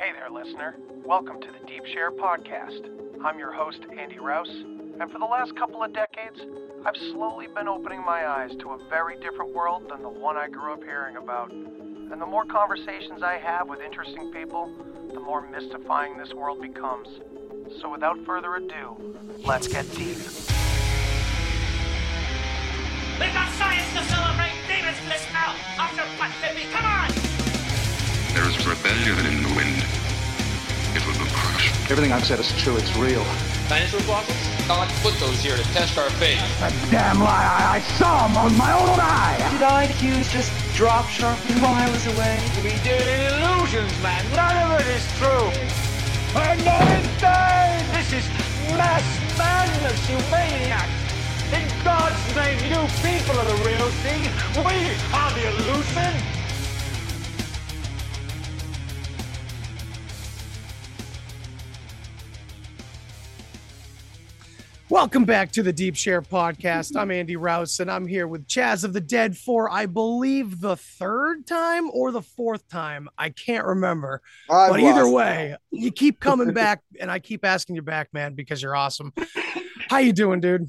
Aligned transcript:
Hey 0.00 0.12
there, 0.12 0.30
listener. 0.30 0.76
Welcome 1.04 1.42
to 1.42 1.48
the 1.48 1.66
Deep 1.66 1.84
Share 1.84 2.10
Podcast. 2.10 2.88
I'm 3.22 3.38
your 3.38 3.52
host, 3.52 3.80
Andy 3.94 4.18
Rouse, 4.18 4.48
and 4.48 5.12
for 5.12 5.18
the 5.18 5.26
last 5.26 5.54
couple 5.56 5.84
of 5.84 5.92
decades, 5.92 6.40
I've 6.86 6.96
slowly 7.12 7.48
been 7.48 7.68
opening 7.68 8.00
my 8.00 8.26
eyes 8.26 8.50
to 8.60 8.70
a 8.70 8.78
very 8.88 9.20
different 9.20 9.52
world 9.52 9.90
than 9.90 10.00
the 10.00 10.08
one 10.08 10.38
I 10.38 10.48
grew 10.48 10.72
up 10.72 10.82
hearing 10.82 11.18
about. 11.18 11.52
And 11.52 12.18
the 12.18 12.24
more 12.24 12.46
conversations 12.46 13.22
I 13.22 13.36
have 13.36 13.68
with 13.68 13.82
interesting 13.82 14.32
people, 14.32 14.72
the 15.12 15.20
more 15.20 15.46
mystifying 15.46 16.16
this 16.16 16.32
world 16.32 16.62
becomes. 16.62 17.06
So 17.82 17.92
without 17.92 18.16
further 18.24 18.54
ado, 18.54 19.18
let's 19.44 19.68
get 19.68 19.84
deep. 19.90 20.16
We've 23.20 23.34
got 23.34 23.52
science 23.52 23.92
to 23.92 24.02
celebrate! 24.08 24.56
Demons 24.66 24.96
bliss 25.04 25.26
now! 25.30 25.54
After 25.76 26.00
what. 26.16 26.30
Come 26.72 26.86
on! 26.86 26.99
There 28.90 28.98
is 28.98 29.06
rebellion 29.06 29.38
in 29.38 29.42
the 29.46 29.54
wind. 29.54 29.78
It 30.98 31.06
will 31.06 31.14
be 31.14 31.30
crushed. 31.30 31.70
Everything 31.94 32.10
I've 32.10 32.26
said 32.26 32.40
is 32.40 32.50
true. 32.58 32.74
It's 32.74 32.90
real. 32.96 33.22
Dinosaur 33.70 34.02
fossils? 34.02 34.66
God 34.66 34.90
put 35.06 35.14
those 35.22 35.38
here 35.38 35.54
to 35.54 35.62
test 35.70 35.96
our 35.96 36.10
faith. 36.18 36.42
A 36.58 36.74
damn 36.90 37.22
lie. 37.22 37.30
I, 37.30 37.76
I 37.76 37.80
saw 38.02 38.26
him 38.26 38.36
on 38.36 38.58
my 38.58 38.72
own 38.74 38.98
eye. 38.98 39.38
Did 39.54 39.62
I 39.62 39.86
IQs 39.86 40.32
just 40.34 40.50
drop 40.74 41.06
sharply 41.06 41.54
while 41.62 41.78
I 41.78 41.86
was 41.86 42.02
away? 42.18 42.42
We 42.66 42.74
did 42.82 43.06
illusions, 43.30 43.94
man. 44.02 44.26
None 44.34 44.58
of 44.58 44.80
it 44.82 44.86
is 44.90 45.06
true. 45.22 45.46
I'm 46.34 46.58
not 46.66 46.82
insane. 46.90 47.86
This 47.94 48.10
is 48.10 48.26
mass 48.74 49.06
madness, 49.38 50.02
you 50.10 50.18
maniacs. 50.34 50.90
In 51.54 51.62
God's 51.86 52.18
name, 52.34 52.58
you 52.66 52.82
people 53.06 53.38
are 53.38 53.46
the 53.54 53.60
real 53.62 53.86
thing. 54.02 54.26
We 54.66 54.98
are 55.14 55.30
the 55.38 55.46
illusion. 55.46 56.39
Welcome 64.90 65.24
back 65.24 65.52
to 65.52 65.62
the 65.62 65.72
Deep 65.72 65.94
Share 65.94 66.20
Podcast. 66.20 66.96
I'm 66.96 67.12
Andy 67.12 67.36
Rouse, 67.36 67.78
and 67.78 67.88
I'm 67.88 68.08
here 68.08 68.26
with 68.26 68.48
Chaz 68.48 68.82
of 68.82 68.92
the 68.92 69.00
Dead 69.00 69.36
for, 69.36 69.70
I 69.70 69.86
believe, 69.86 70.60
the 70.60 70.74
third 70.74 71.46
time 71.46 71.88
or 71.92 72.10
the 72.10 72.22
fourth 72.22 72.68
time. 72.68 73.08
I 73.16 73.28
can't 73.28 73.64
remember. 73.64 74.20
I've 74.50 74.72
but 74.72 74.80
either 74.80 75.08
way, 75.08 75.54
you 75.70 75.92
keep 75.92 76.18
coming 76.18 76.52
back, 76.54 76.82
and 76.98 77.08
I 77.08 77.20
keep 77.20 77.44
asking 77.44 77.76
you 77.76 77.82
back, 77.82 78.12
man, 78.12 78.34
because 78.34 78.64
you're 78.64 78.74
awesome. 78.74 79.12
How 79.88 79.98
you 79.98 80.12
doing, 80.12 80.40
dude? 80.40 80.68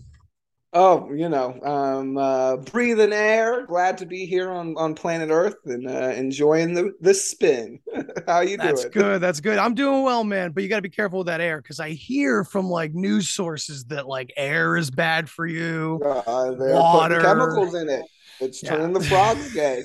Oh, 0.73 1.11
you 1.11 1.27
know, 1.27 1.59
um, 1.63 2.17
uh, 2.17 2.55
breathing 2.55 3.11
air. 3.11 3.65
Glad 3.65 3.97
to 3.97 4.05
be 4.05 4.25
here 4.25 4.49
on, 4.49 4.73
on 4.77 4.95
planet 4.95 5.29
Earth 5.29 5.57
and 5.65 5.85
uh, 5.85 6.13
enjoying 6.15 6.73
the 6.73 6.93
the 7.01 7.13
spin. 7.13 7.79
How 8.27 8.39
you 8.39 8.55
That's 8.55 8.57
doing? 8.57 8.75
That's 8.75 8.85
good. 8.85 9.21
That's 9.21 9.39
good. 9.41 9.57
I'm 9.57 9.73
doing 9.75 10.03
well, 10.03 10.23
man. 10.23 10.51
But 10.51 10.63
you 10.63 10.69
got 10.69 10.77
to 10.77 10.81
be 10.81 10.89
careful 10.89 11.19
with 11.19 11.27
that 11.27 11.41
air 11.41 11.61
because 11.61 11.81
I 11.81 11.89
hear 11.89 12.45
from 12.45 12.69
like 12.69 12.93
news 12.93 13.27
sources 13.27 13.83
that 13.85 14.07
like 14.07 14.31
air 14.37 14.77
is 14.77 14.89
bad 14.89 15.29
for 15.29 15.45
you. 15.45 16.01
Uh, 16.05 16.55
Water. 16.57 17.19
chemicals 17.19 17.75
in 17.75 17.89
it. 17.89 18.05
It's 18.39 18.63
Yeah. 18.63 18.77
turning 18.77 18.93
the 18.93 19.01
frogs 19.01 19.53
gay. 19.53 19.83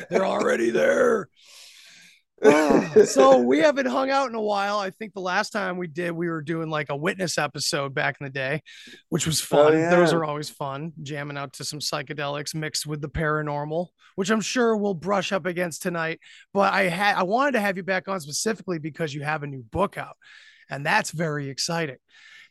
They're 0.10 0.26
already 0.26 0.70
there. 0.70 1.28
Oh. 2.42 3.04
so 3.04 3.38
we 3.38 3.60
haven't 3.60 3.86
hung 3.86 4.10
out 4.10 4.28
in 4.28 4.34
a 4.34 4.40
while. 4.40 4.78
I 4.78 4.90
think 4.90 5.14
the 5.14 5.20
last 5.20 5.50
time 5.50 5.78
we 5.78 5.86
did, 5.86 6.12
we 6.12 6.28
were 6.28 6.42
doing 6.42 6.68
like 6.68 6.90
a 6.90 6.96
witness 6.96 7.38
episode 7.38 7.94
back 7.94 8.16
in 8.20 8.24
the 8.24 8.30
day, 8.30 8.62
which 9.08 9.26
was 9.26 9.40
oh, 9.40 9.44
fun. 9.44 9.74
Oh, 9.74 9.78
yeah. 9.78 9.90
Those 9.90 10.12
are 10.12 10.24
always 10.24 10.50
fun, 10.50 10.92
jamming 11.02 11.38
out 11.38 11.54
to 11.54 11.64
some 11.64 11.78
psychedelics 11.78 12.54
mixed 12.54 12.86
with 12.86 13.00
the 13.00 13.08
paranormal, 13.08 13.88
which 14.16 14.30
I'm 14.30 14.40
sure 14.40 14.76
we'll 14.76 14.94
brush 14.94 15.32
up 15.32 15.46
against 15.46 15.82
tonight. 15.82 16.20
But 16.52 16.72
I 16.72 16.84
had 16.84 17.16
I 17.16 17.22
wanted 17.22 17.52
to 17.52 17.60
have 17.60 17.76
you 17.76 17.82
back 17.82 18.08
on 18.08 18.20
specifically 18.20 18.78
because 18.78 19.14
you 19.14 19.22
have 19.22 19.42
a 19.42 19.46
new 19.46 19.62
book 19.62 19.96
out, 19.96 20.16
and 20.68 20.84
that's 20.84 21.10
very 21.10 21.48
exciting. 21.48 21.96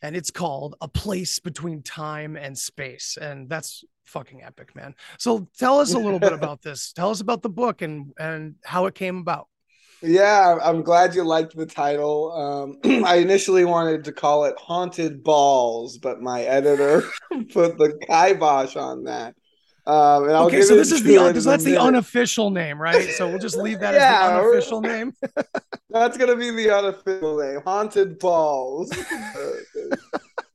And 0.01 0.15
it's 0.15 0.29
called 0.29 0.75
A 0.81 0.87
Place 0.87 1.39
Between 1.39 1.81
Time 1.81 2.35
and 2.35 2.57
Space. 2.57 3.17
And 3.19 3.49
that's 3.49 3.83
fucking 4.03 4.43
epic, 4.43 4.75
man. 4.75 4.93
So 5.17 5.47
tell 5.57 5.79
us 5.79 5.93
a 5.93 5.99
little 5.99 6.19
bit 6.19 6.33
about 6.33 6.61
this. 6.61 6.91
Tell 6.91 7.09
us 7.09 7.21
about 7.21 7.41
the 7.41 7.49
book 7.49 7.81
and 7.81 8.13
and 8.19 8.55
how 8.63 8.87
it 8.87 8.95
came 8.95 9.17
about. 9.17 9.47
Yeah, 10.01 10.57
I'm 10.63 10.81
glad 10.83 11.15
you 11.15 11.23
liked 11.23 11.55
the 11.55 11.65
title. 11.65 12.77
Um, 12.83 13.03
I 13.05 13.15
initially 13.17 13.65
wanted 13.65 14.03
to 14.05 14.11
call 14.11 14.45
it 14.45 14.55
Haunted 14.59 15.23
Balls, 15.23 15.97
but 15.97 16.21
my 16.21 16.41
editor 16.43 17.03
put 17.53 17.77
the 17.77 17.97
kibosh 18.07 18.75
on 18.75 19.03
that. 19.05 19.35
Um, 19.87 20.23
okay, 20.23 20.63
so 20.63 20.75
this 20.75 20.91
is 20.91 21.03
the 21.03 21.15
into 21.15 21.27
it 21.27 21.27
so 21.27 21.27
in 21.27 21.37
a 21.37 21.41
that's 21.51 21.63
the 21.63 21.69
minute. 21.71 21.83
unofficial 21.83 22.49
name, 22.49 22.81
right? 22.81 23.07
So 23.11 23.29
we'll 23.29 23.37
just 23.37 23.55
leave 23.57 23.79
that 23.81 23.93
Yeah, 23.93 24.25
as 24.25 24.31
the 24.31 24.37
unofficial 24.39 24.81
name. 24.81 25.13
That's 25.91 26.17
gonna 26.17 26.35
be 26.35 26.49
the 26.49 26.71
unofficial 26.75 27.37
name. 27.39 27.61
Haunted 27.63 28.17
Balls. 28.17 28.91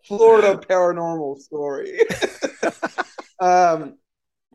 Florida 0.05 0.61
paranormal 0.69 1.39
story. 1.39 2.01
um 3.41 3.95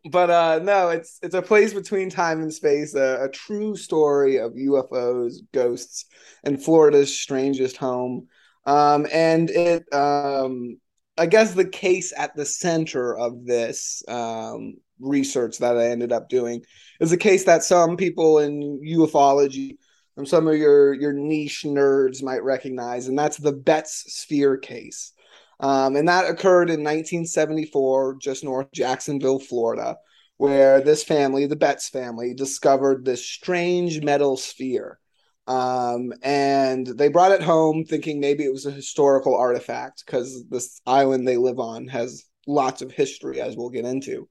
but 0.09 0.29
uh 0.29 0.59
no, 0.63 0.89
it's 0.89 1.19
it's 1.21 1.35
a 1.35 1.41
place 1.41 1.73
between 1.73 2.09
time 2.09 2.41
and 2.41 2.53
space, 2.53 2.95
a, 2.95 3.29
true 3.33 3.75
story 3.75 4.37
of 4.37 4.53
UFOs, 4.53 5.35
ghosts, 5.53 6.05
and 6.43 6.61
Florida's 6.61 7.17
strangest 7.17 7.77
home. 7.77 8.27
Um 8.65 9.07
and 9.11 9.49
it 9.49 9.91
um 9.93 10.77
I 11.17 11.25
guess 11.27 11.53
the 11.53 11.67
case 11.67 12.13
at 12.15 12.35
the 12.35 12.45
center 12.45 13.17
of 13.17 13.45
this 13.45 14.03
um 14.07 14.75
research 14.99 15.57
that 15.59 15.77
I 15.77 15.87
ended 15.87 16.11
up 16.11 16.29
doing 16.29 16.63
is 16.99 17.11
a 17.11 17.17
case 17.17 17.43
that 17.45 17.63
some 17.63 17.97
people 17.97 18.39
in 18.39 18.81
ufology 18.81 19.77
some 20.23 20.47
of 20.47 20.55
your 20.55 20.93
your 20.93 21.11
niche 21.11 21.63
nerds 21.65 22.23
might 22.23 22.43
recognize, 22.43 23.07
and 23.07 23.19
that's 23.19 23.35
the 23.37 23.51
Betz 23.51 24.05
Sphere 24.07 24.55
case. 24.55 25.11
Um, 25.59 25.95
and 25.95 26.07
that 26.07 26.29
occurred 26.29 26.69
in 26.69 26.83
1974, 26.83 28.17
just 28.21 28.43
north 28.43 28.71
Jacksonville, 28.73 29.39
Florida, 29.39 29.97
where 30.37 30.81
this 30.81 31.03
family, 31.03 31.45
the 31.45 31.55
Betz 31.55 31.89
family, 31.89 32.33
discovered 32.33 33.05
this 33.05 33.25
strange 33.25 34.01
metal 34.01 34.37
sphere. 34.37 34.99
Um, 35.47 36.11
and 36.23 36.87
they 36.87 37.09
brought 37.09 37.31
it 37.31 37.43
home 37.43 37.85
thinking 37.85 38.19
maybe 38.19 38.43
it 38.43 38.51
was 38.51 38.65
a 38.65 38.71
historical 38.71 39.35
artifact 39.35 40.03
because 40.05 40.43
this 40.49 40.81
island 40.85 41.27
they 41.27 41.37
live 41.37 41.59
on 41.59 41.87
has 41.87 42.25
lots 42.47 42.81
of 42.81 42.91
history, 42.91 43.39
as 43.39 43.55
we'll 43.55 43.69
get 43.69 43.85
into. 43.85 44.27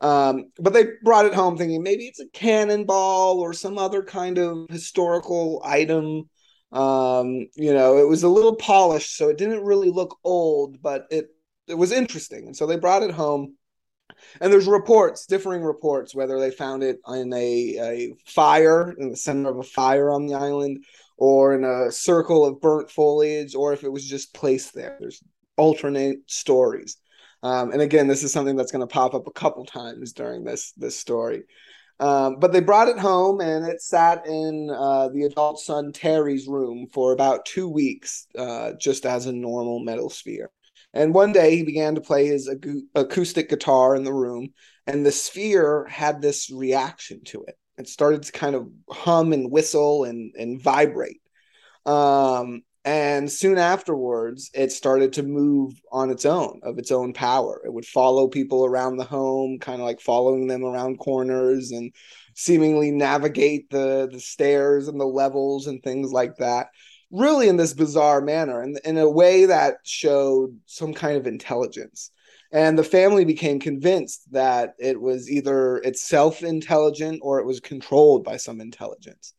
Um, 0.00 0.50
but 0.58 0.72
they 0.72 0.86
brought 1.04 1.26
it 1.26 1.34
home 1.34 1.56
thinking 1.56 1.82
maybe 1.82 2.06
it's 2.06 2.20
a 2.20 2.28
cannonball 2.28 3.38
or 3.38 3.52
some 3.52 3.78
other 3.78 4.02
kind 4.02 4.36
of 4.38 4.68
historical 4.68 5.62
item. 5.64 6.28
Um, 6.72 7.48
you 7.54 7.74
know, 7.74 7.98
it 7.98 8.08
was 8.08 8.22
a 8.22 8.28
little 8.28 8.56
polished, 8.56 9.16
so 9.16 9.28
it 9.28 9.38
didn't 9.38 9.64
really 9.64 9.90
look 9.90 10.18
old, 10.24 10.80
but 10.82 11.06
it 11.10 11.28
it 11.68 11.74
was 11.74 11.92
interesting. 11.92 12.46
And 12.46 12.56
so 12.56 12.66
they 12.66 12.76
brought 12.76 13.02
it 13.02 13.12
home. 13.12 13.56
And 14.40 14.52
there's 14.52 14.66
reports, 14.66 15.26
differing 15.26 15.62
reports, 15.62 16.14
whether 16.14 16.38
they 16.38 16.50
found 16.50 16.82
it 16.82 16.98
in 17.08 17.32
a, 17.32 17.78
a 17.80 18.14
fire, 18.26 18.94
in 18.98 19.10
the 19.10 19.16
center 19.16 19.50
of 19.50 19.58
a 19.58 19.62
fire 19.62 20.10
on 20.10 20.26
the 20.26 20.34
island, 20.34 20.84
or 21.16 21.54
in 21.54 21.64
a 21.64 21.90
circle 21.90 22.44
of 22.44 22.60
burnt 22.60 22.90
foliage, 22.90 23.54
or 23.54 23.72
if 23.72 23.84
it 23.84 23.92
was 23.92 24.06
just 24.06 24.34
placed 24.34 24.74
there. 24.74 24.96
There's 25.00 25.22
alternate 25.56 26.18
stories. 26.26 26.98
Um, 27.42 27.72
and 27.72 27.82
again, 27.82 28.06
this 28.06 28.22
is 28.22 28.32
something 28.32 28.56
that's 28.56 28.70
going 28.70 28.86
to 28.86 28.92
pop 28.92 29.14
up 29.14 29.26
a 29.26 29.32
couple 29.32 29.64
times 29.64 30.12
during 30.12 30.44
this 30.44 30.72
this 30.76 30.98
story. 30.98 31.42
Um, 32.02 32.40
but 32.40 32.52
they 32.52 32.58
brought 32.58 32.88
it 32.88 32.98
home, 32.98 33.40
and 33.40 33.64
it 33.64 33.80
sat 33.80 34.26
in 34.26 34.68
uh, 34.70 35.08
the 35.10 35.22
adult 35.22 35.60
son 35.60 35.92
Terry's 35.92 36.48
room 36.48 36.88
for 36.92 37.12
about 37.12 37.44
two 37.44 37.68
weeks, 37.68 38.26
uh, 38.36 38.72
just 38.72 39.06
as 39.06 39.26
a 39.26 39.32
normal 39.32 39.78
metal 39.78 40.10
sphere. 40.10 40.50
And 40.92 41.14
one 41.14 41.30
day 41.30 41.56
he 41.56 41.62
began 41.62 41.94
to 41.94 42.00
play 42.00 42.26
his 42.26 42.52
acoustic 42.96 43.48
guitar 43.48 43.94
in 43.94 44.02
the 44.02 44.12
room, 44.12 44.48
and 44.88 45.06
the 45.06 45.12
sphere 45.12 45.86
had 45.86 46.20
this 46.20 46.50
reaction 46.50 47.22
to 47.26 47.44
it. 47.44 47.56
It 47.78 47.86
started 47.86 48.24
to 48.24 48.32
kind 48.32 48.56
of 48.56 48.68
hum 48.90 49.32
and 49.32 49.48
whistle 49.48 50.02
and 50.02 50.34
and 50.36 50.60
vibrate. 50.60 51.20
Um, 51.86 52.62
and 52.84 53.30
soon 53.30 53.58
afterwards, 53.58 54.50
it 54.54 54.72
started 54.72 55.12
to 55.12 55.22
move 55.22 55.80
on 55.92 56.10
its 56.10 56.24
own, 56.26 56.60
of 56.64 56.78
its 56.78 56.90
own 56.90 57.12
power. 57.12 57.62
It 57.64 57.72
would 57.72 57.86
follow 57.86 58.26
people 58.26 58.64
around 58.64 58.96
the 58.96 59.04
home, 59.04 59.58
kind 59.60 59.80
of 59.80 59.86
like 59.86 60.00
following 60.00 60.48
them 60.48 60.64
around 60.64 60.98
corners 60.98 61.70
and 61.70 61.92
seemingly 62.34 62.90
navigate 62.90 63.70
the, 63.70 64.08
the 64.10 64.18
stairs 64.18 64.88
and 64.88 65.00
the 65.00 65.06
levels 65.06 65.68
and 65.68 65.80
things 65.82 66.12
like 66.12 66.36
that. 66.38 66.68
Really, 67.12 67.48
in 67.48 67.56
this 67.56 67.74
bizarre 67.74 68.20
manner, 68.20 68.62
and 68.62 68.80
in 68.84 68.98
a 68.98 69.08
way 69.08 69.44
that 69.44 69.76
showed 69.84 70.58
some 70.66 70.94
kind 70.94 71.16
of 71.16 71.26
intelligence. 71.26 72.10
And 72.50 72.76
the 72.78 72.84
family 72.84 73.24
became 73.24 73.60
convinced 73.60 74.32
that 74.32 74.74
it 74.78 75.00
was 75.00 75.30
either 75.30 75.76
itself 75.78 76.42
intelligent 76.42 77.20
or 77.22 77.38
it 77.38 77.46
was 77.46 77.60
controlled 77.60 78.24
by 78.24 78.38
some 78.38 78.60
intelligence 78.60 79.34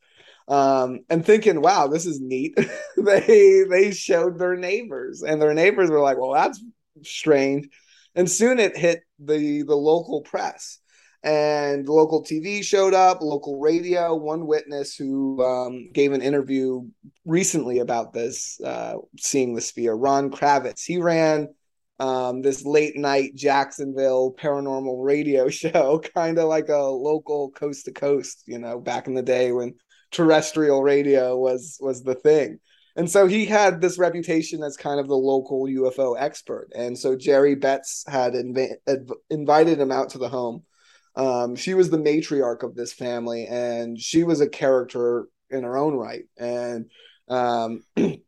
um, 0.47 0.99
and 1.09 1.25
thinking, 1.25 1.61
"Wow, 1.61 1.87
this 1.87 2.05
is 2.05 2.19
neat." 2.19 2.57
they 2.97 3.63
they 3.69 3.91
showed 3.91 4.37
their 4.39 4.55
neighbors, 4.55 5.23
and 5.23 5.41
their 5.41 5.53
neighbors 5.53 5.89
were 5.89 6.01
like, 6.01 6.17
"Well, 6.17 6.33
that's 6.33 6.63
strange." 7.03 7.67
And 8.15 8.29
soon 8.29 8.59
it 8.59 8.77
hit 8.77 9.01
the 9.19 9.63
the 9.63 9.75
local 9.75 10.21
press, 10.21 10.79
and 11.23 11.87
local 11.87 12.23
TV 12.23 12.63
showed 12.63 12.93
up, 12.93 13.21
local 13.21 13.59
radio. 13.59 14.15
One 14.15 14.45
witness 14.45 14.95
who 14.95 15.43
um, 15.43 15.91
gave 15.93 16.11
an 16.11 16.21
interview 16.21 16.81
recently 17.25 17.79
about 17.79 18.13
this, 18.13 18.59
uh, 18.61 18.95
seeing 19.17 19.55
the 19.55 19.61
sphere, 19.61 19.93
Ron 19.93 20.29
Kravitz. 20.29 20.83
He 20.85 20.97
ran 20.97 21.47
um, 21.99 22.41
this 22.41 22.65
late 22.65 22.97
night 22.97 23.35
Jacksonville 23.35 24.33
paranormal 24.37 25.03
radio 25.03 25.49
show, 25.49 26.01
kind 26.13 26.37
of 26.37 26.49
like 26.49 26.69
a 26.69 26.77
local 26.77 27.51
coast 27.51 27.85
to 27.85 27.91
coast, 27.91 28.43
you 28.45 28.59
know, 28.59 28.79
back 28.79 29.07
in 29.07 29.13
the 29.13 29.21
day 29.21 29.51
when 29.51 29.75
terrestrial 30.13 30.81
radio 30.81 31.37
was 31.37 31.77
was 31.81 32.03
the 32.03 32.15
thing. 32.15 32.59
And 32.95 33.09
so 33.09 33.25
he 33.25 33.45
had 33.45 33.81
this 33.81 33.97
reputation 33.97 34.61
as 34.61 34.77
kind 34.77 34.99
of 34.99 35.07
the 35.07 35.17
local 35.17 35.65
UFO 35.65 36.15
expert. 36.17 36.69
And 36.75 36.97
so 36.97 37.15
Jerry 37.15 37.55
Betz 37.55 38.05
had 38.07 38.33
inv- 38.33 38.77
invited 39.31 39.79
him 39.79 39.91
out 39.91 40.09
to 40.09 40.19
the 40.19 40.29
home. 40.29 40.63
Um, 41.15 41.55
she 41.55 41.73
was 41.73 41.89
the 41.89 41.97
matriarch 41.97 42.61
of 42.63 42.75
this 42.75 42.93
family, 42.93 43.47
and 43.47 43.99
she 43.99 44.23
was 44.23 44.41
a 44.41 44.49
character 44.49 45.27
in 45.49 45.63
her 45.63 45.77
own 45.77 45.95
right. 45.95 46.25
And 46.37 46.91
um, 47.29 47.83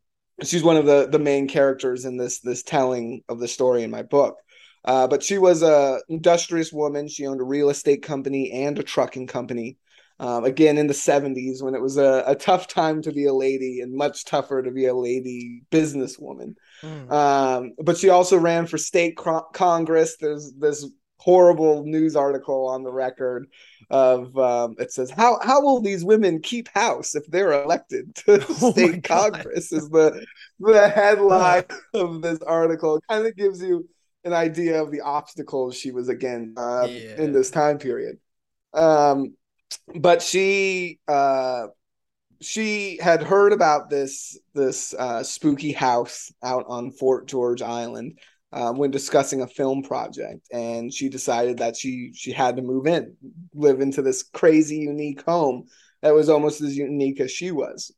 she's 0.43 0.63
one 0.63 0.77
of 0.77 0.85
the 0.85 1.07
the 1.11 1.19
main 1.19 1.47
characters 1.47 2.05
in 2.05 2.17
this 2.17 2.39
this 2.39 2.63
telling 2.63 3.23
of 3.29 3.39
the 3.39 3.47
story 3.47 3.83
in 3.83 3.91
my 3.91 4.03
book. 4.03 4.37
Uh, 4.83 5.07
but 5.07 5.23
she 5.23 5.39
was 5.39 5.63
a 5.63 5.99
industrious 6.09 6.71
woman. 6.71 7.07
She 7.07 7.25
owned 7.25 7.41
a 7.41 7.45
real 7.45 7.69
estate 7.69 8.03
company 8.03 8.51
and 8.51 8.77
a 8.77 8.83
trucking 8.83 9.27
company. 9.27 9.77
Um, 10.19 10.45
again, 10.45 10.77
in 10.77 10.87
the 10.87 10.93
'70s, 10.93 11.61
when 11.61 11.75
it 11.75 11.81
was 11.81 11.97
a, 11.97 12.23
a, 12.25 12.35
tough 12.35 12.67
time 12.67 13.01
to 13.01 13.11
be 13.11 13.25
a 13.25 13.33
lady 13.33 13.81
and 13.81 13.93
much 13.93 14.23
tougher 14.23 14.63
to 14.63 14.71
be 14.71 14.85
a 14.85 14.95
lady 14.95 15.63
businesswoman. 15.71 16.55
Mm. 16.81 17.11
Um, 17.11 17.73
but 17.83 17.97
she 17.97 18.07
also 18.07 18.37
ran 18.37 18.65
for 18.65 18.77
state 18.77 19.17
cro- 19.17 19.47
Congress. 19.51 20.15
There's 20.15 20.53
this 20.53 20.85
horrible 21.25 21.83
news 21.85 22.15
article 22.15 22.67
on 22.67 22.83
the 22.83 22.91
record 22.91 23.47
of 23.89 24.37
um, 24.37 24.75
it 24.77 24.91
says 24.91 25.09
how 25.09 25.39
how 25.41 25.59
will 25.59 25.81
these 25.81 26.05
women 26.05 26.39
keep 26.39 26.67
house 26.69 27.15
if 27.15 27.25
they're 27.27 27.63
elected 27.63 28.13
to 28.13 28.45
oh 28.61 28.71
state 28.71 29.03
congress 29.03 29.71
is 29.71 29.89
the 29.89 30.23
the 30.59 30.87
headline 30.87 31.63
of 31.95 32.21
this 32.21 32.39
article 32.41 32.99
kind 33.09 33.25
of 33.25 33.35
gives 33.35 33.61
you 33.61 33.87
an 34.23 34.33
idea 34.33 34.79
of 34.79 34.91
the 34.91 35.01
obstacles 35.01 35.75
she 35.75 35.89
was 35.89 36.09
again 36.09 36.53
uh, 36.57 36.87
yeah. 36.87 37.15
in 37.19 37.31
this 37.31 37.49
time 37.49 37.79
period 37.79 38.17
um, 38.73 39.33
but 39.95 40.21
she 40.21 40.99
uh, 41.07 41.67
she 42.41 42.97
had 43.01 43.23
heard 43.23 43.53
about 43.53 43.89
this 43.89 44.39
this 44.53 44.93
uh, 44.93 45.23
spooky 45.23 45.71
house 45.71 46.31
out 46.43 46.65
on 46.67 46.91
Fort 46.91 47.27
George 47.27 47.61
Island 47.61 48.19
um, 48.51 48.77
when 48.77 48.91
discussing 48.91 49.41
a 49.41 49.47
film 49.47 49.83
project, 49.83 50.47
and 50.51 50.93
she 50.93 51.09
decided 51.09 51.57
that 51.59 51.75
she 51.75 52.11
she 52.13 52.31
had 52.31 52.55
to 52.55 52.61
move 52.61 52.87
in, 52.87 53.15
live 53.53 53.81
into 53.81 54.01
this 54.01 54.23
crazy 54.23 54.77
unique 54.77 55.23
home 55.23 55.67
that 56.01 56.13
was 56.13 56.29
almost 56.29 56.61
as 56.61 56.77
unique 56.77 57.19
as 57.19 57.31
she 57.31 57.51
was. 57.51 57.91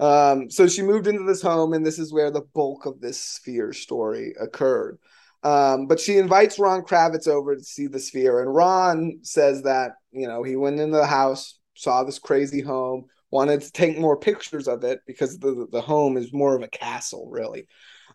Um, 0.00 0.50
so 0.50 0.66
she 0.66 0.82
moved 0.82 1.06
into 1.06 1.24
this 1.24 1.42
home, 1.42 1.74
and 1.74 1.86
this 1.86 1.98
is 1.98 2.12
where 2.12 2.30
the 2.30 2.46
bulk 2.54 2.86
of 2.86 3.00
this 3.00 3.20
sphere 3.20 3.72
story 3.72 4.34
occurred. 4.40 4.98
Um, 5.42 5.86
but 5.86 5.98
she 5.98 6.18
invites 6.18 6.58
Ron 6.58 6.82
Kravitz 6.82 7.26
over 7.26 7.56
to 7.56 7.64
see 7.64 7.88
the 7.88 7.98
sphere, 7.98 8.40
and 8.40 8.54
Ron 8.54 9.18
says 9.22 9.62
that 9.62 9.92
you 10.12 10.28
know 10.28 10.42
he 10.42 10.56
went 10.56 10.78
into 10.80 10.96
the 10.96 11.06
house, 11.06 11.58
saw 11.74 12.04
this 12.04 12.18
crazy 12.18 12.60
home, 12.60 13.06
wanted 13.30 13.62
to 13.62 13.72
take 13.72 13.98
more 13.98 14.16
pictures 14.16 14.68
of 14.68 14.84
it 14.84 15.00
because 15.06 15.38
the 15.38 15.66
the 15.72 15.80
home 15.80 16.16
is 16.16 16.32
more 16.32 16.54
of 16.54 16.62
a 16.62 16.68
castle, 16.68 17.28
really. 17.30 17.66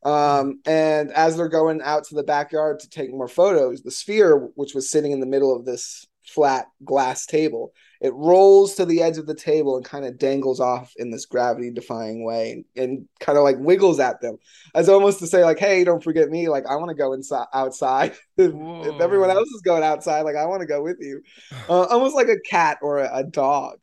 Um, 0.04 0.62
and 0.66 1.12
as 1.12 1.36
they're 1.36 1.50
going 1.50 1.82
out 1.82 2.06
to 2.06 2.16
the 2.16 2.24
backyard 2.24 2.80
to 2.80 2.90
take 2.90 3.12
more 3.12 3.28
photos, 3.28 3.82
the 3.82 3.92
sphere, 3.92 4.50
which 4.56 4.74
was 4.74 4.90
sitting 4.90 5.12
in 5.12 5.20
the 5.20 5.26
middle 5.26 5.56
of 5.56 5.66
this 5.66 6.06
flat 6.24 6.68
glass 6.86 7.26
table, 7.26 7.74
it 8.02 8.14
rolls 8.14 8.76
to 8.76 8.86
the 8.86 9.02
edge 9.02 9.18
of 9.18 9.26
the 9.26 9.36
table 9.36 9.76
and 9.76 9.86
kind 9.86 10.06
of 10.06 10.18
dangles 10.18 10.60
off 10.60 10.94
in 10.98 11.10
this 11.10 11.26
gravity 11.26 11.72
defying 11.72 12.24
way 12.24 12.52
and, 12.52 12.66
and 12.76 13.08
kind 13.20 13.38
of 13.38 13.44
like 13.44 13.58
wiggles 13.60 14.00
at 14.00 14.22
them 14.22 14.38
as 14.76 14.90
almost 14.90 15.20
to 15.20 15.28
say 15.28 15.44
like 15.44 15.60
hey 15.60 15.84
don't 15.84 16.04
forget 16.04 16.30
me 16.30 16.50
like 16.50 16.66
i 16.68 16.76
want 16.76 16.90
to 16.90 16.96
go 16.96 17.14
inside 17.14 17.48
outside 17.54 18.12
if, 18.38 18.52
if, 18.54 19.02
everyone 19.02 19.30
else 19.30 19.50
is 19.50 19.62
going 19.62 19.84
outside 19.84 20.22
like 20.22 20.36
i 20.36 20.46
want 20.46 20.62
to 20.62 20.68
go 20.68 20.82
with 20.82 20.98
you 21.00 21.22
uh, 21.70 21.84
almost 21.84 22.16
like 22.16 22.30
a 22.30 22.40
cat 22.50 22.78
or 22.82 23.00
a, 23.00 23.18
a 23.18 23.24
dog 23.24 23.78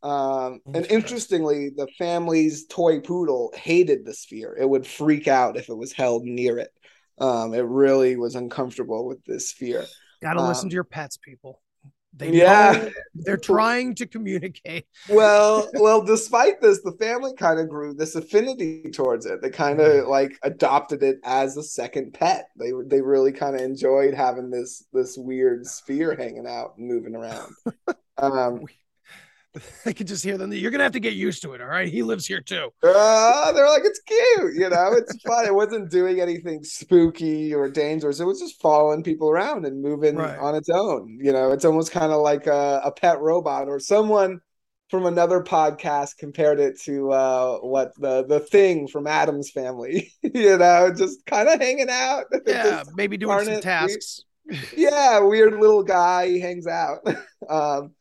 um, 0.00 0.60
and 0.72 0.86
interestingly, 0.90 1.70
the 1.70 1.88
family's 1.98 2.66
toy 2.66 3.00
poodle 3.00 3.52
hated 3.56 4.04
the 4.04 4.14
sphere. 4.14 4.56
It 4.58 4.68
would 4.68 4.86
freak 4.86 5.26
out 5.26 5.56
if 5.56 5.68
it 5.68 5.76
was 5.76 5.92
held 5.92 6.22
near 6.24 6.58
it. 6.58 6.70
Um, 7.18 7.52
it 7.52 7.64
really 7.64 8.16
was 8.16 8.36
uncomfortable 8.36 9.06
with 9.06 9.24
this 9.24 9.50
sphere. 9.50 9.84
Got 10.22 10.34
to 10.34 10.40
um, 10.40 10.48
listen 10.48 10.68
to 10.68 10.74
your 10.74 10.84
pets, 10.84 11.16
people. 11.16 11.60
They 12.18 12.32
yeah, 12.32 12.88
they're 13.14 13.36
trying 13.36 13.94
to 13.96 14.06
communicate. 14.06 14.86
well, 15.08 15.70
well, 15.74 16.02
despite 16.02 16.60
this, 16.60 16.82
the 16.82 16.92
family 16.92 17.32
kind 17.34 17.60
of 17.60 17.68
grew 17.68 17.94
this 17.94 18.16
affinity 18.16 18.90
towards 18.90 19.24
it. 19.24 19.40
They 19.40 19.50
kind 19.50 19.80
of 19.80 20.04
mm. 20.04 20.08
like 20.08 20.36
adopted 20.42 21.04
it 21.04 21.20
as 21.24 21.56
a 21.56 21.62
second 21.62 22.14
pet. 22.14 22.48
They 22.56 22.72
they 22.86 23.00
really 23.00 23.32
kind 23.32 23.54
of 23.54 23.62
enjoyed 23.62 24.14
having 24.14 24.50
this 24.50 24.84
this 24.92 25.16
weird 25.16 25.64
sphere 25.66 26.16
hanging 26.16 26.46
out 26.46 26.74
and 26.76 26.88
moving 26.88 27.14
around. 27.14 27.52
Um, 28.20 28.66
I 29.86 29.92
could 29.92 30.06
just 30.06 30.24
hear 30.24 30.38
them. 30.38 30.52
You're 30.52 30.70
gonna 30.70 30.84
have 30.84 30.92
to 30.92 31.00
get 31.00 31.14
used 31.14 31.42
to 31.42 31.52
it. 31.52 31.60
All 31.60 31.66
right, 31.66 31.88
he 31.88 32.02
lives 32.02 32.26
here 32.26 32.40
too. 32.40 32.70
Uh, 32.82 33.52
they're 33.52 33.68
like, 33.68 33.82
it's 33.84 34.00
cute, 34.00 34.54
you 34.54 34.68
know, 34.68 34.92
it's 34.92 35.20
fun. 35.26 35.46
It 35.46 35.54
wasn't 35.54 35.90
doing 35.90 36.20
anything 36.20 36.62
spooky 36.64 37.54
or 37.54 37.68
dangerous. 37.68 38.20
It 38.20 38.24
was 38.24 38.40
just 38.40 38.60
following 38.60 39.02
people 39.02 39.30
around 39.30 39.64
and 39.64 39.82
moving 39.82 40.16
right. 40.16 40.38
on 40.38 40.54
its 40.54 40.68
own. 40.68 41.18
You 41.20 41.32
know, 41.32 41.52
it's 41.52 41.64
almost 41.64 41.92
kind 41.92 42.12
of 42.12 42.20
like 42.20 42.46
a, 42.46 42.82
a, 42.84 42.92
pet 42.92 43.20
robot 43.20 43.68
or 43.68 43.78
someone 43.78 44.40
from 44.90 45.06
another 45.06 45.42
podcast 45.42 46.16
compared 46.18 46.58
it 46.58 46.80
to 46.80 47.12
uh, 47.12 47.58
what 47.58 47.92
the 47.98 48.24
the 48.24 48.40
thing 48.40 48.88
from 48.88 49.06
Addams 49.06 49.50
Family. 49.50 50.12
you 50.22 50.56
know, 50.58 50.92
just 50.94 51.24
kind 51.26 51.48
of 51.48 51.60
hanging 51.60 51.90
out. 51.90 52.24
Yeah, 52.46 52.84
maybe 52.94 53.16
doing 53.16 53.44
some 53.44 53.60
tasks. 53.60 54.24
yeah, 54.76 55.18
weird 55.20 55.54
little 55.58 55.82
guy. 55.82 56.28
He 56.28 56.40
hangs 56.40 56.66
out. 56.66 56.98
um, 57.48 57.92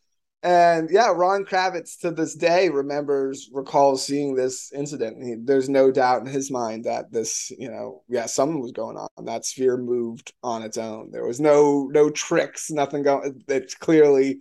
and 0.44 0.90
yeah, 0.92 1.12
Ron 1.14 1.46
Kravitz 1.46 2.00
to 2.00 2.12
this 2.12 2.36
day 2.36 2.70
remembers, 2.70 3.50
recalls 3.52 4.06
seeing 4.06 4.36
this 4.36 4.72
incident. 4.72 5.24
He, 5.24 5.36
there's 5.36 5.68
no 5.70 5.92
doubt 5.92 6.22
in 6.22 6.28
his 6.28 6.52
mind 6.52 6.86
that 6.86 7.12
this, 7.12 7.52
you 7.58 7.70
know, 7.70 8.04
yeah, 8.08 8.28
something 8.28 8.62
was 8.62 8.72
going 8.72 8.98
on. 8.98 9.08
That 9.26 9.46
sphere 9.46 9.78
moved 9.78 10.34
on 10.44 10.62
its 10.62 10.78
own. 10.78 11.10
There 11.12 11.26
was 11.26 11.40
no 11.40 11.90
no 11.92 12.10
tricks, 12.10 12.70
nothing 12.70 13.04
going. 13.04 13.44
It's 13.48 13.76
clearly, 13.76 14.40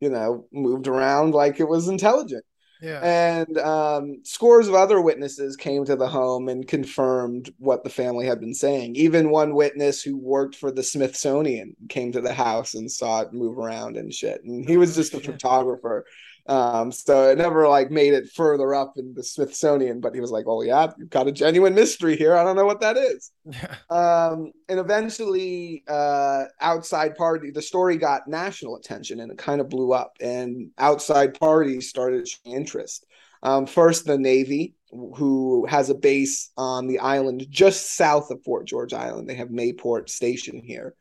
you 0.00 0.10
know, 0.10 0.46
moved 0.52 0.88
around 0.88 1.34
like 1.34 1.60
it 1.60 1.68
was 1.68 1.88
intelligent. 1.88 2.44
Yeah. 2.84 3.00
And 3.02 3.56
um, 3.58 4.20
scores 4.24 4.68
of 4.68 4.74
other 4.74 5.00
witnesses 5.00 5.56
came 5.56 5.86
to 5.86 5.96
the 5.96 6.06
home 6.06 6.50
and 6.50 6.68
confirmed 6.68 7.50
what 7.56 7.82
the 7.82 7.88
family 7.88 8.26
had 8.26 8.40
been 8.40 8.52
saying. 8.52 8.96
Even 8.96 9.30
one 9.30 9.54
witness 9.54 10.02
who 10.02 10.18
worked 10.18 10.54
for 10.54 10.70
the 10.70 10.82
Smithsonian 10.82 11.74
came 11.88 12.12
to 12.12 12.20
the 12.20 12.34
house 12.34 12.74
and 12.74 12.92
saw 12.92 13.22
it 13.22 13.32
move 13.32 13.56
around 13.58 13.96
and 13.96 14.12
shit. 14.12 14.44
And 14.44 14.68
he 14.68 14.76
was 14.76 14.94
just 14.94 15.14
a 15.14 15.20
photographer. 15.32 16.04
Um, 16.46 16.92
so 16.92 17.30
it 17.30 17.38
never 17.38 17.66
like 17.68 17.90
made 17.90 18.12
it 18.12 18.30
further 18.30 18.74
up 18.74 18.94
in 18.96 19.14
the 19.14 19.22
Smithsonian, 19.24 20.00
but 20.00 20.14
he 20.14 20.20
was 20.20 20.30
like, 20.30 20.44
"Oh 20.46 20.62
yeah, 20.62 20.92
you've 20.98 21.08
got 21.08 21.26
a 21.26 21.32
genuine 21.32 21.74
mystery 21.74 22.16
here. 22.16 22.36
I 22.36 22.44
don't 22.44 22.56
know 22.56 22.66
what 22.66 22.80
that 22.80 22.96
is." 22.96 23.30
Yeah. 23.44 23.74
Um, 23.90 24.52
and 24.68 24.80
eventually, 24.80 25.84
uh, 25.88 26.44
outside 26.60 27.14
party, 27.16 27.50
the 27.50 27.62
story 27.62 27.96
got 27.96 28.26
national 28.26 28.76
attention 28.76 29.20
and 29.20 29.30
it 29.30 29.38
kind 29.38 29.60
of 29.60 29.68
blew 29.68 29.92
up, 29.92 30.16
and 30.20 30.70
outside 30.78 31.38
parties 31.38 31.88
started 31.88 32.28
interest. 32.44 33.06
Um, 33.42 33.66
first, 33.66 34.06
the 34.06 34.18
Navy, 34.18 34.74
who 34.90 35.66
has 35.66 35.90
a 35.90 35.94
base 35.94 36.50
on 36.56 36.86
the 36.86 36.98
island 36.98 37.46
just 37.50 37.94
south 37.94 38.30
of 38.30 38.42
Fort 38.42 38.66
George 38.66 38.94
Island. 38.94 39.28
They 39.28 39.34
have 39.34 39.48
Mayport 39.48 40.08
Station 40.08 40.62
here. 40.64 40.94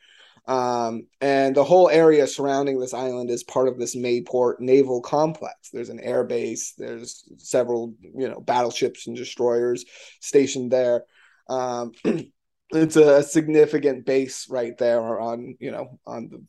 Um, 0.45 1.07
and 1.21 1.55
the 1.55 1.63
whole 1.63 1.89
area 1.89 2.27
surrounding 2.27 2.79
this 2.79 2.93
island 2.93 3.29
is 3.29 3.43
part 3.43 3.67
of 3.67 3.79
this 3.79 3.95
Mayport 3.95 4.59
naval 4.59 5.01
complex. 5.01 5.69
There's 5.69 5.89
an 5.89 6.01
air 6.01 6.23
base. 6.23 6.73
There's 6.77 7.23
several, 7.37 7.93
you 8.01 8.27
know, 8.27 8.41
battleships 8.41 9.07
and 9.07 9.15
destroyers 9.15 9.85
stationed 10.19 10.71
there. 10.71 11.05
Um, 11.47 11.93
it's 12.71 12.95
a 12.95 13.23
significant 13.23 14.05
base 14.05 14.47
right 14.49 14.77
there 14.77 15.19
on, 15.19 15.55
you 15.59 15.71
know, 15.71 15.99
on 16.05 16.29
the 16.29 16.43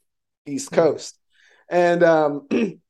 east 0.51 0.71
hmm. 0.71 0.77
coast. 0.77 1.19
And 1.69 2.03
um, 2.03 2.49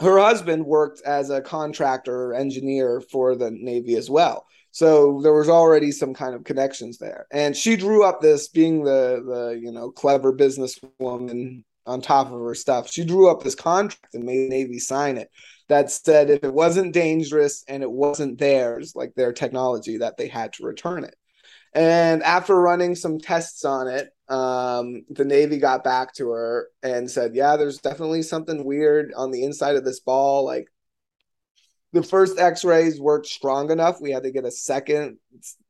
her 0.00 0.18
husband 0.18 0.64
worked 0.66 1.02
as 1.02 1.30
a 1.30 1.40
contractor 1.40 2.34
engineer 2.34 3.00
for 3.00 3.36
the 3.36 3.50
Navy 3.50 3.94
as 3.94 4.10
well. 4.10 4.46
So 4.70 5.20
there 5.22 5.32
was 5.32 5.48
already 5.48 5.90
some 5.92 6.14
kind 6.14 6.34
of 6.34 6.44
connections 6.44 6.98
there. 6.98 7.26
And 7.32 7.56
she 7.56 7.76
drew 7.76 8.04
up 8.04 8.20
this 8.20 8.48
being 8.48 8.84
the 8.84 9.22
the 9.26 9.58
you 9.60 9.72
know 9.72 9.90
clever 9.90 10.32
businesswoman 10.32 11.64
on 11.86 12.00
top 12.02 12.30
of 12.30 12.40
her 12.40 12.54
stuff. 12.54 12.90
She 12.90 13.04
drew 13.04 13.30
up 13.30 13.42
this 13.42 13.54
contract 13.54 14.14
and 14.14 14.24
made 14.24 14.48
Navy 14.50 14.78
sign 14.78 15.16
it 15.16 15.30
that 15.68 15.90
said 15.90 16.30
if 16.30 16.44
it 16.44 16.52
wasn't 16.52 16.92
dangerous 16.94 17.64
and 17.68 17.82
it 17.82 17.90
wasn't 17.90 18.38
theirs, 18.38 18.92
like 18.94 19.14
their 19.14 19.32
technology, 19.32 19.98
that 19.98 20.16
they 20.16 20.28
had 20.28 20.52
to 20.54 20.64
return 20.64 21.04
it. 21.04 21.14
And 21.74 22.22
after 22.22 22.58
running 22.58 22.94
some 22.94 23.18
tests 23.18 23.64
on 23.64 23.88
it, 23.88 24.08
um, 24.28 25.04
the 25.10 25.24
Navy 25.24 25.58
got 25.58 25.84
back 25.84 26.14
to 26.14 26.30
her 26.30 26.68
and 26.82 27.10
said, 27.10 27.34
"Yeah, 27.34 27.56
there's 27.56 27.78
definitely 27.78 28.22
something 28.22 28.64
weird 28.64 29.12
on 29.14 29.30
the 29.30 29.44
inside 29.44 29.76
of 29.76 29.84
this 29.84 30.00
ball. 30.00 30.44
Like 30.44 30.68
the 31.92 32.02
first 32.02 32.38
X-rays 32.38 33.00
weren't 33.00 33.26
strong 33.26 33.70
enough. 33.70 34.00
We 34.00 34.10
had 34.10 34.24
to 34.24 34.30
get 34.30 34.44
a 34.44 34.50
second 34.50 35.18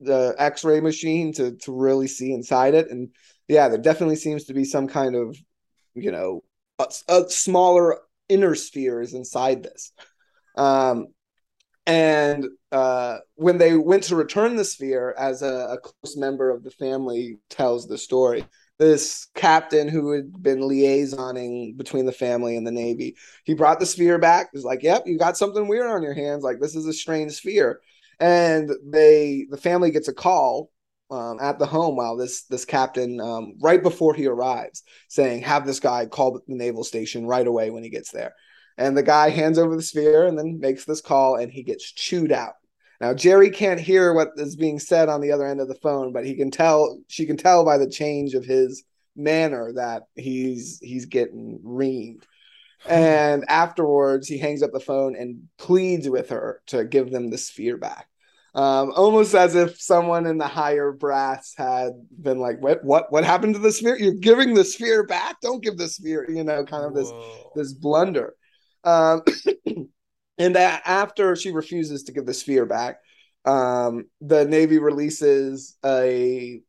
the 0.00 0.34
X-ray 0.38 0.80
machine 0.80 1.32
to 1.34 1.56
to 1.56 1.72
really 1.72 2.08
see 2.08 2.32
inside 2.32 2.74
it. 2.74 2.90
And 2.90 3.10
yeah, 3.46 3.68
there 3.68 3.78
definitely 3.78 4.16
seems 4.16 4.44
to 4.44 4.54
be 4.54 4.64
some 4.64 4.88
kind 4.88 5.14
of 5.14 5.36
you 5.94 6.10
know 6.10 6.42
a, 6.78 6.86
a 7.08 7.30
smaller 7.30 7.98
inner 8.28 8.54
spheres 8.54 9.14
inside 9.14 9.62
this. 9.62 9.92
Um, 10.56 11.08
and 11.86 12.46
uh, 12.70 13.18
when 13.36 13.56
they 13.56 13.74
went 13.74 14.02
to 14.04 14.16
return 14.16 14.56
the 14.56 14.64
sphere, 14.64 15.14
as 15.18 15.40
a, 15.40 15.68
a, 15.70 15.78
close 15.78 16.18
member 16.18 16.50
of 16.50 16.62
the 16.62 16.70
family 16.70 17.38
tells 17.48 17.86
the 17.86 17.96
story, 17.96 18.44
this 18.78 19.26
captain 19.34 19.88
who 19.88 20.12
had 20.12 20.42
been 20.42 20.60
liaisoning 20.60 21.76
between 21.76 22.06
the 22.06 22.12
family 22.12 22.56
and 22.56 22.66
the 22.66 22.70
Navy, 22.72 23.16
he 23.44 23.54
brought 23.54 23.80
the 23.80 23.86
sphere 23.86 24.18
back. 24.18 24.48
He's 24.52 24.64
like, 24.64 24.82
"Yep, 24.82 25.04
you 25.06 25.18
got 25.18 25.36
something 25.36 25.68
weird 25.68 25.90
on 25.90 26.02
your 26.02 26.14
hands. 26.14 26.44
Like 26.44 26.60
this 26.60 26.76
is 26.76 26.86
a 26.86 26.92
strange 26.92 27.32
sphere." 27.32 27.80
And 28.20 28.70
they, 28.84 29.46
the 29.50 29.56
family 29.56 29.90
gets 29.90 30.08
a 30.08 30.12
call 30.14 30.70
um, 31.10 31.38
at 31.40 31.58
the 31.58 31.66
home 31.66 31.96
while 31.96 32.16
this 32.16 32.44
this 32.44 32.64
captain, 32.64 33.20
um, 33.20 33.54
right 33.60 33.82
before 33.82 34.14
he 34.14 34.26
arrives, 34.26 34.82
saying, 35.08 35.42
"Have 35.42 35.66
this 35.66 35.80
guy 35.80 36.06
call 36.06 36.32
the 36.32 36.42
naval 36.46 36.84
station 36.84 37.26
right 37.26 37.46
away 37.46 37.70
when 37.70 37.82
he 37.82 37.90
gets 37.90 38.10
there." 38.12 38.34
And 38.76 38.96
the 38.96 39.02
guy 39.02 39.30
hands 39.30 39.58
over 39.58 39.74
the 39.74 39.82
sphere 39.82 40.26
and 40.26 40.38
then 40.38 40.60
makes 40.60 40.84
this 40.84 41.00
call, 41.00 41.36
and 41.36 41.50
he 41.50 41.62
gets 41.64 41.90
chewed 41.92 42.32
out. 42.32 42.54
Now 43.00 43.14
Jerry 43.14 43.50
can't 43.50 43.80
hear 43.80 44.12
what 44.12 44.30
is 44.36 44.56
being 44.56 44.78
said 44.78 45.08
on 45.08 45.20
the 45.20 45.32
other 45.32 45.46
end 45.46 45.60
of 45.60 45.68
the 45.68 45.74
phone, 45.76 46.12
but 46.12 46.26
he 46.26 46.34
can 46.34 46.50
tell 46.50 47.00
she 47.08 47.26
can 47.26 47.36
tell 47.36 47.64
by 47.64 47.78
the 47.78 47.88
change 47.88 48.34
of 48.34 48.44
his 48.44 48.84
manner 49.16 49.72
that 49.74 50.04
he's 50.14 50.78
he's 50.80 51.06
getting 51.06 51.60
reamed. 51.64 52.22
And 52.88 53.44
afterwards, 53.48 54.28
he 54.28 54.38
hangs 54.38 54.62
up 54.62 54.70
the 54.72 54.78
phone 54.78 55.16
and 55.16 55.48
pleads 55.58 56.08
with 56.08 56.28
her 56.28 56.62
to 56.66 56.84
give 56.84 57.10
them 57.10 57.28
the 57.28 57.36
sphere 57.36 57.76
back. 57.76 58.06
Um, 58.54 58.92
almost 58.96 59.34
as 59.34 59.56
if 59.56 59.80
someone 59.80 60.26
in 60.26 60.38
the 60.38 60.46
higher 60.46 60.92
brass 60.92 61.54
had 61.56 61.92
been 62.10 62.38
like, 62.38 62.60
"What? 62.60 62.84
What? 62.84 63.12
What 63.12 63.24
happened 63.24 63.54
to 63.54 63.60
the 63.60 63.72
sphere? 63.72 63.96
You're 63.96 64.14
giving 64.14 64.54
the 64.54 64.64
sphere 64.64 65.04
back? 65.04 65.40
Don't 65.40 65.62
give 65.62 65.76
the 65.76 65.88
sphere." 65.88 66.28
You 66.30 66.44
know, 66.44 66.64
kind 66.64 66.84
of 66.84 66.94
this 66.94 67.10
Whoa. 67.10 67.52
this 67.56 67.72
blunder. 67.72 68.34
Um, 68.84 69.22
and 70.38 70.54
that 70.56 70.82
after 70.84 71.36
she 71.36 71.50
refuses 71.52 72.04
to 72.04 72.12
give 72.12 72.26
the 72.26 72.34
sphere 72.34 72.66
back, 72.66 72.98
um, 73.44 74.04
the 74.20 74.44
Navy 74.44 74.78
releases 74.78 75.76
a 75.84 76.60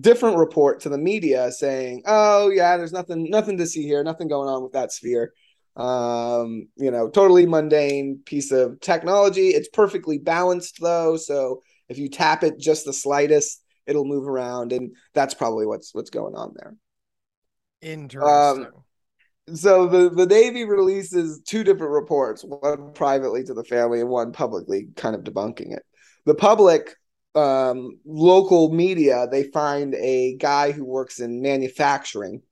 different 0.00 0.38
report 0.38 0.80
to 0.80 0.88
the 0.88 0.98
media 0.98 1.50
saying, 1.52 2.02
"Oh 2.06 2.50
yeah, 2.50 2.76
there's 2.76 2.92
nothing 2.92 3.28
nothing 3.30 3.58
to 3.58 3.66
see 3.66 3.82
here, 3.82 4.02
nothing 4.02 4.28
going 4.28 4.48
on 4.48 4.62
with 4.62 4.72
that 4.72 4.92
sphere." 4.92 5.32
Um, 5.76 6.68
you 6.76 6.90
know, 6.90 7.08
totally 7.08 7.46
mundane 7.46 8.20
piece 8.24 8.52
of 8.52 8.80
technology. 8.80 9.48
It's 9.48 9.68
perfectly 9.68 10.18
balanced 10.18 10.78
though, 10.80 11.16
so 11.16 11.62
if 11.88 11.98
you 11.98 12.08
tap 12.08 12.42
it 12.42 12.58
just 12.58 12.84
the 12.84 12.92
slightest, 12.92 13.62
it'll 13.86 14.04
move 14.04 14.26
around, 14.26 14.72
and 14.72 14.94
that's 15.14 15.34
probably 15.34 15.66
what's 15.66 15.94
what's 15.94 16.10
going 16.10 16.34
on 16.34 16.54
there. 16.56 16.74
Interesting. 17.82 18.66
Um, 18.66 18.81
so 19.54 19.86
the, 19.86 20.10
the 20.10 20.26
Navy 20.26 20.64
releases 20.64 21.40
two 21.40 21.64
different 21.64 21.92
reports, 21.92 22.44
one 22.44 22.92
privately 22.92 23.44
to 23.44 23.54
the 23.54 23.64
family 23.64 24.00
and 24.00 24.08
one 24.08 24.32
publicly, 24.32 24.88
kind 24.96 25.14
of 25.14 25.22
debunking 25.22 25.72
it. 25.74 25.84
The 26.26 26.34
public 26.34 26.94
um, 27.34 27.98
local 28.04 28.70
media, 28.72 29.26
they 29.30 29.44
find 29.44 29.94
a 29.94 30.36
guy 30.36 30.72
who 30.72 30.84
works 30.84 31.20
in 31.20 31.42
manufacturing 31.42 32.42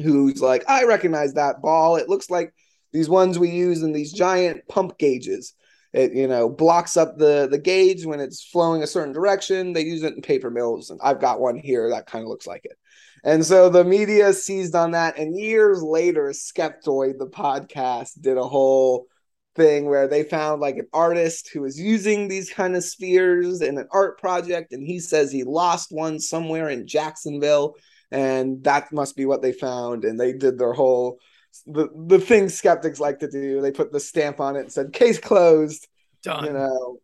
who's 0.00 0.40
like, 0.40 0.64
I 0.68 0.84
recognize 0.84 1.34
that 1.34 1.60
ball. 1.60 1.96
It 1.96 2.08
looks 2.08 2.30
like 2.30 2.54
these 2.92 3.08
ones 3.08 3.38
we 3.38 3.50
use 3.50 3.82
in 3.82 3.92
these 3.92 4.12
giant 4.12 4.66
pump 4.68 4.98
gauges. 4.98 5.54
It 5.92 6.14
you 6.14 6.26
know 6.26 6.48
blocks 6.48 6.96
up 6.96 7.18
the 7.18 7.48
the 7.50 7.58
gauge 7.58 8.06
when 8.06 8.18
it's 8.18 8.42
flowing 8.42 8.82
a 8.82 8.86
certain 8.86 9.12
direction. 9.12 9.74
They 9.74 9.82
use 9.82 10.02
it 10.02 10.14
in 10.14 10.22
paper 10.22 10.50
mills, 10.50 10.88
and 10.88 10.98
I've 11.02 11.20
got 11.20 11.40
one 11.40 11.56
here 11.56 11.90
that 11.90 12.06
kind 12.06 12.22
of 12.22 12.28
looks 12.28 12.46
like 12.46 12.64
it. 12.64 12.78
And 13.24 13.44
so 13.44 13.68
the 13.68 13.84
media 13.84 14.32
seized 14.32 14.74
on 14.74 14.92
that. 14.92 15.18
And 15.18 15.38
years 15.38 15.82
later, 15.82 16.30
Skeptoid, 16.30 17.18
the 17.18 17.28
podcast, 17.28 18.20
did 18.20 18.36
a 18.36 18.44
whole 18.44 19.06
thing 19.54 19.86
where 19.86 20.08
they 20.08 20.24
found 20.24 20.60
like 20.60 20.76
an 20.76 20.88
artist 20.92 21.50
who 21.52 21.60
was 21.60 21.78
using 21.78 22.26
these 22.26 22.50
kind 22.50 22.74
of 22.74 22.82
spheres 22.82 23.60
in 23.60 23.78
an 23.78 23.86
art 23.92 24.18
project. 24.18 24.72
And 24.72 24.84
he 24.84 24.98
says 24.98 25.30
he 25.30 25.44
lost 25.44 25.92
one 25.92 26.18
somewhere 26.18 26.68
in 26.68 26.86
Jacksonville. 26.86 27.76
And 28.10 28.64
that 28.64 28.92
must 28.92 29.16
be 29.16 29.24
what 29.24 29.40
they 29.40 29.52
found. 29.52 30.04
And 30.04 30.18
they 30.18 30.32
did 30.32 30.58
their 30.58 30.72
whole 30.72 31.18
the 31.66 31.88
the 32.06 32.18
thing 32.18 32.48
skeptics 32.48 33.00
like 33.00 33.18
to 33.20 33.30
do. 33.30 33.60
They 33.60 33.72
put 33.72 33.92
the 33.92 34.00
stamp 34.00 34.40
on 34.40 34.56
it 34.56 34.60
and 34.60 34.72
said, 34.72 34.92
case 34.92 35.18
closed. 35.18 35.86
Done. 36.22 36.44
You 36.44 36.52
know, 36.52 36.98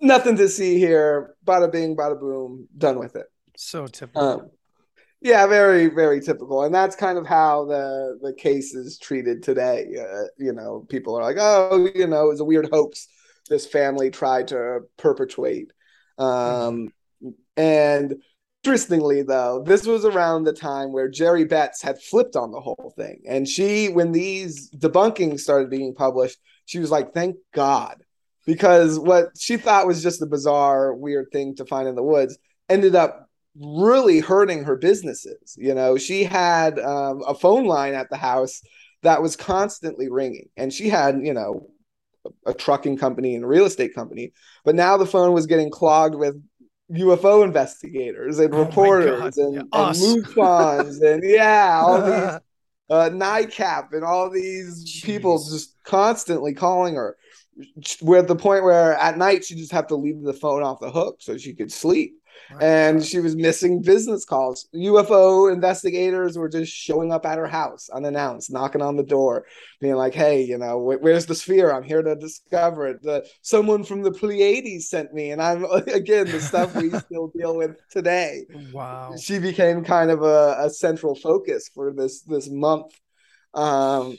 nothing 0.00 0.36
to 0.36 0.48
see 0.48 0.78
here. 0.78 1.34
Bada 1.44 1.70
bing, 1.70 1.96
bada 1.96 2.18
boom, 2.18 2.68
done 2.76 2.98
with 2.98 3.16
it. 3.16 3.26
So 3.56 3.86
typical. 3.86 4.22
Um, 4.22 4.50
yeah, 5.24 5.46
very 5.46 5.88
very 5.88 6.20
typical, 6.20 6.62
and 6.62 6.74
that's 6.74 6.94
kind 6.94 7.16
of 7.16 7.26
how 7.26 7.64
the 7.64 8.18
the 8.22 8.34
case 8.34 8.74
is 8.74 8.98
treated 8.98 9.42
today. 9.42 9.86
Uh, 9.98 10.26
you 10.38 10.52
know, 10.52 10.86
people 10.90 11.16
are 11.18 11.22
like, 11.22 11.38
oh, 11.40 11.88
you 11.94 12.06
know, 12.06 12.26
it 12.26 12.28
was 12.28 12.40
a 12.40 12.44
weird 12.44 12.68
hoax 12.70 13.08
this 13.48 13.66
family 13.66 14.10
tried 14.10 14.48
to 14.48 14.80
perpetuate. 14.98 15.72
Um. 16.18 16.90
And 17.56 18.16
interestingly, 18.62 19.22
though, 19.22 19.62
this 19.64 19.86
was 19.86 20.04
around 20.04 20.44
the 20.44 20.52
time 20.52 20.92
where 20.92 21.08
Jerry 21.08 21.44
Betz 21.44 21.80
had 21.80 22.02
flipped 22.02 22.36
on 22.36 22.50
the 22.50 22.60
whole 22.60 22.92
thing, 22.96 23.22
and 23.26 23.48
she, 23.48 23.88
when 23.88 24.12
these 24.12 24.70
debunkings 24.70 25.40
started 25.40 25.70
being 25.70 25.94
published, 25.94 26.38
she 26.66 26.80
was 26.80 26.90
like, 26.90 27.14
"Thank 27.14 27.36
God," 27.54 28.02
because 28.44 28.98
what 28.98 29.28
she 29.38 29.56
thought 29.56 29.86
was 29.86 30.02
just 30.02 30.20
a 30.20 30.26
bizarre, 30.26 30.92
weird 30.94 31.28
thing 31.32 31.54
to 31.56 31.64
find 31.64 31.88
in 31.88 31.94
the 31.94 32.02
woods 32.02 32.36
ended 32.68 32.94
up 32.94 33.23
really 33.58 34.20
hurting 34.20 34.64
her 34.64 34.76
businesses. 34.76 35.56
You 35.58 35.74
know, 35.74 35.96
she 35.96 36.24
had 36.24 36.78
um, 36.78 37.22
a 37.26 37.34
phone 37.34 37.64
line 37.64 37.94
at 37.94 38.10
the 38.10 38.16
house 38.16 38.62
that 39.02 39.22
was 39.22 39.36
constantly 39.36 40.10
ringing, 40.10 40.48
and 40.56 40.72
she 40.72 40.88
had, 40.88 41.20
you 41.22 41.34
know, 41.34 41.68
a, 42.24 42.50
a 42.50 42.54
trucking 42.54 42.98
company 42.98 43.34
and 43.34 43.44
a 43.44 43.48
real 43.48 43.66
estate 43.66 43.94
company, 43.94 44.32
but 44.64 44.74
now 44.74 44.96
the 44.96 45.06
phone 45.06 45.32
was 45.32 45.46
getting 45.46 45.70
clogged 45.70 46.14
with 46.14 46.36
UFO 46.92 47.44
investigators 47.44 48.38
and 48.38 48.54
oh 48.54 48.64
reporters 48.64 49.38
and, 49.38 49.54
yeah, 49.54 49.60
and 49.60 49.96
MUFONs 49.96 51.02
and 51.02 51.22
yeah, 51.24 51.80
all 51.82 52.02
these 52.02 52.40
uh, 52.90 53.10
NICAP 53.10 53.92
and 53.92 54.04
all 54.04 54.30
these 54.30 54.84
Jeez. 54.84 55.04
people 55.04 55.38
just 55.38 55.76
constantly 55.84 56.54
calling 56.54 56.94
her. 56.96 57.16
We're 58.02 58.18
at 58.18 58.28
the 58.28 58.36
point 58.36 58.64
where 58.64 58.94
at 58.94 59.16
night 59.16 59.44
she 59.44 59.54
just 59.54 59.72
have 59.72 59.86
to 59.88 59.96
leave 59.96 60.22
the 60.22 60.32
phone 60.32 60.62
off 60.62 60.80
the 60.80 60.90
hook 60.90 61.16
so 61.20 61.38
she 61.38 61.54
could 61.54 61.72
sleep 61.72 62.14
and 62.60 63.04
she 63.04 63.20
was 63.20 63.36
missing 63.36 63.82
business 63.82 64.24
calls. 64.24 64.68
UFO 64.74 65.52
investigators 65.52 66.36
were 66.36 66.48
just 66.48 66.72
showing 66.72 67.12
up 67.12 67.26
at 67.26 67.38
her 67.38 67.46
house 67.46 67.88
unannounced, 67.90 68.52
knocking 68.52 68.82
on 68.82 68.96
the 68.96 69.02
door, 69.02 69.46
being 69.80 69.94
like, 69.94 70.14
"Hey, 70.14 70.42
you 70.42 70.58
know, 70.58 70.78
where's 70.78 71.26
the 71.26 71.34
sphere? 71.34 71.72
I'm 71.72 71.82
here 71.82 72.02
to 72.02 72.14
discover 72.14 72.88
it." 72.88 73.02
The, 73.02 73.26
someone 73.42 73.84
from 73.84 74.02
the 74.02 74.12
Pleiades 74.12 74.88
sent 74.88 75.12
me, 75.12 75.30
and 75.30 75.42
I'm 75.42 75.64
again 75.88 76.26
the 76.26 76.40
stuff 76.40 76.74
we 76.74 76.90
still 76.98 77.28
deal 77.28 77.56
with 77.56 77.76
today. 77.90 78.44
Wow. 78.72 79.14
She 79.20 79.38
became 79.38 79.84
kind 79.84 80.10
of 80.10 80.22
a, 80.22 80.56
a 80.60 80.70
central 80.70 81.14
focus 81.14 81.68
for 81.74 81.92
this 81.92 82.22
this 82.22 82.48
month. 82.48 82.92
Um, 83.54 84.18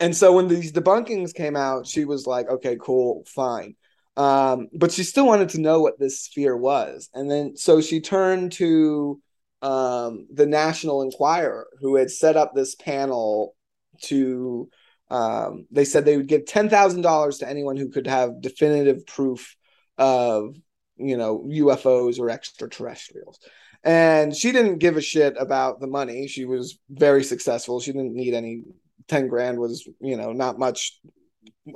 and 0.00 0.16
so 0.16 0.32
when 0.32 0.48
these 0.48 0.72
debunkings 0.72 1.34
came 1.34 1.56
out, 1.56 1.86
she 1.86 2.04
was 2.04 2.26
like, 2.26 2.48
"Okay, 2.48 2.76
cool, 2.80 3.24
fine." 3.26 3.76
Um, 4.16 4.68
but 4.72 4.92
she 4.92 5.04
still 5.04 5.26
wanted 5.26 5.50
to 5.50 5.60
know 5.60 5.80
what 5.80 5.98
this 5.98 6.20
sphere 6.20 6.56
was. 6.56 7.08
And 7.14 7.30
then 7.30 7.56
so 7.56 7.80
she 7.80 8.00
turned 8.00 8.52
to 8.52 9.20
um, 9.62 10.26
the 10.32 10.46
National 10.46 11.02
Enquirer, 11.02 11.66
who 11.80 11.96
had 11.96 12.10
set 12.10 12.36
up 12.36 12.54
this 12.54 12.74
panel 12.74 13.54
to 14.02 14.68
um, 15.10 15.66
they 15.70 15.84
said 15.84 16.04
they 16.04 16.16
would 16.16 16.26
give 16.26 16.46
ten 16.46 16.68
thousand 16.68 17.02
dollars 17.02 17.38
to 17.38 17.48
anyone 17.48 17.76
who 17.76 17.90
could 17.90 18.06
have 18.06 18.40
definitive 18.40 19.06
proof 19.06 19.56
of 19.98 20.56
you 20.96 21.16
know 21.16 21.46
UFOs 21.48 22.18
or 22.18 22.30
extraterrestrials. 22.30 23.38
And 23.84 24.34
she 24.34 24.52
didn't 24.52 24.78
give 24.78 24.96
a 24.96 25.02
shit 25.02 25.34
about 25.38 25.80
the 25.80 25.88
money. 25.88 26.28
She 26.28 26.44
was 26.44 26.78
very 26.88 27.24
successful. 27.24 27.80
She 27.80 27.92
didn't 27.92 28.14
need 28.14 28.32
any 28.32 28.62
10 29.08 29.28
grand 29.28 29.58
was, 29.58 29.88
you 30.00 30.16
know, 30.16 30.32
not 30.32 30.58
much 30.58 31.00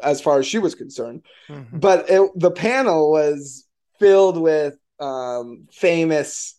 as 0.02 0.20
far 0.20 0.38
as 0.38 0.46
she 0.46 0.58
was 0.58 0.74
concerned. 0.74 1.24
Mm-hmm. 1.48 1.78
But 1.78 2.10
it, 2.10 2.30
the 2.36 2.50
panel 2.50 3.10
was 3.10 3.66
filled 3.98 4.38
with 4.40 4.76
um, 5.00 5.66
famous 5.72 6.58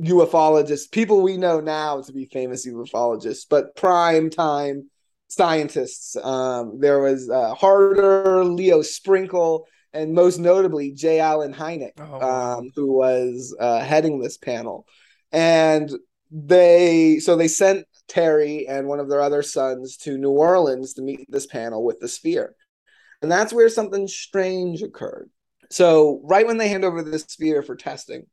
ufologists, 0.00 0.90
people 0.90 1.22
we 1.22 1.36
know 1.36 1.60
now 1.60 2.00
to 2.02 2.12
be 2.12 2.26
famous 2.26 2.66
ufologists, 2.66 3.44
but 3.48 3.76
prime 3.76 4.30
time 4.30 4.88
scientists. 5.28 6.16
Um, 6.16 6.78
there 6.80 7.00
was 7.00 7.30
uh, 7.30 7.54
Harder, 7.54 8.44
Leo 8.44 8.82
Sprinkle, 8.82 9.66
and 9.92 10.14
most 10.14 10.38
notably 10.38 10.92
J. 10.92 11.20
Allen 11.20 11.54
Hynek, 11.54 11.92
Oh, 11.98 12.20
um, 12.20 12.70
who 12.74 12.92
was 12.92 13.54
uh, 13.58 13.80
heading 13.80 14.20
this 14.20 14.38
panel. 14.38 14.86
And 15.30 15.90
they 16.30 17.18
so 17.18 17.36
they 17.36 17.48
sent 17.48 17.86
Terry 18.12 18.68
and 18.68 18.86
one 18.86 19.00
of 19.00 19.08
their 19.08 19.22
other 19.22 19.42
sons 19.42 19.96
to 19.98 20.18
New 20.18 20.30
Orleans 20.30 20.92
to 20.94 21.02
meet 21.02 21.24
this 21.30 21.46
panel 21.46 21.82
with 21.82 21.98
the 21.98 22.08
sphere. 22.08 22.54
And 23.22 23.32
that's 23.32 23.54
where 23.54 23.70
something 23.70 24.06
strange 24.06 24.82
occurred. 24.82 25.30
So, 25.70 26.20
right 26.24 26.46
when 26.46 26.58
they 26.58 26.68
hand 26.68 26.84
over 26.84 27.02
the 27.02 27.18
sphere 27.18 27.62
for 27.62 27.74
testing, 27.74 28.26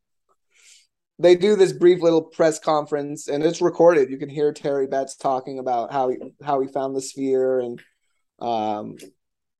they 1.18 1.36
do 1.36 1.56
this 1.56 1.72
brief 1.72 2.02
little 2.02 2.24
press 2.24 2.60
conference 2.60 3.30
and 3.30 3.42
it's 3.42 3.62
recorded. 3.62 4.10
You 4.10 4.18
can 4.18 4.28
hear 4.28 4.52
Terry 4.52 4.88
Betz 4.88 5.16
talking 5.16 5.60
about 5.60 5.94
how 5.94 6.10
he 6.10 6.18
how 6.44 6.60
he 6.60 6.68
found 6.68 6.96
the 6.96 7.02
sphere 7.02 7.60
and 7.60 7.82
um 8.40 8.98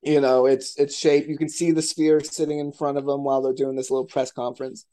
you 0.02 0.20
know 0.20 0.46
its 0.48 0.78
its 0.78 0.98
shape. 0.98 1.30
You 1.30 1.38
can 1.38 1.50
see 1.50 1.72
the 1.72 1.82
sphere 1.82 2.20
sitting 2.22 2.60
in 2.60 2.74
front 2.74 2.98
of 2.98 3.06
them 3.06 3.24
while 3.24 3.42
they're 3.42 3.54
doing 3.54 3.78
this 3.78 3.92
little 3.92 4.06
press 4.06 4.32
conference. 4.32 4.86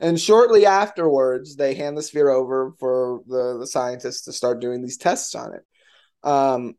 And 0.00 0.20
shortly 0.20 0.66
afterwards, 0.66 1.56
they 1.56 1.74
hand 1.74 1.96
the 1.96 2.02
sphere 2.02 2.28
over 2.30 2.72
for 2.78 3.20
the, 3.26 3.58
the 3.58 3.66
scientists 3.66 4.22
to 4.22 4.32
start 4.32 4.60
doing 4.60 4.82
these 4.82 4.96
tests 4.96 5.34
on 5.34 5.54
it. 5.54 5.62
Um, 6.28 6.74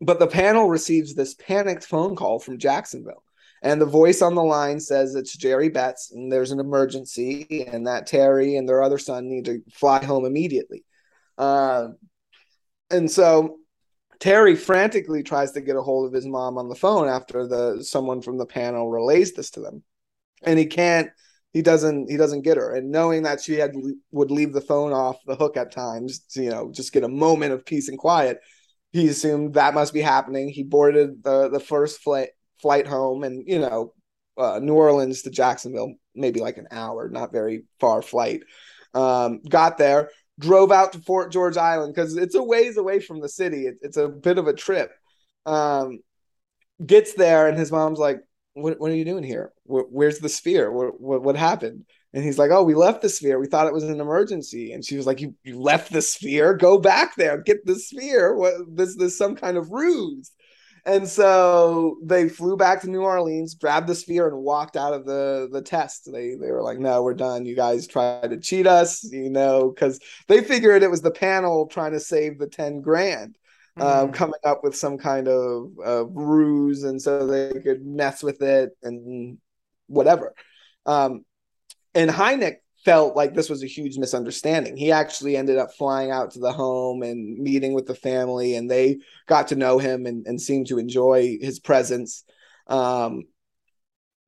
but 0.00 0.18
the 0.18 0.26
panel 0.26 0.68
receives 0.68 1.14
this 1.14 1.34
panicked 1.34 1.84
phone 1.84 2.16
call 2.16 2.38
from 2.38 2.58
Jacksonville. 2.58 3.22
And 3.60 3.80
the 3.80 3.86
voice 3.86 4.22
on 4.22 4.34
the 4.34 4.42
line 4.42 4.78
says 4.78 5.14
it's 5.14 5.36
Jerry 5.36 5.68
Betz 5.68 6.12
and 6.12 6.30
there's 6.30 6.52
an 6.52 6.60
emergency, 6.60 7.66
and 7.66 7.86
that 7.86 8.06
Terry 8.06 8.56
and 8.56 8.68
their 8.68 8.82
other 8.82 8.98
son 8.98 9.28
need 9.28 9.46
to 9.46 9.62
fly 9.72 10.04
home 10.04 10.24
immediately. 10.24 10.84
Uh, 11.36 11.88
and 12.90 13.10
so 13.10 13.58
Terry 14.20 14.54
frantically 14.54 15.22
tries 15.22 15.52
to 15.52 15.60
get 15.60 15.76
a 15.76 15.82
hold 15.82 16.06
of 16.06 16.12
his 16.12 16.26
mom 16.26 16.56
on 16.56 16.68
the 16.68 16.74
phone 16.74 17.08
after 17.08 17.46
the 17.46 17.82
someone 17.82 18.22
from 18.22 18.38
the 18.38 18.46
panel 18.46 18.88
relays 18.90 19.32
this 19.32 19.50
to 19.50 19.60
them, 19.60 19.82
and 20.42 20.58
he 20.58 20.66
can't. 20.66 21.10
He 21.52 21.62
doesn't. 21.62 22.10
He 22.10 22.16
doesn't 22.16 22.42
get 22.42 22.58
her, 22.58 22.74
and 22.74 22.90
knowing 22.90 23.22
that 23.22 23.40
she 23.40 23.54
had 23.54 23.74
would 24.10 24.30
leave 24.30 24.52
the 24.52 24.60
phone 24.60 24.92
off 24.92 25.16
the 25.26 25.36
hook 25.36 25.56
at 25.56 25.72
times, 25.72 26.20
to, 26.32 26.42
you 26.42 26.50
know, 26.50 26.70
just 26.72 26.92
get 26.92 27.04
a 27.04 27.08
moment 27.08 27.52
of 27.52 27.64
peace 27.64 27.88
and 27.88 27.98
quiet. 27.98 28.38
He 28.92 29.08
assumed 29.08 29.54
that 29.54 29.74
must 29.74 29.94
be 29.94 30.00
happening. 30.00 30.50
He 30.50 30.62
boarded 30.62 31.22
the 31.24 31.48
the 31.48 31.60
first 31.60 32.00
flight 32.00 32.30
flight 32.60 32.86
home, 32.86 33.24
and 33.24 33.44
you 33.46 33.60
know, 33.60 33.94
uh, 34.36 34.58
New 34.62 34.74
Orleans 34.74 35.22
to 35.22 35.30
Jacksonville, 35.30 35.94
maybe 36.14 36.40
like 36.40 36.58
an 36.58 36.68
hour, 36.70 37.08
not 37.08 37.32
very 37.32 37.64
far 37.80 38.02
flight. 38.02 38.42
Um, 38.94 39.40
got 39.48 39.78
there, 39.78 40.10
drove 40.38 40.70
out 40.70 40.92
to 40.92 41.00
Fort 41.00 41.32
George 41.32 41.56
Island 41.56 41.94
because 41.94 42.16
it's 42.16 42.34
a 42.34 42.42
ways 42.42 42.76
away 42.76 43.00
from 43.00 43.20
the 43.20 43.28
city. 43.28 43.66
It, 43.66 43.76
it's 43.82 43.96
a 43.96 44.08
bit 44.08 44.38
of 44.38 44.46
a 44.46 44.52
trip. 44.54 44.90
Um, 45.46 46.00
gets 46.84 47.14
there, 47.14 47.48
and 47.48 47.58
his 47.58 47.72
mom's 47.72 47.98
like, 47.98 48.20
"What, 48.62 48.80
what 48.80 48.90
are 48.90 48.96
you 48.96 49.04
doing 49.04 49.24
here? 49.24 49.52
Where, 49.64 49.84
where's 49.84 50.18
the 50.18 50.28
sphere? 50.28 50.70
What, 50.70 51.00
what, 51.00 51.22
what 51.22 51.36
happened?" 51.36 51.84
And 52.12 52.24
he's 52.24 52.38
like, 52.38 52.50
"Oh, 52.50 52.62
we 52.62 52.74
left 52.74 53.02
the 53.02 53.08
sphere. 53.08 53.38
We 53.38 53.46
thought 53.46 53.66
it 53.66 53.72
was 53.72 53.84
an 53.84 54.00
emergency." 54.00 54.72
And 54.72 54.84
she 54.84 54.96
was 54.96 55.06
like, 55.06 55.20
"You 55.20 55.34
you 55.44 55.60
left 55.60 55.92
the 55.92 56.02
sphere? 56.02 56.54
Go 56.54 56.78
back 56.78 57.16
there. 57.16 57.38
Get 57.38 57.64
the 57.66 57.76
sphere. 57.76 58.34
What 58.34 58.54
this 58.68 58.96
this 58.96 59.16
some 59.18 59.36
kind 59.36 59.56
of 59.56 59.70
ruse?" 59.70 60.32
And 60.84 61.06
so 61.06 61.98
they 62.02 62.30
flew 62.30 62.56
back 62.56 62.80
to 62.80 62.90
New 62.90 63.02
Orleans, 63.02 63.54
grabbed 63.54 63.88
the 63.88 63.94
sphere, 63.94 64.26
and 64.26 64.38
walked 64.38 64.76
out 64.76 64.94
of 64.94 65.04
the 65.04 65.48
the 65.52 65.60
test. 65.60 66.10
They 66.10 66.34
they 66.34 66.50
were 66.50 66.62
like, 66.62 66.78
"No, 66.78 67.02
we're 67.02 67.14
done. 67.14 67.44
You 67.44 67.54
guys 67.54 67.86
tried 67.86 68.30
to 68.30 68.40
cheat 68.40 68.66
us, 68.66 69.04
you 69.04 69.28
know," 69.30 69.70
because 69.70 70.00
they 70.28 70.42
figured 70.42 70.82
it 70.82 70.90
was 70.90 71.02
the 71.02 71.10
panel 71.10 71.66
trying 71.66 71.92
to 71.92 72.00
save 72.00 72.38
the 72.38 72.46
ten 72.46 72.80
grand, 72.80 73.36
um, 73.80 74.08
Mm. 74.08 74.14
coming 74.14 74.40
up 74.44 74.62
with 74.62 74.76
some 74.76 74.98
kind 74.98 75.28
of 75.28 75.70
uh, 75.84 76.04
ruse, 76.06 76.84
and 76.84 77.00
so 77.00 77.26
they 77.26 77.52
could 77.60 77.84
mess 77.84 78.22
with 78.22 78.42
it 78.42 78.70
and 78.82 79.38
whatever. 79.86 80.34
Um, 80.86 81.24
and 81.94 82.10
Hynek 82.10 82.56
felt 82.84 83.16
like 83.16 83.34
this 83.34 83.50
was 83.50 83.62
a 83.62 83.66
huge 83.66 83.98
misunderstanding. 83.98 84.76
He 84.76 84.92
actually 84.92 85.36
ended 85.36 85.58
up 85.58 85.74
flying 85.74 86.10
out 86.10 86.30
to 86.32 86.38
the 86.38 86.52
home 86.52 87.02
and 87.02 87.38
meeting 87.38 87.74
with 87.74 87.86
the 87.86 87.94
family, 87.94 88.54
and 88.54 88.70
they 88.70 88.98
got 89.26 89.48
to 89.48 89.56
know 89.56 89.78
him 89.78 90.06
and, 90.06 90.26
and 90.26 90.40
seemed 90.40 90.68
to 90.68 90.78
enjoy 90.78 91.38
his 91.40 91.58
presence. 91.58 92.24
Um, 92.66 93.24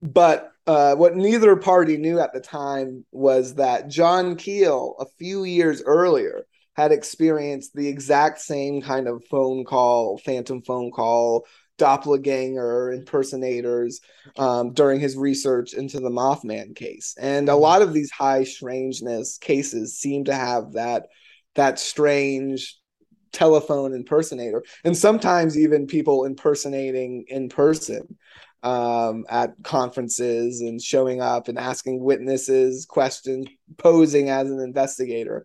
but 0.03 0.53
uh, 0.67 0.95
what 0.95 1.17
neither 1.17 1.57
party 1.57 1.97
knew 1.97 2.19
at 2.21 2.33
the 2.33 2.41
time 2.41 3.05
was 3.13 3.55
that 3.57 3.89
John 3.89 4.37
Keel, 4.37 4.97
a 4.99 5.07
few 5.19 5.45
years 5.45 5.83
earlier, 5.83 6.45
had 6.81 6.93
experienced 6.93 7.75
the 7.75 7.89
exact 7.89 8.41
same 8.41 8.81
kind 8.81 9.07
of 9.07 9.23
phone 9.31 9.65
call, 9.65 10.19
phantom 10.19 10.63
phone 10.63 10.91
call, 10.91 11.47
doppelganger 11.77 12.93
impersonators 12.93 14.01
um, 14.39 14.73
during 14.73 14.99
his 14.99 15.17
research 15.17 15.75
into 15.75 16.01
the 16.01 16.11
Mothman 16.11 16.75
case. 16.75 17.15
And 17.21 17.49
a 17.49 17.57
lot 17.57 17.83
of 17.83 17.93
these 17.93 18.11
high 18.11 18.45
strangeness 18.45 19.39
cases 19.39 19.99
seem 19.99 20.25
to 20.25 20.35
have 20.35 20.73
that 20.73 21.09
that 21.55 21.79
strange 21.79 22.79
telephone 23.33 23.93
impersonator, 23.93 24.63
and 24.85 24.97
sometimes 24.97 25.59
even 25.59 25.87
people 25.87 26.25
impersonating 26.25 27.25
in 27.29 27.49
person 27.49 28.17
um, 28.63 29.25
at 29.29 29.55
conferences 29.63 30.61
and 30.61 30.81
showing 30.81 31.21
up 31.21 31.49
and 31.49 31.59
asking 31.59 32.01
witnesses 32.01 32.87
questions, 32.87 33.47
posing 33.77 34.31
as 34.31 34.51
an 34.51 34.61
investigator. 34.61 35.45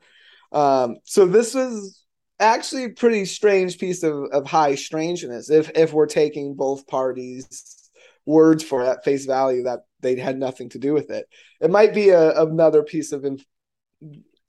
Um, 0.51 0.97
so 1.03 1.25
this 1.25 1.53
was 1.53 2.01
actually 2.39 2.85
a 2.85 2.89
pretty 2.89 3.25
strange 3.25 3.77
piece 3.77 4.03
of, 4.03 4.25
of 4.31 4.45
high 4.45 4.75
strangeness 4.75 5.49
if 5.49 5.71
if 5.75 5.93
we're 5.93 6.05
taking 6.05 6.53
both 6.53 6.85
parties 6.87 7.89
words 8.25 8.63
for 8.63 8.83
it 8.83 8.87
at 8.87 9.05
face 9.05 9.25
value 9.25 9.63
that 9.63 9.81
they 10.01 10.15
had 10.15 10.37
nothing 10.37 10.67
to 10.67 10.77
do 10.77 10.93
with 10.93 11.09
it 11.11 11.27
it 11.61 11.69
might 11.69 11.93
be 11.93 12.09
a, 12.09 12.41
another 12.41 12.83
piece 12.83 13.13
of 13.13 13.23
inf- 13.23 13.45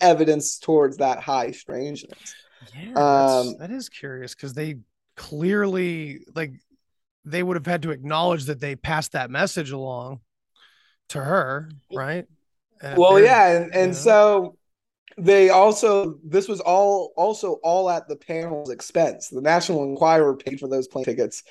evidence 0.00 0.58
towards 0.58 0.96
that 0.96 1.20
high 1.20 1.52
strangeness 1.52 2.34
Yeah, 2.74 2.94
Um, 2.94 3.54
that 3.58 3.70
is 3.70 3.88
curious 3.88 4.34
because 4.34 4.52
they 4.54 4.76
clearly 5.16 6.20
like 6.34 6.52
they 7.24 7.42
would 7.42 7.56
have 7.56 7.66
had 7.66 7.82
to 7.82 7.90
acknowledge 7.90 8.44
that 8.46 8.60
they 8.60 8.76
passed 8.76 9.12
that 9.12 9.30
message 9.30 9.70
along 9.70 10.20
to 11.10 11.20
her, 11.20 11.70
right? 11.92 12.24
And 12.82 12.98
well 12.98 13.20
yeah 13.20 13.56
and, 13.56 13.74
and 13.74 13.92
yeah. 13.92 13.98
so 13.98 14.55
they 15.18 15.48
also 15.50 16.18
this 16.24 16.48
was 16.48 16.60
all 16.60 17.12
also 17.16 17.54
all 17.62 17.88
at 17.88 18.06
the 18.08 18.16
panel's 18.16 18.70
expense 18.70 19.28
the 19.28 19.40
national 19.40 19.84
enquirer 19.84 20.36
paid 20.36 20.60
for 20.60 20.68
those 20.68 20.88
plane 20.88 21.04
tickets 21.04 21.42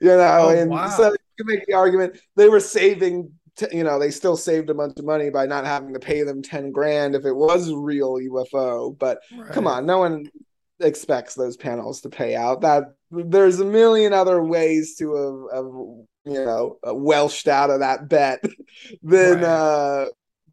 you 0.00 0.08
know 0.08 0.38
Oh, 0.40 0.48
and 0.50 0.70
wow. 0.70 0.88
so 0.88 1.10
you 1.10 1.16
can 1.38 1.46
make 1.46 1.66
the 1.66 1.74
argument 1.74 2.18
they 2.36 2.48
were 2.48 2.60
saving 2.60 3.32
t- 3.56 3.66
you 3.72 3.82
know 3.82 3.98
they 3.98 4.10
still 4.10 4.36
saved 4.36 4.70
a 4.70 4.74
bunch 4.74 4.98
of 4.98 5.04
money 5.04 5.30
by 5.30 5.46
not 5.46 5.64
having 5.64 5.92
to 5.94 6.00
pay 6.00 6.22
them 6.22 6.42
10 6.42 6.70
grand 6.70 7.14
if 7.14 7.24
it 7.24 7.32
was 7.34 7.68
a 7.68 7.76
real 7.76 8.14
ufo 8.14 8.96
but 8.98 9.18
come 9.52 9.66
on 9.66 9.84
no 9.86 9.98
one 9.98 10.24
expects 10.80 11.34
those 11.34 11.56
panels 11.56 12.00
to 12.02 12.08
pay 12.08 12.36
out 12.36 12.60
that 12.60 12.94
there's 13.10 13.58
a 13.58 13.64
million 13.64 14.12
other 14.12 14.44
ways 14.44 14.94
to 14.96 15.14
have, 15.50 15.56
have 15.56 15.72
you 16.36 16.44
know 16.44 16.78
welched 16.84 17.48
out 17.48 17.70
of 17.70 17.80
that 17.80 18.08
bet 18.08 18.40
than 19.02 19.38
Right. 19.40 19.44
uh 19.44 20.06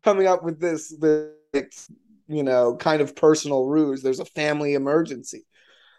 coming 0.04 0.26
up 0.26 0.44
with 0.44 0.60
this 0.60 0.96
this 0.98 1.90
you 2.28 2.44
know 2.44 2.76
kind 2.76 3.02
of 3.02 3.16
personal 3.16 3.66
ruse 3.66 4.02
there's 4.02 4.20
a 4.20 4.26
family 4.26 4.74
emergency 4.74 5.46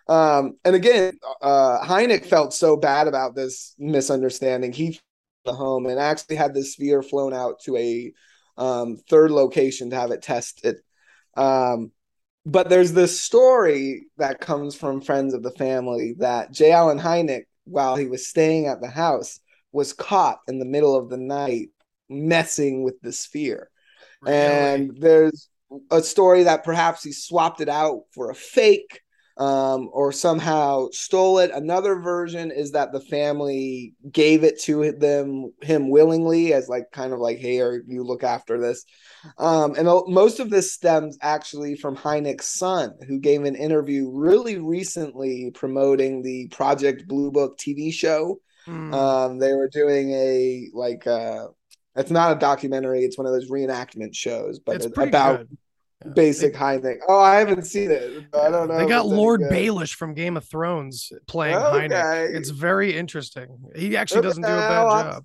um 0.08 0.56
and 0.64 0.74
again 0.74 1.18
uh 1.42 1.80
Hynek 1.84 2.26
felt 2.26 2.54
so 2.54 2.76
bad 2.76 3.08
about 3.08 3.34
this 3.34 3.74
misunderstanding 3.78 4.72
he 4.72 4.98
the 5.44 5.52
home 5.52 5.86
and 5.86 5.98
actually 6.00 6.36
had 6.36 6.54
the 6.54 6.64
sphere 6.64 7.02
flown 7.02 7.32
out 7.32 7.60
to 7.60 7.76
a 7.76 8.12
um 8.56 8.96
third 9.08 9.30
location 9.30 9.90
to 9.90 9.96
have 9.96 10.10
it 10.10 10.22
tested 10.22 10.76
um 11.36 11.92
but 12.46 12.68
there's 12.68 12.92
this 12.92 13.20
story 13.20 14.06
that 14.18 14.40
comes 14.40 14.76
from 14.76 15.00
friends 15.00 15.34
of 15.34 15.42
the 15.42 15.50
family 15.50 16.14
that 16.18 16.52
J. 16.52 16.70
Allen 16.70 16.98
Hynek, 16.98 17.42
while 17.64 17.96
he 17.96 18.06
was 18.06 18.28
staying 18.28 18.68
at 18.68 18.80
the 18.80 18.88
house, 18.88 19.40
was 19.72 19.92
caught 19.92 20.38
in 20.46 20.60
the 20.60 20.64
middle 20.64 20.94
of 20.94 21.10
the 21.10 21.16
night 21.16 21.70
messing 22.08 22.84
with 22.84 23.00
the 23.02 23.12
sphere. 23.12 23.68
And 24.24 24.96
there's 24.96 25.48
a 25.90 26.02
story 26.02 26.44
that 26.44 26.64
perhaps 26.64 27.02
he 27.02 27.12
swapped 27.12 27.60
it 27.60 27.68
out 27.68 28.02
for 28.12 28.30
a 28.30 28.34
fake 28.34 29.00
um, 29.38 29.90
or 29.92 30.12
somehow 30.12 30.88
stole 30.92 31.38
it. 31.40 31.50
Another 31.50 31.96
version 31.96 32.50
is 32.50 32.72
that 32.72 32.92
the 32.92 33.00
family 33.00 33.94
gave 34.10 34.44
it 34.44 34.60
to 34.62 34.92
them 34.92 35.52
him 35.60 35.90
willingly 35.90 36.54
as 36.54 36.68
like 36.68 36.84
kind 36.90 37.12
of 37.12 37.18
like, 37.18 37.38
hey, 37.38 37.60
or 37.60 37.82
you 37.86 38.02
look 38.02 38.24
after 38.24 38.58
this. 38.58 38.84
Um, 39.38 39.74
and 39.76 39.86
most 40.06 40.40
of 40.40 40.48
this 40.48 40.72
stems 40.72 41.18
actually 41.20 41.76
from 41.76 41.96
Hynek's 41.96 42.58
son, 42.58 42.94
who 43.06 43.18
gave 43.18 43.44
an 43.44 43.56
interview 43.56 44.10
really 44.10 44.58
recently 44.58 45.50
promoting 45.54 46.22
the 46.22 46.48
Project 46.48 47.06
Blue 47.06 47.30
Book 47.30 47.58
TV 47.58 47.92
show. 47.92 48.40
Hmm. 48.64 48.94
Um, 48.94 49.38
they 49.38 49.52
were 49.52 49.68
doing 49.68 50.12
a 50.12 50.70
like 50.72 51.06
uh 51.06 51.48
it's 51.96 52.10
not 52.10 52.36
a 52.36 52.38
documentary, 52.38 53.04
it's 53.04 53.16
one 53.18 53.26
of 53.26 53.32
those 53.32 53.50
reenactment 53.50 54.14
shows, 54.14 54.58
but 54.58 54.76
it's 54.76 54.86
it's 54.86 54.98
about. 54.98 55.46
Yeah. 56.04 56.12
basic 56.14 56.54
Hynek. 56.54 56.98
Oh, 57.08 57.18
I 57.18 57.36
haven't 57.36 57.64
seen 57.64 57.90
it. 57.90 58.26
I 58.34 58.50
don't 58.50 58.68
know. 58.68 58.76
They 58.78 58.86
got 58.86 59.06
Lord. 59.06 59.40
Baelish 59.40 59.94
from 59.94 60.12
Game 60.14 60.36
of 60.36 60.44
Thrones 60.46 61.10
playing. 61.26 61.56
Okay. 61.56 62.26
It's 62.32 62.50
very 62.50 62.94
interesting. 62.96 63.48
He 63.74 63.96
actually 63.96 64.20
doesn't 64.20 64.42
do 64.42 64.48
a 64.48 64.56
bad 64.56 64.72
I'll- 64.72 65.02
job. 65.12 65.24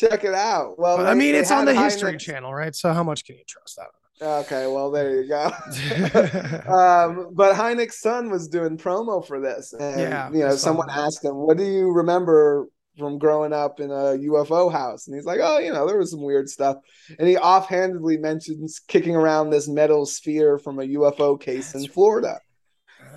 check 0.00 0.24
it 0.24 0.34
out. 0.34 0.78
Well, 0.78 0.98
I 1.00 1.14
they- 1.14 1.18
mean, 1.18 1.34
it's 1.36 1.50
on 1.52 1.64
the 1.64 1.74
History 1.74 2.16
Channel, 2.18 2.52
right? 2.52 2.74
So 2.74 2.92
how 2.92 3.04
much 3.04 3.24
can 3.24 3.36
you 3.36 3.44
trust 3.46 3.76
that? 3.76 3.86
Okay, 4.20 4.66
well 4.66 4.90
there 4.90 5.22
you 5.22 5.28
go. 5.28 5.44
um, 6.72 7.30
but 7.32 7.54
Hynek's 7.54 8.00
son 8.00 8.30
was 8.30 8.48
doing 8.48 8.76
promo 8.76 9.24
for 9.24 9.40
this, 9.40 9.72
and 9.72 10.00
Yeah, 10.00 10.28
you 10.32 10.40
know, 10.40 10.56
someone 10.56 10.88
asked 10.90 11.24
him, 11.24 11.36
"What 11.36 11.56
do 11.56 11.62
you 11.64 11.92
remember 11.92 12.66
from 12.98 13.18
growing 13.18 13.52
up 13.52 13.80
in 13.80 13.90
a 13.90 14.18
UFO 14.30 14.70
house?" 14.70 15.06
And 15.06 15.16
he's 15.16 15.26
like, 15.26 15.40
"Oh, 15.42 15.58
you 15.58 15.72
know, 15.72 15.86
there 15.86 15.98
was 15.98 16.10
some 16.10 16.22
weird 16.22 16.48
stuff." 16.48 16.78
And 17.18 17.28
he 17.28 17.36
offhandedly 17.36 18.18
mentions 18.18 18.80
kicking 18.80 19.16
around 19.16 19.50
this 19.50 19.68
metal 19.68 20.06
sphere 20.06 20.58
from 20.58 20.78
a 20.78 20.84
UFO 20.84 21.40
case 21.40 21.74
in 21.74 21.86
Florida. 21.88 22.40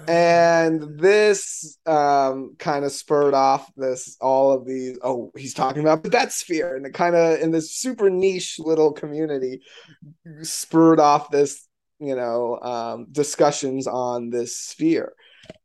And 0.07 0.99
this 0.99 1.77
um, 1.85 2.55
kind 2.57 2.85
of 2.85 2.91
spurred 2.91 3.33
off 3.33 3.71
this 3.75 4.17
all 4.19 4.51
of 4.51 4.65
these. 4.65 4.97
Oh, 5.03 5.31
he's 5.37 5.53
talking 5.53 5.81
about 5.81 6.03
that 6.03 6.31
sphere, 6.31 6.75
and 6.75 6.85
it 6.85 6.93
kind 6.93 7.15
of 7.15 7.39
in 7.39 7.51
this 7.51 7.75
super 7.75 8.09
niche 8.09 8.57
little 8.59 8.93
community 8.93 9.61
spurred 10.41 10.99
off 10.99 11.29
this, 11.29 11.67
you 11.99 12.15
know, 12.15 12.59
um, 12.61 13.07
discussions 13.11 13.85
on 13.85 14.29
this 14.31 14.57
sphere, 14.57 15.13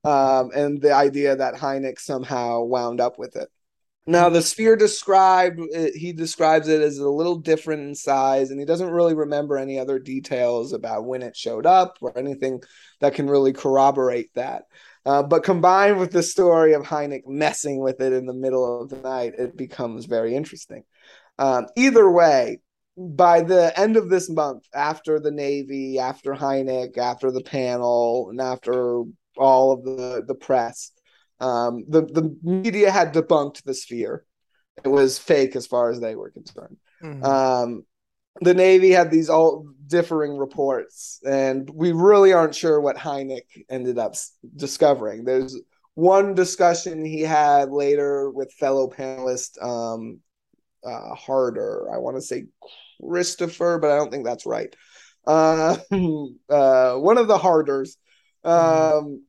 um, 0.05 0.51
and 0.55 0.83
the 0.83 0.93
idea 0.93 1.37
that 1.37 1.55
Hynek 1.55 1.99
somehow 1.99 2.63
wound 2.63 3.01
up 3.01 3.19
with 3.19 3.37
it. 3.37 3.49
Now, 4.09 4.29
the 4.29 4.41
sphere 4.41 4.77
described, 4.77 5.61
he 5.95 6.13
describes 6.13 6.69
it 6.69 6.81
as 6.81 6.99
a 6.99 7.09
little 7.09 7.37
different 7.39 7.83
in 7.83 7.95
size, 7.97 8.51
and 8.51 8.61
he 8.61 8.65
doesn't 8.65 8.91
really 8.91 9.15
remember 9.15 9.59
any 9.59 9.81
other 9.81 9.99
details 9.99 10.73
about 10.73 11.07
when 11.07 11.23
it 11.23 11.37
showed 11.37 11.67
up 11.67 11.99
or 12.01 12.17
anything 12.17 12.63
that 13.01 13.15
can 13.15 13.29
really 13.29 13.53
corroborate 13.53 14.33
that. 14.35 14.63
Uh, 15.05 15.25
but 15.25 15.43
combined 15.43 15.99
with 15.99 16.13
the 16.13 16.23
story 16.23 16.73
of 16.73 16.83
Hynek 16.83 17.27
messing 17.27 17.81
with 17.81 18.01
it 18.01 18.13
in 18.13 18.27
the 18.27 18.33
middle 18.33 18.81
of 18.81 18.91
the 18.91 18.97
night, 18.97 19.35
it 19.39 19.57
becomes 19.57 20.07
very 20.07 20.37
interesting. 20.37 20.85
Um, 21.39 21.67
either 21.77 22.09
way, 22.09 22.61
by 22.97 23.43
the 23.43 23.79
end 23.79 23.97
of 23.97 24.09
this 24.09 24.31
month, 24.31 24.65
after 24.73 25.21
the 25.21 25.31
Navy, 25.31 25.99
after 25.99 26.33
Hynek, 26.33 26.97
after 26.97 27.31
the 27.31 27.43
panel, 27.43 28.29
and 28.31 28.41
after 28.41 29.03
all 29.37 29.73
of 29.73 29.85
the, 29.85 30.25
the 30.27 30.35
press, 30.35 30.93
um, 31.41 31.85
the, 31.89 32.03
the 32.03 32.37
media 32.43 32.91
had 32.91 33.13
debunked 33.13 33.63
the 33.65 33.75
sphere. 33.75 34.25
It 34.85 34.89
was 34.89 35.19
fake 35.19 35.57
as 35.57 35.67
far 35.67 35.91
as 35.91 36.01
they 36.01 36.15
were 36.15 36.31
concerned. 36.31 36.77
Mhm. 37.03 37.25
Um, 37.25 37.87
the 38.41 38.55
Navy 38.55 38.91
had 38.91 39.11
these 39.11 39.31
all 39.31 39.67
differing 39.87 40.37
reports, 40.37 41.21
and 41.27 41.69
we 41.71 41.93
really 41.93 42.33
aren't 42.33 42.55
sure 42.55 42.81
what 42.81 42.97
Hynek 42.97 43.47
ended 43.71 43.99
up 43.99 44.15
discovering. 44.55 45.25
There's 45.25 45.59
one 45.95 46.35
discussion 46.35 47.05
he 47.05 47.23
had 47.23 47.71
later 47.71 48.31
with 48.31 48.53
fellow 48.53 48.89
panelist 48.89 49.63
um, 49.63 50.21
uh, 50.85 51.15
Harder. 51.15 51.89
I 51.93 51.99
want 51.99 52.17
to 52.17 52.23
say 52.23 52.45
Christopher, 53.03 53.79
but 53.79 53.91
I 53.91 53.97
don't 53.97 54.11
think 54.11 54.27
that's 54.27 54.47
right. 54.47 54.75
Uh, 55.27 55.79
uh, 56.51 56.97
one 56.97 57.19
of 57.19 57.29
the 57.29 57.39
Harders. 57.39 57.97
Um, 58.45 59.23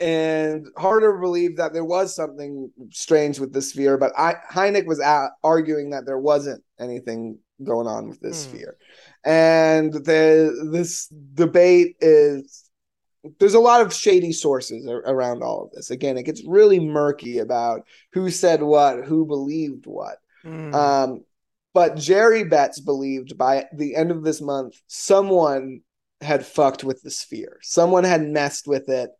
and 0.00 0.66
Harder 0.76 1.18
believed 1.18 1.58
that 1.58 1.72
there 1.72 1.84
was 1.84 2.14
something 2.14 2.70
strange 2.90 3.38
with 3.38 3.52
the 3.52 3.62
sphere, 3.62 3.98
but 3.98 4.12
I, 4.18 4.34
Hynek 4.50 4.86
was 4.86 5.00
a 5.00 5.30
arguing 5.44 5.90
that 5.90 6.06
there 6.06 6.18
wasn't 6.18 6.62
anything 6.78 7.38
going 7.62 7.86
on 7.86 8.08
with 8.08 8.20
this 8.20 8.46
Hmm. 8.46 8.50
sphere. 8.50 8.76
And 9.24 9.92
the 9.92 10.68
this 10.72 11.08
debate 11.34 11.96
is 12.00 12.64
there's 13.38 13.54
a 13.54 13.60
lot 13.60 13.82
of 13.82 13.92
shady 13.92 14.32
sources 14.32 14.86
around 14.88 15.42
all 15.42 15.64
of 15.64 15.70
this. 15.72 15.90
Again, 15.90 16.16
it 16.16 16.22
gets 16.24 16.42
really 16.46 16.80
murky 16.80 17.38
about 17.38 17.82
who 18.12 18.30
said 18.30 18.62
what, 18.62 19.04
who 19.04 19.26
believed 19.26 19.86
what. 19.86 20.16
Mm. 20.44 20.74
Um, 20.74 21.24
but 21.74 21.96
Jerry 21.96 22.44
Betz 22.44 22.80
believed 22.80 23.36
by 23.36 23.66
the 23.74 23.94
end 23.94 24.10
of 24.10 24.24
this 24.24 24.40
month, 24.40 24.74
someone 24.86 25.82
had 26.22 26.46
fucked 26.46 26.82
with 26.82 27.02
the 27.02 27.10
sphere. 27.10 27.58
Someone 27.62 28.04
had 28.04 28.22
messed 28.26 28.66
with 28.66 28.88
it, 28.88 29.10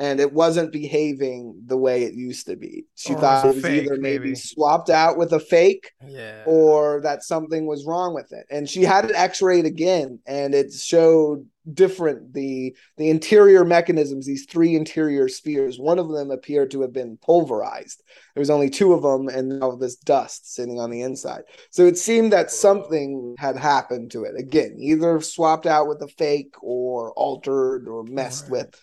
and 0.00 0.18
it 0.18 0.32
wasn't 0.32 0.72
behaving 0.72 1.62
the 1.66 1.76
way 1.76 2.04
it 2.04 2.14
used 2.14 2.46
to 2.46 2.56
be. 2.56 2.86
She 2.96 3.14
oh, 3.14 3.18
it 3.18 3.20
thought 3.20 3.44
it 3.44 3.54
was 3.54 3.62
fake, 3.62 3.84
either 3.84 3.96
maybe 3.98 4.30
maybe. 4.30 4.34
swapped 4.34 4.90
out 4.90 5.18
with 5.18 5.32
a 5.34 5.40
fake 5.40 5.92
yeah. 6.08 6.42
or 6.46 7.02
that 7.02 7.22
something 7.22 7.66
was 7.66 7.86
wrong 7.86 8.14
with 8.14 8.32
it. 8.32 8.46
And 8.50 8.68
she 8.68 8.82
had 8.82 9.04
it 9.04 9.12
x-rayed 9.14 9.66
again, 9.66 10.18
and 10.26 10.54
it 10.54 10.72
showed 10.72 11.46
different 11.74 12.32
the 12.32 12.74
the 12.96 13.10
interior 13.10 13.64
mechanisms 13.64 14.26
these 14.26 14.46
three 14.46 14.74
interior 14.74 15.28
spheres 15.28 15.78
one 15.78 15.98
of 15.98 16.08
them 16.08 16.30
appeared 16.30 16.70
to 16.70 16.80
have 16.80 16.92
been 16.92 17.18
pulverized 17.18 18.02
there 18.34 18.40
was 18.40 18.50
only 18.50 18.70
two 18.70 18.94
of 18.94 19.02
them 19.02 19.28
and 19.28 19.60
now 19.60 19.72
this 19.72 19.96
dust 19.96 20.54
sitting 20.54 20.80
on 20.80 20.90
the 20.90 21.02
inside 21.02 21.42
so 21.70 21.84
it 21.84 21.98
seemed 21.98 22.32
that 22.32 22.50
something 22.50 23.34
had 23.38 23.56
happened 23.56 24.10
to 24.10 24.24
it 24.24 24.32
again 24.38 24.74
either 24.80 25.20
swapped 25.20 25.66
out 25.66 25.86
with 25.86 26.00
a 26.02 26.08
fake 26.08 26.54
or 26.62 27.12
altered 27.12 27.86
or 27.86 28.04
messed 28.04 28.44
Right. 28.44 28.52
with 28.52 28.80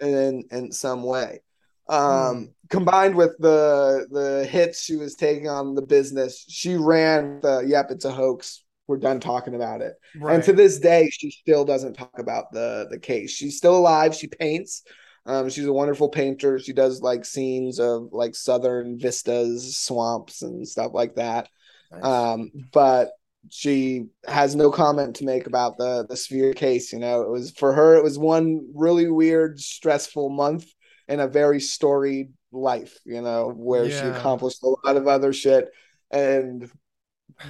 in 0.00 0.44
in 0.50 0.72
some 0.72 1.02
way 1.02 1.40
um 1.88 2.50
combined 2.68 3.14
with 3.14 3.36
the 3.38 4.06
the 4.10 4.46
hits 4.46 4.82
she 4.82 4.96
was 4.96 5.14
taking 5.14 5.48
on 5.48 5.74
the 5.74 5.82
business 5.82 6.44
she 6.48 6.76
ran 6.76 7.40
the 7.40 7.64
yep 7.66 7.90
it's 7.90 8.04
a 8.04 8.12
hoax 8.12 8.64
we're 8.88 8.96
done 8.96 9.20
talking 9.20 9.54
about 9.54 9.82
it 9.82 9.94
right. 10.16 10.34
and 10.34 10.44
to 10.44 10.52
this 10.54 10.80
day, 10.80 11.10
she 11.10 11.30
still 11.30 11.64
doesn't 11.64 11.92
talk 11.92 12.18
about 12.18 12.50
the 12.52 12.88
the 12.90 12.98
case. 12.98 13.30
She's 13.30 13.58
still 13.58 13.76
alive. 13.76 14.14
She 14.14 14.26
paints. 14.26 14.82
Um, 15.26 15.50
she's 15.50 15.66
a 15.66 15.72
wonderful 15.72 16.08
painter. 16.08 16.58
She 16.58 16.72
does 16.72 17.02
like 17.02 17.26
scenes 17.26 17.78
of 17.78 18.08
like 18.12 18.34
southern 18.34 18.98
vistas, 18.98 19.76
swamps, 19.76 20.40
and 20.40 20.66
stuff 20.66 20.92
like 20.94 21.16
that. 21.16 21.50
Nice. 21.92 22.02
Um, 22.02 22.50
but 22.72 23.10
she 23.50 24.06
has 24.26 24.54
no 24.54 24.70
comment 24.70 25.16
to 25.16 25.24
make 25.24 25.46
about 25.46 25.78
the 25.78 26.06
the 26.08 26.16
sphere 26.16 26.52
case. 26.52 26.92
You 26.92 26.98
know, 26.98 27.22
it 27.22 27.30
was 27.30 27.50
for 27.52 27.72
her. 27.72 27.96
It 27.96 28.04
was 28.04 28.18
one 28.18 28.66
really 28.74 29.10
weird, 29.10 29.60
stressful 29.60 30.30
month 30.30 30.66
in 31.08 31.20
a 31.20 31.28
very 31.28 31.60
storied 31.60 32.32
life. 32.52 32.98
You 33.04 33.22
know, 33.22 33.52
where 33.56 33.90
she 33.90 34.06
accomplished 34.06 34.62
a 34.62 34.74
lot 34.84 34.96
of 34.96 35.06
other 35.06 35.32
shit, 35.32 35.68
and 36.10 36.70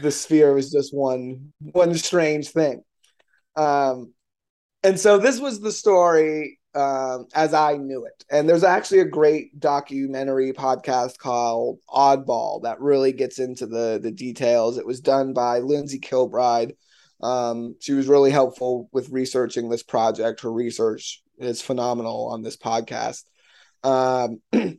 the 0.02 0.10
sphere 0.10 0.54
was 0.54 0.70
just 0.70 0.94
one 0.94 1.52
one 1.58 1.94
strange 1.94 2.50
thing. 2.50 2.82
Um, 3.56 4.12
and 4.82 4.98
so 4.98 5.18
this 5.18 5.40
was 5.40 5.60
the 5.60 5.72
story 5.72 6.57
um, 6.78 7.26
as 7.34 7.54
I 7.54 7.76
knew 7.76 8.04
it. 8.04 8.24
And 8.30 8.48
there's 8.48 8.64
actually 8.64 9.00
a 9.00 9.04
great 9.04 9.58
documentary 9.58 10.52
podcast 10.52 11.18
called 11.18 11.80
Oddball 11.88 12.62
that 12.62 12.80
really 12.80 13.12
gets 13.12 13.38
into 13.38 13.66
the 13.66 13.98
the 14.00 14.12
details. 14.12 14.78
It 14.78 14.86
was 14.86 15.00
done 15.00 15.32
by 15.32 15.58
Lindsey 15.58 15.98
Kilbride. 15.98 16.74
Um, 17.20 17.74
she 17.80 17.94
was 17.94 18.06
really 18.06 18.30
helpful 18.30 18.88
with 18.92 19.10
researching 19.10 19.68
this 19.68 19.82
project. 19.82 20.42
Her 20.42 20.52
research 20.52 21.22
is 21.38 21.60
phenomenal 21.60 22.28
on 22.28 22.42
this 22.42 22.56
podcast. 22.56 23.24
Um, 23.82 24.40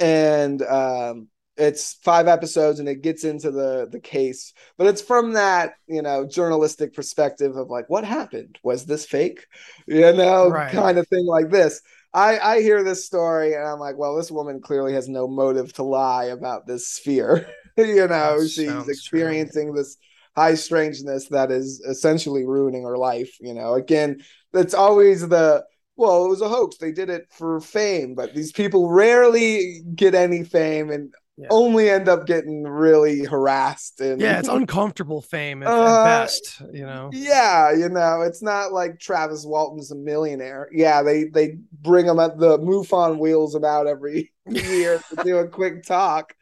and 0.00 0.62
um, 0.62 1.28
it's 1.62 1.94
five 1.94 2.28
episodes 2.28 2.80
and 2.80 2.88
it 2.88 3.02
gets 3.02 3.24
into 3.24 3.50
the 3.50 3.88
the 3.90 4.00
case 4.00 4.52
but 4.78 4.86
it's 4.86 5.02
from 5.02 5.32
that 5.34 5.74
you 5.86 6.02
know 6.02 6.26
journalistic 6.26 6.94
perspective 6.94 7.56
of 7.56 7.68
like 7.70 7.88
what 7.88 8.04
happened 8.04 8.58
was 8.62 8.84
this 8.86 9.06
fake 9.06 9.46
you 9.86 10.12
know 10.12 10.50
Right. 10.50 10.68
kind 10.68 10.98
of 10.98 11.06
thing 11.08 11.26
like 11.26 11.50
this 11.50 11.80
i 12.14 12.38
i 12.38 12.60
hear 12.62 12.82
this 12.82 13.04
story 13.04 13.54
and 13.54 13.64
i'm 13.66 13.78
like 13.78 13.96
well 13.96 14.16
this 14.16 14.30
woman 14.30 14.60
clearly 14.60 14.92
has 14.92 15.08
no 15.08 15.26
motive 15.28 15.72
to 15.72 15.82
lie 15.82 16.26
about 16.26 16.66
this 16.66 16.88
sphere 16.88 17.46
you 17.76 18.06
know 18.08 18.38
That 18.38 18.48
she's 18.48 18.66
sounds 18.66 18.86
true. 18.86 18.92
experiencing 18.92 19.74
this 19.74 19.96
high 20.36 20.54
strangeness 20.54 21.28
that 21.28 21.50
is 21.50 21.80
essentially 21.80 22.46
ruining 22.46 22.84
her 22.84 22.96
life 22.98 23.36
you 23.40 23.54
know 23.54 23.74
again 23.74 24.20
it's 24.54 24.74
always 24.74 25.28
the 25.28 25.64
well, 25.96 26.24
it 26.24 26.28
was 26.28 26.40
a 26.40 26.48
hoax. 26.48 26.78
They 26.78 26.90
did 26.90 27.10
it 27.10 27.26
for 27.30 27.60
fame, 27.60 28.14
but 28.14 28.34
these 28.34 28.50
people 28.50 28.90
rarely 28.90 29.82
get 29.94 30.14
any 30.14 30.42
fame 30.42 30.90
and 30.90 31.12
Yeah. 31.38 31.48
only 31.50 31.88
end 31.88 32.08
up 32.08 32.26
getting 32.26 32.62
really 32.64 33.24
harassed 33.24 34.00
and 34.00 34.20
yeah, 34.20 34.38
it's 34.38 34.48
uncomfortable 34.48 35.22
fame 35.22 35.62
at, 35.62 35.70
Uh, 35.70 36.02
best, 36.04 36.62
you 36.72 36.84
know. 36.84 37.10
yeah, 37.12 37.72
you 37.72 37.88
know, 37.88 38.22
it's 38.22 38.42
not 38.42 38.72
like 38.72 38.98
Travis 39.00 39.44
Walton's 39.46 39.90
a 39.90 39.94
millionaire. 39.96 40.68
Yeah, 40.72 41.02
they 41.02 41.24
they 41.24 41.58
bring 41.72 42.06
him 42.06 42.18
at 42.20 42.38
the 42.38 42.58
MUFON 42.58 43.18
wheels 43.18 43.54
about 43.54 43.86
every 43.86 44.32
year 44.46 45.02
to 45.10 45.16
do 45.24 45.38
a 45.38 45.48
quick 45.48 45.84
talk, 45.84 46.34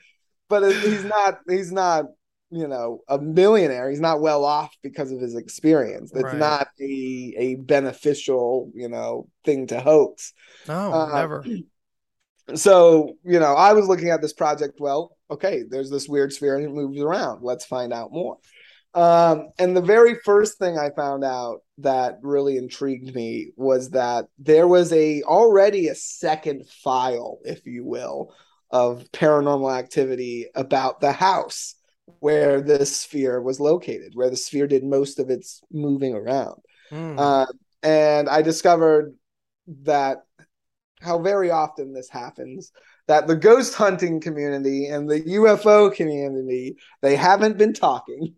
but 0.49 0.63
it, 0.65 0.83
he's 0.83 1.05
not 1.05 1.41
he's 1.49 1.73
not 1.73 2.07
you 2.51 2.67
know 2.69 3.01
a 3.09 3.19
millionaire. 3.19 3.91
He's 3.91 4.01
not 4.01 4.21
well 4.21 4.45
off 4.45 4.75
because 4.83 5.13
of 5.13 5.21
his 5.21 5.37
experience. 5.37 6.13
It's 6.15 6.23
Right. 6.23 6.39
not 6.39 6.69
a 6.81 7.35
a 7.39 7.55
beneficial 7.57 8.73
you 8.75 8.89
know 8.89 9.29
thing 9.45 9.67
to 9.69 9.81
hoax. 9.81 10.33
No, 10.67 10.93
Uh, 10.93 11.07
never. 11.15 11.45
so 12.57 13.15
you 13.25 13.39
know 13.39 13.55
i 13.55 13.73
was 13.73 13.87
looking 13.87 14.11
at 14.11 14.21
this 14.21 14.33
project 14.33 14.79
well 14.81 15.17
okay 15.31 15.63
there's 15.69 15.91
this 15.91 16.09
weird 16.09 16.33
sphere 16.33 16.57
and 16.57 16.65
it 16.65 16.73
moves 16.73 17.01
around 17.01 17.43
let's 17.43 17.65
find 17.65 17.93
out 17.93 18.13
more 18.13 18.37
um, 18.93 19.51
and 19.61 19.77
the 19.77 19.83
very 19.83 20.17
first 20.25 20.59
thing 20.59 20.79
i 20.79 20.91
found 20.91 21.23
out 21.25 21.61
that 21.79 22.19
really 22.23 22.57
intrigued 22.57 23.15
me 23.15 23.53
was 23.57 23.91
that 23.91 24.27
there 24.39 24.67
was 24.67 24.93
a 24.93 25.23
already 25.23 25.89
a 25.89 25.95
second 25.95 26.69
file 26.69 27.39
if 27.45 27.67
you 27.67 27.85
will 27.85 28.35
of 28.71 29.05
paranormal 29.13 29.77
activity 29.77 30.47
about 30.55 31.01
the 31.01 31.13
house 31.13 31.75
where 32.19 32.61
this 32.61 33.01
sphere 33.01 33.41
was 33.41 33.61
located, 33.61 34.13
where 34.15 34.31
the 34.31 34.37
sphere 34.37 34.67
did 34.67 34.85
most 34.85 35.19
of 35.19 35.31
its 35.31 35.63
moving 35.73 36.15
around. 36.15 36.61
Mm. 36.91 37.19
Uh, 37.19 37.47
and 37.83 38.29
I 38.29 38.43
discovered 38.43 39.15
that 39.83 40.19
how 41.01 41.19
very 41.19 41.51
often 41.51 41.93
this 41.93 42.09
happens 42.09 42.73
that 43.09 43.27
the 43.27 43.37
ghost 43.37 43.75
hunting 43.75 44.21
community 44.21 44.87
and 44.87 45.09
the 45.09 45.21
UFO 45.23 45.93
community 45.95 46.77
they 47.03 47.17
haven't 47.17 47.59
been 47.59 47.73
talking 47.73 48.35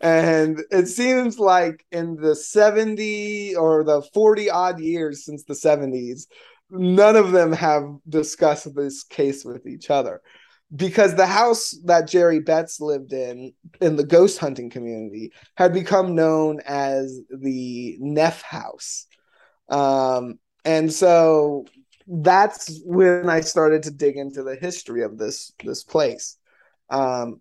and 0.00 0.62
it 0.70 0.86
seems 0.86 1.38
like 1.38 1.84
in 1.90 2.16
the 2.16 2.36
70 2.36 3.56
or 3.56 3.82
the 3.84 4.02
40 4.12 4.50
odd 4.50 4.80
years 4.80 5.24
since 5.24 5.44
the 5.44 5.54
70s 5.54 6.26
none 6.70 7.16
of 7.16 7.32
them 7.32 7.52
have 7.52 7.84
discussed 8.08 8.74
this 8.74 9.04
case 9.04 9.44
with 9.44 9.66
each 9.66 9.90
other 9.90 10.20
because 10.74 11.14
the 11.14 11.26
house 11.26 11.78
that 11.84 12.08
Jerry 12.08 12.40
Betz 12.40 12.80
lived 12.80 13.12
in 13.12 13.52
in 13.80 13.96
the 13.96 14.04
ghost 14.04 14.38
hunting 14.38 14.70
community 14.70 15.32
had 15.56 15.72
become 15.72 16.14
known 16.14 16.60
as 16.66 17.20
the 17.30 17.96
Neff 18.00 18.42
House. 18.42 19.06
Um, 19.68 20.38
and 20.64 20.92
so 20.92 21.66
that's 22.06 22.80
when 22.84 23.28
I 23.28 23.40
started 23.40 23.82
to 23.84 23.90
dig 23.90 24.16
into 24.16 24.42
the 24.42 24.56
history 24.56 25.02
of 25.02 25.18
this 25.18 25.52
this 25.64 25.82
place. 25.82 26.36
Um, 26.90 27.40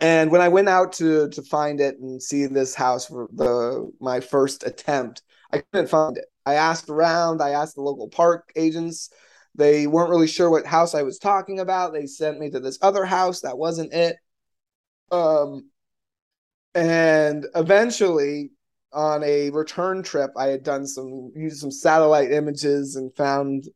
and 0.00 0.30
when 0.30 0.40
I 0.40 0.48
went 0.48 0.68
out 0.68 0.92
to 0.94 1.28
to 1.30 1.42
find 1.42 1.80
it 1.80 1.98
and 1.98 2.22
see 2.22 2.46
this 2.46 2.74
house 2.74 3.06
for 3.06 3.28
the 3.32 3.90
my 4.00 4.20
first 4.20 4.64
attempt, 4.66 5.22
I 5.52 5.58
couldn't 5.58 5.88
find 5.88 6.18
it. 6.18 6.26
I 6.44 6.54
asked 6.54 6.88
around, 6.88 7.42
I 7.42 7.50
asked 7.50 7.74
the 7.76 7.82
local 7.82 8.08
park 8.08 8.52
agents. 8.56 9.10
They 9.54 9.86
weren't 9.86 10.10
really 10.10 10.28
sure 10.28 10.50
what 10.50 10.66
house 10.66 10.94
I 10.94 11.02
was 11.02 11.18
talking 11.18 11.60
about. 11.60 11.92
They 11.92 12.06
sent 12.06 12.38
me 12.38 12.50
to 12.50 12.60
this 12.60 12.78
other 12.82 13.04
house 13.04 13.40
that 13.40 13.58
wasn't 13.58 13.92
it. 13.92 14.16
Um 15.10 15.70
and 16.74 17.46
eventually 17.54 18.50
on 18.92 19.22
a 19.24 19.50
return 19.50 20.02
trip, 20.02 20.30
I 20.36 20.46
had 20.48 20.62
done 20.62 20.86
some 20.86 21.32
used 21.34 21.60
some 21.60 21.70
satellite 21.70 22.32
images 22.32 22.96
and 22.96 23.14
found 23.16 23.66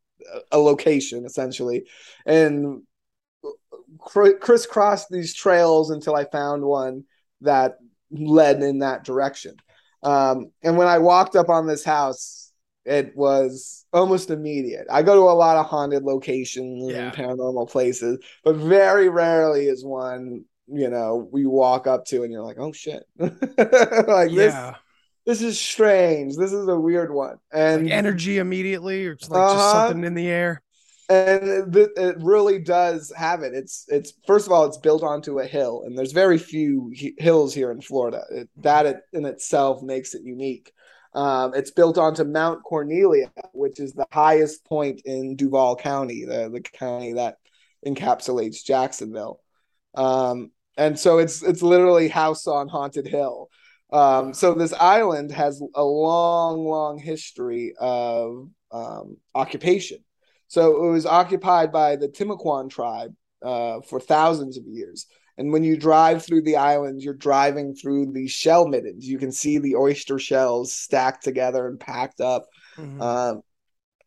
a 0.53 0.59
location 0.59 1.25
essentially 1.25 1.85
and 2.27 2.83
crisscrossed 3.99 5.09
these 5.11 5.35
trails 5.35 5.91
until 5.91 6.15
I 6.15 6.25
found 6.25 6.63
one 6.63 7.05
that 7.41 7.79
led 8.11 8.63
in 8.63 8.81
that 8.81 9.05
direction. 9.05 9.57
Um, 10.03 10.51
and 10.63 10.77
when 10.77 10.89
I 10.89 10.99
walked 10.99 11.37
up 11.37 11.49
on 11.49 11.67
this 11.67 11.85
house, 11.85 12.53
it 12.85 13.15
was 13.15 13.85
almost 13.93 14.31
immediate. 14.31 14.87
I 14.91 15.03
go 15.03 15.15
to 15.15 15.31
a 15.31 15.37
lot 15.37 15.57
of 15.57 15.67
haunted 15.67 16.03
locations 16.03 16.91
Yeah. 16.91 17.07
and 17.09 17.13
paranormal 17.13 17.71
places, 17.71 18.19
but 18.43 18.57
very 18.57 19.09
rarely 19.09 19.67
is 19.67 19.85
one, 19.85 20.45
you 20.67 20.89
know, 20.89 21.29
we 21.31 21.47
walk 21.47 21.87
up 21.87 22.05
to 22.07 22.23
and 22.23 22.33
you're 22.33 22.43
like, 22.45 22.59
oh 22.59 22.73
shit. 22.73 23.05
like 23.19 24.31
yeah. 24.31 24.35
this 24.35 24.55
is 25.43 25.61
strange. 25.61 26.37
This 26.37 26.53
is 26.53 26.69
a 26.69 26.79
weird 26.79 27.13
one. 27.13 27.37
And 27.53 27.85
Like 27.85 27.93
energy 27.93 28.39
immediately, 28.39 29.07
or 29.07 29.13
it's 29.13 29.31
like 29.31 29.47
just 29.47 29.55
Uh-huh. 29.55 29.73
something 29.73 30.05
in 30.05 30.15
the 30.15 30.27
air. 30.29 30.63
and 31.09 31.75
it, 31.77 31.91
it 31.97 32.17
really 32.21 32.59
does 32.61 33.13
have 33.17 33.43
it. 33.43 33.53
It's 33.55 33.85
it's 33.89 34.13
first 34.27 34.47
of 34.47 34.53
all, 34.53 34.65
it's 34.67 34.79
built 34.79 35.03
onto 35.03 35.41
a 35.41 35.45
hill, 35.47 35.83
and 35.85 35.99
there's 35.99 36.13
very 36.13 36.39
few 36.39 36.93
hi- 36.99 37.15
hills 37.19 37.53
here 37.55 37.71
in 37.73 37.81
Florida. 37.81 38.23
It, 38.31 38.49
that 38.59 38.87
it, 38.87 38.97
in 39.13 39.25
itself 39.25 39.83
makes 39.83 40.15
it 40.15 40.23
unique. 40.25 40.73
Um, 41.15 41.53
it's 41.55 41.73
built 41.73 41.99
onto 41.99 42.23
Mount 42.25 42.63
Cornelia, 42.63 43.33
which 43.53 43.81
is 43.81 43.93
the 43.93 44.07
highest 44.13 44.65
point 44.65 45.03
in 45.05 45.35
Duval 45.37 45.77
County, 45.77 46.25
the 46.25 46.49
the 46.49 46.61
county 46.61 47.15
that 47.15 47.39
encapsulates 47.85 48.65
Jacksonville. 48.65 49.41
Um, 49.97 50.53
and 50.77 50.97
so 50.99 51.19
it's 51.19 51.43
it's 51.43 51.63
literally 51.63 52.07
house 52.09 52.47
on 52.47 52.69
haunted 52.69 53.07
hill. 53.09 53.49
Um, 53.93 54.35
so 54.35 54.55
this 54.55 54.73
island 54.73 55.33
has 55.33 55.63
a 55.75 55.85
long, 55.85 56.65
long 56.65 56.99
history 56.99 57.75
of 57.79 58.49
um, 58.71 59.17
occupation. 59.35 59.99
So 60.49 60.85
it 60.85 60.91
was 60.91 61.07
occupied 61.07 61.73
by 61.73 61.97
the 61.97 62.09
Timucuan 62.09 62.71
tribe 62.71 63.15
uh, 63.43 63.81
for 63.81 64.01
thousands 64.01 64.57
of 64.57 64.65
years. 64.67 65.07
And 65.39 65.53
when 65.53 65.65
you 65.65 65.77
drive 65.77 66.25
through 66.25 66.43
the 66.43 66.57
island, 66.57 67.03
you're 67.03 67.15
driving 67.15 67.75
through 67.75 68.13
these 68.13 68.31
shell 68.31 68.67
middens. 68.67 69.09
You 69.09 69.19
can 69.19 69.33
see 69.33 69.59
the 69.59 69.77
oyster 69.77 70.19
shells 70.19 70.75
stacked 70.75 71.25
together 71.25 71.67
and 71.67 71.81
packed 71.81 72.21
up. 72.21 72.47
Mhm. 72.77 73.01
Um, 73.01 73.43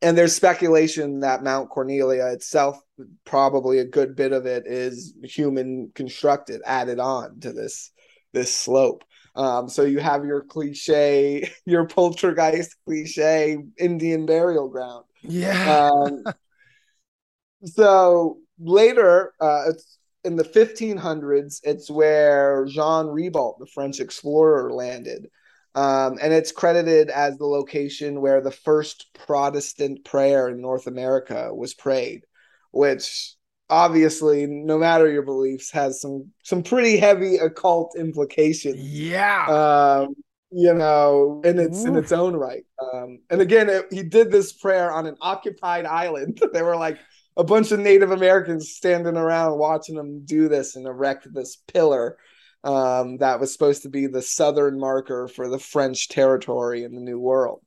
and 0.01 0.17
there's 0.17 0.35
speculation 0.35 1.21
that 1.21 1.43
Mount 1.43 1.69
Cornelia 1.69 2.27
itself, 2.27 2.77
probably 3.25 3.79
a 3.79 3.85
good 3.85 4.15
bit 4.15 4.33
of 4.33 4.45
it, 4.45 4.67
is 4.67 5.15
human 5.23 5.91
constructed, 5.95 6.61
added 6.65 6.99
on 6.99 7.39
to 7.39 7.53
this 7.53 7.91
this 8.33 8.53
slope. 8.53 9.03
Um, 9.35 9.67
so 9.67 9.83
you 9.83 9.99
have 9.99 10.25
your 10.25 10.41
cliche, 10.41 11.49
your 11.65 11.87
poltergeist 11.87 12.75
cliche 12.85 13.57
Indian 13.77 14.25
burial 14.25 14.69
ground. 14.69 15.05
yeah. 15.21 15.89
Um, 15.91 16.23
so 17.65 18.37
later, 18.59 19.33
uh, 19.39 19.63
it's 19.69 19.97
in 20.23 20.35
the 20.35 20.43
1500s. 20.43 21.59
It's 21.63 21.89
where 21.89 22.65
Jean 22.65 23.07
Ribault, 23.07 23.59
the 23.59 23.67
French 23.67 23.99
explorer, 23.99 24.71
landed, 24.71 25.27
um, 25.75 26.19
and 26.21 26.31
it's 26.33 26.51
credited 26.51 27.09
as 27.09 27.37
the 27.37 27.45
location 27.45 28.21
where 28.21 28.41
the 28.41 28.51
first 28.51 29.07
Protestant 29.13 30.05
prayer 30.05 30.49
in 30.49 30.61
North 30.61 30.85
America 30.87 31.49
was 31.53 31.73
prayed, 31.73 32.25
which 32.71 33.35
obviously, 33.73 34.45
no 34.45 34.77
matter 34.77 35.11
your 35.11 35.23
beliefs, 35.23 35.71
has 35.71 35.99
some 35.99 36.31
some 36.43 36.61
pretty 36.61 36.97
heavy 36.97 37.37
occult 37.37 37.95
implications 37.97 38.77
yeah. 38.77 39.45
um, 39.47 40.13
you 40.51 40.73
know, 40.73 41.41
in 41.43 41.57
its 41.57 41.83
in 41.83 41.95
its 41.95 42.11
own 42.11 42.35
right. 42.35 42.63
Um, 42.79 43.19
and 43.31 43.41
again, 43.41 43.69
it, 43.69 43.87
he 43.91 44.03
did 44.03 44.31
this 44.31 44.53
prayer 44.53 44.91
on 44.91 45.07
an 45.07 45.15
occupied 45.19 45.85
island. 45.85 46.39
they 46.53 46.61
were 46.61 46.75
like 46.75 46.99
a 47.35 47.43
bunch 47.43 47.71
of 47.71 47.79
Native 47.79 48.11
Americans 48.11 48.69
standing 48.69 49.17
around 49.17 49.57
watching 49.57 49.95
him 49.95 50.23
do 50.23 50.47
this 50.47 50.75
and 50.75 50.85
erect 50.85 51.27
this 51.33 51.55
pillar 51.55 52.17
um, 52.63 53.17
that 53.17 53.39
was 53.39 53.51
supposed 53.51 53.81
to 53.81 53.89
be 53.89 54.05
the 54.05 54.21
southern 54.21 54.79
marker 54.79 55.27
for 55.27 55.49
the 55.49 55.59
French 55.59 56.09
territory 56.09 56.83
in 56.83 56.93
the 56.93 57.01
New 57.01 57.19
World. 57.19 57.61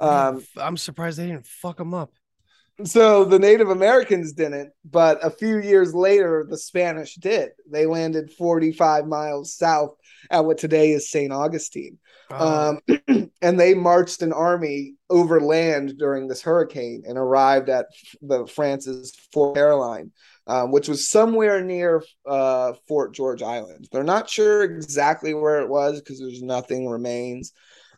Um, 0.00 0.42
I'm 0.56 0.78
surprised 0.78 1.18
they 1.18 1.26
didn't 1.26 1.46
fuck 1.46 1.78
him 1.78 1.92
up. 1.92 2.12
So 2.84 3.24
the 3.24 3.38
Native 3.38 3.70
Americans 3.70 4.32
didn't, 4.32 4.72
but 4.84 5.24
a 5.24 5.30
few 5.30 5.58
years 5.58 5.94
later, 5.94 6.46
the 6.48 6.58
Spanish 6.58 7.14
did. 7.16 7.50
They 7.70 7.86
landed 7.86 8.32
45 8.32 9.06
miles 9.06 9.54
south 9.54 9.96
at 10.30 10.44
what 10.44 10.58
today 10.58 10.92
is 10.92 11.10
St. 11.10 11.32
Augustine. 11.32 11.98
Oh, 12.30 12.80
Um, 12.88 13.30
and 13.42 13.58
they 13.58 13.74
marched 13.74 14.22
an 14.22 14.32
army 14.32 14.94
overland 15.08 15.94
during 15.98 16.28
this 16.28 16.42
hurricane 16.42 17.02
and 17.06 17.18
arrived 17.18 17.68
at 17.68 17.86
the 18.22 18.46
France's 18.46 19.12
Fort 19.32 19.56
Caroline, 19.56 20.12
um, 20.46 20.70
which 20.70 20.88
was 20.88 21.08
somewhere 21.08 21.62
near 21.64 22.04
uh, 22.26 22.74
Fort 22.86 23.14
George 23.14 23.42
Island. 23.42 23.88
They're 23.90 24.04
not 24.04 24.30
sure 24.30 24.62
exactly 24.62 25.34
where 25.34 25.60
it 25.60 25.68
was 25.68 26.00
because 26.00 26.20
there's 26.20 26.42
nothing 26.42 26.86
remains. 26.86 27.52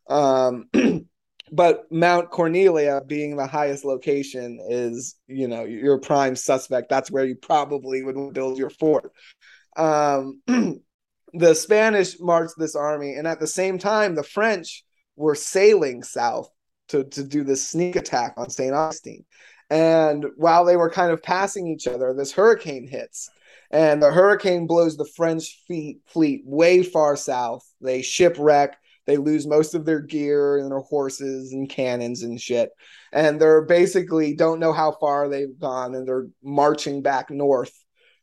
Um, 0.09 0.69
but 1.53 1.85
Mount 1.93 2.31
Cornelia 2.31 3.03
being 3.07 3.37
the 3.37 3.47
highest 3.47 3.85
location 3.85 4.59
is, 4.67 5.17
you 5.29 5.47
know, 5.47 5.65
your 5.65 5.99
prime 5.99 6.35
suspect. 6.35 6.89
That's 6.89 7.11
where 7.11 7.27
you 7.27 7.37
probably 7.37 8.03
would 8.03 8.33
build 8.33 8.57
your 8.57 8.71
fort. 8.71 9.13
Um, 9.77 10.41
the 11.35 11.55
Spanish 11.55 12.19
marched 12.19 12.55
this 12.57 12.75
army, 12.75 13.15
and 13.17 13.27
at 13.29 13.39
the 13.39 13.47
same 13.47 13.79
time, 13.79 14.15
the 14.15 14.23
French 14.23 14.83
were 15.15 15.35
sailing 15.35 16.03
south 16.03 16.49
to, 16.89 17.05
to 17.05 17.23
do 17.23 17.45
this 17.45 17.69
sneak 17.69 17.97
attack 17.97 18.33
on 18.39 18.49
St. 18.49 18.73
Augustine. 18.73 19.27
And 19.69 20.27
while 20.37 20.65
they 20.65 20.77
were 20.77 20.91
kind 20.91 21.13
of 21.13 21.23
passing 21.23 21.67
each 21.67 21.87
other, 21.87 22.15
this 22.15 22.33
hurricane 22.33 22.89
hits. 22.89 23.31
And 23.71 24.03
the 24.03 24.11
hurricane 24.11 24.67
blows 24.67 24.97
the 24.97 25.09
French 25.17 25.63
fleet, 25.67 26.01
fleet 26.07 26.43
way 26.47 26.83
far 26.83 27.17
south. 27.17 27.67
They 27.81 28.03
shipwreck. 28.03 28.77
They 29.07 29.17
lose 29.17 29.47
most 29.47 29.75
of 29.75 29.85
their 29.85 30.01
gear 30.01 30.59
and 30.59 30.71
their 30.71 30.81
horses 30.81 31.53
and 31.53 31.69
cannons 31.69 32.23
and 32.23 32.41
shit. 32.41 32.71
And 33.13 33.41
they're 33.41 33.63
basically 33.63 34.35
don't 34.35 34.61
know 34.61 34.73
how 34.73 34.93
far 34.93 35.29
they've 35.29 35.59
gone 35.59 35.95
and 35.95 36.07
they're 36.07 36.29
marching 36.43 37.03
back 37.03 37.31
north 37.31 37.73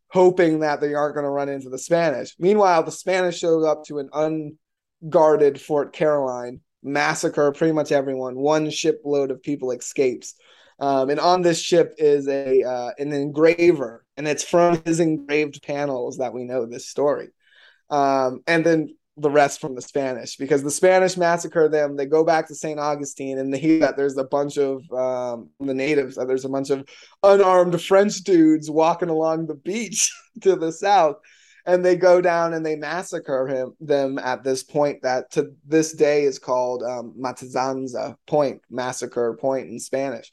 hoping 0.09 0.59
that 0.59 0.81
they 0.81 0.93
aren't 0.93 1.15
going 1.15 1.23
to 1.23 1.29
run 1.29 1.49
into 1.49 1.69
the 1.69 1.77
Spanish. 1.77 2.35
Meanwhile, 2.39 2.83
the 2.83 2.91
Spanish 2.91 3.39
showed 3.39 3.63
up 3.63 3.83
to 3.85 3.99
an 3.99 4.09
unguarded 5.01 5.61
Fort 5.61 5.93
Caroline, 5.93 6.61
massacre 6.83 7.51
pretty 7.51 7.73
much 7.73 7.91
everyone. 7.91 8.35
One 8.35 8.69
shipload 8.69 9.31
of 9.31 9.41
people 9.41 9.71
escapes. 9.71 10.35
Um, 10.79 11.09
and 11.09 11.19
on 11.19 11.41
this 11.41 11.59
ship 11.59 11.95
is 11.97 12.27
a 12.27 12.63
uh, 12.63 12.91
an 12.97 13.11
engraver, 13.11 14.05
and 14.15 14.27
it's 14.27 14.45
from 14.45 14.81
his 14.85 15.01
engraved 15.01 15.61
panels 15.61 16.17
that 16.17 16.33
we 16.33 16.45
know 16.45 16.65
this 16.65 16.87
story. 16.87 17.27
Um, 17.89 18.41
and 18.47 18.65
then 18.65 18.95
the 19.19 19.29
rest 19.29 19.60
from 19.62 19.75
the 19.75 19.82
Spanish, 19.82 20.38
because 20.38 20.63
the 20.63 20.71
Spanish 20.71 21.17
massacre 21.17 21.67
them. 21.69 21.95
They 21.95 22.05
go 22.05 22.23
back 22.23 22.47
to 22.47 22.55
St. 22.55 22.79
Augustine, 22.79 23.38
and 23.38 23.53
they 23.53 23.60
hear 23.60 23.79
that 23.79 23.97
there's 23.97 24.17
a 24.17 24.23
bunch 24.23 24.58
of 24.58 24.89
um, 24.91 25.49
the 25.60 25.73
natives. 25.73 26.15
There's 26.15 26.45
a 26.45 26.49
bunch 26.49 26.69
of 26.69 26.88
unarmed 27.23 27.82
French 27.82 28.17
dudes 28.21 28.69
walking 28.69 29.10
along 29.10 29.47
the 29.47 29.55
beach 29.55 30.12
to 30.41 30.55
the 30.55 30.71
south. 30.71 31.17
and 31.65 31.84
they 31.84 31.95
go 31.95 32.21
down 32.21 32.53
and 32.53 32.65
they 32.65 32.75
massacre 32.75 33.45
him 33.47 33.75
them 33.79 34.17
at 34.17 34.43
this 34.43 34.63
point 34.63 35.01
that 35.03 35.29
to 35.32 35.51
this 35.67 35.93
day 35.93 36.23
is 36.23 36.39
called 36.39 36.82
um, 36.84 37.13
Point, 38.25 38.62
Massacre 38.69 39.38
Point 39.39 39.69
in 39.69 39.79
Spanish. 39.79 40.32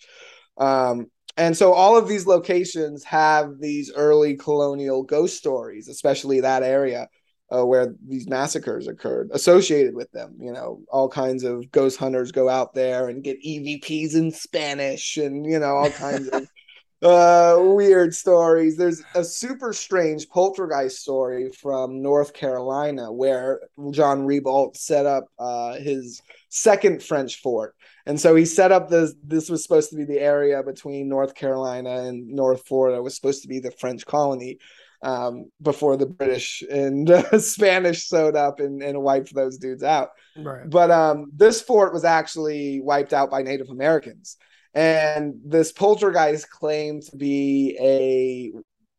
Um, 0.57 1.11
and 1.37 1.55
so 1.55 1.73
all 1.75 1.99
of 1.99 2.09
these 2.09 2.27
locations 2.27 3.05
have 3.05 3.59
these 3.61 3.93
early 3.93 4.37
colonial 4.37 5.03
ghost 5.03 5.37
stories, 5.37 5.89
especially 5.89 6.41
that 6.41 6.63
area 6.63 7.09
uh, 7.55 7.65
where 7.65 7.95
these 8.07 8.29
massacres 8.29 8.89
occurred 8.89 9.31
associated 9.33 9.95
with 9.95 10.11
them. 10.13 10.37
You 10.41 10.53
know, 10.53 10.83
all 10.91 11.09
kinds 11.09 11.45
of 11.45 11.71
ghost 11.71 11.99
hunters 11.99 12.33
go 12.33 12.49
out 12.49 12.75
there 12.75 13.09
and 13.09 13.23
get 13.23 13.43
EVPs 13.43 14.15
in 14.15 14.33
Spanish 14.33 15.17
and, 15.17 15.47
you 15.47 15.59
know, 15.59 15.77
all 15.77 15.91
kinds 15.91 16.29
of 16.29 16.49
uh, 17.03 17.57
weird 17.61 18.15
stories. 18.15 18.77
There's 18.77 19.03
a 19.15 19.23
super 19.23 19.73
strange 19.73 20.29
poltergeist 20.29 21.01
story 21.01 21.51
from 21.53 22.03
North 22.03 22.33
Carolina 22.33 23.13
where 23.13 23.61
John 23.91 24.27
Ribault 24.27 24.77
set 24.77 25.07
up 25.07 25.27
uh, 25.39 25.75
his 25.75 26.23
second 26.49 27.03
French 27.03 27.41
fort. 27.41 27.75
And 28.07 28.21
so 28.21 28.35
he 28.37 28.45
set 28.45 28.71
up 28.71 28.89
this. 28.89 29.15
This 29.25 29.51
was 29.51 29.65
supposed 29.65 29.91
to 29.91 29.97
be 29.97 30.05
the 30.05 30.21
area 30.21 30.63
between 30.63 31.09
North 31.09 31.35
Carolina 31.35 32.05
and 32.05 32.29
North 32.29 32.65
Florida. 32.67 33.03
Was 33.03 33.17
supposed 33.17 33.43
to 33.43 33.49
be 33.49 33.59
the 33.59 33.73
French 33.73 34.07
colony 34.07 34.59
um, 35.03 35.51
before 35.61 35.97
the 35.97 36.07
British 36.07 36.63
and 36.71 37.11
uh, 37.11 37.39
Spanish 37.39 38.07
showed 38.07 38.37
up 38.37 38.61
and, 38.61 38.83
and 38.83 39.03
wiped 39.03 39.35
those 39.35 39.59
dudes 39.59 39.83
out. 39.83 40.11
Right. 40.37 40.69
But 40.69 40.91
um, 40.91 41.27
this 41.35 41.61
fort 41.61 41.93
was 41.93 42.05
actually 42.05 42.81
wiped 42.81 43.13
out 43.13 43.31
by 43.31 43.43
Native 43.43 43.71
Americans, 43.71 44.37
and 44.75 45.35
this 45.45 45.73
poltergeist 45.73 46.51
claimed 46.51 47.03
to 47.05 47.17
be 47.17 47.77
a 47.81 48.53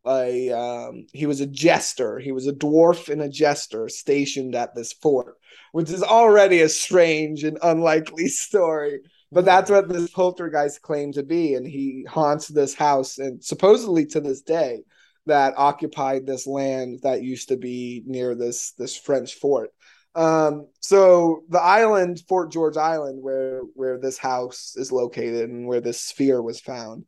a 0.08 0.52
um, 0.52 1.06
he 1.14 1.26
was 1.26 1.42
a 1.42 1.48
jester. 1.48 2.20
He 2.20 2.32
was 2.32 2.48
a 2.48 2.54
dwarf 2.54 3.10
and 3.10 3.22
a 3.22 3.30
jester 3.30 3.90
stationed 3.90 4.56
at 4.56 4.74
this 4.74 4.94
fort, 4.94 5.36
which 5.74 5.90
is 5.90 6.02
already 6.02 6.62
a 6.62 6.70
strange 6.70 7.44
and 7.44 7.58
unlikely 7.62 8.28
story. 8.28 9.02
But 9.30 9.44
that's 9.44 9.70
what 9.70 9.90
this 9.90 10.10
poltergeist 10.10 10.82
claimed 10.82 11.16
to 11.16 11.24
be, 11.24 11.56
and 11.56 11.68
he 11.68 12.06
haunts 12.10 12.48
this 12.48 12.74
house, 12.74 13.18
and 13.18 13.44
supposedly 13.44 14.06
to 14.08 14.22
this 14.22 14.42
day 14.42 14.84
that 15.28 15.54
occupied 15.58 16.26
this 16.26 16.48
land 16.48 17.00
that 17.04 17.24
used 17.24 17.50
to 17.50 17.58
be 17.58 18.04
near 18.06 18.36
this 18.36 18.72
this 18.74 18.98
French 18.98 19.36
fort. 19.36 19.70
Um, 20.16 20.68
so 20.80 21.44
the 21.50 21.62
island, 21.62 22.24
Fort 22.28 22.52
George 22.52 22.78
Island, 22.78 23.22
where 23.22 23.62
where 23.76 24.00
this 24.00 24.18
house 24.18 24.74
is 24.76 24.92
located 24.92 25.50
and 25.50 25.68
where 25.68 25.82
this 25.82 26.02
sphere 26.02 26.42
was 26.42 26.60
found, 26.60 27.06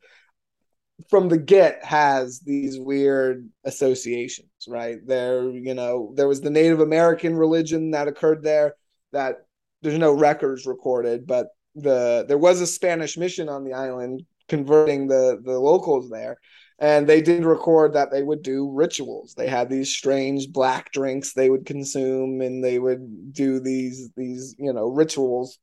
from 1.09 1.29
the 1.29 1.37
get 1.37 1.83
has 1.83 2.39
these 2.41 2.77
weird 2.77 3.49
associations, 3.63 4.49
right? 4.67 4.99
There, 5.05 5.49
you 5.49 5.73
know, 5.73 6.13
there 6.15 6.27
was 6.27 6.41
the 6.41 6.49
Native 6.49 6.81
American 6.81 7.35
religion 7.35 7.91
that 7.91 8.07
occurred 8.07 8.43
there 8.43 8.75
that 9.11 9.45
there's 9.81 9.97
no 9.97 10.13
records 10.13 10.65
recorded, 10.65 11.25
but 11.25 11.47
the 11.75 12.25
there 12.27 12.37
was 12.37 12.61
a 12.61 12.67
Spanish 12.67 13.17
mission 13.17 13.49
on 13.49 13.63
the 13.63 13.73
island 13.73 14.23
converting 14.47 15.07
the 15.07 15.41
the 15.43 15.59
locals 15.59 16.09
there 16.09 16.37
and 16.79 17.07
they 17.07 17.21
did 17.21 17.43
record 17.43 17.93
that 17.93 18.09
they 18.09 18.23
would 18.23 18.41
do 18.41 18.71
rituals. 18.71 19.33
They 19.35 19.47
had 19.47 19.69
these 19.69 19.93
strange 19.93 20.51
black 20.51 20.91
drinks 20.91 21.33
they 21.33 21.49
would 21.49 21.65
consume 21.65 22.41
and 22.41 22.63
they 22.63 22.79
would 22.79 23.33
do 23.33 23.59
these 23.59 24.09
these 24.15 24.55
you 24.57 24.71
know 24.71 24.87
rituals 24.87 25.59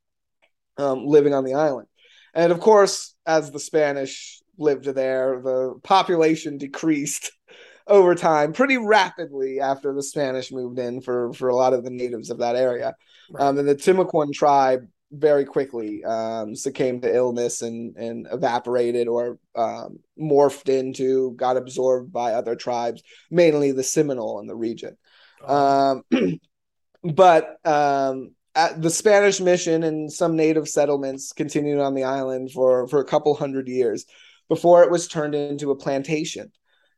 um, 0.76 1.06
living 1.06 1.34
on 1.34 1.44
the 1.44 1.54
island. 1.54 1.88
And 2.34 2.52
of 2.52 2.60
course 2.60 3.14
as 3.24 3.50
the 3.50 3.58
spanish 3.58 4.40
lived 4.58 4.84
there 4.84 5.40
the 5.42 5.74
population 5.82 6.58
decreased 6.58 7.32
over 7.86 8.14
time 8.14 8.52
pretty 8.52 8.76
rapidly 8.76 9.60
after 9.60 9.94
the 9.94 10.02
spanish 10.02 10.50
moved 10.52 10.78
in 10.78 11.00
for 11.00 11.32
for 11.32 11.48
a 11.48 11.54
lot 11.54 11.72
of 11.72 11.82
the 11.82 11.90
natives 11.90 12.30
of 12.30 12.38
that 12.38 12.56
area. 12.56 12.94
Right. 13.30 13.42
um, 13.42 13.58
and 13.58 13.66
the 13.66 13.74
timucuan 13.74 14.32
tribe 14.32 14.86
very 15.12 15.44
quickly 15.44 16.04
um, 16.04 16.54
succumbed 16.54 17.02
to 17.02 17.14
illness 17.14 17.62
and 17.62 17.96
and 17.96 18.26
evaporated 18.30 19.08
or 19.08 19.38
um, 19.54 19.98
morphed 20.20 20.68
into, 20.68 21.32
got 21.32 21.56
absorbed 21.56 22.12
by 22.12 22.32
other 22.32 22.56
tribes, 22.56 23.02
mainly 23.30 23.72
the 23.72 23.82
Seminole 23.82 24.40
in 24.40 24.46
the 24.46 24.56
region. 24.56 24.96
Oh. 25.42 26.02
Um, 26.12 26.40
but 27.14 27.56
um, 27.66 28.34
the 28.76 28.90
Spanish 28.90 29.40
mission 29.40 29.82
and 29.82 30.12
some 30.12 30.36
native 30.36 30.68
settlements 30.68 31.32
continued 31.32 31.80
on 31.80 31.94
the 31.94 32.04
island 32.04 32.50
for 32.52 32.88
for 32.88 33.00
a 33.00 33.04
couple 33.04 33.34
hundred 33.34 33.68
years 33.68 34.06
before 34.48 34.82
it 34.82 34.90
was 34.90 35.08
turned 35.08 35.34
into 35.34 35.70
a 35.70 35.76
plantation 35.76 36.50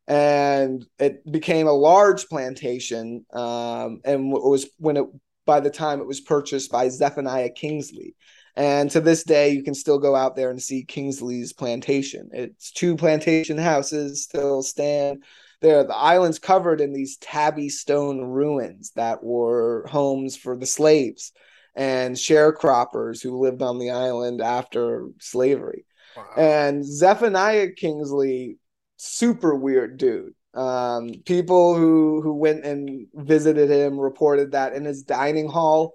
and 0.06 0.86
it 0.98 1.30
became 1.30 1.66
a 1.66 1.72
large 1.72 2.28
plantation 2.28 3.24
um, 3.32 4.00
and 4.04 4.32
it 4.34 4.42
was 4.42 4.68
when 4.78 4.96
it 4.96 5.04
by 5.48 5.60
the 5.60 5.70
time 5.70 5.98
it 5.98 6.06
was 6.06 6.20
purchased 6.20 6.70
by 6.70 6.90
Zephaniah 6.90 7.48
Kingsley. 7.48 8.14
And 8.54 8.90
to 8.90 9.00
this 9.00 9.24
day, 9.24 9.48
you 9.48 9.62
can 9.62 9.74
still 9.74 9.98
go 9.98 10.14
out 10.14 10.36
there 10.36 10.50
and 10.50 10.62
see 10.62 10.84
Kingsley's 10.84 11.54
plantation. 11.54 12.28
It's 12.34 12.70
two 12.70 12.96
plantation 12.96 13.56
houses 13.56 14.24
still 14.24 14.62
stand 14.62 15.24
there. 15.62 15.84
The 15.84 15.96
island's 15.96 16.38
covered 16.38 16.82
in 16.82 16.92
these 16.92 17.16
tabby 17.16 17.70
stone 17.70 18.20
ruins 18.20 18.90
that 18.96 19.24
were 19.24 19.86
homes 19.88 20.36
for 20.36 20.54
the 20.54 20.66
slaves 20.66 21.32
and 21.74 22.14
sharecroppers 22.14 23.22
who 23.22 23.40
lived 23.40 23.62
on 23.62 23.78
the 23.78 23.90
island 23.90 24.42
after 24.42 25.08
slavery. 25.18 25.86
Wow. 26.14 26.26
And 26.36 26.84
Zephaniah 26.84 27.70
Kingsley, 27.72 28.58
super 28.98 29.54
weird 29.54 29.96
dude. 29.96 30.34
Um, 30.58 31.10
people 31.24 31.76
who 31.76 32.20
who 32.20 32.34
went 32.34 32.64
and 32.64 33.06
visited 33.14 33.70
him 33.70 33.96
reported 33.98 34.52
that 34.52 34.72
in 34.72 34.84
his 34.84 35.04
dining 35.04 35.48
hall, 35.48 35.94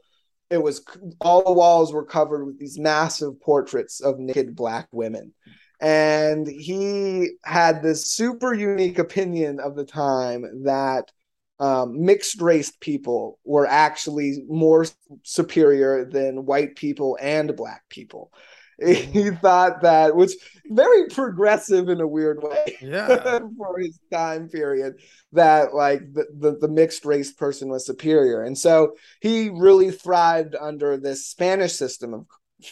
it 0.49 0.63
was 0.63 0.86
all 1.19 1.43
the 1.43 1.52
walls 1.52 1.91
were 1.91 2.06
covered 2.06 2.45
with 2.45 2.58
these 2.60 2.80
massive 2.80 3.41
portraits 3.41 3.99
of 3.99 4.19
naked 4.19 4.56
black 4.56 4.88
women. 4.93 5.34
And 5.82 6.47
he 6.47 7.32
had 7.43 7.84
this 7.84 8.13
super 8.13 8.54
unique 8.54 8.99
opinion 8.99 9.60
of 9.60 9.76
the 9.76 9.84
time 9.84 10.63
that 10.63 11.12
um, 11.60 12.06
mixed 12.06 12.39
race 12.41 12.71
people 12.80 13.39
were 13.43 13.67
actually 13.67 14.45
more 14.47 14.86
superior 15.23 16.06
than 16.06 16.45
white 16.45 16.78
people 16.78 17.17
and 17.21 17.54
black 17.58 17.84
people. 17.89 18.32
He 18.80 19.30
thought 19.30 19.82
that 19.82 20.16
was 20.16 20.36
very 20.68 21.08
progressive 21.10 21.90
in 21.90 22.02
a 22.02 22.08
weird 22.08 22.42
way 22.42 22.78
yeah. 22.82 23.40
for 23.58 23.80
his 23.80 24.00
time 24.12 24.50
period 24.50 24.96
that 25.32 25.74
like 25.74 26.02
the, 26.14 26.26
the, 26.40 26.58
the 26.60 26.68
mixed 26.68 27.06
race 27.06 27.32
person 27.32 27.70
was 27.70 27.86
superior. 27.86 28.44
And 28.44 28.58
so 28.58 28.96
he 29.22 29.50
really 29.50 29.92
thrived 29.92 30.56
under 30.60 30.98
this 30.98 31.28
spanish 31.28 31.74
system 31.74 32.14
of 32.14 32.26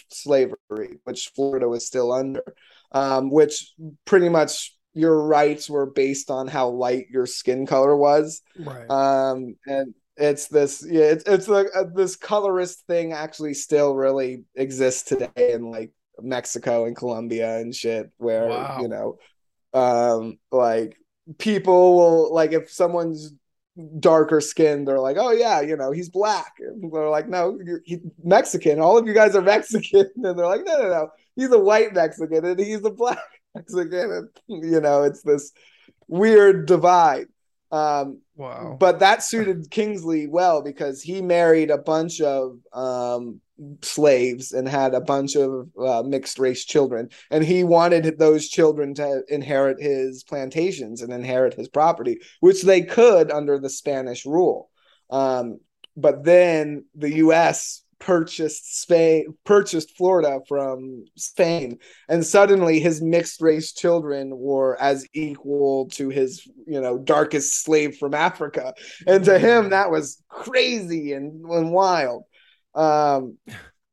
slavery 0.07 0.99
which 1.03 1.31
florida 1.35 1.67
was 1.67 1.85
still 1.85 2.13
under 2.13 2.41
um, 2.93 3.29
which 3.29 3.73
pretty 4.05 4.29
much 4.29 4.73
your 4.93 5.21
rights 5.23 5.69
were 5.69 5.85
based 5.85 6.29
on 6.29 6.47
how 6.47 6.69
light 6.69 7.07
your 7.09 7.25
skin 7.25 7.65
color 7.65 7.95
was. 7.95 8.41
Right. 8.57 8.89
Um, 8.89 9.55
and 9.65 9.93
it's 10.17 10.47
this 10.47 10.85
yeah 10.87 11.03
it's 11.03 11.23
it's 11.25 11.47
like 11.47 11.67
uh, 11.75 11.85
this 11.95 12.15
colorist 12.15 12.85
thing 12.87 13.13
actually 13.13 13.53
still 13.53 13.95
really 13.95 14.43
exists 14.55 15.03
today 15.03 15.53
in 15.53 15.71
like 15.71 15.91
Mexico 16.21 16.85
and 16.85 16.95
Colombia 16.95 17.57
and 17.59 17.73
shit 17.73 18.11
where 18.17 18.47
wow. 18.47 18.79
you 18.81 18.87
know 18.87 19.17
um 19.73 20.37
like 20.51 20.97
people 21.37 21.95
will 21.95 22.33
like 22.33 22.51
if 22.51 22.69
someone's 22.69 23.33
darker 23.99 24.41
skinned 24.41 24.87
they're 24.87 24.99
like 24.99 25.17
oh 25.17 25.31
yeah 25.31 25.61
you 25.61 25.75
know 25.75 25.91
he's 25.91 26.09
black. 26.09 26.53
And 26.59 26.91
they're 26.91 27.09
like 27.09 27.27
no 27.27 27.57
he's 27.85 27.99
Mexican. 28.23 28.79
All 28.79 28.97
of 28.97 29.07
you 29.07 29.13
guys 29.13 29.35
are 29.35 29.41
Mexican. 29.55 30.07
And 30.15 30.37
they're 30.37 30.45
like 30.45 30.65
no 30.65 30.77
no 30.77 30.89
no. 30.89 31.09
He's 31.35 31.51
a 31.51 31.59
white 31.59 31.93
Mexican 31.93 32.45
and 32.45 32.59
he's 32.59 32.83
a 32.83 32.91
black 32.91 33.19
Mexican. 33.55 34.29
And 34.49 34.63
you 34.63 34.81
know 34.81 35.03
it's 35.03 35.21
this 35.21 35.51
weird 36.07 36.65
divide 36.65 37.27
um, 37.71 38.19
wow. 38.35 38.75
But 38.79 38.99
that 38.99 39.23
suited 39.23 39.71
Kingsley 39.71 40.27
well 40.27 40.61
because 40.61 41.01
he 41.01 41.21
married 41.21 41.71
a 41.71 41.77
bunch 41.77 42.19
of 42.19 42.57
um, 42.73 43.39
slaves 43.81 44.51
and 44.51 44.67
had 44.67 44.93
a 44.93 45.01
bunch 45.01 45.35
of 45.35 45.69
uh, 45.79 46.03
mixed 46.03 46.37
race 46.37 46.65
children. 46.65 47.09
And 47.29 47.43
he 47.43 47.63
wanted 47.63 48.19
those 48.19 48.49
children 48.49 48.93
to 48.95 49.23
inherit 49.29 49.81
his 49.81 50.23
plantations 50.23 51.01
and 51.01 51.13
inherit 51.13 51.53
his 51.53 51.69
property, 51.69 52.19
which 52.41 52.63
they 52.63 52.81
could 52.81 53.31
under 53.31 53.57
the 53.57 53.69
Spanish 53.69 54.25
rule. 54.25 54.69
Um, 55.09 55.59
but 55.95 56.23
then 56.23 56.85
the 56.95 57.15
U.S 57.15 57.83
purchased 58.01 58.81
Spain, 58.81 59.33
purchased 59.45 59.95
Florida 59.95 60.39
from 60.47 61.05
Spain, 61.15 61.77
and 62.09 62.25
suddenly 62.25 62.79
his 62.79 63.01
mixed 63.01 63.41
race 63.41 63.71
children 63.71 64.31
were 64.37 64.75
as 64.81 65.07
equal 65.13 65.87
to 65.89 66.09
his, 66.09 66.45
you 66.67 66.81
know, 66.81 66.97
darkest 66.97 67.63
slave 67.63 67.95
from 67.97 68.13
Africa, 68.13 68.73
and 69.07 69.23
to 69.25 69.39
him 69.39 69.69
that 69.69 69.91
was 69.91 70.21
crazy 70.27 71.13
and, 71.13 71.45
and 71.45 71.71
wild. 71.71 72.23
Um, 72.75 73.37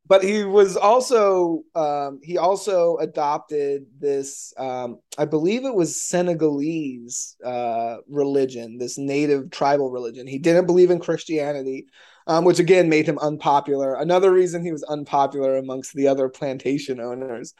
but 0.08 0.24
he 0.24 0.42
was 0.42 0.76
also 0.76 1.62
um, 1.74 2.18
he 2.22 2.38
also 2.38 2.96
adopted 2.96 3.82
this 3.98 4.52
um, 4.56 4.98
i 5.18 5.24
believe 5.24 5.64
it 5.64 5.74
was 5.74 6.02
senegalese 6.02 7.36
uh, 7.44 7.96
religion 8.08 8.78
this 8.78 8.98
native 8.98 9.50
tribal 9.50 9.90
religion. 9.90 10.26
He 10.26 10.38
didn't 10.38 10.66
believe 10.66 10.90
in 10.90 10.98
christianity 10.98 11.86
um, 12.28 12.44
which 12.44 12.58
again 12.60 12.88
made 12.88 13.06
him 13.06 13.18
unpopular 13.18 13.94
another 13.94 14.30
reason 14.32 14.62
he 14.64 14.72
was 14.72 14.84
unpopular 14.84 15.56
amongst 15.56 15.92
the 15.94 16.06
other 16.06 16.28
plantation 16.28 17.00
owners 17.00 17.54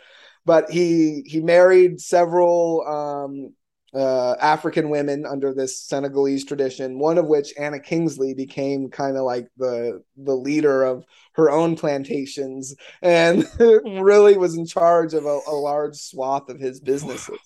but 0.44 0.70
he 0.70 1.22
he 1.26 1.40
married 1.40 2.00
several 2.00 2.86
um, 2.86 3.54
uh, 3.94 4.34
African 4.40 4.90
women 4.90 5.24
under 5.26 5.54
this 5.54 5.80
Senegalese 5.80 6.44
tradition. 6.44 6.98
One 6.98 7.18
of 7.18 7.26
which, 7.26 7.52
Anna 7.58 7.80
Kingsley, 7.80 8.34
became 8.34 8.88
kind 8.88 9.16
of 9.16 9.24
like 9.24 9.48
the 9.56 10.02
the 10.16 10.34
leader 10.34 10.84
of 10.84 11.04
her 11.32 11.50
own 11.50 11.76
plantations, 11.76 12.74
and 13.02 13.46
really 13.58 14.36
was 14.36 14.56
in 14.56 14.66
charge 14.66 15.14
of 15.14 15.24
a, 15.24 15.40
a 15.46 15.52
large 15.52 15.96
swath 15.96 16.48
of 16.48 16.58
his 16.58 16.80
businesses. 16.80 17.38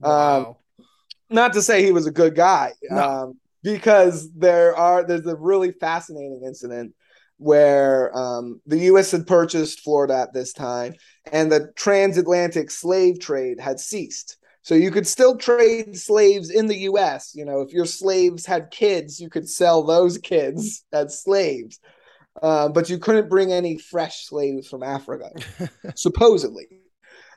Wow. 0.00 0.46
Um, 0.46 0.54
not 1.30 1.54
to 1.54 1.62
say 1.62 1.82
he 1.82 1.92
was 1.92 2.06
a 2.06 2.12
good 2.12 2.34
guy, 2.34 2.72
No. 2.90 3.02
um, 3.02 3.40
because 3.64 4.30
there 4.34 4.76
are 4.76 5.02
there's 5.04 5.26
a 5.26 5.34
really 5.34 5.72
fascinating 5.72 6.42
incident 6.46 6.94
where 7.38 8.16
um, 8.16 8.60
the 8.66 8.78
U.S. 8.90 9.10
had 9.10 9.26
purchased 9.26 9.80
Florida 9.80 10.14
at 10.14 10.32
this 10.32 10.52
time, 10.52 10.94
and 11.32 11.50
the 11.50 11.72
transatlantic 11.74 12.70
slave 12.70 13.18
trade 13.18 13.58
had 13.58 13.80
ceased. 13.80 14.36
So 14.62 14.74
you 14.74 14.90
could 14.90 15.06
still 15.06 15.36
trade 15.36 15.98
slaves 15.98 16.50
in 16.50 16.68
the 16.68 16.78
U.S. 16.90 17.32
You 17.34 17.44
know, 17.44 17.60
if 17.62 17.72
your 17.72 17.86
slaves 17.86 18.46
had 18.46 18.70
kids, 18.70 19.18
you 19.18 19.28
could 19.28 19.48
sell 19.48 19.82
those 19.82 20.18
kids 20.18 20.84
as 20.92 21.22
slaves, 21.22 21.80
uh, 22.40 22.68
but 22.68 22.88
you 22.88 22.98
couldn't 22.98 23.30
bring 23.30 23.52
any 23.52 23.78
fresh 23.78 24.26
slaves 24.26 24.68
from 24.68 24.82
Africa, 24.82 25.30
supposedly. 25.96 26.68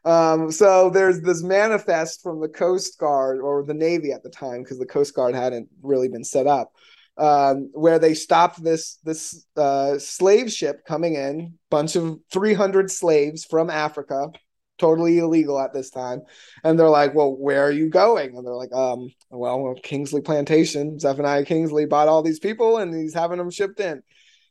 Um, 0.08 0.52
so 0.54 0.90
there's 0.90 1.20
this 1.20 1.44
manifest 1.44 2.24
from 2.24 2.40
the 2.40 2.48
Coast 2.48 2.98
Guard 2.98 3.42
or 3.42 3.66
the 3.66 3.74
Navy 3.74 4.14
at 4.14 4.24
the 4.24 4.30
time, 4.30 4.64
because 4.64 4.80
the 4.80 4.86
Coast 4.86 5.14
Guard 5.14 5.36
hadn't 5.36 5.68
really 5.82 6.08
been 6.08 6.24
set 6.24 6.48
up, 6.48 6.72
um, 7.18 7.70
where 7.74 8.00
they 8.00 8.14
stopped 8.14 8.64
this 8.64 9.00
this 9.04 9.46
uh, 9.58 10.00
slave 10.00 10.50
ship 10.50 10.86
coming 10.86 11.16
in, 11.16 11.56
bunch 11.70 11.98
of 11.98 12.20
300 12.32 12.90
slaves 12.90 13.44
from 13.44 13.70
Africa, 13.70 14.30
totally 14.78 15.18
illegal 15.18 15.60
at 15.60 15.74
this 15.74 15.90
time, 15.90 16.22
and 16.64 16.80
they're 16.80 16.88
like, 16.88 17.14
"Well, 17.14 17.36
where 17.36 17.66
are 17.66 17.72
you 17.72 17.90
going?" 17.90 18.38
And 18.38 18.48
they're 18.48 18.56
like, 18.56 18.74
"Um, 18.74 19.12
well, 19.30 19.76
Kingsley 19.84 20.22
Plantation. 20.22 21.00
Zephaniah 21.00 21.44
Kingsley 21.44 21.86
bought 21.86 22.08
all 22.08 22.24
these 22.24 22.40
people, 22.40 22.78
and 22.78 22.96
he's 22.96 23.14
having 23.14 23.40
them 23.40 23.52
shipped 23.52 23.82
in." 23.82 24.02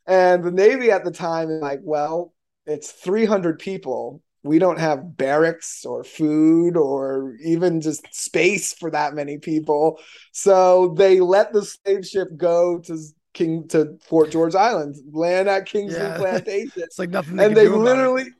And 0.07 0.45
the 0.45 0.51
Navy 0.51 0.91
at 0.91 1.03
the 1.03 1.11
time 1.11 1.51
is 1.51 1.63
like, 1.63 1.81
"Well, 1.83 2.35
it's 2.67 2.93
300 2.93 3.59
people." 3.59 4.21
We 4.47 4.59
don't 4.59 4.79
have 4.79 5.17
barracks 5.17 5.85
or 5.85 6.05
food 6.05 6.77
or 6.77 7.37
even 7.45 7.81
just 7.81 8.07
space 8.15 8.73
for 8.73 8.91
that 8.91 9.15
many 9.15 9.39
people. 9.39 9.99
So 10.33 10.95
they 10.97 11.21
let 11.21 11.53
the 11.53 11.65
slave 11.65 12.07
ship 12.07 12.29
go 12.37 12.79
to 12.81 12.99
King 13.35 13.69
to 13.69 13.99
Fort 14.07 14.31
George 14.31 14.55
Island, 14.55 14.97
land 15.13 15.49
at 15.49 15.67
Kingsley 15.67 15.99
Yeah. 15.99 16.17
Plantation. 16.17 16.73
It's 16.77 16.99
like 16.99 17.11
nothing 17.11 17.37
they 17.37 17.45
and 17.45 17.57
they 17.57 17.69
literally 17.69 18.31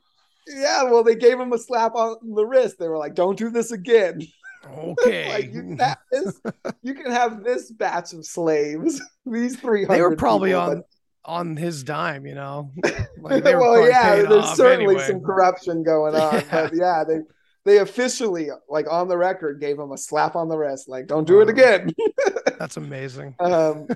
yeah, 0.47 0.83
well, 0.83 1.03
they 1.03 1.15
gave 1.15 1.39
him 1.39 1.51
a 1.51 1.57
slap 1.57 1.93
on 1.95 2.17
the 2.23 2.45
wrist. 2.45 2.79
They 2.79 2.87
were 2.87 2.97
like, 2.97 3.15
"Don't 3.15 3.37
do 3.37 3.49
this 3.49 3.71
again." 3.71 4.21
Okay. 4.65 5.29
like 5.33 5.53
you 5.53 5.61
can 5.61 5.77
have 5.77 5.97
this, 6.11 6.41
you 6.81 6.93
can 6.93 7.11
have 7.11 7.43
this 7.43 7.71
batch 7.71 8.13
of 8.13 8.25
slaves. 8.25 9.01
These 9.25 9.59
three 9.59 9.83
hundred. 9.83 9.97
they 9.97 10.01
were 10.01 10.15
probably 10.15 10.51
people, 10.51 10.61
on 10.61 10.83
on 11.27 11.55
his 11.57 11.83
dime, 11.83 12.25
you 12.25 12.35
know. 12.35 12.71
Like, 13.19 13.43
well, 13.43 13.87
yeah, 13.89 14.21
there's 14.23 14.51
certainly 14.55 14.95
anyway. 14.95 15.07
some 15.07 15.21
corruption 15.21 15.83
going 15.83 16.15
on, 16.21 16.35
Yeah. 16.35 16.45
but 16.69 16.75
yeah, 16.75 17.03
they 17.07 17.19
they 17.65 17.79
officially, 17.79 18.47
like 18.69 18.85
on 18.89 19.09
the 19.09 19.17
record, 19.17 19.59
gave 19.59 19.77
him 19.77 19.91
a 19.91 19.97
slap 19.97 20.35
on 20.37 20.47
the 20.47 20.57
wrist, 20.57 20.87
like 20.87 21.07
"Don't 21.07 21.27
do 21.27 21.41
it 21.41 21.49
again." 21.49 21.91
That's 22.59 22.77
amazing. 22.77 23.35
um, 23.39 23.87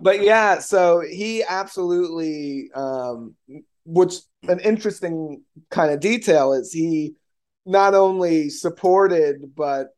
but 0.00 0.22
yeah, 0.22 0.60
so 0.60 1.00
he 1.00 1.42
absolutely, 1.42 2.70
um, 2.74 3.34
which 3.84 4.14
an 4.46 4.60
interesting 4.60 5.42
kind 5.70 5.90
of 5.90 5.98
detail 6.00 6.52
is 6.52 6.72
he 6.72 7.14
not 7.66 7.94
only 7.94 8.48
supported 8.50 9.54
but 9.56 9.88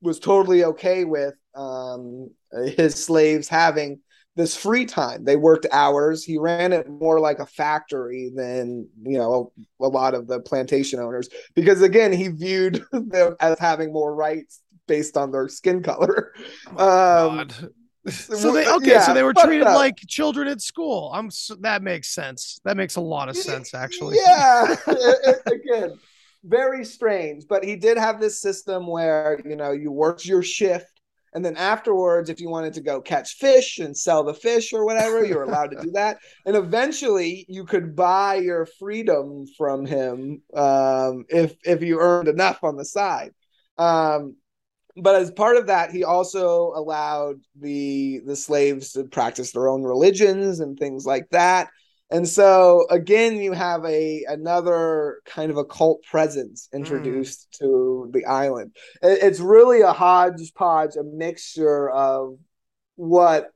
was 0.00 0.18
totally 0.18 0.64
okay 0.64 1.04
with 1.04 1.34
um, 1.54 2.30
his 2.76 2.94
slaves 3.04 3.48
having 3.48 4.00
this 4.36 4.56
free 4.56 4.84
time. 4.84 5.24
They 5.24 5.36
worked 5.36 5.66
hours. 5.72 6.24
He 6.24 6.38
ran 6.38 6.72
it 6.72 6.88
more 6.88 7.20
like 7.20 7.38
a 7.38 7.46
factory 7.46 8.30
than 8.34 8.88
you 9.02 9.18
know 9.18 9.52
a, 9.80 9.86
a 9.86 9.88
lot 9.88 10.14
of 10.14 10.26
the 10.26 10.40
plantation 10.40 10.98
owners 11.00 11.28
because 11.54 11.82
again 11.82 12.12
he 12.12 12.28
viewed 12.28 12.84
them 12.92 13.36
as 13.40 13.58
having 13.58 13.92
more 13.92 14.14
rights 14.14 14.60
based 14.86 15.16
on 15.16 15.30
their 15.30 15.48
skin 15.48 15.82
color. 15.82 16.32
Um, 16.70 16.76
God. 16.76 17.54
So 18.10 18.52
they 18.52 18.68
okay, 18.70 18.90
yeah, 18.90 19.00
so 19.06 19.14
they 19.14 19.22
were 19.22 19.32
treated 19.32 19.66
up. 19.66 19.76
like 19.76 19.96
children 20.06 20.46
at 20.46 20.60
school. 20.60 21.10
I'm 21.14 21.30
that 21.60 21.82
makes 21.82 22.10
sense. 22.10 22.60
That 22.66 22.76
makes 22.76 22.96
a 22.96 23.00
lot 23.00 23.30
of 23.30 23.36
sense 23.36 23.72
actually. 23.72 24.16
Yeah. 24.18 24.76
It- 24.86 25.40
it- 25.46 25.52
again, 25.54 25.98
very 26.44 26.84
strange. 26.84 27.46
But 27.48 27.64
he 27.64 27.76
did 27.76 27.96
have 27.96 28.20
this 28.20 28.38
system 28.42 28.86
where, 28.86 29.40
you 29.46 29.56
know, 29.56 29.72
you 29.72 29.90
worked 29.90 30.26
your 30.26 30.42
shift. 30.42 30.93
And 31.34 31.44
then 31.44 31.56
afterwards, 31.56 32.30
if 32.30 32.40
you 32.40 32.48
wanted 32.48 32.74
to 32.74 32.80
go 32.80 33.00
catch 33.00 33.34
fish 33.34 33.78
and 33.78 33.96
sell 33.96 34.22
the 34.22 34.34
fish 34.34 34.72
or 34.72 34.84
whatever, 34.84 35.24
you 35.24 35.34
were 35.34 35.42
allowed 35.42 35.72
to 35.72 35.82
do 35.82 35.90
that. 35.94 36.18
And 36.46 36.56
eventually, 36.56 37.44
you 37.48 37.64
could 37.64 37.96
buy 37.96 38.36
your 38.36 38.66
freedom 38.78 39.44
from 39.58 39.84
him 39.84 40.42
um, 40.54 41.24
if 41.28 41.56
if 41.64 41.82
you 41.82 42.00
earned 42.00 42.28
enough 42.28 42.62
on 42.62 42.76
the 42.76 42.84
side. 42.84 43.32
Um, 43.78 44.36
but 44.96 45.16
as 45.16 45.32
part 45.32 45.56
of 45.56 45.66
that, 45.66 45.90
he 45.90 46.04
also 46.04 46.72
allowed 46.76 47.40
the 47.58 48.20
the 48.24 48.36
slaves 48.36 48.92
to 48.92 49.04
practice 49.04 49.50
their 49.50 49.68
own 49.68 49.82
religions 49.82 50.60
and 50.60 50.78
things 50.78 51.04
like 51.04 51.28
that. 51.30 51.68
And 52.10 52.28
so 52.28 52.86
again, 52.90 53.36
you 53.38 53.52
have 53.52 53.84
a 53.84 54.24
another 54.28 55.20
kind 55.26 55.50
of 55.50 55.56
occult 55.56 56.02
presence 56.04 56.68
introduced 56.72 57.48
to 57.60 58.10
the 58.12 58.24
island. 58.26 58.76
It- 59.02 59.22
it's 59.22 59.40
really 59.40 59.80
a 59.80 59.92
hodgepodge, 59.92 60.96
a 60.96 61.02
mixture 61.02 61.90
of 61.90 62.38
what 62.96 63.50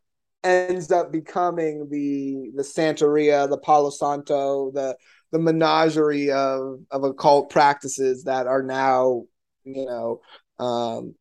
ends 0.45 0.91
up 0.93 1.13
becoming 1.13 1.89
the 1.91 2.51
the 2.57 2.63
Santeria, 2.63 3.49
the 3.49 3.59
Palo 3.59 3.91
Santo, 3.91 4.71
the 4.73 4.97
the 5.31 5.39
menagerie 5.39 6.31
of 6.33 6.81
of 6.91 7.05
occult 7.05 7.51
practices 7.51 8.25
that 8.25 8.47
are 8.47 8.63
now, 8.63 9.25
you 9.65 9.85
know, 9.87 10.21
um, 10.59 11.15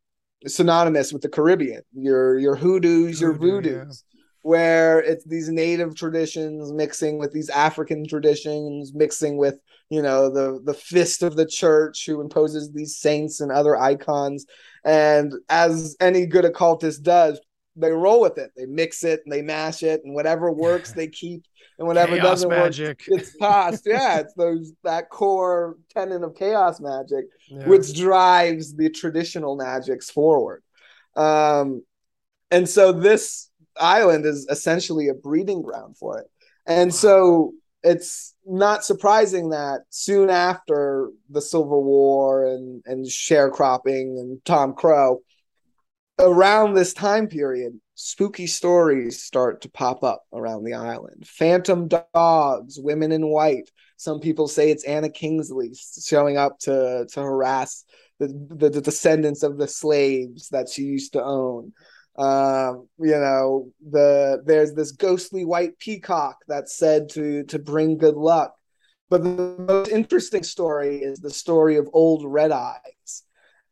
synonymous 0.46 1.12
with 1.12 1.22
the 1.22 1.28
Caribbean. 1.28 1.82
Your 1.92 2.38
your 2.38 2.56
hoodoos, 2.56 3.20
your 3.20 3.34
Hoodoo, 3.34 3.60
voodoos, 3.60 4.04
where 4.42 5.00
it's 5.00 5.24
these 5.24 5.48
native 5.48 5.94
traditions 5.94 6.72
mixing 6.72 7.18
with 7.18 7.32
these 7.32 7.50
African 7.50 8.06
traditions, 8.06 8.92
mixing 8.94 9.36
with 9.36 9.58
you 9.90 10.02
know 10.02 10.30
the 10.30 10.60
the 10.64 10.74
fist 10.74 11.22
of 11.22 11.36
the 11.36 11.46
church 11.46 12.04
who 12.06 12.20
imposes 12.20 12.72
these 12.72 12.96
saints 12.96 13.40
and 13.40 13.50
other 13.50 13.76
icons. 13.76 14.46
And 14.84 15.32
as 15.48 15.96
any 16.00 16.26
good 16.26 16.44
occultist 16.44 17.02
does, 17.02 17.40
they 17.76 17.90
roll 17.90 18.20
with 18.20 18.38
it. 18.38 18.50
They 18.56 18.66
mix 18.66 19.04
it 19.04 19.20
and 19.24 19.32
they 19.32 19.42
mash 19.42 19.82
it, 19.82 20.02
and 20.04 20.14
whatever 20.14 20.50
works 20.52 20.92
they 20.92 21.08
keep, 21.08 21.44
and 21.78 21.86
whatever 21.86 22.12
Chaos 22.16 22.24
doesn't 22.24 22.48
magic. 22.50 23.02
work, 23.08 23.20
it's 23.20 23.36
tossed. 23.40 23.84
yeah, 23.86 24.18
it's 24.20 24.34
those 24.34 24.72
that 24.84 25.10
core 25.10 25.76
tenet 25.94 26.22
of 26.22 26.34
chaos 26.34 26.80
magic 26.80 27.26
Yeah. 27.48 27.66
which 27.68 27.94
drives 27.94 28.74
the 28.74 28.90
traditional 28.90 29.56
magics 29.56 30.10
forward. 30.10 30.62
Um, 31.16 31.82
and 32.50 32.68
so 32.68 32.92
this 32.92 33.47
island 33.78 34.26
is 34.26 34.46
essentially 34.50 35.08
a 35.08 35.14
breeding 35.14 35.62
ground 35.62 35.96
for 35.96 36.18
it. 36.18 36.26
And 36.66 36.94
so 36.94 37.54
it's 37.82 38.34
not 38.44 38.84
surprising 38.84 39.50
that 39.50 39.82
soon 39.90 40.30
after 40.30 41.10
the 41.30 41.40
Civil 41.40 41.84
War 41.84 42.46
and, 42.46 42.82
and 42.86 43.06
sharecropping 43.06 44.18
and 44.18 44.44
Tom 44.44 44.74
Crow, 44.74 45.22
around 46.18 46.74
this 46.74 46.92
time 46.92 47.28
period, 47.28 47.78
spooky 47.94 48.46
stories 48.46 49.22
start 49.22 49.62
to 49.62 49.70
pop 49.70 50.02
up 50.02 50.24
around 50.32 50.64
the 50.64 50.74
island. 50.74 51.26
Phantom 51.26 51.88
dogs, 51.88 52.78
women 52.78 53.12
in 53.12 53.28
white. 53.28 53.70
Some 53.96 54.20
people 54.20 54.48
say 54.48 54.70
it's 54.70 54.84
Anna 54.84 55.08
Kingsley 55.08 55.72
showing 55.74 56.36
up 56.36 56.58
to 56.60 57.06
to 57.10 57.20
harass 57.20 57.84
the, 58.18 58.28
the, 58.28 58.70
the 58.70 58.80
descendants 58.80 59.42
of 59.42 59.58
the 59.58 59.68
slaves 59.68 60.48
that 60.50 60.68
she 60.68 60.82
used 60.82 61.12
to 61.14 61.22
own. 61.22 61.72
Um, 62.18 62.88
you 62.98 63.12
know, 63.12 63.70
the 63.90 64.42
there's 64.44 64.74
this 64.74 64.92
ghostly 64.92 65.44
white 65.44 65.78
peacock 65.78 66.38
that's 66.48 66.76
said 66.76 67.08
to 67.10 67.44
to 67.44 67.58
bring 67.58 67.96
good 67.96 68.16
luck. 68.16 68.54
But 69.08 69.22
the 69.22 69.56
most 69.58 69.90
interesting 69.90 70.42
story 70.42 70.98
is 70.98 71.20
the 71.20 71.30
story 71.30 71.76
of 71.76 71.88
Old 71.92 72.24
Red 72.26 72.52
Eyes. 72.52 73.22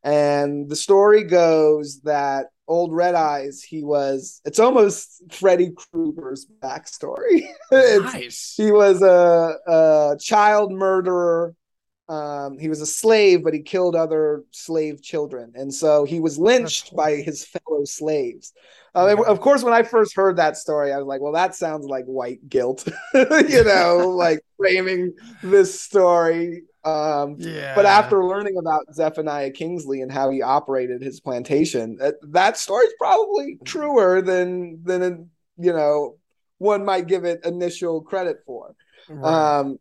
And 0.02 0.68
the 0.70 0.76
story 0.76 1.24
goes 1.24 2.00
that 2.02 2.46
old 2.68 2.94
Red 2.94 3.14
Eyes, 3.14 3.62
he 3.62 3.82
was. 3.82 4.40
It's 4.44 4.58
almost 4.58 5.22
Freddy 5.32 5.72
Krueger's 5.72 6.46
backstory. 6.62 7.48
Nice. 7.72 8.54
he 8.56 8.70
was 8.70 9.02
a, 9.02 9.56
a 9.66 10.16
child 10.20 10.72
murderer. 10.72 11.54
Um, 12.08 12.58
he 12.58 12.68
was 12.68 12.80
a 12.80 12.86
slave, 12.86 13.42
but 13.42 13.52
he 13.52 13.62
killed 13.62 13.96
other 13.96 14.44
slave 14.52 15.02
children, 15.02 15.52
and 15.56 15.74
so 15.74 16.04
he 16.04 16.20
was 16.20 16.38
lynched 16.38 16.84
That's 16.86 16.96
by 16.96 17.16
his 17.16 17.44
fellow 17.44 17.84
slaves. 17.84 18.52
Uh, 18.94 19.08
Okay. 19.08 19.22
of 19.26 19.40
course, 19.40 19.62
when 19.64 19.74
I 19.74 19.82
first 19.82 20.14
heard 20.16 20.36
that 20.36 20.56
story, 20.56 20.92
I 20.92 20.98
was 20.98 21.06
like, 21.06 21.20
"Well, 21.20 21.32
that 21.32 21.54
sounds 21.56 21.84
like 21.86 22.04
white 22.04 22.48
guilt," 22.48 22.86
you 23.14 23.64
know, 23.64 24.08
like 24.16 24.40
framing 24.56 25.14
this 25.42 25.80
story. 25.80 26.62
Um, 26.84 27.36
Yeah. 27.38 27.74
but 27.74 27.86
after 27.86 28.24
learning 28.24 28.56
about 28.58 28.94
Zephaniah 28.94 29.50
Kingsley 29.50 30.00
and 30.00 30.10
how 30.12 30.30
he 30.30 30.42
operated 30.42 31.02
his 31.02 31.18
plantation, 31.20 31.96
that, 31.96 32.14
that 32.22 32.56
story's 32.56 32.92
probably 32.98 33.58
truer 33.64 34.22
than 34.22 34.82
than 34.84 35.30
you 35.58 35.72
know 35.72 36.18
one 36.58 36.84
might 36.84 37.06
give 37.06 37.24
it 37.24 37.44
initial 37.44 38.00
credit 38.00 38.38
for. 38.46 38.74
Right. 39.08 39.58
Um, 39.58 39.78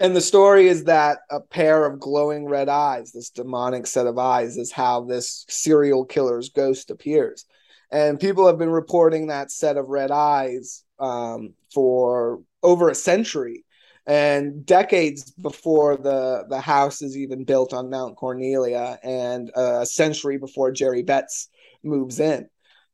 and 0.00 0.14
the 0.14 0.20
story 0.20 0.68
is 0.68 0.84
that 0.84 1.18
a 1.30 1.40
pair 1.40 1.84
of 1.84 2.00
glowing 2.00 2.46
red 2.46 2.68
eyes, 2.68 3.12
this 3.12 3.30
demonic 3.30 3.86
set 3.86 4.06
of 4.06 4.18
eyes, 4.18 4.56
is 4.56 4.72
how 4.72 5.02
this 5.04 5.44
serial 5.48 6.04
killer's 6.04 6.50
ghost 6.50 6.90
appears. 6.90 7.44
And 7.90 8.20
people 8.20 8.46
have 8.46 8.58
been 8.58 8.70
reporting 8.70 9.28
that 9.28 9.50
set 9.50 9.76
of 9.76 9.88
red 9.88 10.10
eyes 10.10 10.84
um, 10.98 11.54
for 11.72 12.40
over 12.62 12.90
a 12.90 12.94
century 12.94 13.64
and 14.06 14.64
decades 14.64 15.30
before 15.32 15.96
the, 15.96 16.44
the 16.48 16.60
house 16.60 17.02
is 17.02 17.16
even 17.16 17.44
built 17.44 17.74
on 17.74 17.90
Mount 17.90 18.16
Cornelia, 18.16 18.98
and 19.02 19.50
a 19.54 19.84
century 19.84 20.38
before 20.38 20.72
Jerry 20.72 21.02
Betz 21.02 21.48
moves 21.82 22.18
in. 22.18 22.48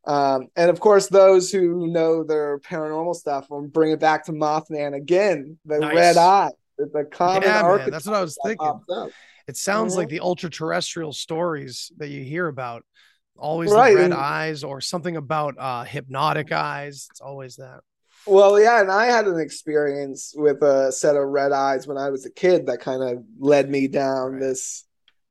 Um, 0.06 0.48
and 0.56 0.70
of 0.70 0.80
course, 0.80 1.08
those 1.08 1.52
who 1.52 1.86
know 1.86 2.24
their 2.24 2.58
paranormal 2.58 3.14
stuff 3.14 3.48
will 3.48 3.66
bring 3.68 3.92
it 3.92 4.00
back 4.00 4.24
to 4.26 4.32
Mothman 4.32 4.94
again, 4.94 5.56
the 5.64 5.78
Nice. 5.78 5.94
red 5.94 6.16
eye, 6.16 6.50
the, 6.78 7.04
common 7.10 7.42
Yeah, 7.42 7.86
that's 7.88 8.06
what 8.06 8.14
I 8.16 8.20
was 8.20 8.36
thinking. 8.44 8.80
It 9.46 9.56
sounds 9.56 9.94
Mhm. 9.94 9.96
like 9.98 10.08
the 10.08 10.20
ultra 10.20 10.48
terrestrial 10.50 11.12
stories 11.12 11.92
that 11.98 12.08
you 12.08 12.22
hear 12.24 12.46
about. 12.48 12.84
Always 13.36 13.70
Right, 13.72 13.90
the 13.90 13.96
red 13.96 14.04
and- 14.06 14.14
eyes 14.14 14.64
or 14.64 14.80
something 14.80 15.16
about 15.16 15.56
uh 15.58 15.84
hypnotic 15.84 16.52
eyes. 16.52 17.08
It's 17.10 17.20
always 17.20 17.56
that. 17.56 17.80
Well, 18.26 18.58
yeah, 18.58 18.80
and 18.80 18.90
I 18.90 19.06
had 19.06 19.26
an 19.26 19.38
experience 19.38 20.32
with 20.34 20.62
a 20.62 20.90
set 20.92 21.14
of 21.16 21.28
red 21.28 21.52
eyes 21.52 21.86
when 21.86 21.98
I 21.98 22.08
was 22.10 22.24
a 22.24 22.30
kid 22.30 22.66
that 22.66 22.80
kind 22.80 23.02
of 23.02 23.22
led 23.38 23.68
me 23.68 23.86
down 23.88 24.32
Right. 24.32 24.40
this 24.40 24.84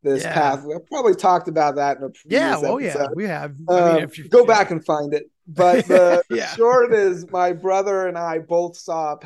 this 0.03 0.23
Yeah. 0.23 0.33
path. 0.33 0.65
I 0.65 0.77
probably 0.89 1.15
talked 1.15 1.47
about 1.47 1.75
that 1.75 1.97
in 1.97 2.03
a 2.03 2.09
previous 2.09 2.31
Yeah, 2.39 2.57
oh 2.63 2.77
yeah, 2.77 3.07
we 3.15 3.25
have. 3.25 3.55
I 3.69 3.73
Um, 3.73 3.95
mean, 3.95 4.03
if 4.03 4.17
you 4.17 4.27
go 4.29 4.41
yeah. 4.41 4.47
back 4.47 4.71
and 4.71 4.83
find 4.85 5.13
it. 5.13 5.23
But 5.47 5.87
the 5.87 6.23
Yeah. 6.29 6.55
short 6.55 6.93
is 6.93 7.29
my 7.29 7.51
brother 7.53 8.07
and 8.07 8.17
I 8.17 8.39
both 8.39 8.77
saw 8.77 9.17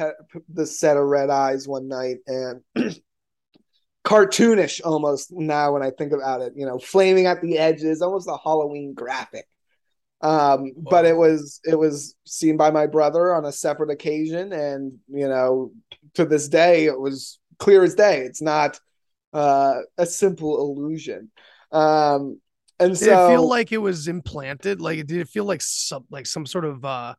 the 0.51 0.65
set 0.65 0.97
of 0.97 1.03
red 1.05 1.29
eyes 1.29 1.67
one 1.67 1.87
night 1.87 2.17
and 2.27 2.61
cartoonish 4.05 4.81
almost 4.83 5.31
now 5.31 5.73
when 5.73 5.83
I 5.83 5.91
think 5.91 6.13
about 6.13 6.41
it, 6.41 6.53
you 6.55 6.65
know, 6.65 6.79
flaming 6.79 7.25
at 7.25 7.41
the 7.41 7.57
edges, 7.57 8.01
almost 8.01 8.27
a 8.29 8.37
Halloween 8.37 8.93
graphic. 8.93 9.45
Um, 10.21 10.71
but 10.77 11.05
it 11.05 11.15
was 11.15 11.59
it 11.63 11.77
was 11.77 12.15
seen 12.25 12.57
by 12.57 12.71
my 12.71 12.87
brother 12.87 13.35
on 13.35 13.45
a 13.45 13.51
separate 13.51 13.91
occasion, 13.91 14.51
and 14.51 14.93
you 15.09 15.27
know, 15.27 15.71
to 16.15 16.25
this 16.25 16.47
day, 16.47 16.85
it 16.85 16.99
was 16.99 17.39
clear 17.59 17.83
as 17.83 17.93
day. 17.93 18.21
It's 18.21 18.41
not 18.41 18.79
uh, 19.37 19.81
a 19.97 20.05
simple 20.05 20.59
illusion. 20.59 21.31
Um, 21.71 22.41
and 22.79 22.97
Did 22.97 23.07
so 23.07 23.11
it 23.11 23.29
feel 23.29 23.47
like 23.47 23.71
it 23.71 23.77
was 23.77 24.07
implanted? 24.07 24.81
Like 24.81 25.05
did 25.05 25.19
it 25.19 25.29
feel 25.29 25.45
like 25.45 25.61
some 25.61 26.05
like 26.09 26.25
some 26.25 26.45
sort 26.45 26.65
of 26.65 26.83
uh 26.83 27.15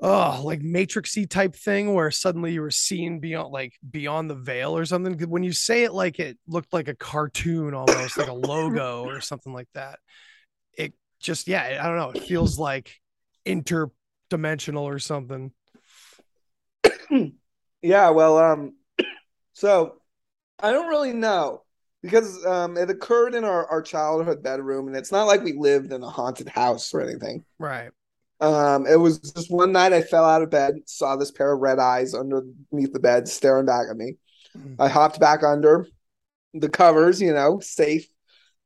oh 0.00 0.40
like 0.44 0.60
matrixy 0.60 1.28
type 1.28 1.54
thing 1.56 1.92
where 1.94 2.10
suddenly 2.12 2.52
you 2.52 2.60
were 2.60 2.70
seen 2.70 3.18
beyond 3.18 3.52
like 3.52 3.74
beyond 3.88 4.30
the 4.30 4.36
veil 4.36 4.76
or 4.76 4.84
something? 4.84 5.18
When 5.28 5.42
you 5.42 5.52
say 5.52 5.84
it 5.84 5.92
like 5.92 6.20
it 6.20 6.38
looked 6.46 6.72
like 6.72 6.88
a 6.88 6.94
cartoon 6.94 7.74
almost 7.74 8.16
like 8.16 8.28
a 8.28 8.32
logo 8.32 9.04
or 9.08 9.20
something 9.20 9.52
like 9.52 9.68
that, 9.74 9.98
it 10.76 10.92
just 11.20 11.48
yeah, 11.48 11.78
I 11.80 11.86
don't 11.86 11.96
know. 11.96 12.10
It 12.10 12.22
feels 12.24 12.58
like 12.58 12.94
interdimensional 13.46 14.82
or 14.82 14.98
something. 14.98 15.52
Yeah, 17.80 18.10
well, 18.10 18.38
um, 18.38 18.74
so 19.52 19.97
I 20.60 20.72
don't 20.72 20.88
really 20.88 21.12
know 21.12 21.62
because 22.02 22.44
um, 22.46 22.76
it 22.76 22.90
occurred 22.90 23.34
in 23.34 23.44
our, 23.44 23.66
our 23.66 23.82
childhood 23.82 24.42
bedroom, 24.42 24.88
and 24.88 24.96
it's 24.96 25.12
not 25.12 25.26
like 25.26 25.42
we 25.42 25.52
lived 25.52 25.92
in 25.92 26.02
a 26.02 26.08
haunted 26.08 26.48
house 26.48 26.92
or 26.94 27.00
anything. 27.00 27.44
Right. 27.58 27.90
Um, 28.40 28.86
it 28.86 28.96
was 28.96 29.18
just 29.18 29.50
one 29.50 29.72
night 29.72 29.92
I 29.92 30.02
fell 30.02 30.24
out 30.24 30.42
of 30.42 30.50
bed, 30.50 30.76
saw 30.86 31.16
this 31.16 31.32
pair 31.32 31.52
of 31.52 31.60
red 31.60 31.78
eyes 31.80 32.14
underneath 32.14 32.92
the 32.92 33.00
bed 33.00 33.28
staring 33.28 33.66
back 33.66 33.86
at 33.90 33.96
me. 33.96 34.16
Mhm. 34.56 34.76
I 34.78 34.88
hopped 34.88 35.18
back 35.18 35.42
under 35.42 35.86
the 36.54 36.68
covers, 36.68 37.20
you 37.20 37.32
know, 37.34 37.58
safe 37.60 38.08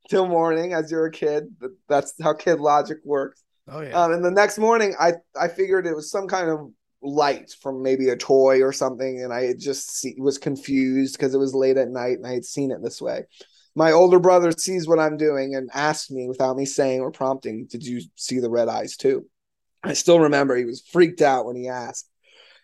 till 0.08 0.26
morning 0.26 0.74
as 0.74 0.90
you're 0.90 1.06
a 1.06 1.10
kid. 1.10 1.56
That's 1.88 2.14
how 2.22 2.34
kid 2.34 2.60
logic 2.60 2.98
works. 3.04 3.42
Oh 3.68 3.80
yeah. 3.80 4.02
Um, 4.02 4.12
and 4.12 4.24
the 4.24 4.30
next 4.30 4.58
morning, 4.58 4.94
I 4.98 5.14
I 5.38 5.48
figured 5.48 5.86
it 5.86 5.94
was 5.94 6.10
some 6.10 6.28
kind 6.28 6.50
of 6.50 6.70
light 7.02 7.54
from 7.60 7.82
maybe 7.82 8.08
a 8.08 8.16
toy 8.16 8.62
or 8.62 8.72
something, 8.72 9.22
and 9.22 9.32
I 9.32 9.54
just 9.58 9.96
see, 9.96 10.14
was 10.18 10.38
confused 10.38 11.16
because 11.16 11.34
it 11.34 11.38
was 11.38 11.54
late 11.54 11.76
at 11.76 11.88
night 11.88 12.18
and 12.18 12.26
I 12.26 12.32
had 12.32 12.44
seen 12.44 12.70
it 12.70 12.82
this 12.82 13.00
way. 13.00 13.24
My 13.74 13.92
older 13.92 14.18
brother 14.18 14.52
sees 14.52 14.86
what 14.86 14.98
I'm 14.98 15.16
doing 15.16 15.54
and 15.54 15.70
asks 15.72 16.10
me 16.10 16.28
without 16.28 16.56
me 16.56 16.66
saying 16.66 17.00
or 17.00 17.10
prompting, 17.10 17.66
"Did 17.66 17.84
you 17.84 18.02
see 18.16 18.38
the 18.38 18.50
red 18.50 18.68
eyes 18.68 18.96
too?" 18.96 19.26
I 19.82 19.94
still 19.94 20.20
remember 20.20 20.56
he 20.56 20.64
was 20.64 20.82
freaked 20.82 21.22
out 21.22 21.46
when 21.46 21.56
he 21.56 21.68
asked, 21.68 22.08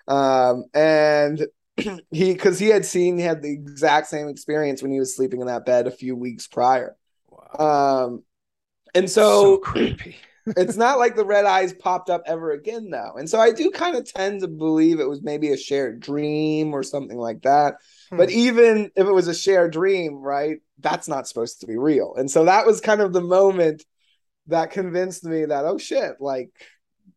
um, 0.07 0.65
and 0.75 1.47
he 2.11 2.33
because 2.33 2.59
he 2.59 2.69
had 2.69 2.85
seen 2.85 3.17
he 3.17 3.25
had 3.25 3.43
the 3.43 3.53
exact 3.53 4.09
same 4.09 4.29
experience 4.29 4.83
when 4.83 4.93
he 4.93 4.99
was 4.99 5.17
sleeping 5.17 5.41
in 5.41 5.47
that 5.47 5.67
bed 5.67 5.87
a 5.87 5.91
few 5.91 6.15
weeks 6.15 6.47
prior. 6.47 6.97
wow. 7.31 8.07
Um, 8.07 8.23
and 8.95 9.11
so, 9.11 9.59
creepy. 9.59 10.17
It's 10.57 10.77
not 10.77 10.99
like 10.99 11.17
the 11.17 11.25
red 11.25 11.45
eyes 11.45 11.73
popped 11.73 12.11
up 12.11 12.23
ever 12.27 12.53
again 12.53 12.91
though. 12.91 13.15
And 13.17 13.29
so 13.29 13.41
i 13.41 13.51
do 13.53 13.71
kind 13.71 13.97
of 13.97 14.05
tend 14.11 14.41
to 14.41 14.49
believe 14.49 15.01
it 15.01 15.09
was 15.09 15.23
maybe 15.23 15.51
a 15.53 15.57
shared 15.57 16.01
dream 16.01 16.75
or 16.75 16.83
something 16.83 17.19
like 17.19 17.43
that. 17.43 17.75
But 18.17 18.31
Hmm. 18.31 18.39
even 18.39 18.91
if 18.97 19.07
it 19.07 19.13
was 19.13 19.29
a 19.29 19.35
shared 19.35 19.73
dream 19.73 20.17
right 20.21 20.59
that's 20.81 21.09
not 21.09 21.27
supposed 21.27 21.61
to 21.61 21.67
be 21.67 21.77
real. 21.77 22.15
And 22.17 22.31
so 22.31 22.45
that 22.45 22.67
was 22.67 22.81
kind 22.81 23.01
of 23.01 23.13
the 23.13 23.21
moment 23.21 23.85
that 24.49 24.71
convinced 24.71 25.25
me 25.25 25.45
that 25.45 25.65
oh 25.65 25.79
shit 25.79 26.15
like 26.21 26.51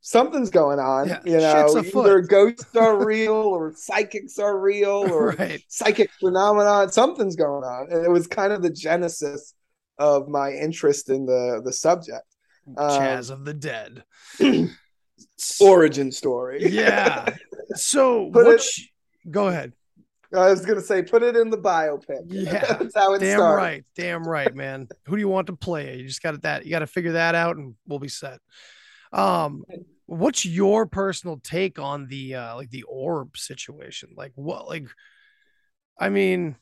something's 0.02 0.50
going 0.50 0.80
on 0.80 1.08
Yeah, 1.08 1.22
you 1.24 1.40
know 1.40 1.78
either 1.78 2.22
ghosts 2.22 2.76
are 2.76 3.04
real 3.04 3.34
or 3.34 3.74
psychics 3.76 4.40
are 4.40 4.60
real 4.60 4.90
or 5.12 5.38
right. 5.40 5.64
psychic 5.68 6.12
phenomenon 6.20 6.92
something's 6.92 7.36
going 7.36 7.64
on. 7.64 7.88
And 7.92 8.06
it 8.06 8.10
was 8.10 8.28
kind 8.28 8.52
of 8.54 8.62
the 8.62 8.72
genesis 8.72 9.54
of 9.98 10.28
my 10.28 10.52
interest 10.52 11.10
in 11.10 11.26
the 11.26 11.62
the 11.64 11.74
subject 11.74 12.26
um, 12.68 12.76
Chaz 12.76 13.30
of 13.32 13.46
the 13.46 13.54
Dead. 13.54 14.04
origin 15.60 16.12
story. 16.12 16.68
Yeah. 16.70 17.26
So 17.76 18.30
Put 18.32 18.48
it- 18.48 18.66
Go 19.32 19.48
ahead. 19.48 19.72
I 20.36 20.50
was 20.50 20.66
gonna 20.66 20.82
say, 20.82 21.04
put 21.04 21.24
it 21.24 21.38
in 21.38 21.50
the 21.50 21.58
biopic. 21.58 22.24
Yeah. 22.28 22.60
that's 22.80 22.96
how 22.96 23.14
it 23.14 23.20
Damn 23.20 23.38
started. 23.38 23.56
right. 23.56 23.86
Damn 23.96 24.24
right, 24.28 24.54
man. 24.54 24.90
Who 25.06 25.16
do 25.16 25.22
you 25.22 25.30
want 25.30 25.48
to 25.48 25.56
play? 25.56 25.98
You 25.98 26.08
just 26.08 26.22
got 26.22 26.42
that. 26.42 26.66
You 26.66 26.72
got 26.72 26.80
to 26.80 26.88
figure 26.88 27.14
that 27.14 27.34
out, 27.34 27.56
and 27.56 27.76
we'll 27.88 28.00
be 28.00 28.10
set. 28.10 28.40
Um, 29.14 29.64
what's 30.06 30.46
your 30.46 30.86
personal 30.86 31.40
take 31.42 31.80
on 31.80 32.08
the 32.08 32.36
uh 32.36 32.56
like 32.58 32.72
the 32.72 32.84
orb 32.84 33.38
situation? 33.38 34.10
Like 34.18 34.34
what? 34.36 34.68
Like, 34.68 34.88
I 35.98 36.10
mean, 36.10 36.58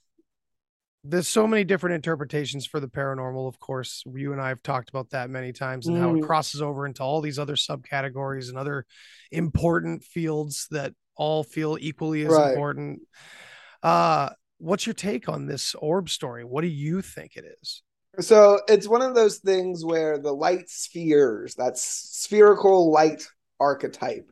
there's 1.04 1.28
so 1.28 1.47
many 1.47 1.64
different 1.64 1.95
interpretations 1.95 2.66
for 2.66 2.80
the 2.80 2.88
paranormal. 2.88 3.47
Of 3.47 3.60
course, 3.60 4.04
you 4.14 4.34
and 4.34 4.41
I 4.41 4.50
have 4.50 4.62
talked 4.64 4.89
about 4.89 5.10
that 5.12 5.30
many 5.30 5.54
times, 5.54 5.88
and 5.88 5.97
how 5.97 6.12
it 6.14 6.22
Mm. 6.22 6.28
crosses 6.28 6.62
over 6.62 6.86
into 6.86 7.04
all 7.04 7.22
these 7.22 7.39
other 7.39 7.56
subcategories 7.56 8.50
and 8.50 8.58
other 8.58 8.86
important 9.32 10.04
fields 10.04 10.68
that 10.72 10.93
all 11.16 11.43
feel 11.43 11.78
equally 11.80 12.26
as 12.26 12.32
Right. 12.32 12.52
important. 12.52 13.02
Uh, 13.82 14.30
what's 14.58 14.86
your 14.86 14.93
take 14.93 15.30
on 15.30 15.45
this 15.45 15.74
orb 15.76 16.10
story? 16.10 16.43
What 16.43 16.62
do 16.62 16.68
you 16.68 17.02
think 17.02 17.36
it 17.36 17.45
is? 17.62 17.82
So 18.20 18.60
it's 18.68 18.88
one 18.88 19.02
of 19.02 19.16
those 19.16 19.38
things 19.38 19.86
where 19.86 20.18
the 20.18 20.34
light 20.34 20.70
spheres, 20.70 21.56
that 21.56 21.78
spherical 21.78 22.91
light 22.91 23.24
archetype, 23.60 24.30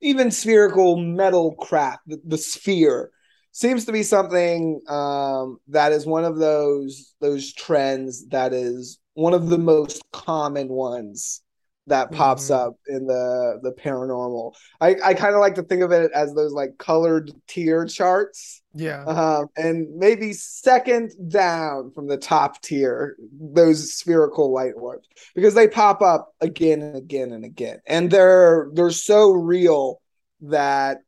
even 0.00 0.30
spherical 0.30 0.96
metal 0.96 1.56
craft 1.56 2.02
the, 2.06 2.20
the 2.24 2.38
sphere 2.38 3.10
seems 3.54 3.84
to 3.84 3.92
be 3.92 4.02
something 4.02 4.80
um, 4.88 5.58
that 5.68 5.92
is 5.92 6.04
one 6.06 6.24
of 6.24 6.38
those 6.38 7.14
those 7.20 7.52
trends 7.52 8.26
that 8.28 8.52
is 8.52 8.98
one 9.14 9.32
of 9.32 9.48
the 9.48 9.58
most 9.58 10.02
common 10.12 10.68
ones 10.68 11.40
that 11.86 12.10
pops 12.10 12.48
Mhm. 12.48 12.54
up 12.54 12.74
in 12.88 13.06
the 13.06 13.60
the 13.62 13.70
paranormal. 13.72 14.54
I 14.80 14.96
I 15.04 15.14
kind 15.14 15.34
of 15.34 15.40
like 15.40 15.54
to 15.56 15.62
think 15.62 15.82
of 15.82 15.92
it 15.92 16.10
as 16.12 16.34
those 16.34 16.52
like 16.52 16.78
colored 16.78 17.30
tier 17.46 17.84
charts. 17.86 18.62
Yeah. 18.74 19.04
Um, 19.04 19.46
and 19.56 19.94
maybe 19.96 20.32
second 20.32 21.12
down 21.28 21.92
from 21.92 22.08
the 22.08 22.16
top 22.16 22.60
tier, 22.62 23.16
those 23.38 23.94
spherical 23.94 24.52
light 24.52 24.72
orbs, 24.76 25.06
because 25.34 25.54
they 25.54 25.68
pop 25.68 26.02
up 26.02 26.34
again 26.40 26.82
and 26.82 26.96
again 26.96 27.30
and 27.32 27.44
again, 27.44 27.78
and 27.86 28.10
they're 28.10 28.70
they're 28.72 28.90
so 28.90 29.30
real 29.30 30.00
that 30.40 31.02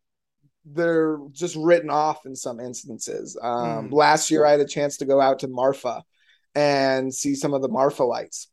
they're 0.67 1.19
just 1.33 1.57
written 1.57 1.91
off 1.91 2.27
in 2.27 2.37
some 2.37 2.61
instances. 2.61 3.39
Um, 3.41 3.89
Hmm. 3.89 3.95
Last 3.95 4.31
year, 4.31 4.45
I 4.45 4.53
had 4.53 4.61
a 4.61 4.67
chance 4.67 4.99
to 4.99 5.07
go 5.07 5.21
out 5.21 5.41
to 5.41 5.49
Marfa 5.49 6.03
and 6.55 7.15
see 7.15 7.35
some 7.35 7.55
of 7.55 7.63
the 7.63 7.69
Marfa 7.69 8.05
lights, 8.05 8.49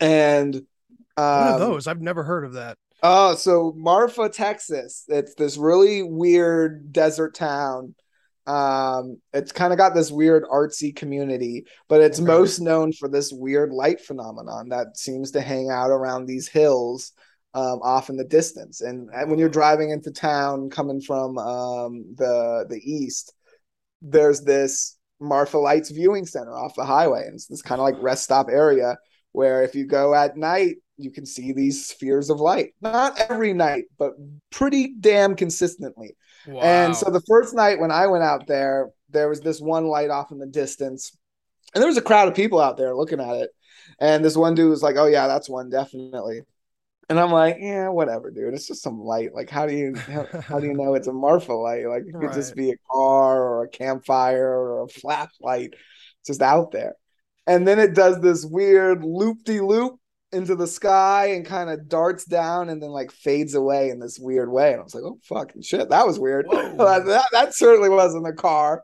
and 0.00 0.54
what 1.34 1.46
are 1.48 1.52
um, 1.52 1.58
those? 1.58 1.86
I've 1.86 2.00
never 2.00 2.24
heard 2.24 2.44
of 2.44 2.54
that. 2.54 2.76
Oh, 3.02 3.34
so 3.34 3.72
Marfa, 3.76 4.28
Texas. 4.28 5.04
It's 5.08 5.34
this 5.34 5.56
really 5.56 6.02
weird 6.02 6.92
desert 6.92 7.34
town. 7.34 7.94
Um, 8.46 9.20
it's 9.32 9.52
kind 9.52 9.72
of 9.72 9.76
got 9.78 9.94
this 9.94 10.10
weird 10.10 10.44
artsy 10.44 10.94
community, 10.94 11.66
but 11.88 12.00
it's 12.00 12.20
Okay. 12.20 12.26
most 12.26 12.60
known 12.60 12.92
for 12.92 13.08
this 13.08 13.32
weird 13.32 13.70
light 13.72 14.00
phenomenon 14.00 14.68
that 14.70 14.96
seems 14.96 15.32
to 15.32 15.40
hang 15.40 15.68
out 15.70 15.90
around 15.90 16.26
these 16.26 16.48
hills 16.48 17.12
um, 17.56 17.80
off 17.82 18.10
in 18.10 18.16
the 18.16 18.24
distance. 18.24 18.82
And, 18.82 19.08
when 19.28 19.38
you're 19.38 19.48
driving 19.48 19.90
into 19.90 20.10
town 20.10 20.68
coming 20.68 21.00
from 21.00 21.38
um, 21.38 22.14
the 22.14 22.66
the 22.68 22.78
east, 22.78 23.32
there's 24.02 24.42
this 24.42 24.98
Marfa 25.20 25.56
Lights 25.56 25.90
viewing 25.90 26.26
center 26.26 26.52
off 26.52 26.76
the 26.76 26.84
highway, 26.84 27.24
and 27.24 27.34
it's 27.34 27.46
this 27.46 27.62
kind 27.62 27.80
of 27.80 27.84
like 27.84 27.96
rest 28.00 28.24
stop 28.24 28.48
area 28.50 28.98
where 29.32 29.64
if 29.64 29.74
you 29.74 29.86
go 29.86 30.14
at 30.14 30.36
night, 30.36 30.76
you 30.98 31.10
can 31.10 31.24
see 31.24 31.52
these 31.52 31.88
spheres 31.88 32.28
of 32.28 32.40
light. 32.40 32.74
Not 32.82 33.18
every 33.18 33.54
night, 33.54 33.84
but 33.98 34.12
pretty 34.50 34.94
damn 35.00 35.34
consistently. 35.34 36.14
Wow. 36.46 36.60
And 36.60 36.96
so 36.96 37.10
the 37.10 37.22
first 37.26 37.54
night 37.54 37.80
when 37.80 37.90
I 37.90 38.06
went 38.06 38.22
out 38.22 38.46
there, 38.46 38.90
there 39.08 39.28
was 39.28 39.40
this 39.40 39.60
one 39.60 39.86
light 39.86 40.10
off 40.10 40.30
in 40.30 40.38
the 40.38 40.46
distance, 40.46 41.16
and 41.74 41.80
there 41.80 41.88
was 41.88 41.98
a 41.98 42.02
crowd 42.02 42.28
of 42.28 42.34
people 42.34 42.60
out 42.60 42.76
there 42.76 42.94
looking 42.94 43.20
at 43.20 43.36
it. 43.36 43.50
And 43.98 44.22
this 44.22 44.36
one 44.36 44.54
dude 44.54 44.68
was 44.68 44.82
like, 44.82 44.96
"Oh 44.96 45.06
yeah, 45.06 45.26
that's 45.26 45.48
one 45.48 45.70
definitely." 45.70 46.42
And 47.08 47.20
I'm 47.20 47.30
like, 47.30 47.58
"Yeah, 47.60 47.88
whatever, 47.88 48.30
dude. 48.30 48.54
It's 48.54 48.66
just 48.66 48.82
some 48.82 49.00
light. 49.00 49.34
Like, 49.34 49.48
how 49.48 49.66
do 49.66 49.74
you 49.74 49.94
how, 49.94 50.26
how 50.40 50.58
do 50.58 50.66
you 50.66 50.74
know 50.74 50.94
it's 50.94 51.06
a 51.06 51.12
Marfa 51.14 51.52
light? 51.52 51.86
Like, 51.86 52.02
it 52.06 52.14
could 52.18 52.32
just 52.32 52.56
be 52.56 52.70
a 52.70 52.76
car 52.90 53.42
or 53.42 53.64
a 53.64 53.68
campfire 53.68 54.48
or 54.48 54.82
a 54.84 54.88
flashlight, 54.88 55.74
just 56.26 56.42
out 56.42 56.72
there." 56.72 56.94
And 57.46 57.66
then 57.66 57.78
it 57.78 57.94
does 57.94 58.20
this 58.20 58.44
weird 58.44 59.04
loop 59.04 59.44
de 59.44 59.60
loop 59.60 60.00
into 60.32 60.56
the 60.56 60.66
sky 60.66 61.26
and 61.26 61.46
kind 61.46 61.70
of 61.70 61.88
darts 61.88 62.24
down 62.24 62.68
and 62.68 62.82
then 62.82 62.90
like 62.90 63.12
fades 63.12 63.54
away 63.54 63.90
in 63.90 64.00
this 64.00 64.18
weird 64.18 64.50
way. 64.50 64.72
And 64.72 64.80
I 64.80 64.84
was 64.84 64.94
like, 64.94 65.04
oh 65.04 65.18
fucking 65.24 65.62
shit, 65.62 65.88
that 65.90 66.06
was 66.06 66.18
weird. 66.18 66.46
That, 66.76 67.24
that 67.32 67.54
certainly 67.54 67.88
wasn't 67.88 68.26
a 68.26 68.32
car. 68.32 68.82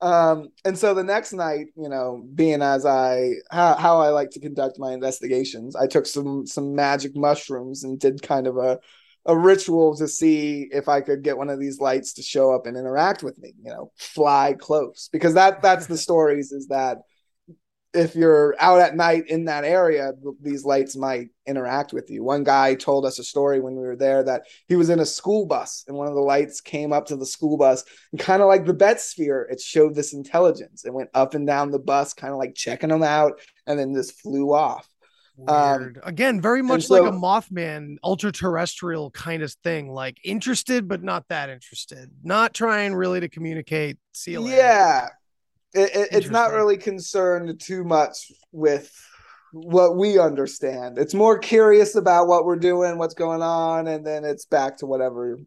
Um, 0.00 0.50
and 0.64 0.78
so 0.78 0.94
the 0.94 1.02
next 1.02 1.32
night, 1.32 1.66
you 1.76 1.88
know, 1.88 2.24
being 2.34 2.62
as 2.62 2.86
I 2.86 3.32
how, 3.50 3.74
how 3.74 3.98
I 4.00 4.10
like 4.10 4.30
to 4.30 4.40
conduct 4.40 4.78
my 4.78 4.92
investigations, 4.92 5.74
I 5.74 5.86
took 5.86 6.06
some 6.06 6.46
some 6.46 6.74
magic 6.74 7.16
mushrooms 7.16 7.82
and 7.84 7.98
did 7.98 8.22
kind 8.22 8.46
of 8.46 8.56
a 8.56 8.78
a 9.26 9.36
ritual 9.36 9.96
to 9.96 10.08
see 10.08 10.68
if 10.70 10.88
I 10.88 11.00
could 11.00 11.22
get 11.22 11.36
one 11.36 11.50
of 11.50 11.60
these 11.60 11.80
lights 11.80 12.14
to 12.14 12.22
show 12.22 12.54
up 12.54 12.66
and 12.66 12.76
interact 12.76 13.22
with 13.22 13.38
me, 13.38 13.52
you 13.62 13.70
know, 13.70 13.92
fly 13.96 14.54
close. 14.58 15.08
Because 15.12 15.34
that 15.34 15.62
that's 15.62 15.86
the 15.86 15.98
stories 16.06 16.52
is 16.52 16.68
that 16.68 16.98
if 17.98 18.14
you're 18.14 18.54
out 18.60 18.80
at 18.80 18.96
night 18.96 19.24
in 19.28 19.46
that 19.46 19.64
area, 19.64 20.12
these 20.40 20.64
lights 20.64 20.96
might 20.96 21.28
interact 21.46 21.92
with 21.92 22.08
you. 22.10 22.22
One 22.22 22.44
guy 22.44 22.74
told 22.74 23.04
us 23.04 23.18
a 23.18 23.24
story 23.24 23.60
when 23.60 23.74
we 23.74 23.82
were 23.82 23.96
there 23.96 24.22
that 24.22 24.42
he 24.68 24.76
was 24.76 24.88
in 24.90 25.00
a 25.00 25.06
school 25.06 25.46
bus 25.46 25.84
and 25.88 25.96
one 25.96 26.06
of 26.06 26.14
the 26.14 26.20
lights 26.20 26.60
came 26.60 26.92
up 26.92 27.06
to 27.06 27.16
the 27.16 27.26
school 27.26 27.56
bus 27.56 27.84
and 28.12 28.20
kind 28.20 28.40
of 28.42 28.48
like 28.48 28.64
the 28.64 28.74
Betz 28.74 29.04
sphere, 29.04 29.48
it 29.50 29.60
showed 29.60 29.94
this 29.94 30.12
intelligence. 30.12 30.84
It 30.84 30.94
went 30.94 31.10
up 31.14 31.34
and 31.34 31.46
down 31.46 31.70
the 31.70 31.78
bus, 31.78 32.14
kind 32.14 32.32
of 32.32 32.38
like 32.38 32.54
checking 32.54 32.90
them 32.90 33.02
out, 33.02 33.40
and 33.66 33.78
then 33.78 33.94
just 33.94 34.20
flew 34.20 34.54
off. 34.54 34.88
um, 35.46 35.94
Again, 36.02 36.40
very 36.40 36.62
much 36.62 36.86
so- 36.86 37.02
like 37.02 37.12
a 37.12 37.16
Mothman, 37.16 37.96
ultra 38.02 38.32
terrestrial 38.32 39.10
kind 39.10 39.42
of 39.42 39.52
thing. 39.64 39.88
Like 39.90 40.18
interested, 40.24 40.88
but 40.88 41.02
not 41.02 41.26
that 41.28 41.48
interested. 41.48 42.10
Not 42.22 42.54
trying 42.54 42.94
really 42.94 43.20
to 43.20 43.28
communicate. 43.28 43.98
See 44.12 44.32
you 44.32 44.40
later. 44.40 44.56
Yeah. 44.56 45.08
It, 45.74 45.90
it- 45.94 46.08
it's 46.12 46.30
not 46.30 46.52
really 46.52 46.76
concerned 46.78 47.60
too 47.60 47.84
much 47.84 48.32
with 48.52 48.90
what 49.52 49.96
we 49.96 50.18
understand. 50.18 50.98
It's 50.98 51.14
more 51.14 51.38
curious 51.38 51.94
about 51.94 52.26
what 52.26 52.44
we're 52.44 52.56
doing, 52.56 52.98
what's 52.98 53.14
going 53.14 53.42
on, 53.42 53.86
and 53.86 54.06
then 54.06 54.24
it's 54.24 54.44
back 54.44 54.76
to 54.78 54.86
whatever 54.86 55.38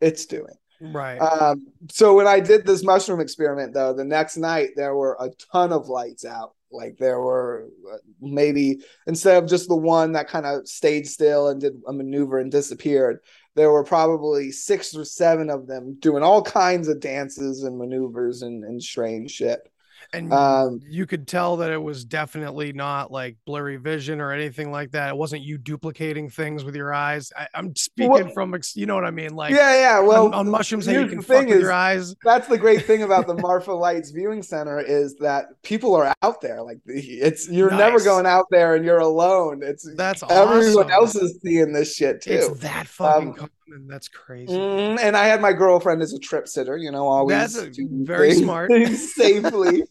it's 0.00 0.26
doing. 0.26 0.54
Right. 0.80 1.18
Um, 1.18 1.66
so 1.90 2.14
when 2.14 2.28
I 2.28 2.38
did 2.40 2.64
this 2.64 2.84
mushroom 2.84 3.20
experiment, 3.20 3.74
though, 3.74 3.92
the 3.92 4.04
next 4.04 4.36
night 4.36 4.70
there 4.76 4.94
were 4.94 5.16
a 5.20 5.30
ton 5.52 5.72
of 5.72 5.88
lights 5.88 6.24
out. 6.24 6.54
Like 6.70 6.98
there 6.98 7.18
were 7.20 7.68
uh, 7.92 7.96
maybe 8.20 8.80
instead 9.06 9.42
of 9.42 9.48
just 9.48 9.68
the 9.68 9.76
one 9.76 10.12
that 10.12 10.28
kind 10.28 10.44
of 10.44 10.68
stayed 10.68 11.08
still 11.08 11.48
and 11.48 11.60
did 11.60 11.80
a 11.86 11.92
maneuver 11.92 12.38
and 12.40 12.50
disappeared, 12.52 13.20
there 13.58 13.72
were 13.72 13.82
probably 13.82 14.52
six 14.52 14.94
or 14.94 15.04
seven 15.04 15.50
of 15.50 15.66
them 15.66 15.96
doing 15.98 16.22
all 16.22 16.40
kinds 16.40 16.86
of 16.86 17.00
dances 17.00 17.64
and 17.64 17.76
maneuvers 17.76 18.42
and, 18.42 18.62
and 18.62 18.80
strange 18.80 19.32
shit. 19.32 19.68
And 20.12 20.32
um, 20.32 20.80
you 20.88 21.06
could 21.06 21.28
tell 21.28 21.58
that 21.58 21.70
it 21.70 21.82
was 21.82 22.04
definitely 22.04 22.72
not 22.72 23.12
like 23.12 23.36
blurry 23.46 23.76
vision 23.76 24.20
or 24.20 24.32
anything 24.32 24.70
like 24.70 24.92
that. 24.92 25.10
It 25.10 25.16
wasn't 25.16 25.42
you 25.42 25.58
duplicating 25.58 26.30
things 26.30 26.64
with 26.64 26.74
your 26.74 26.94
eyes. 26.94 27.30
I, 27.36 27.46
I'm 27.54 27.74
speaking 27.76 28.10
Well- 28.10 28.28
from, 28.32 28.54
you 28.74 28.86
know 28.86 28.94
what 28.94 29.04
I 29.04 29.10
mean? 29.10 29.34
Like 29.34 29.52
yeah, 29.54 29.74
yeah. 29.74 30.00
Well, 30.00 30.26
on, 30.26 30.34
on 30.34 30.48
mushrooms, 30.48 30.86
you 30.86 31.06
can 31.06 31.20
fuck 31.22 31.38
thing 31.40 31.48
with 31.50 31.60
your 31.60 31.72
eyes. 31.72 32.14
that's 32.24 32.48
the 32.48 32.58
great 32.58 32.84
thing 32.86 33.02
about 33.02 33.26
the 33.26 33.34
Marfa 33.42 33.72
Lights 33.72 34.10
viewing 34.10 34.42
center 34.42 34.80
is 34.80 35.14
that 35.16 35.46
people 35.62 35.94
are 35.94 36.12
out 36.22 36.40
there. 36.40 36.62
Like 36.62 36.78
it's 36.86 37.48
you're 37.50 37.70
never 37.70 38.00
going 38.00 38.26
out 38.26 38.46
there 38.50 38.74
and 38.74 38.84
you're 38.84 38.98
alone. 39.00 39.60
It's 39.62 39.88
That's 39.96 40.22
everyone 40.30 40.86
awesome. 40.86 40.90
else 40.90 41.14
is 41.16 41.38
seeing 41.44 41.72
this 41.72 41.94
shit 41.94 42.22
too. 42.22 42.32
It's 42.32 42.60
that 42.60 42.86
fucking 42.88 43.28
Um, 43.28 43.34
common. 43.34 43.50
That's 43.86 44.08
crazy. 44.08 44.50
Mhm, 44.54 44.98
And 44.98 45.14
I 45.14 45.26
had 45.26 45.42
my 45.42 45.52
girlfriend 45.52 46.00
as 46.00 46.14
a 46.14 46.18
trip 46.18 46.48
sitter, 46.48 46.78
you 46.78 46.90
know, 46.90 47.06
always 47.06 47.52
That's 47.54 47.76
very 47.78 48.30
things 48.30 48.42
smart. 48.42 48.70
safely. 48.96 49.82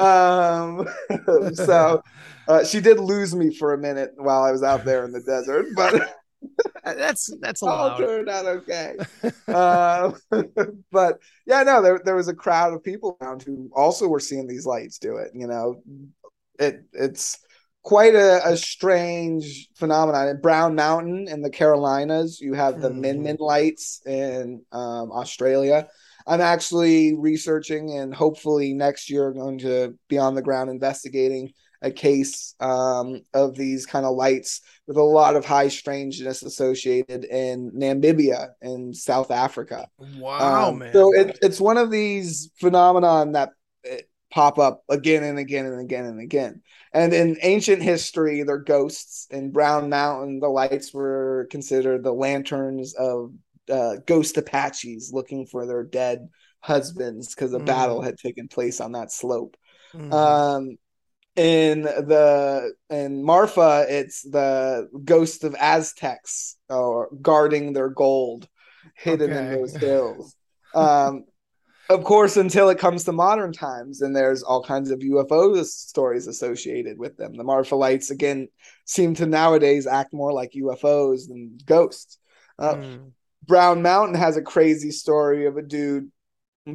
Um, 0.00 0.88
so 1.54 2.02
uh, 2.48 2.64
she 2.64 2.80
did 2.80 2.98
lose 2.98 3.34
me 3.34 3.54
for 3.54 3.74
a 3.74 3.78
minute 3.78 4.12
while 4.16 4.42
I 4.42 4.50
was 4.52 4.62
out 4.62 4.84
there 4.84 5.04
in 5.04 5.12
the 5.12 5.20
desert, 5.20 5.66
but 5.74 6.16
that's 6.84 7.30
that's 7.40 7.62
all 7.62 7.96
turned 7.96 8.28
out 8.28 8.46
okay. 8.46 8.96
uh, 9.48 10.12
but 10.90 11.18
yeah, 11.46 11.62
no, 11.62 11.82
there 11.82 12.00
there 12.04 12.16
was 12.16 12.28
a 12.28 12.34
crowd 12.34 12.72
of 12.72 12.82
people 12.82 13.16
around 13.20 13.42
who 13.42 13.70
also 13.74 14.08
were 14.08 14.20
seeing 14.20 14.46
these 14.46 14.66
lights 14.66 14.98
do 14.98 15.16
it. 15.16 15.30
You 15.34 15.46
know, 15.46 15.82
it 16.58 16.84
it's 16.92 17.38
quite 17.82 18.14
a, 18.14 18.46
a 18.46 18.56
strange 18.56 19.68
phenomenon. 19.74 20.28
In 20.28 20.40
Brown 20.40 20.74
Mountain 20.74 21.28
in 21.28 21.42
the 21.42 21.50
Carolinas, 21.50 22.40
you 22.40 22.54
have 22.54 22.80
the 22.80 22.90
Mhm. 22.90 23.00
Min 23.00 23.22
Min 23.22 23.36
lights 23.38 24.02
in 24.06 24.62
um, 24.72 25.12
Australia. 25.12 25.88
I'm 26.26 26.40
actually 26.40 27.14
researching 27.16 27.98
and 27.98 28.14
hopefully 28.14 28.72
next 28.74 29.10
year 29.10 29.32
going 29.32 29.58
to 29.60 29.96
be 30.08 30.18
on 30.18 30.34
the 30.34 30.42
ground 30.42 30.70
investigating 30.70 31.52
a 31.82 31.90
case 31.90 32.54
um, 32.60 33.22
of 33.32 33.54
these 33.54 33.86
kind 33.86 34.04
of 34.04 34.14
lights 34.14 34.60
with 34.86 34.98
a 34.98 35.02
lot 35.02 35.34
of 35.34 35.46
high 35.46 35.68
strangeness 35.68 36.42
associated 36.42 37.24
in 37.24 37.70
Namibia 37.72 38.48
in 38.60 38.92
South 38.92 39.30
Africa. 39.30 39.88
Wow, 40.18 40.68
Um, 40.70 40.78
man. 40.78 40.92
So 40.92 41.14
it, 41.14 41.38
it's 41.40 41.60
one 41.60 41.78
of 41.78 41.90
these 41.90 42.50
phenomenon 42.58 43.32
that 43.32 43.50
eh, 43.86 44.02
pop 44.30 44.58
up 44.58 44.82
again 44.90 45.24
and 45.24 45.38
again 45.38 45.64
and 45.64 45.80
again 45.80 46.04
and 46.04 46.20
again. 46.20 46.60
And 46.92 47.14
in 47.14 47.38
ancient 47.40 47.82
history, 47.82 48.42
they're 48.42 48.58
ghosts. 48.58 49.26
In 49.30 49.50
Brown 49.50 49.88
Mountain, 49.88 50.40
the 50.40 50.48
lights 50.48 50.92
were 50.92 51.48
considered 51.50 52.02
the 52.04 52.12
lanterns 52.12 52.94
of 52.94 53.32
uh, 53.70 53.96
ghost 54.06 54.36
Apaches 54.36 55.12
looking 55.12 55.46
for 55.46 55.66
their 55.66 55.82
dead 55.84 56.28
husbands 56.60 57.34
because 57.34 57.54
a 57.54 57.58
Mm. 57.58 57.66
battle 57.66 58.02
had 58.02 58.18
taken 58.18 58.48
place 58.48 58.80
on 58.80 58.92
that 58.92 59.10
slope. 59.12 59.56
Mhm. 59.94 60.12
Um, 60.12 60.78
in 61.36 61.82
the 61.82 62.74
in 62.90 63.22
Marfa, 63.24 63.86
it's 63.88 64.22
the 64.22 64.88
ghost 65.04 65.44
of 65.44 65.54
Aztecs 65.54 66.56
or 66.68 67.08
guarding 67.22 67.72
their 67.72 67.88
gold 67.88 68.48
hidden 68.94 69.30
in 69.30 69.50
those 69.50 69.74
hills. 69.76 70.34
Um, 70.74 71.24
of 71.88 72.04
course, 72.04 72.36
until 72.36 72.68
it 72.68 72.78
comes 72.78 73.04
to 73.04 73.12
modern 73.12 73.52
times, 73.52 74.02
and 74.02 74.14
there's 74.14 74.42
all 74.42 74.62
kinds 74.62 74.90
of 74.90 75.00
UFO 75.02 75.64
stories 75.64 76.26
associated 76.26 76.98
with 76.98 77.16
them. 77.16 77.36
The 77.36 77.42
Marfa 77.44 77.74
lights 77.74 78.10
again 78.10 78.48
seem 78.84 79.14
to 79.16 79.26
nowadays 79.26 79.86
act 79.86 80.12
more 80.12 80.32
like 80.32 80.52
UFOs 80.54 81.26
than 81.28 81.58
ghosts. 81.64 82.18
Uh, 82.58 82.74
Mm. 82.74 83.12
Brown 83.50 83.82
Mountain 83.82 84.14
has 84.14 84.36
a 84.36 84.42
crazy 84.42 84.92
story 84.92 85.46
of 85.46 85.56
a 85.56 85.62
dude 85.62 86.12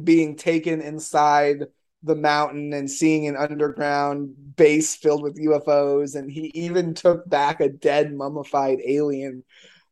being 0.04 0.36
taken 0.36 0.82
inside 0.82 1.64
the 2.02 2.14
mountain 2.14 2.74
and 2.74 2.90
seeing 2.90 3.26
an 3.26 3.34
underground 3.34 4.34
base 4.56 4.94
filled 4.94 5.22
with 5.22 5.42
UFOs, 5.42 6.16
and 6.16 6.30
he 6.30 6.52
even 6.54 6.92
took 6.92 7.26
back 7.26 7.62
a 7.62 7.70
dead 7.70 8.12
mummified 8.12 8.80
alien 8.86 9.42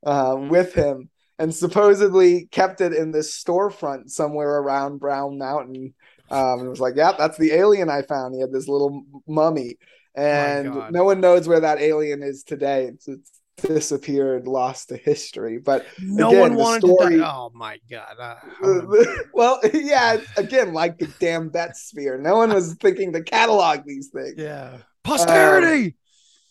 uh, 0.05 0.37
with 0.39 0.75
him, 0.75 1.09
and 1.39 1.55
supposedly 1.55 2.49
kept 2.51 2.83
it 2.83 2.93
in 2.93 3.13
this 3.13 3.43
storefront 3.43 4.11
somewhere 4.11 4.59
around 4.59 4.99
Brown 4.99 5.39
Mountain. 5.39 5.95
Um, 6.31 6.61
and 6.61 6.69
was 6.69 6.81
like, 6.81 6.97
"Yeah, 6.97 7.13
that's 7.17 7.39
the 7.39 7.53
alien 7.53 7.89
I 7.89 8.03
found." 8.03 8.35
He 8.35 8.43
had 8.43 8.53
this 8.53 8.69
little 8.69 9.07
mummy, 9.27 9.79
and 10.15 10.93
no 10.93 11.05
one 11.05 11.23
knows 11.23 11.49
where 11.49 11.61
that 11.61 11.81
alien 11.81 12.23
is 12.23 12.45
today. 12.45 12.89
It's, 12.89 13.09
it's 13.09 13.41
disappeared, 13.63 14.47
lost 14.47 14.89
to 14.89 14.97
history. 14.97 15.59
But 15.59 15.87
no 16.03 16.29
again, 16.29 16.41
one 16.41 16.53
the 16.53 16.59
wanted 16.59 16.81
story- 16.87 17.13
to. 17.15 17.19
Die. 17.21 17.25
Oh 17.37 17.51
my 17.55 17.79
god! 17.91 18.17
Uh, 18.19 18.37
well, 19.35 19.61
yeah, 19.73 20.19
again, 20.37 20.73
like 20.73 20.99
the 20.99 21.07
damn 21.21 21.49
Betz 21.49 21.83
sphere. 21.83 22.19
No 22.19 22.37
one 22.37 22.53
was 22.53 22.75
thinking 22.75 23.13
to 23.13 23.23
catalog 23.23 23.85
these 23.87 24.09
things. 24.09 24.35
yeah, 24.37 24.79
posterity. 25.03 25.97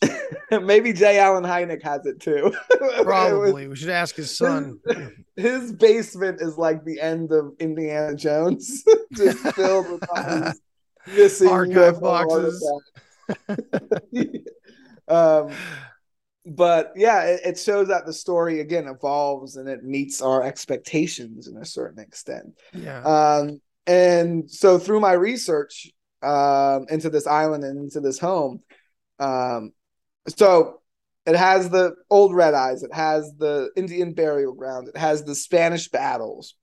Maybe 0.51 0.91
J. 0.91 1.17
Allen 1.19 1.45
Hynek 1.45 1.81
has 1.83 2.05
it 2.05 2.19
too. 2.19 2.53
It 2.71 2.81
was- 2.81 3.03
Probably. 3.05 3.67
We 3.69 3.75
should 3.75 3.89
ask 3.89 4.15
his 4.15 4.35
son. 4.37 4.79
His 5.37 5.71
basement 5.71 6.41
is 6.41 6.57
like 6.57 6.83
the 6.83 6.99
end 6.99 7.31
of 7.31 7.53
Indiana 7.59 8.13
Jones, 8.15 8.83
just 9.13 9.39
filled 9.55 9.89
with 9.91 10.03
all 10.09 10.39
these 10.41 10.61
missing 11.15 11.47
Archive 11.47 12.01
boxes. 12.01 12.69
um, 15.07 15.49
but 16.45 16.91
yeah, 16.95 17.23
it, 17.23 17.41
it 17.45 17.59
shows 17.59 17.87
that 17.87 18.05
the 18.05 18.13
story 18.13 18.59
again 18.59 18.87
evolves 18.87 19.55
and 19.55 19.67
it 19.69 19.83
meets 19.83 20.21
our 20.21 20.43
expectations 20.43 21.47
in 21.47 21.57
a 21.57 21.65
certain 21.65 21.99
extent. 21.99 22.53
Yeah. 22.73 23.01
Um, 23.01 23.61
and 23.87 24.49
so 24.49 24.77
through 24.77 24.99
my 24.99 25.13
research 25.13 25.89
um, 26.21 26.85
into 26.89 27.09
this 27.09 27.27
island 27.27 27.63
and 27.63 27.79
into 27.79 27.99
this 27.99 28.19
home, 28.19 28.61
um, 29.19 29.71
so 30.27 30.81
it 31.25 31.35
has 31.35 31.69
the 31.69 31.95
old 32.09 32.33
red 32.33 32.53
eyes, 32.53 32.83
it 32.83 32.93
has 32.93 33.31
the 33.37 33.69
Indian 33.75 34.13
burial 34.13 34.53
ground, 34.53 34.89
it 34.89 34.97
has 34.97 35.23
the 35.23 35.35
Spanish 35.35 35.89
battles, 35.89 36.55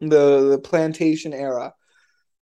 the 0.00 0.48
the 0.50 0.58
plantation 0.58 1.32
era. 1.32 1.72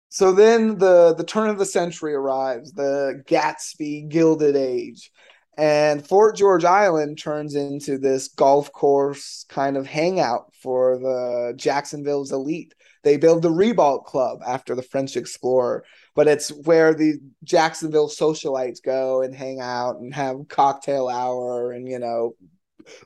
So 0.08 0.32
then 0.32 0.78
the 0.78 1.14
the 1.14 1.24
turn 1.24 1.50
of 1.50 1.58
the 1.58 1.66
century 1.66 2.14
arrives, 2.14 2.72
the 2.72 3.22
Gatsby 3.26 4.08
Gilded 4.08 4.56
Age, 4.56 5.10
and 5.58 6.06
Fort 6.06 6.36
George 6.36 6.64
Island 6.64 7.18
turns 7.18 7.54
into 7.54 7.98
this 7.98 8.28
golf 8.28 8.72
course 8.72 9.44
kind 9.48 9.76
of 9.76 9.86
hangout 9.86 10.54
for 10.54 10.98
the 10.98 11.52
Jacksonville's 11.56 12.32
elite. 12.32 12.74
They 13.04 13.16
build 13.16 13.42
the 13.42 13.50
Ribault 13.50 14.06
Club 14.06 14.40
after 14.46 14.74
the 14.74 14.82
French 14.82 15.16
explorer, 15.16 15.84
but 16.14 16.28
it's 16.28 16.48
where 16.50 16.94
the 16.94 17.18
Jacksonville 17.44 18.08
socialites 18.08 18.82
go 18.82 19.22
and 19.22 19.34
hang 19.34 19.60
out 19.60 19.96
and 19.96 20.14
have 20.14 20.48
cocktail 20.48 21.08
hour 21.08 21.72
and 21.72 21.86
you 21.86 21.98
know 21.98 22.34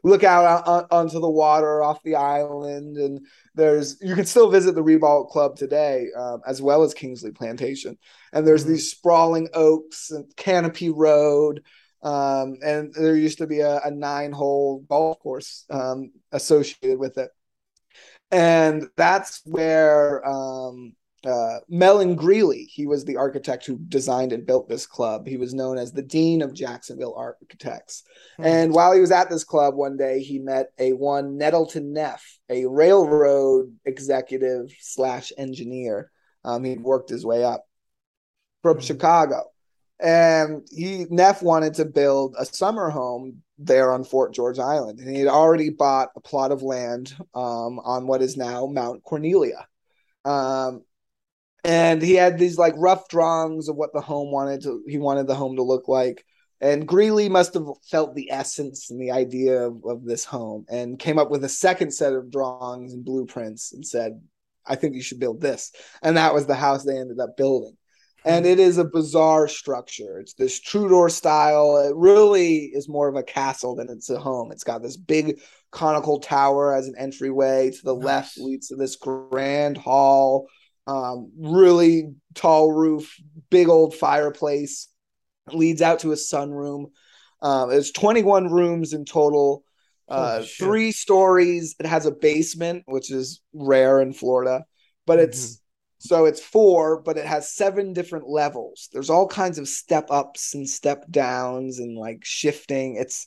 look 0.03 0.24
out 0.24 0.66
on, 0.66 0.86
onto 0.90 1.20
the 1.20 1.28
water 1.28 1.82
off 1.82 2.03
the 2.03 2.14
island. 2.14 2.97
And 2.97 3.26
there's 3.55 3.97
you 4.01 4.14
can 4.14 4.26
still 4.26 4.51
visit 4.51 4.74
the 4.74 4.82
Ribault 4.82 5.30
Club 5.30 5.57
today 5.57 6.09
um, 6.16 6.42
as 6.47 6.62
well 6.62 6.82
as 6.82 6.94
Kingsley 6.94 7.32
Plantation. 7.32 7.99
And 8.32 8.47
there's 8.47 8.64
these 8.64 8.90
sprawling 8.90 9.49
oaks 9.55 10.11
and 10.11 10.24
Canopy 10.36 10.90
Road 10.90 11.62
um, 12.03 12.57
and 12.64 12.92
there 12.94 13.16
used 13.16 13.38
to 13.38 13.47
be 13.47 13.61
a, 13.61 13.80
a 13.84 13.90
nine 13.90 14.32
hole 14.32 14.84
golf 14.88 15.18
course 15.18 15.64
um, 15.70 16.12
associated 16.32 16.99
with 16.99 17.18
it 17.18 17.30
and 18.30 18.88
that's 18.97 19.42
where 19.44 20.26
um, 20.26 20.94
uh, 21.24 21.59
Mellen 21.68 22.14
Greeley, 22.14 22.64
he 22.64 22.86
was 22.86 23.05
the 23.05 23.16
architect 23.16 23.66
who 23.66 23.78
designed 23.88 24.32
and 24.32 24.47
built 24.47 24.68
this 24.68 24.86
club. 24.86 25.26
He 25.26 25.36
was 25.36 25.55
known 25.55 25.78
as 25.78 25.92
the 25.92 26.03
Dean 26.03 26.42
of 26.42 26.55
Jacksonville 26.55 27.14
Architects. 27.16 28.05
And 28.38 28.72
while 28.72 28.92
he 28.92 29.01
was 29.01 29.11
at 29.11 29.30
this 29.30 29.44
club 29.44 29.74
one 29.74 29.97
day, 29.97 30.20
he 30.20 30.38
met 30.38 30.72
a 30.78 30.92
one 30.92 31.36
Nettleton 31.36 31.92
Neff, 31.92 32.38
a 32.49 32.66
railroad 32.66 33.74
executive 33.84 34.72
slash 34.80 35.32
engineer. 35.36 36.11
Um, 36.44 36.64
he'd 36.64 36.80
worked 36.80 37.11
his 37.11 37.26
way 37.26 37.44
up 37.44 37.66
from 38.62 38.80
Chicago. 38.80 39.44
And 39.99 40.66
he 40.70 41.07
Neff 41.09 41.42
wanted 41.42 41.74
to 41.74 41.84
build 41.84 42.34
a 42.38 42.44
summer 42.44 42.90
home 42.90 43.42
there 43.59 43.92
on 43.92 44.05
Fort 44.05 44.34
George 44.34 44.59
Island, 44.59 44.99
and 44.99 45.09
he 45.09 45.20
had 45.20 45.28
already 45.28 45.70
bought 45.70 46.11
a 46.16 46.20
plot 46.20 46.53
of 46.53 46.62
land 46.62 47.14
um, 47.34 47.78
on 47.78 48.07
what 48.07 48.20
is 48.20 48.36
now 48.36 48.66
Mount 48.66 49.03
Cornelia. 49.03 49.66
Um, 50.24 50.82
and 51.64 52.03
he 52.03 52.14
had 52.14 52.38
these 52.38 52.59
like 52.59 52.74
rough 52.76 53.09
drawings 53.09 53.68
of 53.68 53.76
what 53.76 53.92
the 53.92 54.01
home 54.01 54.30
wanted 54.30 54.62
to 54.62 54.84
he 54.86 54.99
wanted 54.99 55.26
the 55.26 55.34
home 55.34 55.57
to 55.57 55.62
look 55.62 55.88
like. 55.88 56.24
And 56.61 56.88
Greeley 56.88 57.28
must 57.28 57.55
have 57.55 57.66
felt 57.90 58.14
the 58.14 58.30
essence 58.30 58.90
and 58.90 59.01
the 59.01 59.11
idea 59.11 59.66
of, 59.66 59.84
of 59.84 60.05
this 60.05 60.24
home 60.24 60.64
and 60.70 60.99
came 60.99 61.18
up 61.18 61.30
with 61.30 61.44
a 61.44 61.51
second 61.51 61.92
set 61.92 62.14
of 62.14 62.30
drawings 62.30 62.94
and 62.94 63.05
blueprints 63.05 63.72
and 63.74 63.86
said, 63.86 64.22
I 64.66 64.74
think 64.76 64.94
you 64.94 65.03
should 65.03 65.20
build 65.20 65.40
this. 65.40 65.72
And 66.03 66.16
that 66.16 66.32
was 66.32 66.47
the 66.47 66.55
house 66.55 66.84
they 66.84 66.97
ended 66.97 67.20
up 67.20 67.36
building 67.36 67.76
and 68.26 68.44
it 68.44 68.58
is 68.58 68.76
a 68.76 68.84
bizarre 68.84 69.46
structure. 69.46 70.18
It's 70.18 70.34
this 70.34 70.60
Tudor 70.60 71.08
style. 71.08 71.76
It 71.76 71.94
really 71.94 72.64
is 72.74 72.88
more 72.88 73.08
of 73.08 73.14
a 73.14 73.22
castle 73.22 73.76
than 73.76 73.88
it's 73.88 74.10
a 74.10 74.18
home. 74.18 74.50
It's 74.50 74.64
got 74.64 74.82
this 74.82 74.96
big 74.96 75.40
conical 75.70 76.18
tower 76.18 76.74
as 76.74 76.88
an 76.88 76.96
entryway. 76.98 77.70
To 77.70 77.84
the 77.84 77.94
left 77.94 78.36
leads 78.36 78.68
to 78.68 78.76
this 78.76 78.96
grand 78.96 79.78
hall, 79.78 80.48
um, 80.88 81.30
really 81.38 82.14
tall 82.34 82.72
roof, 82.72 83.14
big 83.48 83.68
old 83.68 83.94
fireplace. 83.94 84.88
Leads 85.52 85.80
out 85.80 86.00
to 86.00 86.10
a 86.10 86.16
sunroom. 86.16 86.86
Um, 87.42 87.70
there's 87.70 87.92
21 87.92 88.50
rooms 88.50 88.92
in 88.92 89.04
total. 89.04 89.62
Uh, 90.08 90.42
three 90.42 90.90
stories. 90.90 91.76
It 91.78 91.86
has 91.86 92.06
a 92.06 92.10
basement, 92.10 92.82
which 92.86 93.12
is 93.12 93.40
rare 93.52 94.00
in 94.00 94.12
Florida, 94.12 94.64
but 95.06 95.20
it's 95.20 95.60
so 95.99 96.26
it's 96.26 96.40
four, 96.40 97.01
but 97.01 97.16
it 97.16 97.26
has 97.26 97.53
seven 97.53 97.92
different 97.92 98.28
levels. 98.28 98.88
There's 98.92 99.11
all 99.11 99.26
kinds 99.26 99.59
of 99.59 99.68
step 99.68 100.11
ups 100.11 100.55
and 100.55 100.68
step 100.68 101.05
downs 101.11 101.78
and 101.78 101.97
like 101.97 102.24
shifting. 102.24 102.97
It's 102.97 103.26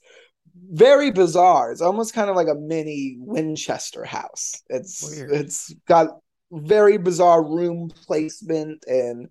very 0.72 1.12
bizarre. 1.12 1.72
It's 1.72 1.82
almost 1.82 2.14
kind 2.14 2.30
of 2.30 2.36
like 2.36 2.48
a 2.48 2.56
mini 2.56 3.18
Winchester 3.20 4.04
house. 4.04 4.62
It's 4.70 5.16
Weird. 5.16 5.32
it's 5.32 5.74
got 5.88 6.10
very 6.52 6.98
bizarre 6.98 7.44
room 7.44 7.92
placement 8.06 8.84
and 8.88 9.30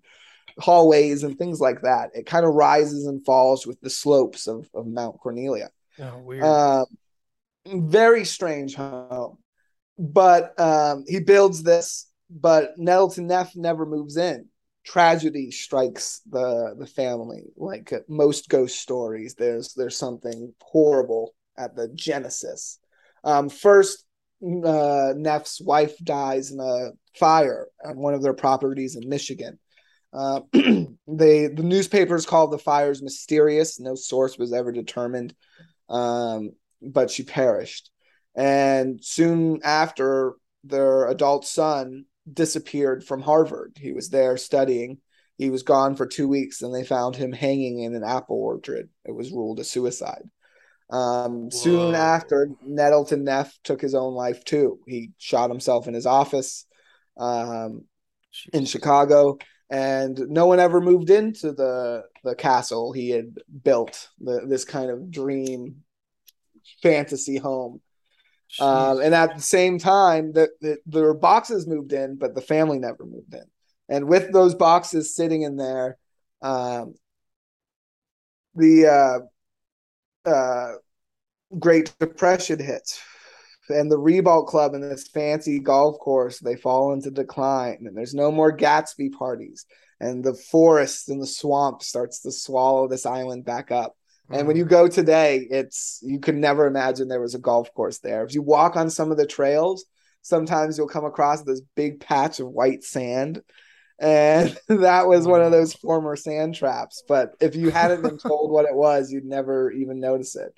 hallways 0.57 1.23
and 1.23 1.37
things 1.37 1.59
like 1.59 1.81
that. 1.81 2.09
It 2.13 2.25
kind 2.25 2.45
of 2.45 2.53
rises 2.53 3.05
and 3.05 3.23
falls 3.25 3.65
with 3.65 3.79
the 3.81 3.89
slopes 3.89 4.47
of, 4.47 4.67
of 4.73 4.87
Mount 4.87 5.19
Cornelia. 5.19 5.69
Oh, 5.99 6.19
weird. 6.19 6.43
Um, 6.43 6.85
very 7.65 8.25
strange 8.25 8.75
home. 8.75 9.37
But 9.97 10.57
um, 10.59 11.03
he 11.07 11.19
builds 11.19 11.61
this, 11.61 12.08
but 12.29 12.77
Nettleton 12.77 13.27
Neff 13.27 13.55
never 13.55 13.85
moves 13.85 14.17
in. 14.17 14.47
Tragedy 14.85 15.51
strikes 15.51 16.21
the 16.29 16.75
the 16.77 16.87
family. 16.87 17.43
Like 17.57 17.93
most 18.07 18.49
ghost 18.49 18.79
stories, 18.79 19.35
there's 19.35 19.73
there's 19.73 19.97
something 19.97 20.53
horrible 20.61 21.33
at 21.57 21.75
the 21.75 21.89
genesis. 21.93 22.79
Um, 23.23 23.49
first, 23.49 24.05
uh, 24.41 25.13
Neff's 25.15 25.59
wife 25.61 25.97
dies 26.03 26.51
in 26.51 26.59
a 26.59 26.91
fire 27.17 27.67
on 27.83 27.97
one 27.97 28.13
of 28.13 28.23
their 28.23 28.33
properties 28.33 28.95
in 28.95 29.09
Michigan. 29.09 29.59
Uh, 30.13 30.41
they 30.53 31.47
the 31.47 31.63
newspapers 31.63 32.25
called 32.25 32.51
the 32.51 32.57
fires 32.57 33.03
mysterious. 33.03 33.79
No 33.79 33.95
source 33.95 34.37
was 34.37 34.53
ever 34.53 34.71
determined, 34.71 35.35
um, 35.89 36.51
but 36.81 37.11
she 37.11 37.23
perished. 37.23 37.91
And 38.35 39.03
soon 39.03 39.59
after, 39.63 40.35
their 40.63 41.07
adult 41.07 41.45
son 41.45 42.05
disappeared 42.33 43.03
from 43.03 43.21
Harvard. 43.21 43.77
He 43.79 43.91
was 43.91 44.09
there 44.09 44.37
studying. 44.37 44.99
He 45.37 45.49
was 45.49 45.63
gone 45.63 45.95
for 45.95 46.05
two 46.05 46.27
weeks, 46.27 46.61
and 46.61 46.73
they 46.73 46.83
found 46.83 47.15
him 47.15 47.31
hanging 47.31 47.79
in 47.79 47.95
an 47.95 48.03
apple 48.03 48.37
orchard. 48.37 48.89
It 49.05 49.15
was 49.15 49.31
ruled 49.31 49.59
a 49.59 49.63
suicide. 49.63 50.29
Um, 50.89 51.51
soon 51.51 51.93
after, 51.95 52.49
Nettleton 52.65 53.23
Neff 53.23 53.57
took 53.63 53.79
his 53.79 53.95
own 53.95 54.13
life 54.15 54.43
too. 54.43 54.79
He 54.87 55.11
shot 55.17 55.49
himself 55.49 55.87
in 55.87 55.93
his 55.93 56.05
office 56.05 56.65
um, 57.17 57.85
in 58.53 58.65
Chicago, 58.65 59.37
and 59.69 60.17
no 60.29 60.47
one 60.47 60.59
ever 60.59 60.81
moved 60.81 61.09
into 61.09 61.51
the 61.51 62.03
the 62.23 62.35
castle 62.35 62.91
he 62.91 63.11
had 63.11 63.37
built. 63.63 64.09
The, 64.19 64.45
this 64.47 64.65
kind 64.65 64.89
of 64.89 65.11
dream 65.11 65.83
fantasy 66.81 67.37
home. 67.37 67.81
Um, 68.59 68.99
and 68.99 69.13
at 69.13 69.35
the 69.35 69.41
same 69.41 69.77
time, 69.77 70.33
that 70.33 70.49
the, 70.59 70.77
their 70.85 71.13
boxes 71.13 71.67
moved 71.67 71.93
in, 71.93 72.17
but 72.17 72.35
the 72.35 72.41
family 72.41 72.79
never 72.79 73.05
moved 73.05 73.33
in. 73.33 73.45
And 73.89 74.07
with 74.07 74.31
those 74.31 74.55
boxes 74.55 75.15
sitting 75.15 75.43
in 75.43 75.55
there, 75.55 75.97
um, 76.41 76.95
the 78.55 79.23
uh, 80.25 80.29
uh, 80.29 80.73
Great 81.57 81.93
Depression 81.99 82.59
hits, 82.59 82.99
and 83.69 83.91
the 83.91 83.97
Ribault 83.97 84.47
Club 84.47 84.73
and 84.73 84.83
this 84.83 85.07
fancy 85.07 85.59
golf 85.59 85.99
course 85.99 86.39
they 86.39 86.55
fall 86.55 86.93
into 86.93 87.11
decline, 87.11 87.83
and 87.85 87.95
there's 87.95 88.13
no 88.15 88.31
more 88.31 88.55
Gatsby 88.55 89.11
parties, 89.13 89.65
and 89.99 90.23
the 90.23 90.33
forest 90.33 91.09
and 91.09 91.21
the 91.21 91.27
swamp 91.27 91.83
starts 91.83 92.21
to 92.21 92.31
swallow 92.31 92.87
this 92.87 93.05
island 93.05 93.45
back 93.45 93.71
up. 93.71 93.95
And 94.31 94.47
when 94.47 94.57
you 94.57 94.65
go 94.65 94.87
today, 94.87 95.47
it's 95.49 95.99
you 96.03 96.19
could 96.19 96.35
never 96.35 96.67
imagine 96.67 97.07
there 97.07 97.21
was 97.21 97.35
a 97.35 97.39
golf 97.39 97.73
course 97.73 97.99
there. 97.99 98.23
If 98.23 98.33
you 98.33 98.41
walk 98.41 98.75
on 98.75 98.89
some 98.89 99.11
of 99.11 99.17
the 99.17 99.25
trails, 99.25 99.85
sometimes 100.21 100.77
you'll 100.77 100.87
come 100.87 101.05
across 101.05 101.43
this 101.43 101.61
big 101.75 101.99
patch 101.99 102.39
of 102.39 102.47
white 102.47 102.83
sand. 102.83 103.41
And 103.99 104.57
that 104.67 105.07
was 105.07 105.27
one 105.27 105.41
of 105.41 105.51
those 105.51 105.73
former 105.73 106.15
sand 106.15 106.55
traps. 106.55 107.03
But 107.07 107.33
if 107.39 107.55
you 107.55 107.69
hadn't 107.69 108.03
been 108.03 108.17
told 108.29 108.51
what 108.51 108.65
it 108.65 108.75
was, 108.75 109.11
you'd 109.11 109.25
never 109.25 109.71
even 109.71 109.99
notice 109.99 110.35
it. 110.35 110.53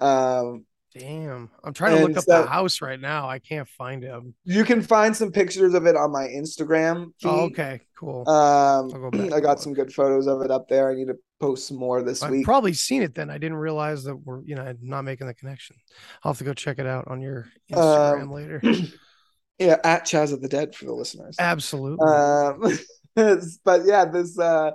Um, 0.00 0.64
Damn. 0.94 1.50
I'm 1.62 1.74
trying 1.74 1.98
to 1.98 2.06
look 2.06 2.16
up 2.16 2.24
so- 2.24 2.42
the 2.42 2.48
house 2.48 2.80
right 2.80 3.00
now. 3.00 3.28
I 3.28 3.38
can't 3.38 3.68
find 3.68 4.02
him. 4.02 4.34
you 4.44 4.64
can 4.64 4.82
find 4.82 5.16
some 5.16 5.30
pictures 5.30 5.74
of 5.74 5.86
it 5.86 5.96
on 5.96 6.10
my 6.10 6.26
Instagram. 6.26 7.12
Feed. 7.20 7.28
Oh, 7.28 7.40
okay, 7.46 7.80
cool. 7.98 8.28
Um, 8.28 8.90
I'll 8.92 9.10
go 9.10 9.10
back 9.12 9.32
I 9.32 9.40
got 9.40 9.60
some 9.60 9.74
good 9.74 9.92
photos 9.92 10.26
of 10.26 10.42
it 10.42 10.50
up 10.50 10.68
there. 10.68 10.90
I 10.90 10.94
need 10.94 11.08
to 11.08 11.16
post 11.40 11.70
more 11.72 12.02
this 12.02 12.20
week. 12.20 12.26
I've 12.26 12.30
week. 12.32 12.44
probably 12.44 12.72
seen 12.72 13.02
it 13.02 13.14
then. 13.14 13.30
I 13.30 13.38
didn't 13.38 13.58
realize 13.58 14.04
that 14.04 14.16
we're, 14.16 14.42
you 14.42 14.54
know, 14.54 14.74
not 14.82 15.02
making 15.02 15.26
the 15.26 15.34
connection. 15.34 15.76
I'll 16.22 16.32
have 16.32 16.38
to 16.38 16.44
go 16.44 16.54
check 16.54 16.78
it 16.78 16.86
out 16.86 17.08
on 17.08 17.20
your 17.20 17.48
Instagram 17.72 18.22
Um, 18.22 18.32
later. 18.32 18.60
yeah, 19.58 19.76
at 19.84 20.04
Chaz 20.04 20.32
of 20.32 20.42
the 20.42 20.48
Dead 20.48 20.74
for 20.74 20.84
the 20.86 20.92
listeners. 20.92 21.36
Absolutely. 21.38 22.04
Um, 22.06 22.78
but 23.64 23.84
yeah, 23.84 24.04
this 24.04 24.38
uh, 24.38 24.72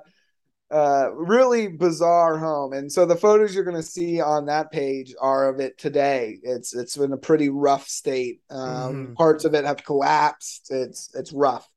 uh, 0.72 1.12
really 1.14 1.68
bizarre 1.68 2.38
home, 2.38 2.74
and 2.74 2.92
so 2.92 3.06
the 3.06 3.16
photos 3.16 3.54
you're 3.54 3.64
going 3.64 3.78
to 3.78 3.84
see 3.84 4.20
on 4.22 4.48
that 4.48 4.72
page 4.72 5.14
are 5.22 5.50
of 5.50 5.60
it 5.60 5.78
today. 5.78 6.40
It's 6.42 6.74
it's 6.76 6.98
in 6.98 7.14
a 7.14 7.18
pretty 7.18 7.50
rough 7.50 7.88
state. 7.88 8.42
Um, 8.50 9.08
Mhm. 9.10 9.16
Parts 9.16 9.46
of 9.46 9.54
it 9.54 9.66
have 9.66 9.84
collapsed. 9.84 10.72
It's 10.72 11.14
it's 11.14 11.32
rough, 11.32 11.68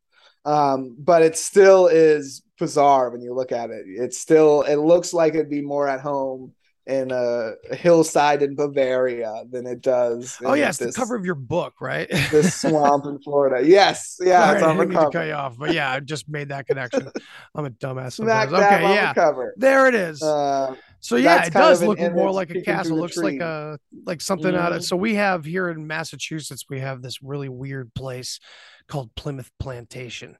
um, 0.46 0.96
but 0.98 1.22
it 1.22 1.36
still 1.36 1.88
is 1.88 2.42
bizarre 2.58 3.10
when 3.10 3.20
you 3.20 3.34
look 3.34 3.52
at 3.52 3.70
it. 3.70 3.84
It 3.86 4.14
still 4.14 4.62
it 4.62 4.76
looks 4.76 5.12
like 5.12 5.34
it'd 5.34 5.50
be 5.50 5.60
more 5.60 5.88
at 5.88 6.00
home 6.00 6.54
in 6.86 7.10
a, 7.10 7.54
hillside 7.74 8.42
in 8.42 8.54
Bavaria 8.54 9.42
than 9.50 9.66
it 9.66 9.80
does. 9.80 10.38
oh 10.44 10.54
yeah, 10.54 10.68
it's 10.68 10.78
the 10.78 10.92
cover 10.92 11.16
of 11.16 11.26
your 11.26 11.34
book, 11.34 11.74
right? 11.80 12.08
this 12.30 12.60
swamp 12.60 13.06
in 13.06 13.18
Florida. 13.18 13.66
Yes, 13.66 14.18
yeah, 14.20 14.46
Sorry, 14.46 14.56
it's 14.56 14.64
I 14.64 14.70
on 14.70 14.76
the 14.76 14.84
didn't 14.84 14.94
mean 14.96 15.04
to 15.04 15.18
cut 15.18 15.26
you 15.26 15.32
off, 15.32 15.58
but 15.58 15.74
yeah, 15.74 15.90
I 15.90 16.00
just 16.00 16.28
made 16.28 16.50
that 16.50 16.68
connection. 16.68 17.10
I'm 17.54 17.66
a 17.66 17.70
dumbass. 17.70 18.12
Sometimes. 18.12 18.52
Okay, 18.52 18.84
on 18.84 18.94
yeah, 18.94 19.12
the 19.12 19.20
cover. 19.20 19.54
there 19.56 19.88
it 19.88 19.96
is. 19.96 20.22
Uh, 20.22 20.76
so 21.00 21.16
yeah, 21.16 21.44
it 21.44 21.52
does 21.52 21.82
look 21.82 21.98
more 21.98 22.30
like 22.30 22.50
a 22.50 22.62
castle. 22.62 22.96
Looks 22.96 23.16
like 23.16 23.40
a 23.40 23.78
like 24.06 24.20
something 24.20 24.54
out 24.54 24.72
of. 24.72 24.82
Mhm. 24.82 24.84
So 24.84 24.96
we 24.96 25.16
have 25.16 25.44
here 25.44 25.68
in 25.68 25.86
Massachusetts, 25.86 26.66
we 26.70 26.80
have 26.80 27.02
this 27.02 27.22
really 27.22 27.48
weird 27.48 27.92
place 27.94 28.38
called 28.86 29.14
Plymouth 29.14 29.50
Plantation, 29.58 30.36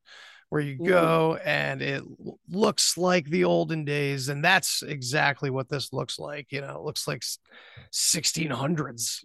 where 0.48 0.60
you 0.60 0.76
go 0.76 1.38
and 1.44 1.82
it 1.82 2.02
looks 2.48 2.96
like 2.96 3.26
the 3.26 3.44
olden 3.44 3.84
days, 3.84 4.28
and 4.28 4.44
that's 4.44 4.82
exactly 4.82 5.50
what 5.50 5.68
this 5.68 5.92
looks 5.92 6.18
like. 6.18 6.52
You 6.52 6.60
know, 6.60 6.76
it 6.76 6.82
looks 6.82 7.08
like 7.08 7.22
1600s. 7.92 9.24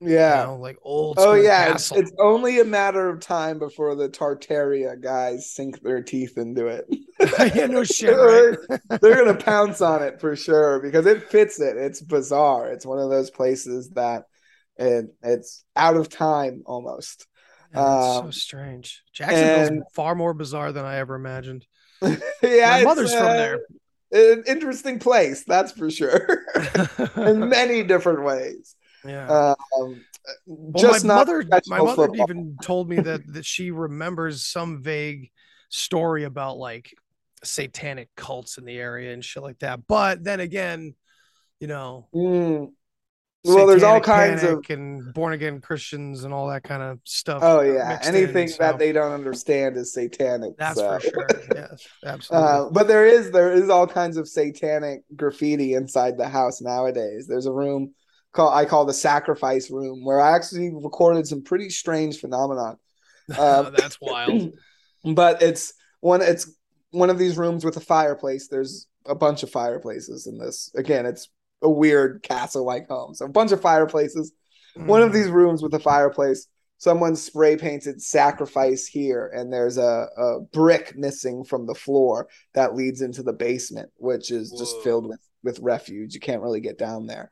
yeah. 0.00 0.40
you 0.40 0.46
know, 0.46 0.56
like 0.56 0.78
old. 0.82 1.16
Oh 1.18 1.34
yeah, 1.34 1.64
it's, 1.72 1.88
castle. 1.88 1.98
it's 1.98 2.12
only 2.18 2.60
a 2.60 2.64
matter 2.64 3.08
of 3.08 3.20
time 3.20 3.58
before 3.58 3.94
the 3.94 4.08
Tartaria 4.08 5.00
guys 5.00 5.50
sink 5.50 5.80
their 5.82 6.02
teeth 6.02 6.38
into 6.38 6.66
it. 6.66 6.86
yeah, 7.54 7.66
no 7.66 7.84
shit, 7.84 8.10
right? 8.10 8.56
they're, 8.68 8.98
they're 9.00 9.24
gonna 9.24 9.38
pounce 9.38 9.80
on 9.80 10.02
it 10.02 10.20
for 10.20 10.34
sure 10.34 10.80
because 10.80 11.06
it 11.06 11.30
fits 11.30 11.60
it. 11.60 11.76
It's 11.76 12.00
bizarre. 12.00 12.68
It's 12.72 12.86
one 12.86 12.98
of 12.98 13.10
those 13.10 13.30
places 13.30 13.90
that 13.90 14.24
it, 14.76 15.06
it's 15.22 15.64
out 15.76 15.96
of 15.96 16.08
time 16.08 16.62
almost. 16.66 17.26
Yeah, 17.74 17.96
it's 17.98 18.14
so 18.16 18.22
Um, 18.24 18.32
strange. 18.32 19.02
Jacksonville's 19.12 19.68
and- 19.68 19.82
far 19.94 20.14
more 20.14 20.34
bizarre 20.34 20.72
than 20.72 20.84
I 20.84 20.96
ever 20.98 21.14
imagined. 21.14 21.66
yeah, 22.42 22.70
My 22.78 22.84
mother's 22.84 23.12
from 23.14 23.26
uh, 23.26 23.32
there. 23.32 23.60
An 24.12 24.44
interesting 24.46 24.98
place, 25.00 25.44
that's 25.44 25.72
for 25.72 25.90
sure, 25.90 26.44
in 27.16 27.48
many 27.48 27.82
different 27.82 28.22
ways. 28.22 28.76
yeah. 29.04 29.54
Um, 29.76 30.04
Well, 30.46 30.72
just 30.82 31.04
my 31.04 31.14
mother, 31.16 31.44
my 31.66 31.78
mother 31.78 31.94
football. 32.06 32.22
even 32.30 32.56
told 32.62 32.88
me 32.88 32.96
that 32.96 33.20
that 33.34 33.44
she 33.44 33.70
remembers 33.72 34.44
some 34.44 34.82
vague 34.82 35.30
story 35.68 36.24
about 36.24 36.56
like 36.58 36.94
satanic 37.42 38.08
cults 38.16 38.56
in 38.56 38.64
the 38.64 38.78
area 38.78 39.12
and 39.12 39.24
shit 39.24 39.42
like 39.42 39.58
that. 39.58 39.86
But 39.88 40.22
then 40.24 40.40
again, 40.40 40.94
you 41.60 41.66
know, 41.66 42.08
Mm. 42.14 42.72
Well, 43.44 43.66
there's 43.66 43.82
all 43.82 44.00
kinds 44.00 44.42
of 44.42 44.64
and 44.70 45.12
born 45.12 45.34
again 45.34 45.60
Christians 45.60 46.24
and 46.24 46.32
all 46.32 46.48
that 46.48 46.62
kind 46.62 46.82
of 46.82 46.98
stuff. 47.04 47.40
oh 47.42 47.60
yeah, 47.60 47.88
mixed 47.90 48.08
in, 48.08 48.14
anything 48.14 48.48
so 48.48 48.56
that 48.60 48.78
they 48.78 48.90
don't 48.90 49.12
understand 49.12 49.76
is 49.76 49.92
satanic. 49.92 50.56
That's 50.56 50.78
so. 50.78 50.98
for 50.98 51.00
sure. 51.00 51.28
Yes, 51.54 51.86
absolutely. 52.04 52.48
Uh, 52.48 52.70
but 52.70 52.88
there 52.88 53.06
is 53.06 53.30
there 53.30 53.52
is 53.52 53.68
all 53.68 53.86
kinds 53.86 54.16
of 54.16 54.28
satanic 54.28 55.02
graffiti 55.14 55.74
inside 55.74 56.16
the 56.16 56.28
house 56.28 56.62
nowadays. 56.62 57.26
There's 57.26 57.46
a 57.46 57.52
room 57.52 57.94
called 58.32 58.54
I 58.54 58.64
call 58.64 58.86
the 58.86 58.94
sacrifice 58.94 59.70
room 59.70 60.04
where 60.04 60.20
I 60.20 60.34
actually 60.34 60.72
recorded 60.74 61.26
some 61.26 61.42
pretty 61.42 61.68
strange 61.68 62.20
phenomenon. 62.20 62.78
uh, 63.36 63.70
That's 63.70 64.00
wild. 64.00 64.52
but 65.04 65.42
it's 65.42 65.74
one 66.00 66.22
it's 66.22 66.50
one 66.92 67.10
of 67.10 67.18
these 67.18 67.36
rooms 67.36 67.62
with 67.62 67.76
a 67.76 67.80
fireplace. 67.80 68.48
There's 68.48 68.86
a 69.04 69.14
bunch 69.14 69.42
of 69.42 69.50
fireplaces 69.50 70.26
in 70.26 70.38
this. 70.38 70.70
Again, 70.74 71.04
it's 71.04 71.28
a 71.64 71.68
weird 71.70 72.22
castle 72.22 72.64
like 72.64 72.86
home. 72.88 73.14
So 73.14 73.24
a 73.24 73.28
bunch 73.28 73.50
of 73.50 73.60
fireplaces. 73.60 74.32
One 74.76 75.02
of 75.02 75.10
Mhm. 75.10 75.14
these 75.14 75.28
rooms 75.30 75.62
with 75.62 75.74
a 75.74 75.80
fireplace. 75.80 76.46
Someone 76.78 77.16
spray 77.16 77.56
painted 77.56 78.02
sacrifice 78.02 78.86
here, 78.86 79.30
and 79.34 79.50
there's 79.52 79.78
a, 79.78 80.06
a 80.18 80.40
brick 80.52 80.96
missing 80.96 81.44
from 81.44 81.66
the 81.66 81.74
floor 81.74 82.28
that 82.54 82.74
leads 82.74 83.00
into 83.00 83.22
the 83.22 83.32
basement, 83.32 83.90
which 83.96 84.30
is 84.30 84.50
just 84.58 84.76
filled 84.82 85.06
with 85.08 85.20
with 85.42 85.58
refuge. 85.60 86.14
You 86.14 86.20
can't 86.20 86.42
really 86.42 86.60
get 86.60 86.78
down 86.78 87.06
there. 87.06 87.30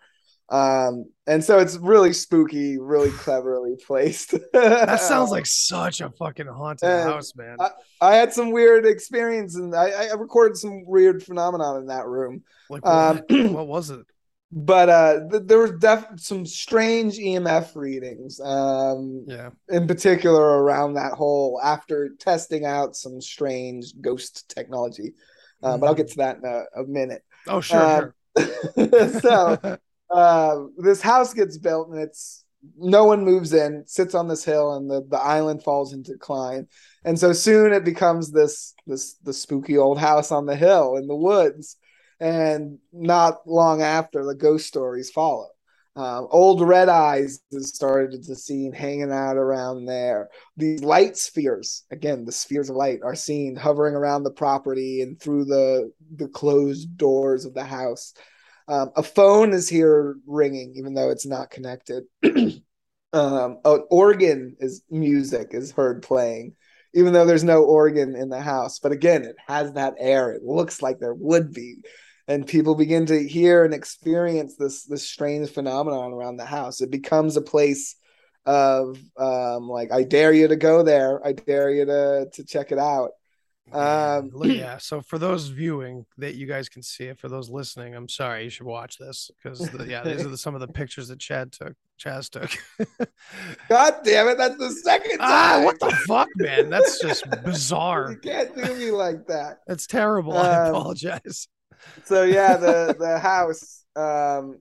Um, 0.49 1.07
and 1.27 1.43
so 1.43 1.59
it's 1.59 1.77
really 1.79 2.13
spooky, 2.13 2.79
really 2.79 3.11
cleverly 3.25 3.77
placed. 3.87 4.35
That 4.53 5.01
sounds 5.01 5.31
like 5.31 5.47
such 5.47 6.01
a 6.01 6.11
fucking 6.11 6.47
haunted 6.47 6.89
And 6.89 7.11
house, 7.11 7.35
man. 7.35 7.57
I 8.01 8.15
had 8.15 8.33
some 8.33 8.53
weird 8.53 8.85
experience, 8.87 9.57
and 9.57 9.75
I, 9.75 9.91
I 10.11 10.13
recorded 10.15 10.57
some 10.57 10.85
weird 10.87 11.23
phenomenon 11.23 11.79
in 11.81 11.87
that 11.87 12.07
room. 12.07 12.43
Like 12.71 12.87
um, 12.87 13.21
what? 13.29 13.51
what 13.53 13.67
was 13.67 13.91
it? 13.91 14.07
But 14.55 14.89
uh, 14.91 15.21
th- 15.31 15.45
there 15.47 15.59
was 15.59 15.73
def- 15.79 16.07
some 16.19 16.45
strange 16.45 17.17
EMF 17.17 17.75
readings, 17.75 18.39
um, 18.39 19.25
Yeah. 19.27 19.51
in 19.71 19.87
particular 19.87 20.63
around 20.63 20.95
that 20.95 21.13
hole 21.15 21.59
after 21.65 22.11
testing 22.19 22.67
out 22.67 22.95
some 22.95 23.21
strange 23.23 23.95
ghost 24.03 24.53
technology. 24.55 25.15
Uh, 25.63 25.79
But 25.79 25.87
I'll 25.87 25.95
get 25.95 26.09
to 26.09 26.17
that 26.19 26.37
in 26.37 26.45
a, 26.45 26.83
a 26.83 26.85
minute. 26.85 27.23
Oh, 27.49 27.63
sure, 27.63 28.15
um, 28.37 28.45
sure. 28.77 29.21
so 29.21 29.79
uh, 30.11 30.59
this 30.77 31.01
house 31.01 31.33
gets 31.33 31.57
built 31.57 31.89
and 31.89 32.01
it's 32.01 32.45
no 32.77 33.05
one 33.05 33.25
moves 33.25 33.53
in 33.55 33.83
sits 33.87 34.15
on 34.15 34.29
this 34.29 34.45
hill 34.45 34.75
and 34.75 34.89
the, 34.89 35.05
the 35.11 35.19
island 35.19 35.61
falls 35.65 35.93
into 35.93 36.13
decline 36.13 36.69
and 37.05 37.19
so 37.19 37.33
soon 37.33 37.73
it 37.73 37.85
becomes 37.85 38.31
this 38.31 38.73
this 38.87 39.15
the 39.25 39.33
spooky 39.33 39.77
old 39.77 39.99
house 39.99 40.31
on 40.31 40.47
the 40.47 40.55
hill 40.55 40.95
in 40.97 41.09
the 41.09 41.17
woods 41.17 41.77
and 42.23 42.79
not 42.93 43.47
long 43.47 43.83
after 43.83 44.25
the 44.25 44.35
ghost 44.35 44.67
stories 44.67 45.11
follow 45.11 45.49
um, 45.95 46.27
old 46.31 46.63
red 46.63 46.89
eyes 46.89 47.41
is 47.51 47.69
started 47.69 48.23
to 48.25 48.35
seen 48.35 48.73
hanging 48.73 49.13
out 49.13 49.37
around 49.37 49.85
there 49.85 50.29
these 50.57 50.83
light 50.83 51.17
spheres 51.17 51.85
again 51.91 52.25
the 52.25 52.33
spheres 52.33 52.71
of 52.71 52.77
light 52.77 53.01
are 53.05 53.15
seen 53.15 53.57
hovering 53.57 53.95
around 53.95 54.23
the 54.23 54.31
property 54.31 55.03
and 55.03 55.21
through 55.21 55.45
the 55.45 55.93
the 56.17 56.29
closed 56.29 56.97
doors 56.97 57.45
of 57.45 57.53
the 57.55 57.65
house 57.65 58.15
um, 58.69 58.91
a 58.97 59.03
phone 59.03 59.53
is 59.53 59.69
here 59.69 60.17
ringing, 60.27 60.75
even 60.77 60.95
though 60.95 61.11
it's 61.11 61.27
not 61.27 61.51
connected. 61.51 62.05
um, 62.25 63.59
an 63.65 63.85
organ 63.91 64.57
is 64.61 64.83
music 64.91 65.49
is 65.53 65.73
heard 65.73 66.03
playing, 66.03 66.55
even 66.95 67.13
though 67.13 67.27
there's 67.27 67.45
no 67.45 67.65
organ 67.65 68.15
in 68.15 68.29
the 68.29 68.41
house. 68.41 68.79
But 68.79 68.93
again, 68.93 69.25
it 69.25 69.37
has 69.47 69.73
that 69.73 69.95
air. 69.99 70.33
It 70.33 70.43
looks 70.43 70.81
like 70.81 70.99
there 70.99 71.15
would 71.15 71.53
be, 71.53 71.83
and 72.29 72.47
people 72.47 72.75
begin 72.75 73.07
to 73.07 73.27
hear 73.29 73.65
and 73.65 73.75
experience 73.75 74.57
this 74.57 74.85
this 74.85 75.09
strange 75.09 75.51
phenomenon 75.51 76.13
around 76.13 76.37
the 76.37 76.45
house. 76.45 76.81
It 76.81 76.91
becomes 76.91 77.37
a 77.37 77.43
place 77.43 77.97
of 78.47 78.99
um, 79.17 79.69
like 79.69 79.93
I 79.93 80.03
dare 80.05 80.33
you 80.33 80.49
to 80.49 80.57
go 80.57 80.83
there. 80.83 81.25
I 81.27 81.33
dare 81.33 81.71
you 81.71 81.85
to 81.87 82.29
to 82.33 82.45
check 82.45 82.73
it 82.73 82.79
out. 82.79 83.11
Um, 83.73 84.33
yeah. 84.43 84.77
So 84.79 85.01
for 85.01 85.19
those 85.19 85.47
viewing, 85.49 86.05
that 86.19 86.35
you 86.35 86.47
guys 86.47 86.69
can 86.69 86.83
see 86.83 87.05
it. 87.05 87.19
For 87.19 87.29
those 87.29 87.49
listening, 87.49 87.95
I'm 87.95 88.09
sorry, 88.09 88.45
you 88.45 88.51
should 88.51 88.67
watch 88.67 88.99
this 88.99 89.31
because 89.43 89.67
yeah, 89.87 90.03
these 90.03 90.27
are 90.27 90.29
the, 90.29 90.37
some 90.37 90.55
of 90.55 90.61
the 90.61 90.69
pictures 90.69 91.09
that 91.09 91.21
Chad 91.21 91.53
took. 91.53 91.75
Chaz 91.99 92.29
took. 92.29 92.51
God 93.69 93.95
damn 94.05 94.29
it! 94.29 94.37
That's 94.37 94.59
the 94.59 94.73
second 94.73 95.19
time. 95.19 95.21
ah, 95.21 95.63
what 95.65 95.79
the 95.79 95.91
fuck, 96.07 96.29
man? 96.37 96.69
That's 96.69 97.01
just 97.01 97.25
bizarre. 97.45 98.11
You 98.11 98.19
can't 98.19 98.55
do 98.55 98.75
me 98.75 98.91
like 98.91 99.27
that. 99.29 99.61
That's 99.67 99.87
terrible. 99.87 100.37
I 100.37 100.67
Um, 100.67 100.75
apologize. 100.75 101.49
So 102.05 102.25
yeah, 102.25 102.57
the 102.57 102.97
the 102.99 103.19
house 103.19 103.85
um 103.97 104.59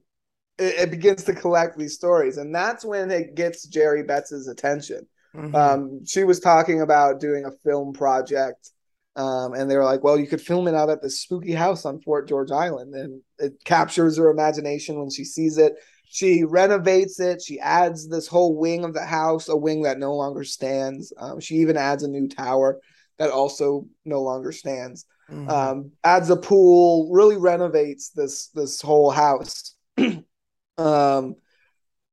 it, 0.58 0.74
it 0.80 0.90
begins 0.90 1.24
to 1.24 1.34
collect 1.34 1.78
these 1.78 1.94
stories, 1.94 2.38
and 2.38 2.54
that's 2.54 2.84
when 2.84 3.10
it 3.10 3.34
gets 3.34 3.66
Jerry 3.66 4.04
Betz's 4.04 4.48
attention. 4.48 5.06
Mhm. 5.34 5.54
Um, 5.54 6.04
she 6.06 6.24
was 6.24 6.40
talking 6.40 6.80
about 6.82 7.20
doing 7.20 7.44
a 7.44 7.52
film 7.64 7.92
project, 7.92 8.70
um, 9.16 9.54
and 9.54 9.70
they 9.70 9.76
were 9.76 9.84
like, 9.84 10.02
"Well, 10.04 10.18
you 10.18 10.26
could 10.26 10.40
film 10.40 10.68
it 10.68 10.74
out 10.74 10.90
at 10.90 11.02
this 11.02 11.20
spooky 11.20 11.52
house 11.52 11.84
on 11.84 12.00
Fort 12.00 12.28
George 12.28 12.50
Island," 12.50 12.94
and 12.94 13.22
it 13.38 13.54
captures 13.64 14.16
her 14.18 14.30
imagination 14.30 14.98
when 14.98 15.10
she 15.10 15.24
sees 15.24 15.58
it. 15.58 15.74
She 16.04 16.44
renovates 16.44 17.20
it. 17.20 17.42
She 17.42 17.58
adds 17.58 18.08
this 18.08 18.26
whole 18.26 18.54
wing 18.56 18.84
of 18.84 18.94
the 18.94 19.04
house, 19.04 19.48
a 19.48 19.56
wing 19.56 19.82
that 19.82 19.98
no 19.98 20.14
longer 20.14 20.44
stands. 20.44 21.12
Um, 21.16 21.40
she 21.40 21.56
even 21.56 21.76
adds 21.76 22.02
a 22.02 22.08
new 22.08 22.28
tower 22.28 22.80
that 23.18 23.30
also 23.30 23.86
no 24.04 24.22
longer 24.22 24.52
stands. 24.52 25.06
Mhm. 25.30 25.48
Um, 25.48 25.92
adds 26.04 26.30
a 26.30 26.36
pool, 26.36 27.10
really 27.12 27.36
renovates 27.36 28.10
this 28.10 28.48
this 28.48 28.80
whole 28.80 29.10
house. 29.10 29.74
um, 30.78 31.36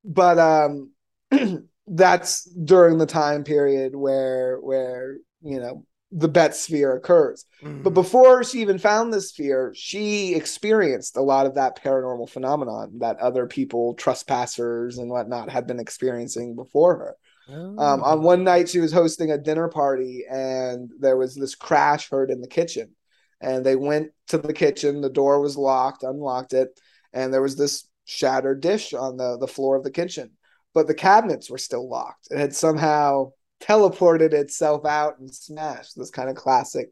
but 0.03 0.39
um, 0.39 0.91
that's 1.88 2.43
during 2.45 2.97
the 2.97 3.05
time 3.05 3.43
period 3.43 3.95
where 3.95 4.57
where 4.57 5.18
you 5.41 5.60
know 5.60 5.86
the 6.12 6.28
Betz 6.28 6.60
sphere 6.62 6.95
occurs. 6.95 7.45
Mhm. 7.62 7.84
But 7.84 7.93
before 7.93 8.43
she 8.43 8.62
even 8.62 8.80
found 8.80 9.14
this 9.14 9.30
sphere, 9.30 9.74
she 9.76 10.34
experienced 10.34 11.18
a 11.18 11.22
lot 11.22 11.45
of 11.45 11.55
that 11.55 11.84
paranormal 11.84 12.30
phenomenon 12.30 12.97
that 12.99 13.20
other 13.20 13.45
people, 13.45 13.93
trespassers 13.93 14.97
and 14.97 15.10
whatnot, 15.12 15.49
had 15.51 15.68
been 15.68 15.80
experiencing 15.80 16.55
before 16.55 16.97
her. 16.97 17.16
Um, 17.51 17.76
Oh. 17.80 18.03
on 18.03 18.22
one 18.24 18.43
night, 18.43 18.70
she 18.70 18.80
was 18.80 18.91
hosting 18.91 19.32
a 19.32 19.38
dinner 19.38 19.68
party, 19.68 20.26
and 20.30 20.91
there 20.99 21.18
was 21.18 21.36
this 21.36 21.55
crash 21.55 22.10
heard 22.10 22.30
in 22.32 22.41
the 22.41 22.47
kitchen. 22.47 22.95
And 23.42 23.66
they 23.66 23.76
went 23.76 24.12
to 24.28 24.38
the 24.38 24.54
kitchen. 24.54 25.02
The 25.02 25.10
door 25.10 25.40
was 25.40 25.58
locked, 25.58 26.04
unlocked 26.04 26.54
it, 26.54 26.80
and 27.14 27.34
there 27.34 27.42
was 27.42 27.56
this 27.56 27.88
shattered 28.06 28.62
dish 28.62 28.94
on 28.94 29.18
the, 29.18 29.38
the 29.38 29.48
floor 29.48 29.76
of 29.76 29.84
the 29.84 29.92
kitchen. 29.92 30.32
But 30.74 30.88
the 30.88 30.94
cabinets 30.94 31.50
were 31.50 31.58
still 31.58 31.90
locked. 31.90 32.28
It 32.32 32.38
had 32.38 32.56
somehow 32.56 33.32
teleported 33.62 34.34
itself 34.34 34.86
out 34.86 35.20
and 35.20 35.34
smashed. 35.34 35.98
This 35.98 36.12
kind 36.12 36.30
of 36.30 36.36
classic 36.36 36.90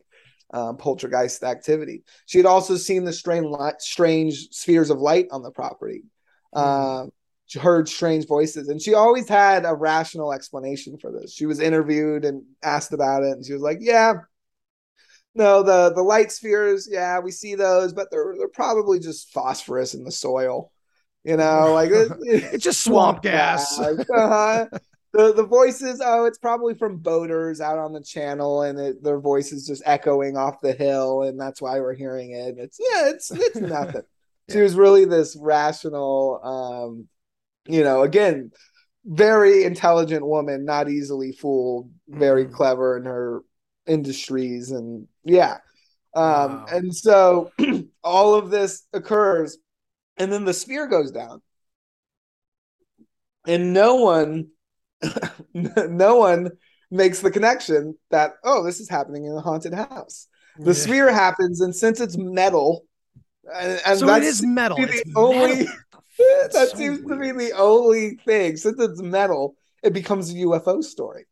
um, 0.53 0.77
poltergeist 0.77 1.43
activity. 1.43 2.03
She 2.25 2.37
had 2.37 2.45
also 2.45 2.77
seen 2.77 3.03
the 3.03 3.13
strange, 3.13 3.45
light, 3.45 3.81
strange 3.81 4.49
spheres 4.51 4.89
of 4.89 4.99
light 4.99 5.27
on 5.31 5.43
the 5.43 5.51
property. 5.51 6.03
Um, 6.53 7.11
she 7.47 7.59
heard 7.59 7.89
strange 7.89 8.27
voices 8.27 8.67
and 8.67 8.81
she 8.81 8.93
always 8.93 9.27
had 9.27 9.65
a 9.65 9.73
rational 9.73 10.33
explanation 10.33 10.97
for 10.97 11.11
this 11.11 11.33
she 11.33 11.45
was 11.45 11.59
interviewed 11.59 12.25
and 12.25 12.43
asked 12.61 12.93
about 12.93 13.23
it 13.23 13.31
and 13.31 13.45
she 13.45 13.53
was 13.53 13.61
like 13.61 13.79
yeah 13.81 14.13
no 15.35 15.63
the 15.63 15.91
the 15.93 16.01
light 16.01 16.31
spheres 16.31 16.87
yeah 16.91 17.19
we 17.19 17.31
see 17.31 17.55
those 17.55 17.93
but 17.93 18.09
they're 18.11 18.35
they're 18.37 18.47
probably 18.47 18.99
just 18.99 19.31
phosphorus 19.31 19.93
in 19.93 20.03
the 20.03 20.11
soil 20.11 20.71
you 21.23 21.37
know 21.37 21.73
like 21.73 21.89
it- 21.91 22.11
It's 22.21 22.63
just 22.63 22.83
swamp 22.83 23.21
gas. 23.21 23.77
uh-huh. 23.79 24.67
the 25.13 25.33
the 25.33 25.45
voices 25.45 26.01
oh 26.03 26.25
it's 26.25 26.37
probably 26.37 26.73
from 26.73 26.97
boaters 26.97 27.61
out 27.61 27.77
on 27.79 27.93
the 27.93 28.01
channel 28.03 28.61
and 28.63 28.79
it, 28.79 29.03
their 29.03 29.19
voices 29.19 29.65
just 29.67 29.83
echoing 29.85 30.37
off 30.37 30.61
the 30.61 30.73
hill 30.73 31.23
and 31.23 31.39
that's 31.39 31.61
why 31.61 31.79
we're 31.79 31.93
hearing 31.95 32.31
it 32.31 32.55
it's 32.57 32.79
yeah 32.79 33.09
it's 33.09 33.31
it's 33.31 33.55
nothing 33.77 34.01
she 34.49 34.59
was 34.59 34.75
really 34.75 35.05
this 35.05 35.35
rational 35.39 36.39
um 36.43 37.07
you 37.67 37.83
know 37.83 38.01
again 38.03 38.51
very 39.05 39.63
intelligent 39.63 40.25
woman 40.25 40.65
not 40.65 40.89
easily 40.89 41.31
fooled 41.31 41.89
very 42.09 42.45
Mhm. 42.45 42.53
clever 42.53 42.97
in 42.97 43.05
her 43.05 43.41
industries 43.87 44.71
and 44.71 45.07
yeah 45.23 45.57
um 46.15 46.23
Wow. 46.23 46.65
and 46.71 46.95
so 46.95 47.51
all 48.03 48.33
of 48.35 48.49
this 48.49 48.83
occurs 48.93 49.57
and 50.17 50.31
then 50.31 50.45
the 50.45 50.53
sphere 50.53 50.87
goes 50.87 51.11
down 51.11 51.41
and 53.47 53.73
no 53.73 53.95
one 53.95 54.47
no 55.53 56.17
one 56.17 56.51
makes 56.91 57.19
the 57.21 57.31
connection 57.31 57.95
that 58.11 58.33
oh 58.43 58.63
this 58.63 58.79
is 58.79 58.89
happening 58.89 59.25
in 59.25 59.33
a 59.33 59.41
haunted 59.41 59.73
house 59.73 60.27
the 60.57 60.71
Yeah. 60.71 60.73
sphere 60.73 61.13
happens 61.13 61.61
and 61.61 61.75
since 61.75 61.99
it's 61.99 62.17
metal 62.17 62.85
and, 63.53 63.81
and 63.85 63.99
so 63.99 64.09
it 64.15 64.23
is 64.23 64.41
metal. 64.43 64.77
the 64.77 64.83
It's 64.83 65.09
only- 65.15 65.63
metal. 65.65 65.73
that 66.19 66.49
so 66.51 66.65
seems 66.77 66.99
to 67.07 67.15
be 67.17 67.31
the 67.31 67.53
only 67.53 68.15
thing. 68.25 68.57
Since 68.57 68.77
it's 68.81 69.01
metal, 69.01 69.55
it 69.83 69.93
becomes 69.93 70.31
a 70.31 70.33
UFO 70.37 70.83
story. 70.83 71.25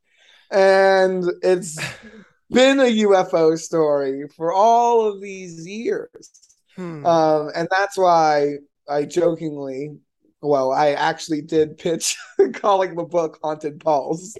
And 0.49 1.25
it's 1.41 1.77
been 2.49 2.79
a 2.79 2.83
UFO 2.83 3.57
story 3.57 4.27
for 4.35 4.53
all 4.53 5.07
of 5.07 5.21
these 5.21 5.67
years. 5.67 6.31
Hmm. 6.75 7.05
Um, 7.05 7.51
and 7.55 7.67
that's 7.71 7.97
why 7.97 8.55
I 8.87 9.05
jokingly, 9.05 9.97
well, 10.41 10.71
I 10.71 10.89
actually 10.91 11.41
did 11.41 11.77
pitch 11.77 12.17
calling 12.53 12.95
the 12.95 13.03
book 13.03 13.39
Haunted 13.41 13.83
Balls. 13.83 14.37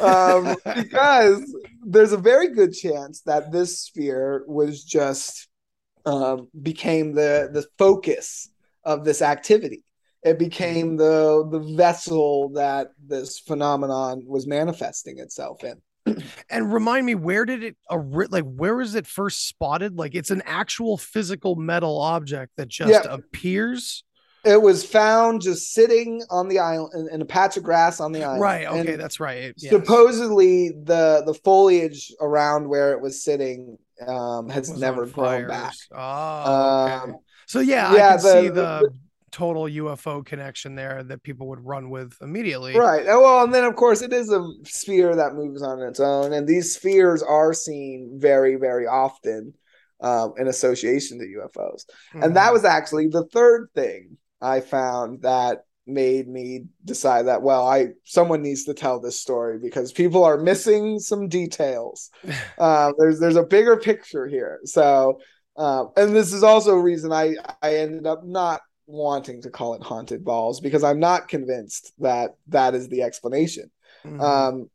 Um, 0.00 0.56
because 0.74 1.54
there's 1.84 2.12
a 2.12 2.18
very 2.18 2.48
good 2.48 2.72
chance 2.72 3.20
that 3.22 3.52
this 3.52 3.80
sphere 3.80 4.44
was 4.46 4.82
just 4.82 5.48
um, 6.06 6.48
became 6.60 7.14
the 7.14 7.48
the 7.52 7.66
focus 7.78 8.50
of 8.84 9.04
this 9.04 9.22
activity. 9.22 9.84
It 10.22 10.38
became 10.38 10.96
the 10.96 11.46
the 11.50 11.60
vessel 11.76 12.50
that 12.50 12.88
this 13.06 13.38
phenomenon 13.38 14.24
was 14.26 14.46
manifesting 14.46 15.18
itself 15.18 15.64
in. 15.64 15.80
And 16.50 16.72
remind 16.72 17.06
me, 17.06 17.14
where 17.14 17.44
did 17.44 17.62
it 17.62 17.76
like? 18.30 18.44
Where 18.44 18.76
was 18.76 18.94
it 18.94 19.06
first 19.06 19.48
spotted? 19.48 19.96
Like, 19.98 20.14
it's 20.14 20.30
an 20.30 20.42
actual 20.46 20.96
physical 20.98 21.56
metal 21.56 22.00
object 22.00 22.52
that 22.56 22.68
just 22.68 23.04
Yeah. 23.04 23.12
appears. 23.12 24.04
It 24.44 24.60
was 24.60 24.84
found 24.84 25.40
just 25.40 25.72
sitting 25.72 26.22
on 26.28 26.48
the 26.48 26.58
island 26.58 27.08
in, 27.10 27.22
a 27.22 27.24
patch 27.24 27.56
of 27.56 27.62
grass 27.62 27.98
on 27.98 28.12
the 28.12 28.22
island. 28.24 28.42
Right. 28.42 28.66
Okay, 28.66 28.92
And 28.92 29.00
that's 29.00 29.18
right. 29.18 29.38
It- 29.38 29.54
yes. 29.56 29.72
supposedly 29.72 30.68
the 30.70 31.22
the 31.24 31.32
foliage 31.44 32.12
around 32.20 32.68
where 32.68 32.92
it 32.92 33.00
was 33.00 33.24
sitting 33.24 33.78
um, 34.06 34.50
has 34.50 34.68
Was 34.68 34.78
never 34.80 35.06
grown 35.06 35.48
back. 35.48 35.72
Oh, 35.92 36.84
okay. 36.86 36.92
Um, 37.12 37.16
so 37.46 37.60
yeah, 37.60 37.94
yeah, 37.94 38.06
I 38.08 38.16
can 38.16 38.22
the- 38.22 38.32
see 38.42 38.48
the- 38.48 38.52
the, 38.54 38.90
total 39.34 39.68
UFO 39.68 40.22
connection 40.24 40.74
there 40.74 41.02
that 41.02 41.22
people 41.22 41.48
would 41.48 41.64
run 41.64 41.90
with 41.90 42.16
immediately. 42.22 42.74
Right. 42.74 43.04
Oh, 43.08 43.20
Well, 43.20 43.44
and 43.44 43.52
then 43.54 43.64
of 43.64 43.76
course 43.76 44.00
it 44.02 44.12
is 44.12 44.30
a 44.30 44.44
sphere 44.64 45.14
that 45.16 45.34
moves 45.34 45.62
on 45.62 45.80
its 45.82 46.00
own, 46.00 46.32
and 46.32 46.46
these 46.46 46.74
spheres 46.74 47.22
are 47.22 47.52
seen 47.52 48.16
very, 48.18 48.56
very 48.56 48.86
often 48.86 49.54
um, 50.00 50.34
in 50.38 50.48
association 50.48 51.18
to 51.18 51.24
UFOs. 51.26 51.84
And 52.20 52.36
that 52.36 52.50
Mhm. 52.50 52.52
was 52.52 52.64
actually 52.64 53.08
the 53.08 53.24
third 53.32 53.68
thing 53.74 54.18
I 54.40 54.60
found 54.60 55.22
that 55.22 55.64
made 55.86 56.28
me 56.28 56.64
decide 56.84 57.26
that 57.26 57.42
well, 57.42 57.66
I 57.66 57.88
someone 58.04 58.42
needs 58.42 58.64
to 58.64 58.74
tell 58.74 59.00
this 59.00 59.20
story 59.20 59.58
because 59.58 59.92
people 59.92 60.24
are 60.24 60.36
missing 60.38 60.98
some 60.98 61.28
details. 61.28 62.10
uh, 62.58 62.92
there's 62.98 63.18
there's 63.20 63.36
a 63.36 63.42
bigger 63.44 63.76
picture 63.76 64.26
here. 64.26 64.60
So, 64.64 65.20
uh, 65.56 65.86
and 65.96 66.14
this 66.14 66.32
is 66.32 66.42
also 66.42 66.72
a 66.72 66.82
reason 66.82 67.12
I 67.12 67.36
I 67.62 67.76
ended 67.76 68.06
up 68.06 68.24
not 68.24 68.60
wanting 68.86 69.42
to 69.42 69.50
call 69.50 69.74
it 69.74 69.82
haunted 69.82 70.24
balls 70.24 70.60
because 70.60 70.84
I'm 70.84 71.00
not 71.00 71.28
convinced 71.28 71.92
that 71.98 72.36
that 72.48 72.74
is 72.74 72.88
the 72.88 73.02
explanation. 73.02 73.70
Mhm. 74.04 74.20
Um, 74.20 74.70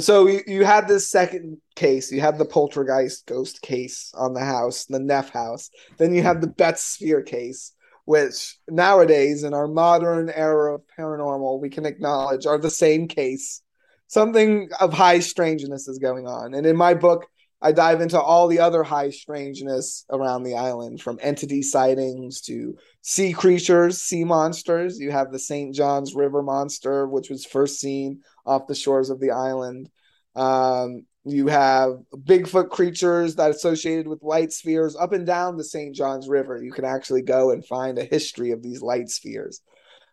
so 0.00 0.26
you, 0.26 0.40
you 0.46 0.64
had 0.64 0.88
this 0.88 1.08
second 1.08 1.58
case, 1.74 2.12
you 2.12 2.20
had 2.20 2.38
the 2.38 2.44
poltergeist 2.44 3.26
ghost 3.26 3.62
case 3.62 4.12
on 4.14 4.34
the 4.34 4.44
house, 4.44 4.84
the 4.84 4.98
Neff 4.98 5.30
house. 5.30 5.70
Then 5.96 6.14
you 6.14 6.22
have 6.22 6.40
the 6.40 6.48
Betz 6.48 6.82
Sphere 6.82 7.22
case, 7.22 7.72
which 8.04 8.58
nowadays 8.68 9.42
in 9.42 9.54
our 9.54 9.66
modern 9.68 10.28
era 10.28 10.74
of 10.74 10.82
paranormal, 10.98 11.60
we 11.60 11.70
can 11.70 11.86
acknowledge 11.86 12.46
are 12.46 12.58
the 12.58 12.70
same 12.70 13.08
case. 13.08 13.62
Something 14.08 14.70
of 14.80 14.92
high 14.92 15.20
strangeness 15.20 15.88
is 15.88 15.98
going 15.98 16.26
on. 16.26 16.54
And 16.54 16.66
in 16.66 16.76
my 16.76 16.94
book, 16.94 17.26
I 17.62 17.72
dive 17.72 18.00
into 18.00 18.20
all 18.20 18.48
the 18.48 18.60
other 18.60 18.82
high 18.82 19.10
strangeness 19.10 20.04
around 20.10 20.42
the 20.42 20.56
island, 20.56 21.00
from 21.00 21.18
entity 21.22 21.62
sightings 21.62 22.42
to 22.42 22.76
sea 23.00 23.32
creatures, 23.32 24.02
sea 24.02 24.24
monsters. 24.24 24.98
You 24.98 25.10
have 25.10 25.32
the 25.32 25.38
St. 25.38 25.74
John's 25.74 26.14
River 26.14 26.42
monster, 26.42 27.06
which 27.08 27.30
was 27.30 27.46
first 27.46 27.80
seen 27.80 28.20
off 28.44 28.66
the 28.66 28.74
shores 28.74 29.08
of 29.08 29.20
the 29.20 29.30
island. 29.30 29.88
Um, 30.34 31.06
you 31.24 31.48
have 31.48 31.98
Bigfoot 32.14 32.70
creatures 32.70 33.34
that 33.36 33.50
associated 33.50 34.06
with 34.06 34.22
light 34.22 34.52
spheres 34.52 34.94
up 34.94 35.12
and 35.12 35.26
down 35.26 35.56
the 35.56 35.64
St. 35.64 35.94
John's 35.94 36.28
River. 36.28 36.62
You 36.62 36.70
can 36.70 36.84
actually 36.84 37.22
go 37.22 37.50
and 37.50 37.66
find 37.66 37.98
a 37.98 38.04
history 38.04 38.52
of 38.52 38.62
these 38.62 38.80
light 38.82 39.08
spheres. 39.08 39.60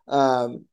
Um, 0.08 0.66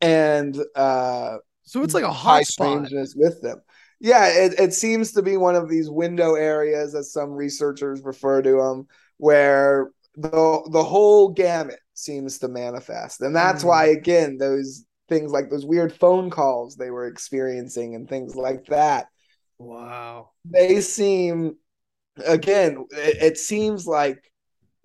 and 0.00 0.56
uh, 0.74 1.38
so 1.64 1.82
it's 1.82 1.94
like 1.94 2.04
a 2.04 2.12
high 2.12 2.38
hot 2.38 2.46
spot. 2.46 2.66
strangeness 2.66 3.14
with 3.16 3.42
them. 3.42 3.60
Yeah, 4.00 4.26
it, 4.28 4.58
it 4.60 4.74
seems 4.74 5.12
to 5.12 5.22
be 5.22 5.36
one 5.36 5.56
of 5.56 5.68
these 5.68 5.88
window 5.90 6.34
areas, 6.34 6.94
as 6.94 7.12
some 7.12 7.30
researchers 7.32 8.02
refer 8.02 8.42
to 8.42 8.52
them, 8.52 8.86
where 9.16 9.90
the 10.16 10.62
the 10.70 10.84
whole 10.84 11.30
gamut 11.30 11.80
seems 11.94 12.38
to 12.38 12.48
manifest, 12.48 13.20
and 13.22 13.34
that's 13.34 13.62
Mm. 13.62 13.64
why 13.64 13.86
again 13.86 14.36
those 14.38 14.84
things 15.08 15.30
like 15.32 15.50
those 15.50 15.64
weird 15.64 15.92
phone 15.92 16.30
calls 16.30 16.76
they 16.76 16.90
were 16.90 17.06
experiencing 17.06 17.94
and 17.94 18.08
things 18.08 18.34
like 18.34 18.66
that 18.66 19.06
Wow. 19.58 20.30
they 20.44 20.80
seem 20.80 21.56
again 22.26 22.86
it, 22.92 23.22
it 23.34 23.38
seems 23.38 23.86
like 23.86 24.22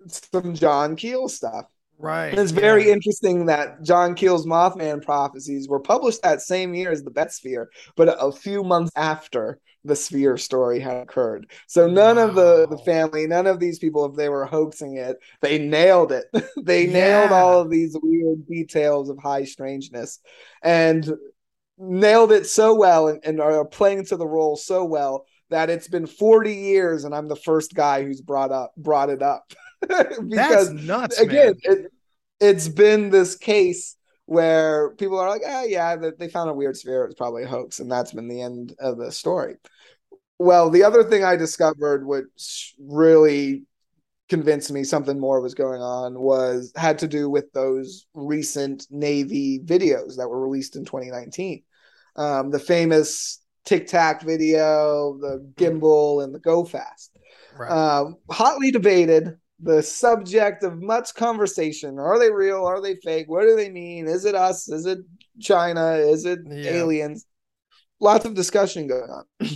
some 0.08 0.54
john 0.54 0.96
keel 0.96 1.28
stuff 1.28 1.66
Right. 2.02 2.30
And 2.30 2.40
it's 2.40 2.50
very 2.50 2.88
yeah. 2.88 2.94
interesting 2.94 3.46
that 3.46 3.80
John 3.84 4.16
Keel's 4.16 4.44
Mothman 4.44 5.04
prophecies 5.04 5.68
were 5.68 5.78
published 5.78 6.22
that 6.22 6.42
same 6.42 6.74
year 6.74 6.90
as 6.90 7.04
the 7.04 7.12
Betz 7.12 7.36
Sphere, 7.36 7.70
but 7.94 8.16
a, 8.18 8.32
few 8.32 8.64
months 8.64 8.90
after 8.96 9.60
the 9.84 9.94
Sphere 9.94 10.36
story 10.36 10.80
had 10.80 10.96
occurred. 10.96 11.48
So 11.68 11.86
none 11.86 12.18
of 12.18 12.34
the 12.34 12.66
the 12.68 12.78
family, 12.78 13.28
none 13.28 13.46
of 13.46 13.60
these 13.60 13.78
people, 13.78 14.04
if 14.04 14.16
they 14.16 14.28
were 14.28 14.46
hoaxing 14.46 14.96
it, 14.96 15.16
they 15.42 15.60
nailed 15.60 16.10
it. 16.10 16.24
they 16.64 16.88
nailed 16.88 17.30
all 17.30 17.60
of 17.60 17.70
these 17.70 17.96
weird 18.02 18.48
details 18.48 19.08
of 19.08 19.18
high 19.18 19.44
strangeness, 19.44 20.18
and 20.60 21.08
nailed 21.78 22.32
it 22.32 22.46
so 22.46 22.74
well, 22.74 23.08
and, 23.08 23.20
and 23.24 23.40
are 23.40 23.64
playing 23.64 24.06
to 24.06 24.16
the 24.16 24.26
role 24.26 24.56
so 24.56 24.84
well 24.84 25.24
that 25.50 25.70
it's 25.70 25.88
been 25.88 26.06
40 26.06 26.52
years, 26.52 27.04
and 27.04 27.14
I'm 27.14 27.28
the 27.28 27.36
first 27.36 27.74
guy 27.74 28.02
who's 28.02 28.20
brought 28.20 28.50
up 28.50 28.72
brought 28.76 29.10
it 29.10 29.22
up 29.22 29.52
because 30.28 30.70
nuts, 30.70 31.18
again, 31.18 31.54
it, 31.62 31.92
it's 32.40 32.68
been 32.68 33.10
this 33.10 33.36
case 33.36 33.96
where 34.26 34.90
people 34.96 35.18
are 35.18 35.28
like, 35.28 35.42
ah, 35.46 35.64
yeah, 35.64 35.96
they, 35.96 36.10
they 36.18 36.28
found 36.28 36.50
a 36.50 36.54
weird 36.54 36.76
sphere. 36.76 37.04
It's 37.04 37.14
probably 37.14 37.44
a 37.44 37.48
hoax. 37.48 37.80
And 37.80 37.90
that's 37.90 38.12
been 38.12 38.28
the 38.28 38.42
end 38.42 38.74
of 38.78 38.98
the 38.98 39.10
story. 39.12 39.56
Well, 40.38 40.70
the 40.70 40.84
other 40.84 41.04
thing 41.04 41.24
I 41.24 41.36
discovered, 41.36 42.06
which 42.06 42.74
really 42.80 43.64
convinced 44.28 44.72
me 44.72 44.84
something 44.84 45.18
more 45.18 45.40
was 45.40 45.54
going 45.54 45.82
on, 45.82 46.18
was 46.18 46.72
had 46.76 46.98
to 47.00 47.08
do 47.08 47.28
with 47.28 47.52
those 47.52 48.06
recent 48.14 48.86
Navy 48.90 49.60
videos 49.60 50.16
that 50.16 50.28
were 50.28 50.40
released 50.40 50.76
in 50.76 50.84
2019. 50.84 51.62
Um, 52.16 52.50
the 52.50 52.58
famous 52.58 53.40
Tic 53.64 53.86
Tac 53.86 54.22
video, 54.22 55.18
the 55.20 55.46
gimbal, 55.56 56.24
and 56.24 56.34
the 56.34 56.40
Go 56.40 56.64
Fast 56.64 57.12
Right. 57.56 57.70
um, 57.70 58.16
hotly 58.30 58.70
debated, 58.70 59.36
the 59.62 59.82
subject 59.82 60.64
of 60.64 60.82
much 60.82 61.14
conversation. 61.14 61.98
Are 61.98 62.18
they 62.18 62.30
real? 62.30 62.64
Are 62.66 62.80
they 62.80 62.96
fake? 62.96 63.28
What 63.28 63.42
do 63.42 63.54
they 63.56 63.70
mean? 63.70 64.08
Is 64.08 64.24
it 64.24 64.34
us? 64.34 64.68
Is 64.68 64.86
it 64.86 64.98
China? 65.40 65.92
Is 65.92 66.24
it 66.24 66.40
Yeah. 66.44 66.72
aliens? 66.72 67.26
Lots 68.00 68.24
of 68.24 68.34
discussion 68.34 68.88
going 68.88 69.08
on. 69.10 69.24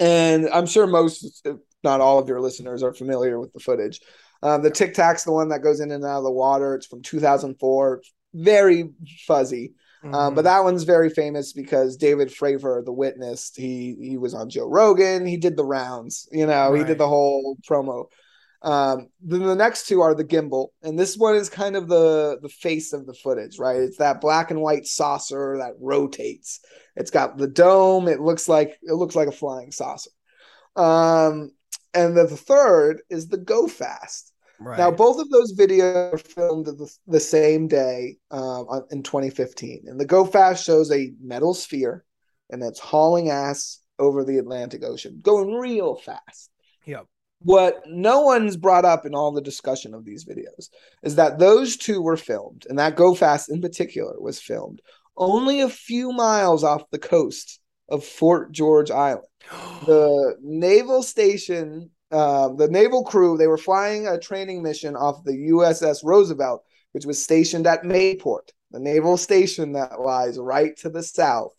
and 0.00 0.48
I'm 0.48 0.66
sure 0.66 0.86
most, 0.86 1.42
if 1.44 1.56
not 1.82 2.00
all 2.00 2.18
of 2.18 2.28
your 2.28 2.40
listeners, 2.40 2.82
are 2.82 2.94
familiar 2.94 3.40
with 3.40 3.52
the 3.52 3.60
footage. 3.60 4.00
Um, 4.42 4.62
the 4.62 4.70
Tic 4.70 4.94
Tac's 4.94 5.24
the 5.24 5.32
one 5.32 5.48
that 5.48 5.62
goes 5.62 5.80
in 5.80 5.90
and 5.90 6.04
out 6.04 6.18
of 6.18 6.24
the 6.24 6.30
water. 6.30 6.74
It's 6.74 6.86
from 6.86 7.02
2004. 7.02 8.02
Very 8.34 8.90
fuzzy. 9.26 9.74
Um, 10.04 10.34
but 10.34 10.40
Mhm. 10.40 10.44
that 10.44 10.64
one's 10.64 10.82
very 10.82 11.10
famous 11.10 11.52
because 11.52 11.96
David 11.96 12.28
Fravor, 12.28 12.84
the 12.84 12.92
witness, 12.92 13.52
he 13.54 13.96
he 14.00 14.18
was 14.18 14.34
on 14.34 14.48
Joe 14.48 14.66
Rogan. 14.68 15.26
He 15.26 15.36
did 15.36 15.56
the 15.56 15.64
rounds. 15.64 16.28
You 16.32 16.46
know, 16.46 16.74
he 16.74 16.82
did 16.84 16.98
the 16.98 17.06
whole 17.08 17.56
promo. 17.68 18.06
Um, 18.62 19.08
then 19.20 19.42
the 19.42 19.56
next 19.56 19.88
two 19.88 20.00
are 20.02 20.14
the 20.14 20.24
gimbal, 20.24 20.68
and 20.82 20.96
this 20.98 21.16
one 21.16 21.34
is 21.34 21.48
kind 21.48 21.74
of 21.74 21.88
the 21.88 22.38
the 22.40 22.48
face 22.48 22.92
of 22.92 23.06
the 23.06 23.14
footage, 23.14 23.58
right? 23.58 23.80
It's 23.80 23.98
that 23.98 24.20
black 24.20 24.50
and 24.52 24.60
white 24.60 24.86
saucer 24.86 25.56
that 25.58 25.74
rotates. 25.80 26.60
It's 26.94 27.10
got 27.10 27.38
the 27.38 27.48
dome. 27.48 28.06
It 28.06 28.20
looks 28.20 28.48
like 28.48 28.78
it 28.82 28.94
looks 28.94 29.16
like 29.16 29.28
a 29.28 29.32
flying 29.32 29.72
saucer. 29.72 30.10
Um, 30.76 31.50
and 31.94 32.16
the, 32.16 32.26
the 32.26 32.36
third 32.36 33.02
is 33.10 33.28
the 33.28 33.36
Go 33.38 33.66
Fast. 33.66 34.32
right. 34.58 34.78
Now, 34.78 34.90
both 34.90 35.18
of 35.20 35.28
those 35.30 35.54
videos 35.58 36.12
were 36.12 36.18
filmed 36.18 36.66
the, 36.66 36.90
the 37.06 37.20
same 37.20 37.68
day 37.68 38.16
um, 38.30 38.66
on- 38.68 38.86
in 38.90 39.02
2015. 39.02 39.84
And 39.86 40.00
the 40.00 40.06
Go 40.06 40.24
Fast 40.24 40.64
shows 40.64 40.90
a 40.90 41.12
metal 41.20 41.52
sphere 41.52 42.04
and 42.48 42.62
it's 42.62 42.78
hauling 42.78 43.30
ass 43.30 43.80
over 43.98 44.24
the 44.24 44.38
Atlantic 44.38 44.84
Ocean, 44.84 45.18
going 45.22 45.54
real 45.54 45.96
fast. 45.96 46.50
Yep. 46.86 47.06
What 47.44 47.82
no 47.86 48.22
one's 48.22 48.56
brought 48.56 48.84
up 48.84 49.06
in 49.06 49.14
all 49.14 49.32
the 49.32 49.40
discussion 49.40 49.94
of 49.94 50.04
these 50.04 50.24
videos 50.24 50.68
is 51.02 51.16
that 51.16 51.38
those 51.38 51.76
two 51.76 52.00
were 52.02 52.16
filmed, 52.16 52.66
and 52.68 52.78
that 52.78 52.96
Go 52.96 53.14
Fast 53.14 53.50
in 53.50 53.60
particular 53.60 54.20
was 54.20 54.40
filmed 54.40 54.80
only 55.16 55.60
a 55.60 55.68
few 55.68 56.12
miles 56.12 56.64
off 56.64 56.90
the 56.90 56.98
coast 56.98 57.60
of 57.88 58.04
Fort 58.04 58.52
George 58.52 58.90
Island. 58.90 59.26
The 59.86 60.36
naval 60.40 61.02
station, 61.02 61.90
uh, 62.12 62.50
the 62.54 62.68
naval 62.68 63.02
crew, 63.02 63.36
they 63.36 63.48
were 63.48 63.58
flying 63.58 64.06
a 64.06 64.18
training 64.18 64.62
mission 64.62 64.94
off 64.94 65.24
the 65.24 65.50
USS 65.50 66.04
Roosevelt, 66.04 66.62
which 66.92 67.04
was 67.04 67.22
stationed 67.22 67.66
at 67.66 67.82
Mayport, 67.82 68.50
the 68.70 68.78
naval 68.78 69.16
station 69.16 69.72
that 69.72 70.00
lies 70.00 70.38
right 70.38 70.76
to 70.78 70.88
the 70.88 71.02
south 71.02 71.52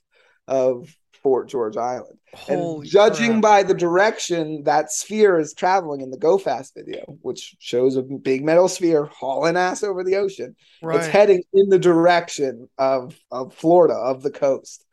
of 0.48 0.96
Fort 1.24 1.48
George 1.48 1.78
Island. 1.78 2.20
Holy 2.34 2.82
and 2.82 2.86
judging 2.86 3.32
crap. 3.32 3.42
by 3.42 3.64
the 3.64 3.74
direction 3.74 4.64
that 4.64 4.92
sphere 4.92 5.40
is 5.40 5.54
traveling 5.54 6.02
in 6.02 6.12
the 6.12 6.18
Go 6.18 6.38
Fast 6.38 6.74
video, 6.76 7.04
which 7.22 7.56
shows 7.60 7.96
a 7.96 8.02
big 8.02 8.44
metal 8.44 8.68
sphere 8.68 9.06
hauling 9.06 9.56
ass 9.56 9.84
over 9.84 10.04
the 10.04 10.18
ocean, 10.18 10.56
right. 10.82 10.98
it's 10.98 11.08
heading 11.08 11.44
in 11.54 11.70
the 11.70 11.80
direction 11.80 12.68
of 12.78 13.18
of 13.32 13.54
Florida 13.54 13.94
of 13.94 14.24
the 14.24 14.32
coast, 14.32 14.86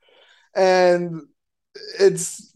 and 0.54 1.22
it's 1.98 2.54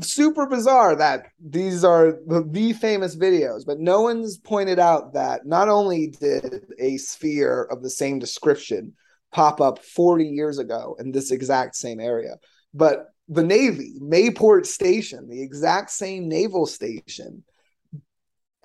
super 0.00 0.46
bizarre 0.46 0.96
that 0.96 1.26
these 1.44 1.84
are 1.84 2.12
the, 2.26 2.46
the 2.50 2.72
famous 2.72 3.16
videos, 3.16 3.64
but 3.66 3.78
no 3.78 4.02
one's 4.02 4.38
pointed 4.38 4.78
out 4.78 5.12
that 5.12 5.46
not 5.46 5.68
only 5.68 6.08
did 6.08 6.64
a 6.78 6.96
sphere 6.96 7.64
of 7.70 7.82
the 7.82 7.90
same 7.90 8.18
description 8.18 8.94
pop 9.32 9.60
up 9.60 9.80
40 9.80 10.26
years 10.26 10.58
ago 10.58 10.96
in 10.98 11.12
this 11.12 11.30
exact 11.30 11.76
same 11.76 12.00
area, 12.00 12.36
but 12.72 13.13
the 13.28 13.42
Navy, 13.42 13.94
Mayport 14.00 14.66
Station, 14.66 15.28
the 15.28 15.42
exact 15.42 15.90
same 15.90 16.28
naval 16.28 16.66
station, 16.66 17.44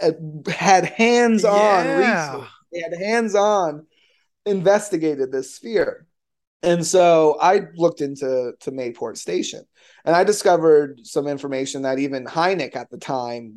uh, 0.01 0.12
had 0.47 0.86
hands 0.86 1.45
on 1.45 1.86
Yeah. 1.86 1.95
research. 2.36 2.49
They 2.72 2.80
had 2.82 2.93
hands 2.93 3.36
on 3.36 3.88
investigated 4.45 5.32
this 5.32 5.55
sphere. 5.55 6.05
And 6.62 6.86
so 6.86 7.38
I 7.41 7.68
looked 7.76 8.01
into 8.01 8.53
to 8.60 8.72
Mayport 8.72 9.18
Station 9.18 9.64
and 10.03 10.14
I 10.16 10.24
discovered 10.26 10.99
some 11.03 11.26
information 11.28 11.84
that 11.84 11.99
even 11.99 12.26
Hynek 12.26 12.76
at 12.76 12.89
the 12.89 12.97
time 12.97 13.53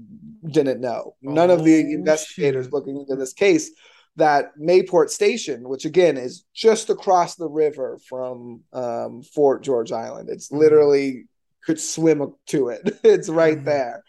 didn't 0.47 0.81
know. 0.81 1.17
None 1.21 1.51
of 1.51 1.65
the 1.65 1.75
Oh, 1.83 1.91
investigators 1.91 2.67
shit. 2.67 2.73
looking 2.73 2.97
into 2.97 3.17
this 3.17 3.33
case 3.33 3.71
that 4.17 4.53
Mayport 4.61 5.09
Station, 5.11 5.69
which 5.69 5.85
again 5.85 6.17
is 6.17 6.45
just 6.55 6.91
across 6.91 7.37
the 7.37 7.49
river 7.49 7.99
from 8.09 8.61
um, 8.73 9.23
Fort 9.23 9.63
George 9.63 9.93
Island, 9.93 10.29
it's 10.31 10.51
Mhm. 10.51 10.59
literally 10.59 11.25
could 11.65 11.81
swim 11.81 12.35
to 12.47 12.69
it. 12.69 12.83
It's 13.05 13.29
right 13.29 13.59
Mhm. 13.59 13.65
there. 13.65 14.05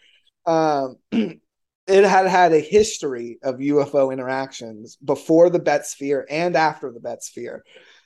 Um, 0.46 0.96
it 1.86 2.04
had 2.04 2.26
had 2.26 2.52
a 2.52 2.60
history 2.60 3.38
of 3.42 3.60
UFO 3.60 4.10
interactions 4.12 4.96
before 5.04 5.50
the 5.50 5.58
Betz 5.58 5.90
Sphere 5.92 6.26
and 6.30 6.56
after 6.56 6.90
the 6.92 7.00
Betz 7.00 7.28
Sphere. 7.28 7.62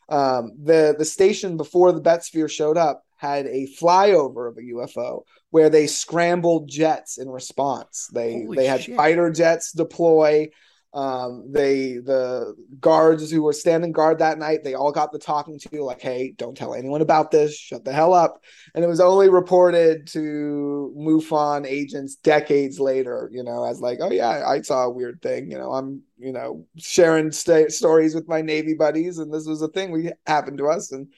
Um, 0.08 0.52
the 0.62 0.94
the 0.98 1.04
station 1.04 1.56
before 1.56 1.92
the 1.92 2.00
Betz 2.00 2.28
Sphere 2.28 2.48
showed 2.48 2.76
up 2.78 3.04
had 3.16 3.46
a 3.46 3.68
flyover 3.80 4.48
of 4.48 4.56
a 4.56 4.62
UFO 4.74 5.22
where 5.50 5.68
they 5.70 5.86
scrambled 5.88 6.68
jets 6.68 7.18
in 7.18 7.28
response. 7.28 8.08
They 8.12 8.44
Holy 8.44 8.56
they 8.56 8.66
had 8.66 8.82
shit. 8.82 8.96
fighter 8.96 9.30
jets 9.30 9.72
deploy. 9.72 10.48
Um, 10.94 11.52
they 11.52 11.98
the 11.98 12.54
guards 12.80 13.30
who 13.30 13.42
were 13.42 13.52
standing 13.52 13.92
guard 13.92 14.20
that 14.20 14.38
night, 14.38 14.64
they 14.64 14.72
all 14.72 14.90
got 14.90 15.12
the 15.12 15.18
talking 15.18 15.58
to 15.58 15.84
like, 15.84 16.00
hey, 16.00 16.32
don't 16.38 16.56
tell 16.56 16.74
anyone 16.74 17.02
about 17.02 17.30
this, 17.30 17.54
shut 17.54 17.84
the 17.84 17.92
hell 17.92 18.14
up. 18.14 18.42
And 18.74 18.82
it 18.82 18.88
was 18.88 19.00
only 19.00 19.28
reported 19.28 20.06
to 20.08 20.94
MUFON 20.96 21.66
agents 21.66 22.16
decades 22.16 22.80
later, 22.80 23.28
you 23.30 23.44
know, 23.44 23.64
as 23.64 23.80
like, 23.80 23.98
oh 24.00 24.10
yeah, 24.10 24.48
I 24.48 24.62
saw 24.62 24.84
a 24.84 24.90
weird 24.90 25.20
thing. 25.20 25.50
You 25.50 25.58
know, 25.58 25.74
I'm, 25.74 26.02
you 26.16 26.32
know, 26.32 26.66
sharing 26.78 27.32
sta 27.32 27.68
stories 27.68 28.14
with 28.14 28.26
my 28.26 28.40
Navy 28.40 28.72
buddies, 28.72 29.18
and 29.18 29.32
this 29.32 29.46
was 29.46 29.60
a 29.60 29.68
thing 29.68 29.90
we 29.90 30.10
happened 30.26 30.58
to 30.58 30.68
us, 30.68 30.90
and 30.92 31.08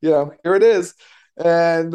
you 0.00 0.10
know, 0.10 0.32
here 0.42 0.56
it 0.56 0.64
is. 0.64 0.94
And 1.36 1.94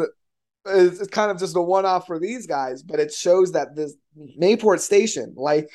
it's, 0.64 1.00
it's 1.00 1.10
kind 1.10 1.30
of 1.30 1.38
just 1.38 1.56
a 1.56 1.60
one-off 1.60 2.06
for 2.06 2.18
these 2.18 2.46
guys, 2.46 2.82
but 2.82 2.98
it 2.98 3.12
shows 3.12 3.52
that 3.52 3.76
this 3.76 3.94
Mayport 4.40 4.80
Station, 4.80 5.34
like 5.36 5.68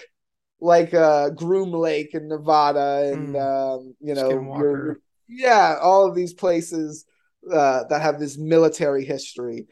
like 0.61 0.93
uh 0.93 1.31
Groom 1.31 1.71
Lake 1.71 2.13
in 2.13 2.27
Nevada 2.27 3.11
and 3.13 3.35
Mm. 3.35 3.41
um, 3.41 3.95
you 3.99 4.15
know, 4.15 4.53
your, 4.57 4.99
yeah, 5.27 5.77
all 5.81 6.07
of 6.07 6.15
these 6.15 6.33
places 6.33 7.05
uh, 7.51 7.83
that 7.89 8.01
have 8.01 8.19
this 8.19 8.37
military 8.37 9.03
history. 9.03 9.67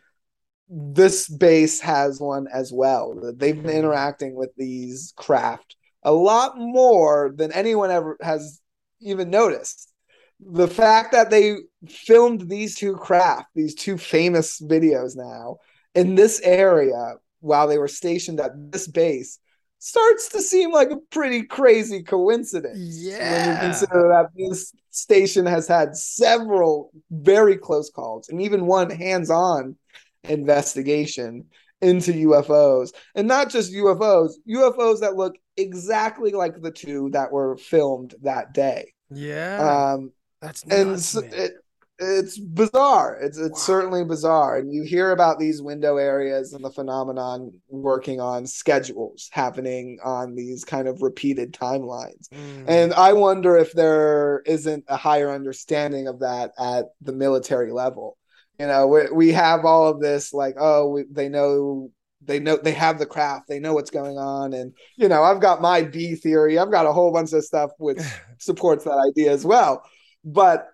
This 0.70 1.28
base 1.28 1.80
has 1.82 2.20
one 2.20 2.48
as 2.54 2.72
well. 2.72 3.16
They've 3.36 3.56
been 3.56 3.72
Mhm. 3.72 3.80
interacting 3.80 4.36
with 4.36 4.52
these 4.56 5.14
craft 5.16 5.76
a 6.04 6.14
lot 6.14 6.58
more 6.58 7.34
than 7.36 7.52
anyone 7.52 7.92
ever 7.92 8.18
has 8.22 8.62
even 9.02 9.30
noticed. 9.30 9.92
The 10.40 10.68
fact 10.68 11.12
that 11.12 11.30
they 11.30 11.58
filmed 11.88 12.50
these 12.50 12.76
two 12.76 12.96
craft, 12.96 13.48
these 13.56 13.76
two 13.76 13.98
famous 13.98 14.62
videos 14.62 15.16
now 15.16 15.58
in 15.96 16.16
this 16.16 16.40
area 16.42 17.16
while 17.42 17.68
they 17.68 17.78
were 17.78 17.88
stationed 17.88 18.40
at 18.40 18.72
this 18.72 18.88
base 18.88 19.40
starts 19.80 20.30
to 20.30 20.42
seem 20.42 20.72
like 20.72 20.92
a 20.92 20.98
pretty 21.10 21.44
crazy 21.44 22.04
coincidence. 22.04 22.78
When 22.78 23.14
Yeah. 23.14 23.54
you 23.54 23.60
consider 23.60 24.10
that 24.10 24.30
this 24.36 24.74
station 24.92 25.46
has 25.46 25.68
had 25.68 25.96
several 25.96 26.92
very 27.12 27.58
close 27.58 27.90
calls 27.90 28.30
and 28.30 28.42
even 28.42 28.66
one 28.66 28.90
hands 28.90 29.30
on 29.30 29.76
investigation 30.24 31.46
into 31.82 32.12
UFOs, 32.12 32.92
and 33.16 33.28
not 33.28 33.50
just 33.50 33.72
UFOs, 33.74 34.34
UFOs 34.48 35.00
that 35.00 35.16
look 35.16 35.36
exactly 35.56 36.32
like 36.32 36.62
the 36.62 36.72
two 36.72 37.10
that 37.12 37.32
were 37.32 37.56
filmed 37.58 38.16
that 38.24 38.54
day. 38.54 38.94
Yeah, 39.10 39.94
Um, 39.94 40.12
that's 40.42 40.64
and 40.64 40.90
nuts, 40.90 41.16
s- 41.16 41.24
man. 41.24 41.34
it, 41.34 41.54
it's 42.00 42.38
bizarre. 42.38 43.18
It's 43.22 43.38
it's 43.38 43.60
Wow. 43.60 43.66
certainly 43.66 44.06
bizarre, 44.06 44.58
and 44.58 44.74
you 44.74 44.84
hear 44.84 45.12
about 45.12 45.38
these 45.40 45.62
window 45.62 45.98
areas 45.98 46.54
and 46.54 46.64
the 46.64 46.72
phenomenon 46.72 47.52
working 47.70 48.22
on 48.22 48.46
schedules 48.48 49.30
happening 49.32 50.00
on 50.04 50.36
these 50.36 50.64
kind 50.64 50.88
of 50.88 51.02
repeated 51.02 51.54
timelines. 51.54 52.30
Mm. 52.30 52.66
And 52.68 52.94
I 52.94 53.14
wonder 53.14 53.58
if 53.58 53.74
there 53.74 54.42
isn't 54.46 54.86
a 54.88 54.98
higher 54.98 55.30
understanding 55.32 56.08
of 56.08 56.20
that 56.20 56.52
at 56.60 56.86
the 57.02 57.14
military 57.14 57.72
level. 57.72 58.18
You 58.60 58.68
know, 58.68 58.88
we, 58.88 59.12
we 59.12 59.32
have 59.34 59.66
all 59.66 59.88
of 59.88 60.00
this 60.02 60.34
like, 60.34 60.56
oh, 60.60 60.90
we, 60.90 61.04
they 61.12 61.30
know 61.30 61.92
they 62.22 62.40
know 62.40 62.58
they 62.58 62.74
have 62.74 63.00
the 63.00 63.06
craft, 63.06 63.48
they 63.48 63.60
know 63.60 63.74
what's 63.74 63.92
going 63.92 64.18
on, 64.18 64.54
and 64.54 64.74
you 64.98 65.08
know, 65.10 65.24
I've 65.24 65.42
got 65.42 65.62
my 65.62 65.84
B 65.84 66.16
theory. 66.16 66.58
I've 66.60 66.72
got 66.72 66.86
a 66.86 66.94
whole 66.94 67.12
bunch 67.12 67.34
of 67.34 67.44
stuff 67.44 67.72
which 67.78 68.00
supports 68.40 68.84
that 68.86 68.98
idea 69.10 69.32
as 69.32 69.46
well. 69.46 69.84
But 70.24 70.68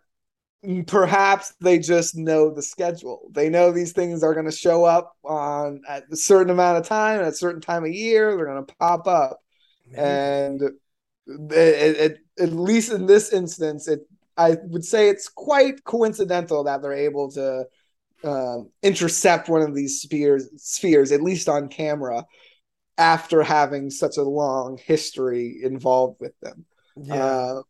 perhaps 0.87 1.53
they 1.61 1.79
just 1.79 2.15
know 2.15 2.49
the 2.53 2.61
schedule. 2.61 3.29
They 3.31 3.49
know 3.49 3.71
these 3.71 3.93
things 3.93 4.23
are 4.23 4.33
going 4.33 4.45
to 4.45 4.51
show 4.51 4.85
up 4.85 5.15
on 5.23 5.81
at 5.87 6.03
a 6.11 6.15
certain 6.15 6.51
amount 6.51 6.77
of 6.77 6.87
time 6.87 7.21
at 7.21 7.27
a 7.27 7.33
certain 7.33 7.61
time 7.61 7.83
of 7.83 7.91
year. 7.91 8.35
They're 8.35 8.45
going 8.45 8.65
to 8.65 8.75
pop 8.75 9.07
up, 9.07 9.39
and 9.95 10.61
it, 10.61 10.73
it, 11.27 11.97
it, 11.97 12.17
at 12.39 12.51
least 12.51 12.91
in 12.91 13.05
this 13.05 13.33
instance, 13.33 13.87
it 13.87 14.01
I 14.37 14.57
would 14.63 14.83
say 14.83 15.09
it's 15.09 15.29
quite 15.29 15.83
coincidental 15.83 16.63
that 16.65 16.81
they're 16.81 16.93
able 16.93 17.31
to 17.31 17.65
um, 18.23 18.69
intercept 18.83 19.49
one 19.49 19.61
of 19.61 19.75
these 19.75 20.01
spheres, 20.01 20.49
spheres 20.57 21.11
at 21.11 21.21
least 21.21 21.47
on 21.47 21.69
camera, 21.69 22.25
after 22.97 23.43
having 23.43 23.89
such 23.89 24.17
a 24.17 24.23
long 24.23 24.77
history 24.83 25.59
involved 25.63 26.19
with 26.19 26.37
them. 26.41 26.65
yeah. 27.01 27.25
Uh, 27.25 27.61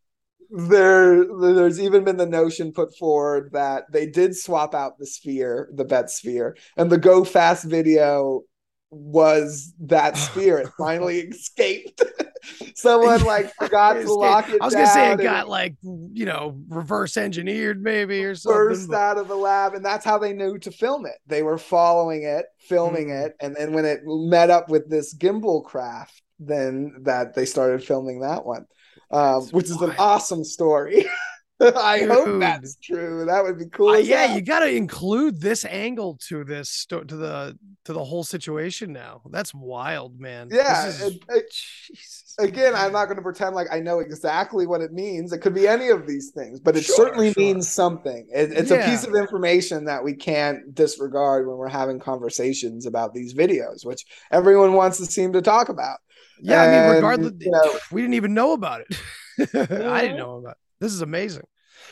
there, 0.50 1.24
there's 1.24 1.80
even 1.80 2.04
been 2.04 2.16
the 2.16 2.26
notion 2.26 2.72
put 2.72 2.96
forward 2.96 3.50
that 3.52 3.84
they 3.90 4.06
did 4.06 4.36
swap 4.36 4.74
out 4.74 4.98
the 4.98 5.06
sphere, 5.06 5.68
the 5.74 5.84
Betz 5.84 6.14
sphere, 6.16 6.56
and 6.76 6.90
the 6.90 6.98
Go 6.98 7.24
Fast 7.24 7.64
video 7.64 8.42
was 8.90 9.74
that 9.80 10.16
sphere. 10.16 10.58
It 10.58 10.68
finally 10.78 11.18
escaped. 11.20 12.02
Someone 12.76 13.24
like 13.24 13.52
forgot 13.54 13.94
to 13.94 14.12
lock 14.12 14.48
it. 14.48 14.62
I 14.62 14.64
was 14.66 14.74
gonna 14.74 14.86
say 14.86 15.12
it 15.12 15.20
got 15.20 15.48
like 15.48 15.74
you 15.82 16.24
know 16.26 16.56
reverse 16.68 17.16
engineered 17.16 17.82
maybe 17.82 18.22
or 18.24 18.34
something. 18.36 18.56
burst 18.56 18.92
out 18.92 19.18
of 19.18 19.26
the 19.28 19.34
lab, 19.34 19.74
and 19.74 19.84
that's 19.84 20.04
how 20.04 20.18
they 20.18 20.32
knew 20.32 20.56
to 20.58 20.70
film 20.70 21.06
it. 21.06 21.16
They 21.26 21.42
were 21.42 21.58
following 21.58 22.22
it, 22.22 22.46
filming 22.60 23.08
Mm. 23.08 23.26
it, 23.26 23.36
and 23.40 23.56
then 23.56 23.72
when 23.72 23.84
it 23.84 24.00
met 24.04 24.50
up 24.50 24.68
with 24.68 24.88
this 24.88 25.14
gimbal 25.14 25.64
craft, 25.64 26.22
then 26.38 26.94
that 27.02 27.34
they 27.34 27.46
started 27.46 27.82
filming 27.82 28.20
that 28.20 28.46
one, 28.46 28.66
um, 29.10 29.42
which 29.48 29.66
is 29.66 29.80
an 29.80 29.94
awesome 29.98 30.44
story. 30.44 31.06
I 31.58 32.00
hope 32.00 32.38
that's 32.38 32.76
true. 32.76 33.24
That 33.24 33.42
would 33.42 33.58
be 33.58 33.64
cool. 33.72 33.88
Uh, 33.88 33.96
yeah, 33.96 34.26
hell. 34.26 34.36
you 34.36 34.42
got 34.42 34.60
to 34.60 34.68
include 34.70 35.40
this 35.40 35.64
angle 35.64 36.18
to 36.28 36.44
this 36.44 36.68
sto- 36.68 37.02
to 37.04 37.16
the 37.16 37.58
to 37.86 37.94
the 37.94 38.04
whole 38.04 38.24
situation 38.24 38.92
now. 38.92 39.22
That's 39.30 39.54
wild, 39.54 40.20
man. 40.20 40.48
This 40.48 40.58
Yeah, 40.58 40.86
is- 40.88 41.00
it- 41.00 41.22
it- 41.30 41.50
Jesus. 41.50 42.22
Again, 42.38 42.74
I'm 42.74 42.92
not 42.92 43.06
going 43.06 43.16
to 43.16 43.22
pretend 43.22 43.54
like 43.54 43.68
I 43.72 43.80
know 43.80 44.00
exactly 44.00 44.66
what 44.66 44.82
it 44.82 44.92
means. 44.92 45.32
It 45.32 45.38
could 45.38 45.54
be 45.54 45.66
any 45.66 45.88
of 45.88 46.06
these 46.06 46.32
things, 46.32 46.60
but 46.60 46.76
it 46.76 46.84
Sure, 46.84 46.94
certainly 46.94 47.32
sure. 47.32 47.42
means 47.42 47.66
something. 47.66 48.28
It, 48.30 48.52
it's 48.52 48.70
a 48.70 48.84
piece 48.84 49.04
of 49.06 49.14
information 49.14 49.86
that 49.86 50.04
we 50.04 50.12
can't 50.12 50.74
disregard 50.74 51.46
when 51.48 51.56
we're 51.56 51.68
having 51.68 51.98
conversations 51.98 52.84
about 52.84 53.14
these 53.14 53.32
videos, 53.32 53.86
which 53.86 54.04
everyone 54.30 54.74
wants 54.74 54.98
to 54.98 55.06
seem 55.06 55.32
to 55.32 55.40
talk 55.40 55.70
about. 55.70 55.96
Yeah, 56.40 56.62
I 56.62 56.70
mean, 56.70 56.94
regardless, 56.96 57.32
you 57.40 57.50
know- 57.50 57.78
we 57.90 58.00
didn't 58.02 58.14
even 58.14 58.34
know 58.34 58.52
about 58.52 58.82
it. 58.82 58.98
I 59.54 60.02
didn't 60.02 60.16
know 60.18 60.36
about 60.36 60.52
it. 60.52 60.56
This 60.80 60.92
is 60.92 61.00
amazing. 61.02 61.44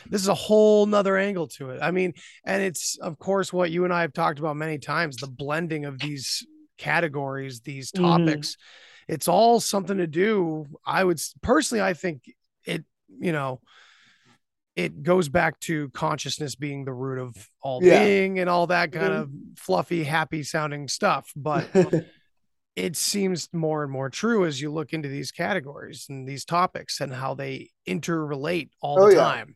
This 0.09 0.21
is 0.21 0.27
a 0.27 0.33
whole 0.35 0.85
nother 0.85 1.17
angle 1.17 1.47
to 1.57 1.69
it. 1.71 1.79
I 1.81 1.91
mean, 1.91 2.13
and 2.45 2.61
it's 2.61 2.97
of 2.99 3.17
course 3.17 3.51
what 3.53 3.71
you 3.71 3.83
and 3.85 3.93
I 3.93 4.01
have 4.01 4.13
talked 4.13 4.39
about 4.39 4.55
many 4.57 4.77
times, 4.77 5.17
the 5.17 5.27
blending 5.27 5.85
of 5.85 5.99
these 5.99 6.45
categories, 6.77 7.61
these 7.61 7.91
Mhm. 7.91 8.01
topics. 8.01 8.57
It's 9.07 9.27
all 9.27 9.59
something 9.59 9.97
to 9.97 10.07
do. 10.07 10.65
I 10.85 11.03
would 11.03 11.19
personally, 11.41 11.81
I 11.81 11.93
think 11.93 12.23
it, 12.65 12.83
you 13.19 13.31
know, 13.31 13.61
it 14.75 15.03
goes 15.03 15.29
back 15.29 15.59
to 15.61 15.89
consciousness 15.89 16.55
being 16.55 16.83
the 16.85 16.93
root 16.93 17.19
of 17.19 17.35
all 17.61 17.81
Yeah. 17.83 18.03
being 18.03 18.39
and 18.39 18.49
all 18.49 18.67
that 18.67 18.91
kind 18.91 19.13
Mhm. 19.13 19.21
of 19.21 19.29
fluffy, 19.57 20.03
happy 20.03 20.43
sounding 20.43 20.87
stuff. 20.87 21.31
But 21.35 21.67
it 22.75 22.95
seems 22.95 23.49
more 23.53 23.83
and 23.83 23.91
more 23.91 24.09
true 24.09 24.45
as 24.45 24.61
you 24.61 24.71
look 24.71 24.93
into 24.93 25.09
these 25.09 25.31
categories 25.31 26.07
and 26.09 26.27
these 26.27 26.45
topics 26.45 26.99
and 27.01 27.13
how 27.13 27.33
they 27.33 27.69
interrelate 27.87 28.69
all 28.81 28.97
Oh, 28.97 29.07
the 29.07 29.09
yeah. 29.09 29.17
time. 29.17 29.55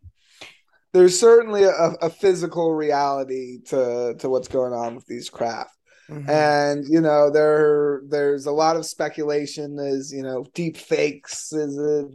There's 0.94 1.20
certainly 1.20 1.64
a, 1.64 1.72
a 2.02 2.10
physical 2.10 2.74
reality 2.74 3.60
to 3.68 4.16
to 4.20 4.30
what's 4.30 4.48
going 4.48 4.74
on 4.74 4.96
with 4.96 5.06
these 5.06 5.30
craft. 5.30 5.76
Mhm. 6.10 6.50
and 6.50 6.86
you 6.90 7.02
know 7.02 7.30
there 7.32 8.02
there's 8.10 8.46
a 8.48 8.52
lot 8.52 8.76
of 8.78 8.86
speculation 8.86 9.78
is 9.80 10.12
you 10.14 10.24
know 10.24 10.46
deep 10.56 10.78
fakes 10.78 11.54
is 11.54 11.78
it 11.78 12.08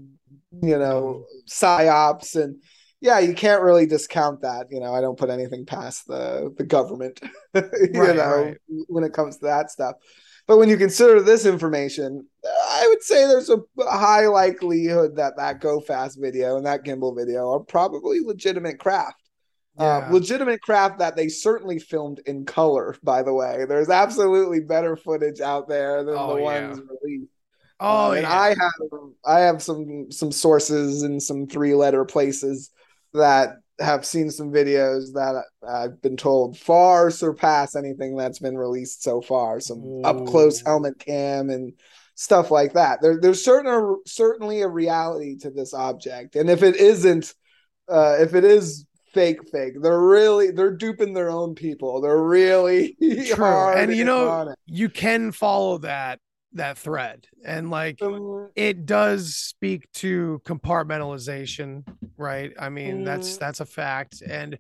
you 0.62 0.78
know 0.78 1.24
psyops 1.48 2.36
and 2.36 2.62
yeah 3.00 3.18
you 3.20 3.34
can't 3.34 3.62
really 3.62 3.86
discount 3.86 4.42
that 4.42 4.66
you 4.70 4.80
know 4.80 4.94
i 4.94 5.00
don't 5.02 5.18
put 5.18 5.30
anything 5.30 5.66
past 5.66 6.06
the 6.08 6.52
the 6.58 6.64
government 6.64 7.20
you 7.54 7.92
Right, 7.92 8.14
know 8.14 8.54
right. 8.54 8.58
when 8.88 9.04
it 9.04 9.12
comes 9.14 9.38
to 9.38 9.46
that 9.46 9.70
stuff 9.70 9.96
but 10.46 10.58
when 10.58 10.68
you 10.68 10.76
consider 10.76 11.20
this 11.20 11.46
information 11.46 12.26
i 12.70 12.86
would 12.88 13.02
say 13.02 13.26
there's 13.26 13.50
a 13.50 13.58
high 13.80 14.26
likelihood 14.26 15.16
that 15.16 15.36
that 15.36 15.60
go 15.60 15.80
fast 15.80 16.18
video 16.20 16.56
and 16.56 16.66
that 16.66 16.84
gimbal 16.84 17.16
video 17.16 17.50
are 17.52 17.60
probably 17.60 18.20
legitimate 18.20 18.78
craft 18.78 19.20
Yeah. 19.78 19.84
uh, 20.08 20.12
legitimate 20.12 20.60
craft 20.62 20.98
that 20.98 21.16
they 21.16 21.28
certainly 21.28 21.78
filmed 21.80 22.20
in 22.26 22.44
color, 22.44 22.94
by 23.02 23.22
the 23.24 23.34
way. 23.34 23.64
There's 23.68 23.90
absolutely 23.90 24.60
better 24.60 24.94
footage 24.96 25.40
out 25.40 25.68
there 25.68 26.04
than 26.04 26.14
Oh, 26.16 26.34
the 26.36 26.42
yeah. 26.42 26.66
ones 26.68 26.80
released. 27.02 27.32
oh, 27.80 28.10
Uh, 28.10 28.12
and 28.12 28.22
yeah. 28.22 28.40
I 28.40 28.48
have 28.50 28.90
I 29.24 29.38
have 29.40 29.60
some 29.62 30.12
some 30.12 30.30
sources 30.30 31.02
in 31.02 31.18
some 31.18 31.46
three 31.48 31.74
letter 31.74 32.04
places 32.04 32.70
that 33.14 33.56
have 33.80 34.04
seen 34.06 34.30
some 34.30 34.52
videos 34.52 35.12
that 35.14 35.42
I've 35.66 36.00
been 36.00 36.16
told 36.16 36.56
far 36.58 37.10
surpass 37.10 37.74
anything 37.74 38.16
that's 38.16 38.38
been 38.38 38.56
released 38.56 39.02
so 39.02 39.20
far. 39.20 39.60
Some 39.60 40.02
up 40.04 40.26
close 40.26 40.60
helmet 40.60 40.98
cam 40.98 41.50
and 41.50 41.72
stuff 42.14 42.50
like 42.50 42.74
that. 42.74 43.02
There, 43.02 43.20
there's 43.20 43.44
certain 43.44 43.96
certainly 44.06 44.62
a 44.62 44.68
reality 44.68 45.36
to 45.38 45.50
this 45.50 45.74
object, 45.74 46.36
and 46.36 46.48
if 46.48 46.62
it 46.62 46.76
isn't, 46.76 47.34
uh, 47.88 48.16
if 48.20 48.34
it 48.34 48.44
is 48.44 48.86
fake, 49.12 49.48
fake, 49.50 49.74
they're 49.80 50.00
really 50.00 50.50
they're 50.50 50.76
duping 50.76 51.14
their 51.14 51.30
own 51.30 51.54
people. 51.54 52.00
They're 52.00 52.22
really 52.22 52.96
True. 53.34 53.72
And 53.72 53.94
you 53.94 54.04
know, 54.04 54.54
you 54.66 54.88
can 54.88 55.32
follow 55.32 55.78
that 55.78 56.20
that 56.54 56.78
thread 56.78 57.26
and 57.44 57.68
like 57.68 58.00
Um, 58.00 58.48
it 58.54 58.86
does 58.86 59.34
speak 59.34 59.90
to 59.94 60.40
compartmentalization 60.44 61.84
right 62.16 62.52
i 62.58 62.68
mean 62.68 63.04
that's 63.04 63.36
Mhm. 63.36 63.38
that's 63.40 63.60
a 63.60 63.66
fact 63.66 64.22
and 64.22 64.58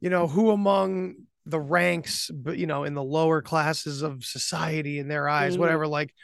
you 0.00 0.10
know 0.10 0.26
who 0.26 0.50
among 0.50 1.14
the 1.46 1.60
ranks 1.60 2.30
but 2.32 2.56
you 2.56 2.66
know 2.66 2.84
in 2.84 2.94
the 2.94 3.02
lower 3.02 3.42
classes 3.42 4.02
of 4.02 4.24
society 4.24 4.98
in 4.98 5.08
their 5.08 5.28
eyes 5.28 5.56
Mhm. 5.56 5.60
whatever 5.60 5.86
like 5.86 6.14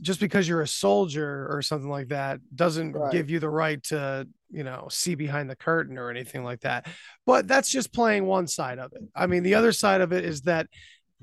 just 0.00 0.20
because 0.20 0.48
you're 0.48 0.62
a 0.62 0.68
soldier 0.68 1.48
or 1.50 1.62
something 1.62 1.90
like 1.90 2.08
that 2.08 2.38
doesn't 2.54 2.92
Right. 2.92 3.10
give 3.12 3.28
you 3.28 3.40
the 3.40 3.50
right 3.50 3.82
to 3.84 4.28
you 4.50 4.62
know 4.62 4.86
see 4.90 5.16
behind 5.16 5.50
the 5.50 5.56
curtain 5.56 5.98
or 5.98 6.10
anything 6.10 6.44
like 6.44 6.60
that 6.60 6.86
but 7.26 7.48
that's 7.48 7.70
just 7.70 7.92
playing 7.92 8.26
one 8.26 8.46
side 8.46 8.78
of 8.78 8.92
it 8.92 9.02
i 9.16 9.26
mean 9.26 9.42
the 9.42 9.54
other 9.54 9.72
side 9.72 10.00
of 10.00 10.12
it 10.12 10.24
is 10.24 10.42
that 10.42 10.68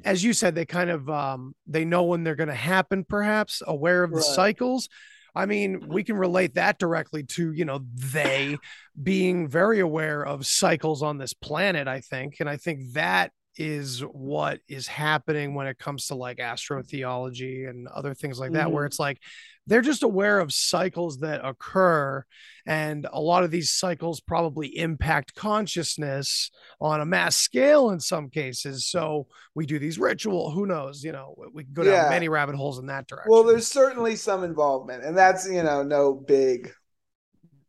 as 0.03 0.23
you 0.23 0.33
said 0.33 0.53
they 0.53 0.65
kind 0.65 0.89
of 0.89 1.09
um 1.09 1.55
they 1.65 1.85
know 1.85 2.03
when 2.03 2.23
they're 2.23 2.35
going 2.35 2.49
to 2.49 2.53
happen 2.53 3.03
perhaps 3.05 3.61
aware 3.65 4.03
of 4.03 4.11
the 4.11 4.17
Right. 4.17 4.25
cycles 4.25 4.89
i 5.37 5.45
mean 5.45 5.79
mm-hmm. 5.79 5.93
we 5.93 6.03
can 6.03 6.17
relate 6.17 6.55
that 6.55 6.79
directly 6.79 7.23
to 7.23 7.51
you 7.51 7.65
know 7.65 7.79
they 7.93 8.57
being 9.01 9.47
very 9.47 9.79
aware 9.79 10.25
of 10.25 10.45
cycles 10.45 11.03
on 11.03 11.17
this 11.17 11.33
planet 11.33 11.87
i 11.87 11.99
think. 12.01 12.37
And 12.39 12.49
i 12.49 12.57
think 12.57 12.93
that 12.93 13.31
is 13.57 14.01
what 14.01 14.59
is 14.67 14.87
happening 14.87 15.53
when 15.55 15.67
it 15.67 15.77
comes 15.79 16.07
to 16.07 16.15
like 16.15 16.37
astrotheology 16.37 17.69
and 17.69 17.87
other 17.87 18.13
things 18.13 18.39
like 18.39 18.51
that 18.53 18.71
where 18.71 18.83
Mhm. 18.83 18.87
it's 18.87 18.99
like 18.99 19.19
they're 19.65 19.81
just 19.81 20.03
aware 20.03 20.39
of 20.39 20.53
cycles 20.53 21.19
that 21.19 21.43
occur 21.45 22.23
and 22.65 23.05
a 23.11 23.19
lot 23.19 23.43
of 23.43 23.51
these 23.51 23.73
cycles 23.73 24.21
probably 24.21 24.67
impact 24.77 25.35
consciousness 25.35 26.51
on 26.79 27.01
a 27.01 27.05
mass 27.05 27.35
scale 27.35 27.89
in 27.89 27.99
some 27.99 28.29
cases 28.29 28.85
so 28.85 29.27
we 29.55 29.65
do 29.65 29.77
these 29.79 29.99
ritual 29.99 30.51
who 30.51 30.65
knows 30.65 31.03
you 31.03 31.11
know 31.11 31.35
we 31.53 31.63
can 31.63 31.73
go 31.73 31.83
down 31.83 31.93
Yeah. 31.93 32.09
many 32.09 32.29
rabbit 32.29 32.55
holes 32.55 32.79
in 32.79 32.85
that 32.87 33.07
direction 33.07 33.31
Well, 33.31 33.43
there's 33.43 33.67
certainly 33.67 34.15
some 34.15 34.43
involvement, 34.43 35.03
and 35.03 35.17
that's 35.17 35.47
you 35.49 35.63
know 35.63 35.83
no 35.83 36.13
big 36.13 36.71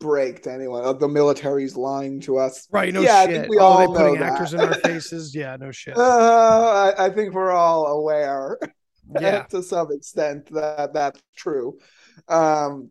break 0.01 0.43
to 0.45 0.53
anyone. 0.53 0.83
Oh, 0.85 0.93
The 0.93 1.09
military's 1.09 1.77
lying 1.77 2.21
to 2.23 2.39
us. 2.39 2.69
right 2.71 2.93
no 2.95 3.01
yeah, 3.01 3.17
I 3.17 3.27
shit 3.27 3.35
think 3.43 3.49
we 3.51 3.59
oh 3.59 3.63
all 3.63 3.93
they 3.93 3.99
putting 3.99 4.21
that. 4.21 4.33
actors 4.33 4.55
in 4.55 4.61
our 4.61 4.75
faces 4.75 5.35
yeah 5.43 5.57
no 5.57 5.71
shit 5.73 5.97
Uh, 5.97 6.93
I, 6.99 7.07
I 7.07 7.11
think 7.11 7.35
we're 7.35 7.51
all 7.53 7.87
aware. 7.87 8.59
Yeah. 9.21 9.45
to 9.45 9.63
some 9.63 9.91
extent 9.91 10.53
that 10.53 10.93
that's 10.93 11.23
true. 11.35 11.79
Um, 12.29 12.91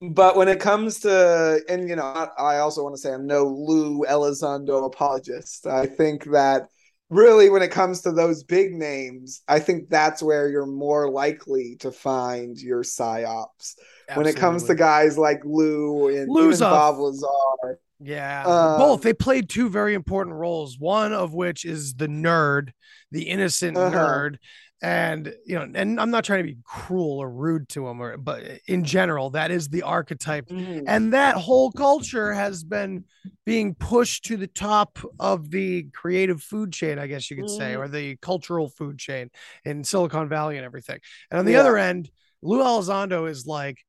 but 0.00 0.34
when 0.34 0.48
it 0.48 0.58
comes 0.58 1.00
to, 1.00 1.60
and 1.68 1.86
you 1.86 1.96
know, 1.96 2.02
I, 2.04 2.28
I 2.38 2.58
also 2.60 2.82
want 2.82 2.94
to 2.94 3.00
say 3.00 3.12
I'm 3.12 3.26
no 3.26 3.44
Lou 3.44 4.02
Elizondo 4.08 4.86
apologist. 4.86 5.66
I 5.66 5.84
think 5.84 6.24
that 6.32 6.68
really 7.10 7.50
when 7.50 7.60
it 7.60 7.70
comes 7.70 8.00
to 8.02 8.12
those 8.12 8.42
big 8.42 8.72
names, 8.72 9.42
I 9.46 9.58
think 9.58 9.90
that's 9.90 10.22
where 10.22 10.48
you're 10.48 10.64
more 10.64 11.10
likely 11.10 11.76
to 11.80 11.92
find 11.92 12.58
your 12.58 12.82
psyops. 12.82 13.74
When 14.16 14.26
it 14.26 14.36
comes 14.36 14.64
to 14.64 14.74
guys 14.74 15.18
like 15.18 15.44
Lou 15.44 16.08
and 16.08 16.28
Lou's 16.28 16.56
even 16.56 16.70
Bob 16.70 16.98
Lazar, 16.98 17.78
Yeah, 18.02 18.44
Um, 18.46 18.78
both. 18.78 19.02
They 19.02 19.12
played 19.12 19.48
two 19.50 19.68
very 19.68 19.92
important 19.94 20.36
roles. 20.36 20.78
One 20.78 21.12
of 21.12 21.34
which 21.34 21.64
is 21.66 21.94
the 21.94 22.08
nerd, 22.08 22.70
the 23.10 23.24
innocent 23.28 23.76
Uh-huh. 23.76 23.94
nerd, 23.94 24.36
and 24.82 25.34
you 25.44 25.56
know, 25.56 25.70
and 25.74 26.00
I'm 26.00 26.10
not 26.10 26.24
trying 26.24 26.46
to 26.46 26.50
be 26.54 26.58
cruel 26.64 27.18
or 27.18 27.30
rude 27.30 27.68
to 27.70 27.86
him, 27.86 28.00
or 28.00 28.16
but 28.16 28.42
in 28.66 28.84
general, 28.84 29.28
that 29.30 29.50
is 29.50 29.68
the 29.68 29.82
archetype, 29.82 30.48
Mhm. 30.48 30.84
and 30.86 31.12
that 31.12 31.36
whole 31.36 31.70
culture 31.70 32.32
has 32.32 32.64
been 32.64 33.04
being 33.44 33.74
pushed 33.74 34.24
to 34.24 34.38
the 34.38 34.46
top 34.46 34.98
of 35.18 35.50
the 35.50 35.82
creative 35.92 36.42
food 36.42 36.72
chain, 36.72 36.98
I 36.98 37.06
guess 37.06 37.30
you 37.30 37.36
could 37.36 37.50
say, 37.50 37.74
Mhm. 37.74 37.78
or 37.80 37.88
the 37.88 38.16
cultural 38.22 38.70
food 38.70 38.98
chain 38.98 39.30
in 39.66 39.84
Silicon 39.84 40.26
Valley 40.30 40.56
and 40.56 40.64
everything. 40.64 41.00
And 41.30 41.38
on 41.38 41.44
the 41.44 41.52
Yeah. 41.52 41.60
other 41.60 41.76
end, 41.76 42.10
Lou 42.40 42.62
Elizondo 42.62 43.28
is 43.28 43.46
like, 43.46 43.84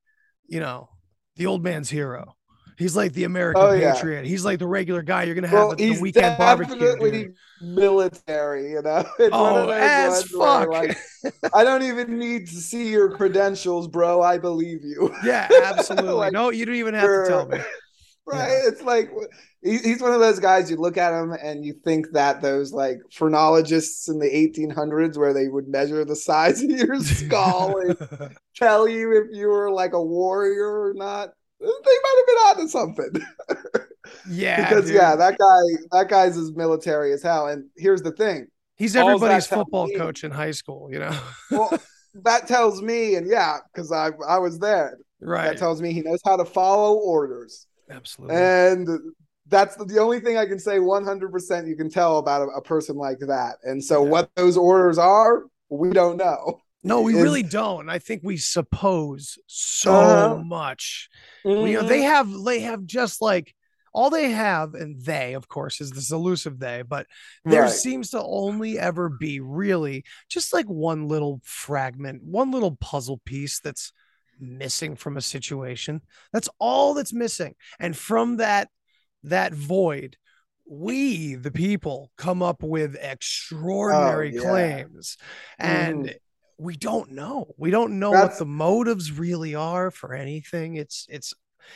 you 0.52 0.60
know, 0.60 0.90
the 1.38 1.45
old 1.45 1.64
man's 1.64 1.90
hero. 1.90 2.36
He's 2.78 2.95
like 2.95 3.14
the 3.14 3.23
American 3.26 3.61
Oh, 3.64 3.72
yeah. 3.73 3.94
patriot. 3.94 4.26
He's 4.26 4.44
like 4.44 4.60
the 4.60 4.68
regular 4.68 5.02
guy 5.02 5.23
you're 5.23 5.36
gonna 5.36 5.48
have 5.48 5.60
well, 5.60 5.72
at 5.73 5.78
the 5.78 5.99
weekend 6.02 6.38
barbecue. 6.38 6.98
dude. 6.99 7.36
military, 7.61 8.72
you 8.72 8.82
know. 8.82 9.06
It's 9.19 9.30
Oh, 9.32 9.69
as 9.69 10.23
fuck. 10.23 10.68
like, 10.69 10.98
I 11.53 11.64
don't 11.64 11.84
even 11.84 12.18
need 12.18 12.48
to 12.48 12.56
see 12.56 12.90
your 12.90 13.11
credentials, 13.11 13.88
bro. 13.88 14.22
I 14.22 14.38
believe 14.40 14.84
you. 14.84 15.14
yeah, 15.23 15.48
absolutely. 15.64 16.11
Like, 16.14 16.34
no, 16.34 16.49
you 16.49 16.65
don't 16.65 16.76
even 16.76 16.94
have 16.95 17.07
to 17.07 17.26
tell 17.28 17.48
me. 17.48 17.60
Right? 18.26 18.48
Yeah. 18.48 18.69
It's 18.69 18.81
like 18.81 19.11
he, 19.61 19.77
he's 19.77 20.02
one 20.02 20.14
of 20.14 20.19
those 20.19 20.39
guys. 20.39 20.69
You 20.69 20.77
look 20.77 20.98
at 20.98 21.14
him 21.14 21.31
and 21.31 21.65
you 21.65 21.73
think 21.73 22.11
that 22.11 22.41
those 22.41 22.72
like 22.72 22.99
phrenologists 23.11 24.07
in 24.07 24.19
the 24.19 24.27
1800s, 24.27 25.18
where 25.18 25.34
they 25.34 25.48
would 25.48 25.68
measure 25.68 26.06
the 26.06 26.15
size 26.15 26.64
of 26.64 26.69
your 26.69 26.99
skull 27.02 27.77
and 27.77 27.98
tell 28.56 28.88
you 28.88 29.11
if 29.18 29.27
you 29.31 29.48
were 29.48 29.72
like 29.72 29.93
a 29.93 30.03
warrior 30.03 30.88
or 30.88 30.93
not. 30.93 31.30
They 31.60 31.68
might 31.68 32.15
have 32.18 32.27
been 32.27 32.64
onto 32.64 32.68
something. 32.69 33.85
yeah, 34.30 34.68
because 34.68 34.85
dude. 34.85 34.95
yeah, 34.95 35.15
that 35.15 35.38
guy, 35.38 35.85
that 35.91 36.10
guy's 36.10 36.38
as 36.38 36.52
military 36.56 37.14
as 37.14 37.22
hell. 37.22 37.48
And 37.48 37.65
here's 37.77 38.02
the 38.02 38.11
thing: 38.11 38.48
he's 38.76 38.95
everybody's 38.95 39.48
football 39.48 39.88
me- 39.88 39.95
coach 39.95 40.23
in 40.23 40.31
high 40.31 40.52
school. 40.52 40.89
You 40.91 40.99
know, 40.99 41.19
well, 41.52 41.72
that 42.23 42.48
tells 42.48 42.81
me, 42.81 43.15
and 43.15 43.27
yeah, 43.27 43.57
because 43.72 43.91
I 43.91 44.10
I 44.27 44.39
was 44.39 44.60
there. 44.60 44.98
right? 45.19 45.49
That 45.49 45.57
tells 45.57 45.81
me 45.81 45.93
he 45.93 46.02
knows 46.02 46.19
how 46.26 46.35
to 46.38 46.45
follow 46.45 46.95
orders, 46.95 47.68
absolutely. 47.91 48.35
and 48.38 48.88
that's 49.47 49.76
the, 49.76 49.85
the 49.85 49.99
only 49.99 50.19
thing 50.19 50.38
I 50.38 50.45
can 50.45 50.59
say 50.59 50.80
100% 50.80 51.68
you 51.68 51.76
can 51.76 51.89
tell 51.89 52.18
about 52.19 52.43
a, 52.43 52.45
a 52.57 52.61
person 52.61 52.95
like 52.95 53.19
that. 53.19 53.55
And 53.63 53.84
so, 53.84 54.03
Yeah. 54.03 54.09
what 54.09 54.30
those 54.35 54.57
orders 54.57 54.97
are, 54.97 55.43
we 55.69 55.91
don't 55.91 56.18
know. 56.18 56.61
no, 56.84 57.01
we 57.01 57.13
really 57.13 57.43
don't. 57.43 57.89
I 57.89 57.99
think 57.99 58.22
we 58.23 58.38
suppose 58.38 59.38
so 59.47 59.91
Uh-huh. 59.93 60.43
much. 60.43 61.09
you 61.43 61.73
know 61.73 61.84
they 61.84 62.01
have 62.03 62.30
they 62.45 62.61
have 62.61 62.85
just 62.85 63.22
like 63.22 63.53
all 63.93 64.09
they 64.09 64.30
have 64.31 64.73
and 64.73 65.03
they 65.03 65.34
of 65.34 65.47
course 65.49 65.81
is 65.81 65.91
this 65.91 66.11
elusive 66.11 66.59
they 66.59 66.81
but 66.81 67.05
there 67.45 67.63
Right. 67.63 67.69
seems 67.72 68.11
to 68.11 68.22
only 68.23 68.80
ever 68.80 69.09
be 69.09 69.39
really 69.41 70.05
just 70.30 70.53
like 70.53 70.68
one 70.68 71.07
little 71.09 71.41
fragment 71.43 72.23
one 72.23 72.51
little 72.51 72.77
puzzle 72.77 73.19
piece 73.26 73.59
that's 73.59 73.91
missing 74.41 74.95
from 74.95 75.15
a 75.18 75.22
situation. 75.22 76.01
That's 76.34 76.49
all 76.59 76.93
that's 76.93 77.13
missing. 77.13 77.55
And 77.80 77.95
from 77.95 78.38
that 78.38 78.69
that 79.23 79.53
void 79.53 80.18
we 80.68 81.35
the 81.35 81.51
people 81.51 82.11
come 82.18 82.41
up 82.41 82.63
with 82.63 82.95
extraordinary 83.01 84.34
yeah. 84.34 84.41
claims. 84.41 85.18
And 85.59 86.05
Mhm. 86.05 86.15
we 86.57 86.77
don't 86.77 87.11
know. 87.11 87.53
We 87.57 87.72
don't 87.72 87.99
know 87.99 88.11
That's- 88.11 88.30
what 88.31 88.39
the 88.39 88.45
motives 88.45 89.11
really 89.11 89.53
are 89.53 89.91
for 89.91 90.13
anything. 90.13 90.76
It's 90.76 91.05
it's 91.09 91.34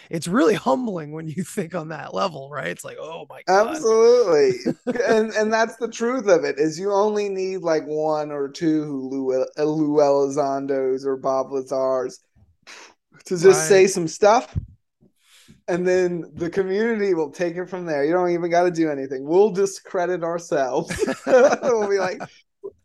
it's 0.09 0.27
really 0.27 0.55
humbling 0.55 1.11
when 1.11 1.27
you 1.27 1.43
think 1.43 1.75
on 1.75 1.89
that 1.89 2.13
level 2.13 2.49
right? 2.49 2.67
It's 2.67 2.85
like 2.85 2.97
oh 2.99 3.25
my 3.29 3.41
god. 3.47 3.67
Absolutely. 3.75 4.73
and 5.07 5.31
and 5.33 5.51
that's 5.51 5.75
the 5.75 5.89
truth 5.89 6.27
of 6.27 6.43
it 6.45 6.57
is 6.57 6.79
you 6.79 6.91
only 6.93 7.27
need 7.29 7.57
like 7.57 7.85
one 7.85 8.31
or 8.31 8.47
two 8.49 8.85
Lou, 9.11 9.45
Lou 9.57 9.97
Elizondos 9.97 11.03
or 11.05 11.17
Bob 11.17 11.51
Lazars 11.51 12.19
to 13.25 13.37
just 13.37 13.45
Right. 13.45 13.69
say 13.69 13.87
some 13.87 14.07
stuff 14.07 14.55
and 15.67 15.87
then 15.87 16.25
the 16.33 16.49
community 16.49 17.13
will 17.13 17.31
take 17.31 17.55
it 17.55 17.69
from 17.69 17.85
there. 17.85 18.05
You 18.05 18.13
don't 18.13 18.29
even 18.29 18.49
got 18.51 18.63
to 18.63 18.71
do 18.71 18.89
anything. 18.89 19.25
We'll 19.25 19.51
discredit 19.51 20.23
ourselves. 20.23 20.95
we'll 21.25 21.89
be 21.89 21.97
like, 21.97 22.21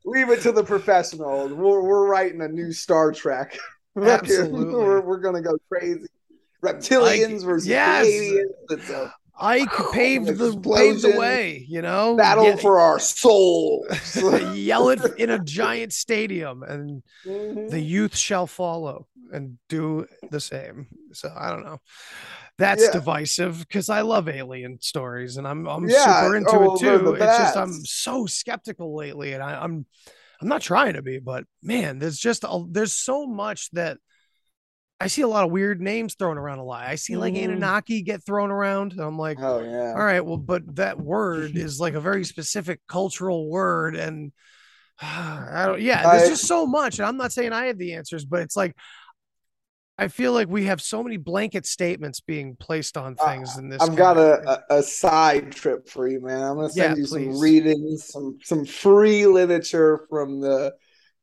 leave 0.05 0.31
it 0.31 0.41
to 0.43 0.53
the 0.53 0.65
professionals. 0.65 1.53
We're, 1.53 1.83
we're 1.83 2.09
writing 2.09 2.41
a 2.41 2.49
new 2.49 2.73
Star 2.73 3.13
Trek. 3.13 3.59
Absolutely. 4.01 4.75
we're, 4.75 5.01
we're 5.01 5.19
going 5.19 5.35
to 5.35 5.43
go 5.43 5.59
crazy. 5.71 6.07
Reptilians 6.63 7.45
versus 7.45 7.67
yes. 7.67 8.07
aliens. 8.07 8.51
It's 8.71 8.91
a 8.91 9.13
ike 9.41 9.73
paved 9.93 10.27
the 10.29 10.61
paved 10.61 11.03
the 11.03 11.17
way 11.19 11.65
you 11.69 11.83
know 11.83 12.17
battle 12.17 12.45
Ye- 12.45 12.57
for 12.57 12.79
our 12.79 12.99
souls. 12.99 13.87
yell 14.55 14.91
it 14.91 15.01
in 15.19 15.31
a 15.31 15.39
giant 15.39 15.93
stadium 15.93 16.63
and 16.63 17.03
Mhm. 17.27 17.69
the 17.71 17.81
youth 17.81 18.17
shall 18.17 18.47
follow 18.47 19.07
and 19.33 19.59
do 19.69 20.07
the 20.31 20.41
same 20.41 20.87
so 21.13 21.33
i 21.37 21.51
don't 21.51 21.65
know 21.65 21.79
that's 22.59 22.85
Yeah. 22.85 22.93
divisive 22.93 23.59
because 23.61 23.89
i 23.89 24.01
love 24.01 24.29
alien 24.29 24.81
stories 24.81 25.37
and 25.37 25.47
i'm 25.47 25.67
i'm 25.67 25.89
Yeah, 25.89 26.21
super 26.21 26.37
into 26.37 26.57
oh, 26.57 26.75
it 26.75 26.81
too 26.81 27.15
it's 27.15 27.37
just 27.39 27.57
i'm 27.57 27.73
so 27.85 28.27
skeptical 28.27 28.95
lately 28.97 29.33
and 29.33 29.43
I, 29.43 29.63
i'm 29.63 29.87
i'm 30.41 30.49
not 30.49 30.63
trying 30.63 30.95
to 30.95 31.03
be 31.03 31.19
but 31.19 31.45
man 31.63 31.99
there's 31.99 32.19
just 32.19 32.45
a, 32.45 32.65
there's 32.71 32.95
so 32.95 33.27
much 33.27 33.71
that 33.73 33.99
i 35.01 35.07
see 35.07 35.23
a 35.23 35.29
lot 35.29 35.45
of 35.45 35.51
weird 35.51 35.81
names 35.81 36.15
thrown 36.15 36.39
around 36.39 36.59
a 36.59 36.65
lot 36.65 36.85
i 36.85 36.95
see 36.95 37.17
like 37.17 37.35
Mhm. 37.35 37.45
anunnaki 37.45 38.03
get 38.03 38.25
thrown 38.25 38.51
around 38.51 38.93
and 38.93 39.01
i'm 39.01 39.19
like 39.19 39.39
oh 39.41 39.63
yeah. 39.63 39.93
all 39.95 40.03
right 40.05 40.25
well 40.25 40.37
but 40.37 40.77
that 40.77 41.01
word 41.01 41.53
is 41.57 41.81
like 41.81 41.95
a 41.95 42.01
very 42.01 42.25
specific 42.25 42.81
cultural 42.89 43.49
word 43.49 43.97
and 43.97 44.33
i 45.03 45.65
don't 45.67 45.81
yeah 45.81 46.03
there's 46.07 46.29
I- 46.29 46.33
just 46.33 46.47
so 46.47 46.67
much 46.67 46.99
and 46.99 47.07
i'm 47.09 47.17
not 47.17 47.33
saying 47.33 47.53
i 47.53 47.67
have 47.67 47.79
the 47.79 47.95
answers 47.95 48.25
but 48.25 48.41
it's 48.43 48.57
like 48.57 48.77
i 49.99 50.09
feel 50.09 50.33
like 50.33 50.49
we 50.49 50.65
have 50.65 50.81
so 50.81 51.03
many 51.03 51.17
blanket 51.17 51.67
statements 51.67 52.21
being 52.21 52.57
placed 52.57 52.97
on 52.97 53.15
things 53.17 53.57
in 53.59 53.69
this 53.69 53.83
I've 53.83 53.97
got 53.97 54.17
a, 54.19 54.63
a, 54.71 54.79
a 54.79 54.83
side 54.83 55.53
trip 55.53 55.89
for 55.89 56.09
you, 56.09 56.21
man. 56.21 56.43
I'm 56.43 56.57
gonna 56.57 56.71
send 56.71 56.97
Yeah, 56.97 57.01
you 57.01 57.07
some 57.07 57.39
readings, 57.39 58.07
some 58.07 58.39
some 58.43 58.65
free 58.65 59.27
literature 59.27 60.07
from 60.11 60.41
the 60.41 60.75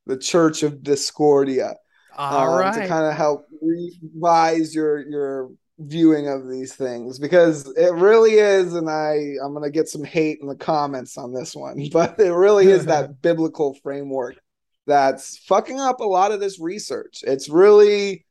the 0.06 0.16
Church 0.16 0.62
of 0.62 0.82
Discordia. 0.82 1.74
All 2.18 2.52
um, 2.52 2.58
right 2.58 2.82
to 2.82 2.88
kind 2.88 3.06
of 3.06 3.14
help 3.14 3.46
revise 3.62 4.74
your 4.74 5.08
your 5.08 5.50
viewing 5.78 6.28
of 6.28 6.50
these 6.50 6.74
things 6.74 7.20
because 7.20 7.68
it 7.76 7.92
really 7.94 8.32
is 8.32 8.74
and 8.74 8.90
i 8.90 9.14
i'm 9.44 9.52
going 9.52 9.62
to 9.62 9.70
get 9.70 9.88
some 9.88 10.02
hate 10.02 10.38
in 10.42 10.48
the 10.48 10.56
comments 10.56 11.16
on 11.16 11.32
this 11.32 11.54
one 11.54 11.88
but 11.92 12.18
it 12.18 12.32
really 12.32 12.66
is 12.66 12.86
that 12.86 13.22
biblical 13.22 13.74
framework 13.82 14.36
that's 14.88 15.36
fucking 15.44 15.78
up 15.78 16.00
a 16.00 16.04
lot 16.04 16.32
of 16.32 16.40
this 16.40 16.58
research. 16.58 17.22
It's 17.24 17.48
really 17.48 18.24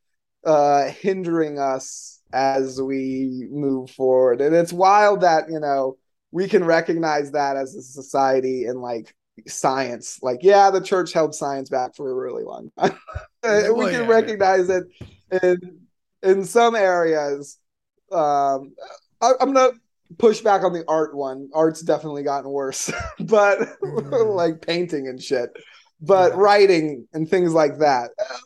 uh 0.44 0.88
hindering 0.90 1.58
us 1.58 2.20
as 2.32 2.80
we 2.80 3.48
move 3.50 3.90
forward 3.90 4.40
and 4.40 4.54
it's 4.54 4.72
wild 4.72 5.22
that 5.22 5.50
you 5.50 5.58
know 5.58 5.96
we 6.30 6.46
can 6.46 6.62
recognize 6.62 7.32
that 7.32 7.56
as 7.56 7.74
a 7.74 7.82
society 7.82 8.66
and 8.66 8.80
like 8.80 9.14
science. 9.46 10.18
Like 10.22 10.38
yeah 10.42 10.70
the 10.70 10.80
church 10.80 11.12
held 11.12 11.34
science 11.34 11.68
back 11.70 11.94
for 11.94 12.10
a 12.10 12.14
really 12.14 12.44
long 12.44 12.70
time. 12.78 12.98
We 13.44 13.50
Well, 13.72 13.90
can 13.90 14.00
yeah. 14.00 14.06
recognize 14.06 14.68
it 14.68 14.84
in 15.42 15.80
in 16.22 16.44
some 16.44 16.74
areas. 16.74 17.58
Um 18.10 18.74
I, 19.20 19.32
i'm 19.40 19.52
gonna 19.52 19.72
push 20.18 20.40
back 20.40 20.62
on 20.64 20.72
the 20.72 20.84
art 20.88 21.14
one. 21.14 21.50
Art's 21.54 21.82
definitely 21.82 22.22
gotten 22.22 22.50
worse 22.50 22.90
but 23.20 23.58
Mhm. 23.82 24.34
like 24.34 24.60
painting 24.62 25.06
and 25.08 25.22
shit. 25.22 25.50
But 26.00 26.32
Yeah. 26.32 26.38
writing 26.38 27.06
and 27.12 27.28
things 27.28 27.52
like 27.52 27.78
that 27.78 28.10
uh, 28.18 28.36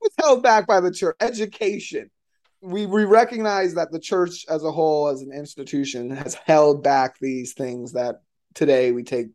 was 0.00 0.12
held 0.18 0.42
back 0.42 0.66
by 0.66 0.80
the 0.80 0.90
church. 0.92 1.16
Education. 1.20 2.10
We 2.60 2.86
we 2.86 3.04
recognize 3.04 3.74
that 3.74 3.92
the 3.92 4.00
church 4.00 4.44
as 4.48 4.64
a 4.64 4.72
whole 4.72 5.08
as 5.08 5.20
an 5.20 5.32
institution 5.32 6.10
has 6.10 6.34
held 6.34 6.82
back 6.82 7.18
these 7.20 7.52
things 7.54 7.92
that 7.92 8.22
today 8.54 8.90
we 8.92 9.02
take 9.02 9.26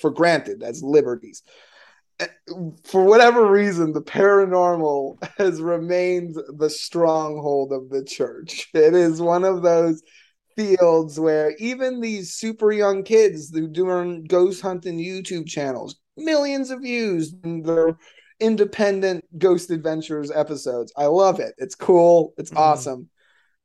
for 0.00 0.10
granted 0.10 0.62
as 0.62 0.82
liberties 0.82 1.42
for 2.84 3.04
whatever 3.04 3.50
reason 3.50 3.92
the 3.92 4.02
paranormal 4.02 5.22
has 5.38 5.60
remained 5.60 6.36
the 6.58 6.70
stronghold 6.70 7.72
of 7.72 7.90
the 7.90 8.04
church 8.04 8.68
it 8.74 8.94
is 8.94 9.20
one 9.20 9.44
of 9.44 9.62
those 9.62 10.02
fields 10.56 11.20
where 11.20 11.54
even 11.58 12.00
these 12.00 12.32
super 12.32 12.72
young 12.72 13.02
kids 13.02 13.50
who 13.50 13.68
doing 13.68 14.24
ghost 14.24 14.62
hunting 14.62 14.98
youtube 14.98 15.46
channels 15.46 15.96
millions 16.16 16.70
of 16.70 16.80
views 16.80 17.34
and 17.44 17.64
they're 17.64 17.96
independent 18.40 19.24
Ghost 19.38 19.70
Adventures 19.70 20.30
episodes. 20.30 20.92
I 20.96 21.06
love 21.06 21.40
it. 21.40 21.54
It's 21.58 21.74
cool. 21.74 22.34
It's 22.36 22.50
Mhm. 22.50 22.58
awesome. 22.58 23.10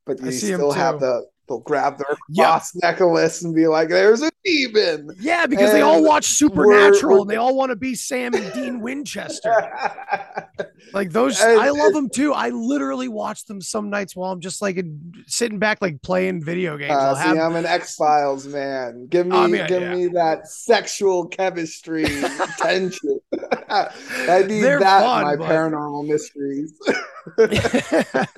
But 0.06 0.20
you 0.20 0.32
still 0.32 0.72
have 0.72 1.00
the 1.00 1.26
they'll 1.52 1.60
grab 1.60 1.98
their 1.98 2.16
cross 2.36 2.74
necklace 2.76 3.44
and 3.44 3.54
be 3.54 3.68
like, 3.68 3.90
"There's 3.90 4.22
a 4.22 4.32
demon." 4.44 5.16
Yeah, 5.20 5.46
because 5.46 5.72
they 5.72 5.82
all 5.82 6.04
watch 6.04 6.26
Supernatural 6.26 7.12
we're- 7.12 7.22
and 7.22 7.30
they 7.30 7.36
all 7.36 7.56
want 7.56 7.70
to 7.72 7.76
be 7.76 7.96
Sam 7.96 8.34
and 8.34 8.52
Dean 8.54 8.80
Winchester. 8.82 9.54
Like 10.94 11.12
those, 11.12 11.40
And 11.40 11.60
I 11.60 11.70
love 11.70 11.94
them 11.94 12.10
too. 12.10 12.34
I 12.34 12.50
literally 12.50 13.08
watch 13.08 13.46
them 13.46 13.62
some 13.62 13.90
nights 13.90 14.14
while 14.14 14.32
I'm 14.32 14.42
just 14.42 14.62
like 14.62 14.84
sitting 15.26 15.58
back, 15.58 15.78
like 15.82 16.02
playing 16.02 16.44
video 16.44 16.76
games. 16.76 16.92
Uh, 16.92 16.96
I'll 16.98 17.16
see, 17.16 17.22
have, 17.22 17.38
I'm 17.38 17.56
an 17.56 17.66
X 17.66 17.96
Files 17.96 18.46
man. 18.46 19.08
Give 19.08 19.26
me, 19.28 19.38
I 19.38 19.48
mean, 19.48 19.68
give 19.68 19.82
yeah. 19.84 19.96
me 19.96 20.08
that 20.08 20.50
sexual 20.50 21.28
chemistry 21.28 22.04
tension. 22.58 23.20
I 23.70 24.44
need 24.48 24.62
They're 24.62 24.80
that 24.80 25.02
in 25.02 25.08
fun, 25.08 25.24
my 25.24 25.36
but- 25.38 25.48
paranormal 25.50 26.08
mysteries. 26.08 26.74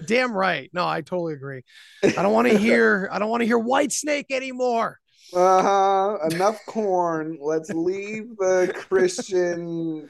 Damn 0.05 0.33
right. 0.33 0.69
No, 0.73 0.87
I 0.87 1.01
totally 1.01 1.33
agree. 1.33 1.63
I 2.03 2.09
don't 2.21 2.33
want 2.33 2.49
to 2.49 2.57
hear. 2.57 3.02
I 3.11 3.19
don't 3.19 3.29
want 3.29 3.41
to 3.41 3.47
hear 3.47 3.59
White 3.59 3.91
Snake 3.91 4.27
anymore. 4.31 4.99
Uh-huh. 5.33 6.17
Enough 6.31 6.59
corn. 6.67 7.37
Let's 7.41 7.69
leave 7.73 8.35
the 8.37 8.71
Christian 8.75 10.07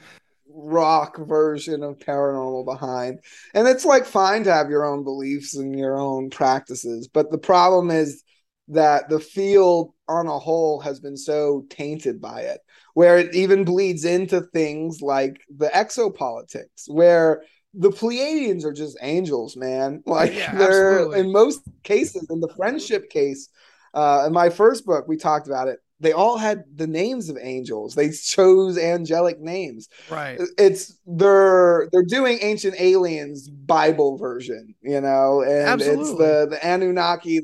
rock 0.54 1.18
version 1.18 1.82
of 1.82 1.98
paranormal 1.98 2.64
behind. 2.64 3.20
And 3.54 3.66
it's 3.66 3.84
like 3.84 4.06
fine 4.06 4.44
to 4.44 4.52
have 4.52 4.70
your 4.70 4.84
own 4.84 5.04
beliefs 5.04 5.56
and 5.56 5.78
your 5.78 5.98
own 5.98 6.30
practices, 6.30 7.08
but 7.08 7.30
the 7.30 7.38
problem 7.38 7.90
is 7.90 8.22
that 8.68 9.08
the 9.08 9.20
field 9.20 9.92
on 10.08 10.26
a 10.26 10.38
whole 10.38 10.80
has 10.80 11.00
been 11.00 11.16
so 11.16 11.66
tainted 11.68 12.20
by 12.20 12.42
it, 12.42 12.60
where 12.94 13.18
it 13.18 13.34
even 13.34 13.64
bleeds 13.64 14.04
into 14.04 14.40
things 14.40 15.02
like 15.02 15.40
the 15.54 15.68
exopolitics, 15.68 16.88
where 16.88 17.42
the 17.76 17.90
Pleiadians 17.90 18.64
are 18.64 18.72
just 18.72 18.96
angels, 19.02 19.56
man. 19.56 20.02
Like 20.06 20.34
Yeah, 20.34 20.54
they're 20.56 20.92
absolutely. 20.98 21.20
in 21.20 21.32
most 21.32 21.60
cases, 21.82 22.26
in 22.30 22.40
the 22.40 22.52
friendship 22.56 23.10
case, 23.10 23.48
uh, 23.94 24.24
in 24.26 24.32
my 24.32 24.48
first 24.50 24.84
book, 24.86 25.06
we 25.08 25.16
talked 25.16 25.46
about 25.46 25.68
it. 25.68 25.78
They 26.00 26.12
all 26.12 26.36
had 26.36 26.64
the 26.74 26.86
names 26.86 27.28
of 27.30 27.38
angels. 27.40 27.94
They 27.94 28.10
chose 28.10 28.76
angelic 28.76 29.40
names. 29.40 29.88
Right. 30.10 30.38
It's 30.58 30.98
they're 31.06 31.88
they're 31.92 32.02
doing 32.02 32.38
ancient 32.42 32.74
aliens 32.80 33.48
Bible 33.48 34.18
version, 34.18 34.74
you 34.82 35.00
know, 35.00 35.42
and 35.42 35.80
it's 35.80 36.10
the 36.10 36.46
the 36.50 36.58
Anunnaki 36.66 37.40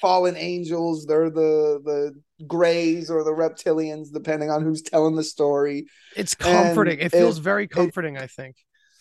fallen 0.00 0.36
angels. 0.36 1.06
They're 1.06 1.28
the 1.30 1.80
the 1.84 2.44
grays 2.46 3.10
or 3.10 3.24
the 3.24 3.32
reptilians, 3.32 4.12
depending 4.12 4.48
on 4.50 4.62
who's 4.62 4.80
telling 4.80 5.16
the 5.16 5.24
story. 5.24 5.86
It's 6.16 6.34
And 6.40 6.66
comforting. 6.68 7.00
It 7.00 7.10
feels 7.10 7.38
it- 7.38 7.42
very 7.42 7.66
comforting. 7.66 8.16
I 8.16 8.28
think. 8.28 8.56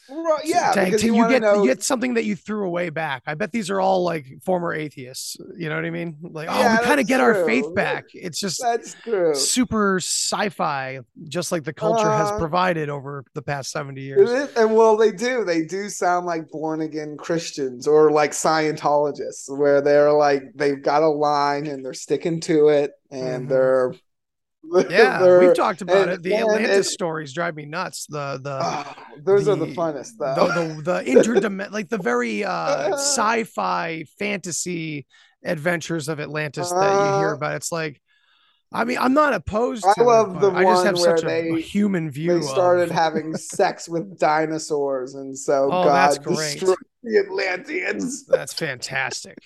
Right, 0.09 0.41
yeah, 0.45 0.71
to 0.73 1.05
you, 1.05 1.15
you 1.15 1.27
get 1.29 1.41
know. 1.41 1.61
you 1.63 1.69
get 1.69 1.83
something 1.83 2.13
that 2.13 2.23
you 2.25 2.35
threw 2.35 2.65
away 2.65 2.89
back. 2.89 3.23
I 3.27 3.33
bet 3.33 3.51
these 3.51 3.69
are 3.69 3.81
all 3.81 4.03
like 4.03 4.25
former 4.43 4.73
atheists. 4.73 5.35
You 5.57 5.69
know 5.69 5.75
what 5.75 5.85
I 5.85 5.89
mean? 5.89 6.15
Like, 6.21 6.47
oh, 6.49 6.57
Yeah, 6.59 6.79
we 6.79 6.85
kind 6.85 6.99
of 6.99 7.07
get 7.07 7.19
our 7.19 7.45
faith 7.45 7.73
back. 7.75 8.05
It's 8.13 8.39
just 8.39 8.61
That's 8.61 8.93
true. 9.03 9.35
super 9.35 9.97
sci-fi, 9.97 10.99
just 11.27 11.51
like 11.51 11.63
the 11.63 11.73
culture 11.73 12.09
has 12.11 12.29
Uh-huh. 12.29 12.39
provided 12.39 12.89
over 12.89 13.25
the 13.33 13.41
past 13.41 13.71
seventy 13.71 14.01
years. 14.01 14.29
and 14.55 14.73
well, 14.75 14.95
they 14.97 15.11
do. 15.11 15.43
They 15.43 15.63
do 15.65 15.89
sound 15.89 16.25
like 16.25 16.49
born 16.49 16.81
again 16.81 17.17
Christians 17.17 17.87
or 17.87 18.11
like 18.11 18.31
Scientologists, 18.31 19.49
where 19.55 19.81
they're 19.81 20.13
like 20.13 20.43
they've 20.55 20.81
got 20.81 21.03
a 21.03 21.09
line 21.09 21.67
and 21.67 21.83
they're 21.83 21.93
sticking 21.93 22.39
to 22.41 22.69
it, 22.69 22.91
and 23.11 23.45
Mhm. 23.45 23.49
they're 23.49 23.93
Yeah, 24.89 25.39
we've 25.39 25.55
talked 25.55 25.81
about 25.81 25.97
and- 26.03 26.11
it. 26.11 26.23
The 26.23 26.33
and 26.33 26.41
Atlantis 26.41 26.69
it's- 26.69 26.91
stories 26.93 27.33
drive 27.33 27.55
me 27.55 27.65
nuts. 27.65 28.05
The 28.07 28.39
the 28.41 28.59
Oh, 28.61 28.95
those 29.23 29.47
are 29.47 29.55
the 29.55 29.65
the- 29.67 29.73
funnest 29.73 30.17
the 30.17 30.33
though. 30.35 30.47
the, 30.75 30.81
the 30.81 31.03
interdimension, 31.11 31.71
like 31.71 31.89
the 31.89 31.97
very 31.97 32.43
uh, 32.43 32.93
sci-fi 32.93 34.05
fantasy 34.19 35.05
adventures 35.43 36.09
of 36.09 36.19
Atlantis 36.19 36.69
that 36.71 36.91
you 36.91 37.19
hear 37.19 37.29
Uh, 37.29 37.35
about. 37.35 37.55
It's 37.55 37.71
like, 37.71 38.01
I 38.73 38.83
mean, 38.83 38.97
I'm 38.99 39.13
not 39.13 39.33
opposed. 39.33 39.85
I 39.85 39.93
to 39.93 40.03
love 40.03 40.35
it, 40.35 40.41
the 40.41 40.49
but 40.51 40.57
I 40.57 40.63
just 40.63 40.75
one 40.75 40.85
have 40.87 40.95
where 40.99 41.17
such 41.17 41.23
a, 41.23 41.27
a 41.29 41.53
they- 41.55 41.61
human 41.61 42.11
view. 42.11 42.39
they 42.39 42.45
started 42.45 42.89
of, 42.89 42.91
having 42.91 43.35
sex 43.37 43.87
with 43.87 44.19
dinosaurs, 44.19 45.15
and 45.15 45.37
so 45.37 45.69
Oh, 45.71 45.83
God 45.85 46.21
destroyed 46.23 46.75
the 47.03 47.19
Atlanteans. 47.19 48.25
That's 48.25 48.51
fantastic. 48.53 49.37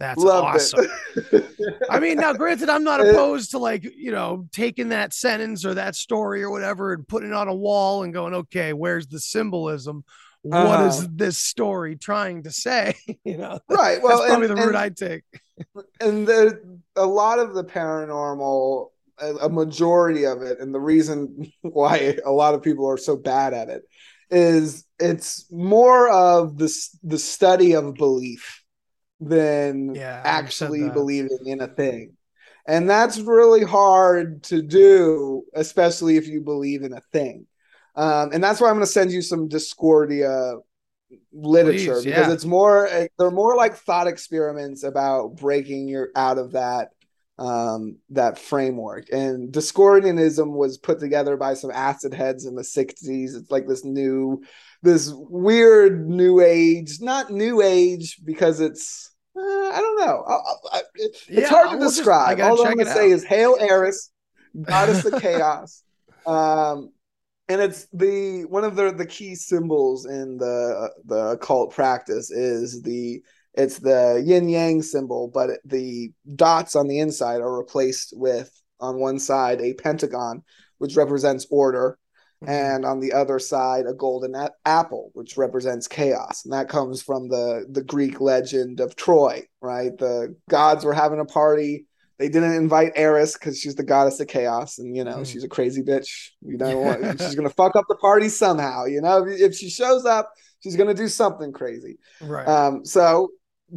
That's 0.00 0.18
Loved 0.20 0.56
awesome. 0.56 0.86
I 1.90 2.00
mean, 2.00 2.16
now 2.18 2.32
granted, 2.32 2.68
I'm 2.68 2.84
not 2.84 3.00
opposed 3.00 3.52
to 3.52 3.58
like, 3.58 3.84
you 3.84 4.10
know, 4.10 4.48
taking 4.52 4.88
that 4.90 5.14
sentence 5.14 5.64
or 5.64 5.74
that 5.74 5.94
story 5.94 6.42
or 6.42 6.50
whatever 6.50 6.92
and 6.92 7.06
putting 7.06 7.30
it 7.30 7.34
on 7.34 7.48
a 7.48 7.54
wall 7.54 8.02
and 8.02 8.12
going, 8.12 8.34
okay, 8.34 8.72
where's 8.72 9.06
the 9.06 9.20
symbolism? 9.20 10.04
What 10.42 10.80
is 10.86 10.98
Uh-huh. 10.98 11.08
this 11.12 11.38
story 11.38 11.96
trying 11.96 12.42
to 12.42 12.50
say? 12.50 12.94
you 13.24 13.36
know, 13.38 13.60
right. 13.68 14.02
Well, 14.02 14.18
that's 14.18 14.30
probably 14.30 14.48
and- 14.48 14.58
the 14.58 14.62
route 14.66 14.74
I'd 14.76 14.96
take. 14.96 15.22
and 16.00 16.26
the 16.26 16.80
a 16.96 17.06
lot 17.06 17.38
of 17.38 17.54
the 17.54 17.62
paranormal 17.64 18.88
a, 19.20 19.34
a 19.36 19.48
majority 19.48 20.26
of 20.26 20.42
it 20.42 20.58
and 20.58 20.74
the 20.74 20.80
reason 20.80 21.52
why 21.62 22.18
a 22.26 22.32
lot 22.32 22.54
of 22.54 22.62
people 22.62 22.90
are 22.90 22.96
so 22.98 23.14
bad 23.16 23.54
at 23.54 23.68
it 23.68 23.82
is 24.30 24.84
it's 24.98 25.46
more 25.52 26.10
of 26.10 26.58
the 26.58 26.68
the 27.04 27.18
study 27.18 27.74
of 27.74 27.94
belief 27.94 28.63
than 29.28 29.94
Yeah, 29.94 30.20
actually 30.24 30.88
believing 30.90 31.46
in 31.46 31.60
a 31.60 31.68
thing. 31.68 32.16
And 32.66 32.88
that's 32.88 33.18
really 33.18 33.64
hard 33.64 34.42
to 34.44 34.62
do 34.62 35.44
especially 35.54 36.16
if 36.16 36.26
you 36.26 36.40
believe 36.40 36.82
in 36.82 36.92
a 36.92 37.00
thing. 37.12 37.46
Um, 37.96 38.30
and 38.32 38.42
that's 38.42 38.60
why 38.60 38.68
i'm 38.68 38.74
going 38.74 38.86
to 38.86 38.90
send 38.90 39.12
you 39.12 39.22
some 39.22 39.48
discordia 39.48 40.54
literature 41.32 41.94
Please, 41.94 42.04
because 42.04 42.28
yeah. 42.28 42.32
it's 42.32 42.44
more 42.44 42.88
they're 43.18 43.30
more 43.30 43.56
like 43.56 43.76
thought 43.76 44.06
experiments 44.06 44.82
about 44.82 45.36
breaking 45.36 45.88
your 45.88 46.10
out 46.16 46.38
of 46.38 46.52
that 46.52 46.90
um 47.38 47.96
that 48.10 48.38
framework. 48.38 49.10
And 49.10 49.52
discordianism 49.52 50.52
was 50.52 50.78
put 50.78 51.00
together 51.00 51.36
by 51.36 51.54
some 51.54 51.70
acid 51.72 52.14
heads 52.14 52.46
in 52.46 52.54
the 52.54 52.62
60s 52.62 53.34
it's 53.34 53.50
like 53.50 53.66
this 53.66 53.84
new 53.84 54.42
this 54.82 55.12
weird 55.12 56.08
new 56.08 56.40
age 56.40 57.00
not 57.00 57.30
new 57.30 57.60
age 57.60 58.18
because 58.24 58.60
it's 58.60 59.10
uh, 59.36 59.40
i 59.40 59.78
don't 59.80 59.98
know. 60.06 60.24
I, 60.26 60.78
I, 60.78 60.82
it's 60.96 61.28
Yeah, 61.28 61.48
hard 61.48 61.70
to 61.70 61.78
just- 61.84 61.96
describe. 61.96 62.38
gotta 62.38 62.52
all 62.54 62.66
i'm 62.66 62.76
gonna 62.76 62.90
say 62.92 63.10
is 63.10 63.24
hail 63.24 63.56
eris 63.60 64.10
goddess 64.62 65.04
of 65.04 65.20
chaos. 65.20 65.82
Um 66.26 66.90
and 67.50 67.60
it's 67.60 67.86
the 67.92 68.46
one 68.48 68.64
of 68.64 68.76
the 68.76 68.92
the 68.92 69.04
key 69.04 69.34
symbols 69.34 70.06
in 70.06 70.38
the 70.38 70.90
the 71.04 71.32
occult 71.32 71.74
practice 71.74 72.30
is 72.30 72.80
the 72.80 73.22
it's 73.52 73.78
the 73.78 74.22
yin 74.24 74.48
yang 74.48 74.80
symbol 74.80 75.28
but 75.28 75.50
the 75.66 76.10
dots 76.34 76.74
on 76.76 76.88
the 76.88 76.98
inside 77.00 77.42
are 77.42 77.58
replaced 77.58 78.14
with 78.16 78.50
on 78.80 78.98
one 78.98 79.18
side 79.18 79.60
a 79.60 79.74
pentagon 79.74 80.42
which 80.78 80.96
represents 80.96 81.46
order 81.50 81.98
Mm-hmm. 82.42 82.50
and 82.52 82.84
on 82.84 82.98
the 83.00 83.12
other 83.12 83.38
side 83.38 83.86
a 83.86 83.94
golden 83.94 84.34
a- 84.34 84.50
apple 84.66 85.10
which 85.14 85.36
represents 85.36 85.86
chaos 85.88 86.44
and 86.44 86.52
that 86.52 86.68
comes 86.68 87.00
from 87.00 87.28
the 87.28 87.64
the 87.70 87.82
greek 87.82 88.20
legend 88.20 88.80
of 88.80 88.96
troy 88.96 89.40
right 89.62 89.96
the 89.98 90.34
gods 90.50 90.84
were 90.84 90.92
having 90.92 91.20
a 91.20 91.24
party 91.24 91.86
they 92.18 92.28
didn't 92.28 92.54
invite 92.54 92.92
Eris 92.96 93.32
because 93.34 93.58
she's 93.58 93.74
the 93.74 93.82
goddess 93.82 94.20
of 94.20 94.28
chaos, 94.28 94.78
and 94.78 94.96
you 94.96 95.02
know 95.02 95.16
Mm. 95.18 95.26
she's 95.26 95.42
a 95.42 95.48
crazy 95.48 95.82
bitch. 95.82 96.30
You 96.42 96.56
know, 96.56 96.78
what- 96.78 97.00
she's 97.20 97.34
gonna 97.34 97.50
fuck 97.50 97.74
up 97.74 97.86
the 97.88 97.96
party 97.96 98.28
somehow. 98.28 98.84
You 98.84 99.00
know, 99.00 99.26
if, 99.26 99.40
if 99.40 99.54
she 99.56 99.68
shows 99.68 100.04
up, 100.04 100.30
she's 100.60 100.76
gonna 100.76 100.94
do 100.94 101.08
something 101.08 101.50
crazy. 101.52 101.98
Right. 102.22 102.46
Um, 102.46 102.84
so 102.84 103.30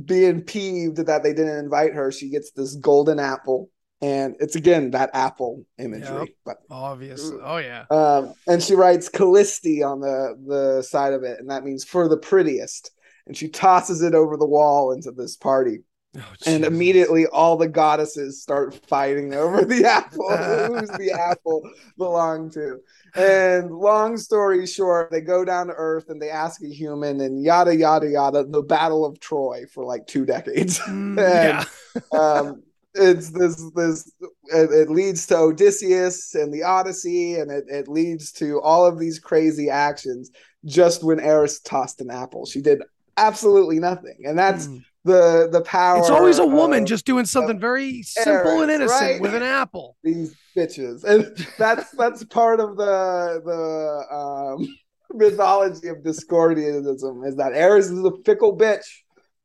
being 0.05 0.41
peeved 0.41 0.97
that 0.97 1.23
they 1.23 1.34
didn't 1.34 1.57
invite 1.57 1.93
her, 1.95 2.11
she 2.11 2.29
gets 2.29 2.51
this 2.51 2.75
golden 2.75 3.19
apple, 3.19 3.71
and 4.02 4.36
it's 4.40 4.56
again 4.56 4.91
that 4.91 5.10
apple 5.14 5.65
imagery. 5.80 6.19
Yep. 6.19 6.28
But 6.45 6.57
Obviously. 6.69 7.38
Oh 7.44 7.57
yeah. 7.57 7.86
um, 7.90 8.34
and 8.48 8.61
she 8.61 8.76
writes 8.76 9.10
Kallisti 9.10 9.84
on 9.86 9.99
the 9.99 10.38
the 10.48 10.82
side 10.84 11.14
of 11.14 11.24
it, 11.24 11.40
and 11.40 11.49
that 11.49 11.64
means 11.64 11.84
for 11.84 12.07
the 12.07 12.18
prettiest. 12.18 12.91
And 13.26 13.36
she 13.36 13.49
tosses 13.49 14.02
it 14.03 14.14
over 14.15 14.38
the 14.38 14.45
wall 14.45 14.94
into 14.94 15.11
this 15.11 15.36
party 15.36 15.80
Oh, 16.15 16.22
and 16.48 16.64
immediately 16.65 17.28
all 17.28 17.57
the 17.57 17.68
goddesses 17.68 18.41
start 18.41 18.74
fighting 18.88 19.34
over 19.36 19.64
the 19.65 19.86
apple 19.99 20.30
who's 20.36 20.90
the 20.91 21.11
apple 21.11 21.61
belong 21.98 22.49
to 22.52 22.80
and 23.15 23.69
long 23.72 24.18
story 24.18 24.65
short 24.65 25.11
they 25.11 25.22
go 25.22 25.44
down 25.45 25.68
to 25.68 25.74
earth 25.74 26.06
and 26.10 26.19
they 26.19 26.30
ask 26.32 26.64
a 26.64 26.68
human 26.68 27.19
and 27.22 27.44
yada 27.44 27.76
yada 27.76 28.07
yada 28.07 28.45
the 28.45 28.64
battle 28.64 29.06
of 29.06 29.19
troy 29.19 29.65
for 29.72 29.84
like 29.84 30.07
two 30.07 30.26
decades 30.26 30.80
Mm, 30.80 31.19
and, 31.19 31.68
yeah. 32.14 32.19
um 32.19 32.64
it's 32.98 33.30
this 33.32 33.56
this 33.76 34.11
it, 34.53 34.72
it 34.72 34.90
leads 34.90 35.26
to 35.28 35.38
odysseus 35.38 36.36
and 36.36 36.53
the 36.53 36.64
odyssey 36.64 37.36
and 37.36 37.52
it, 37.52 37.65
it 37.69 37.88
leads 37.88 38.32
to 38.32 38.60
all 38.61 38.86
of 38.86 38.99
these 38.99 39.19
crazy 39.19 39.69
actions 39.69 40.32
just 40.65 41.03
when 41.03 41.19
eris 41.19 41.60
tossed 41.60 42.02
an 42.02 42.10
apple 42.10 42.45
she 42.45 42.61
did 42.61 42.82
absolutely 43.18 43.80
nothing 43.80 44.18
and 44.26 44.38
that's 44.38 44.68
Mm. 44.68 44.84
the 45.06 45.49
the 45.52 45.61
power 45.61 45.99
It's 45.99 46.10
always 46.10 46.40
a 46.40 46.45
woman 46.45 46.84
of 46.84 46.90
just 46.90 47.06
doing 47.06 47.26
something 47.26 47.60
very 47.60 48.02
simple 48.03 48.61
and 48.61 48.69
innocent 48.72 49.02
right? 49.02 49.22
with 49.22 49.34
an 49.34 49.44
apple. 49.44 49.95
these 50.03 50.36
bitches 50.56 51.03
and 51.06 51.34
that's 51.57 51.91
that's 51.91 52.24
part 52.26 52.60
of 52.60 52.76
the 52.78 53.41
the 53.45 54.15
um 54.15 54.68
mythology 55.14 55.88
of 55.88 55.98
Discordianism 55.99 57.26
is 57.28 57.36
that 57.38 57.53
Eris 57.53 57.90
is 57.90 58.03
a 58.03 58.11
fickle 58.26 58.57
bitch. 58.57 58.86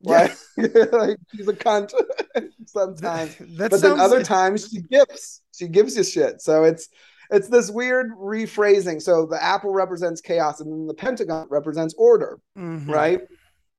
Like, 0.03 0.37
like 0.93 1.17
she's 1.35 1.49
a 1.49 1.53
cunt 1.53 1.93
sometimes. 2.67 3.37
That 3.57 3.71
but 3.71 3.81
then 3.81 3.99
other 4.01 4.23
times 4.23 4.69
she 4.69 4.81
gives. 4.83 5.43
She 5.57 5.69
gives 5.69 5.97
you 5.97 6.05
shit. 6.05 6.41
So 6.41 6.65
it's 6.65 6.89
it's 7.31 7.49
this 7.49 7.71
weird 7.71 8.11
rephrasing. 8.13 9.01
So 9.01 9.27
the 9.27 9.43
apple 9.43 9.73
represents 9.73 10.21
chaos 10.21 10.61
and 10.61 10.71
then 10.71 10.87
the 10.87 10.95
pentagon 10.95 11.47
represents 11.51 11.95
order 11.97 12.39
Mhm. 12.59 12.89
right? 12.89 13.21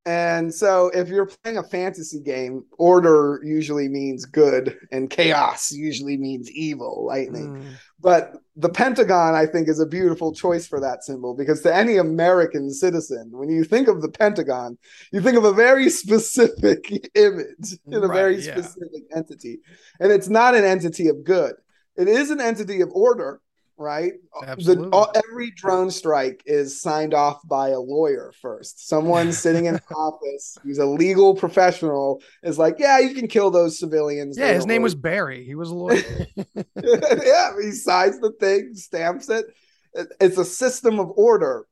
And 0.06 0.54
so 0.54 0.90
if 0.90 1.08
you're 1.08 1.28
playing 1.28 1.58
a 1.58 1.64
fantasy 1.64 2.20
game, 2.20 2.66
order 2.78 3.40
usually 3.44 3.88
means 3.88 4.26
good 4.26 4.78
and 4.92 5.10
chaos 5.10 5.72
usually 5.72 6.18
means 6.18 6.52
evil, 6.52 7.06
lightning. 7.06 7.54
Mm. 7.56 7.76
But 8.02 8.34
the 8.58 8.68
Pentagon, 8.68 9.34
I 9.34 9.46
think, 9.46 9.70
is 9.70 9.80
a 9.80 9.86
beautiful 9.86 10.34
choice 10.34 10.68
for 10.68 10.82
that 10.82 11.06
symbol 11.06 11.34
because 11.36 11.62
to 11.62 11.74
any 11.74 11.96
American 11.98 12.70
citizen, 12.70 13.30
when 13.32 13.48
you 13.50 13.64
think 13.64 13.88
of 13.88 14.02
the 14.02 14.10
Pentagon, 14.10 14.78
you 15.14 15.22
think 15.22 15.38
of 15.38 15.46
a 15.46 15.54
very 15.54 15.90
specific 16.02 17.10
image 17.16 17.78
in 17.90 18.04
a 18.04 18.08
Right, 18.08 18.14
very 18.14 18.42
yeah. 18.42 18.60
specific 18.60 19.04
entity. 19.16 19.60
And 20.02 20.12
it's 20.12 20.28
not 20.28 20.54
an 20.54 20.66
entity 20.66 21.08
of 21.08 21.24
good, 21.24 21.54
it 21.96 22.10
is 22.10 22.30
an 22.30 22.42
entity 22.42 22.82
of 22.82 22.90
order, 22.92 23.40
right? 23.78 24.14
Absolutely. 24.46 24.90
The, 24.90 24.96
all, 24.96 25.12
every 25.32 25.52
drone 25.52 25.92
strike 25.92 26.42
is 26.46 26.82
signed 26.82 27.14
off 27.14 27.40
by 27.48 27.70
a 27.70 27.80
lawyer 27.80 28.32
first. 28.42 28.88
Someone 28.88 29.32
sitting 29.46 29.66
in 29.66 29.76
an 29.76 29.82
office 29.96 30.58
who's 30.64 30.78
a 30.80 30.86
legal 30.86 31.36
professional 31.36 32.22
is 32.44 32.58
like, 32.58 32.76
yeah, 32.80 33.00
you 33.00 33.14
can 33.16 33.28
kill 33.28 33.52
those 33.52 33.80
civilians. 33.80 34.38
Yeah, 34.38 34.54
his 34.54 34.66
name 34.66 34.82
was 34.82 34.96
Barry. 34.96 35.44
He 35.46 35.56
was 35.56 35.70
a 35.70 35.76
lawyer. 35.76 36.02
yeah, 36.56 37.52
he 37.62 37.72
signs 37.72 38.20
the 38.20 38.32
thing, 38.40 38.72
stamps 38.76 39.30
it. 39.30 39.46
It- 39.94 40.08
It's 40.20 40.38
a 40.38 40.46
system 40.46 41.00
of 41.00 41.12
order 41.16 41.66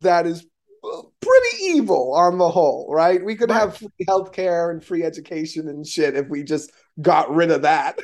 that 0.00 0.26
is 0.26 0.44
uh, 0.84 1.02
pretty 1.20 1.64
evil 1.64 2.12
on 2.14 2.38
the 2.38 2.48
whole, 2.48 2.88
right? 2.92 3.24
We 3.24 3.36
could 3.36 3.50
Right. 3.50 3.60
have 3.60 3.76
free 3.76 3.88
healthcare 4.08 4.70
and 4.70 4.82
free 4.82 5.04
education 5.04 5.68
and 5.68 5.86
shit 5.86 6.16
if 6.16 6.28
we 6.28 6.42
just 6.42 6.72
got 7.00 7.32
rid 7.32 7.52
of 7.52 7.62
that. 7.62 7.98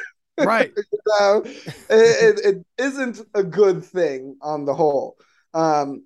Right. 0.47 0.73
So 1.19 1.43
it, 1.45 1.55
it, 1.91 2.41
it 2.45 2.67
isn't 2.77 3.21
a 3.35 3.43
good 3.43 3.85
thing 3.85 4.37
on 4.43 4.67
the 4.67 4.75
whole. 4.75 5.17
Um, 5.55 6.03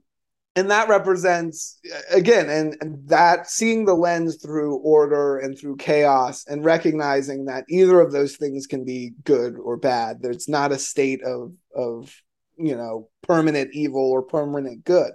and 0.55 0.71
that 0.71 0.89
represents 0.89 1.79
again 2.11 2.49
and, 2.51 2.77
and 2.81 3.09
that 3.09 3.49
seeing 3.49 3.85
the 3.85 3.95
lens 3.95 4.37
through 4.37 4.77
order 4.77 5.39
and 5.39 5.59
through 5.59 5.77
chaos 5.77 6.45
and 6.47 6.65
recognizing 6.65 7.47
that 7.47 7.65
either 7.69 8.01
of 8.01 8.13
those 8.13 8.37
things 8.37 8.67
can 8.67 8.85
be 8.85 9.13
good 9.25 9.57
or 9.57 9.77
bad 9.77 10.21
there's 10.21 10.49
not 10.49 10.73
a 10.73 10.79
state 10.79 11.23
of 11.23 11.53
of 11.75 12.15
you 12.59 12.77
know 12.77 13.09
permanent 13.23 13.71
evil 13.73 14.11
or 14.11 14.23
permanent 14.23 14.85
good 14.85 15.13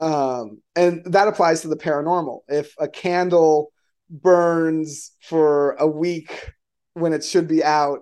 um 0.00 0.60
and 0.76 1.02
that 1.06 1.28
applies 1.28 1.62
to 1.62 1.68
the 1.68 1.76
paranormal 1.76 2.40
if 2.48 2.74
a 2.78 2.88
candle 2.88 3.72
burns 4.10 5.12
for 5.22 5.72
a 5.72 5.86
week 5.86 6.52
when 6.94 7.12
it 7.12 7.24
should 7.24 7.48
be 7.48 7.64
out 7.64 8.00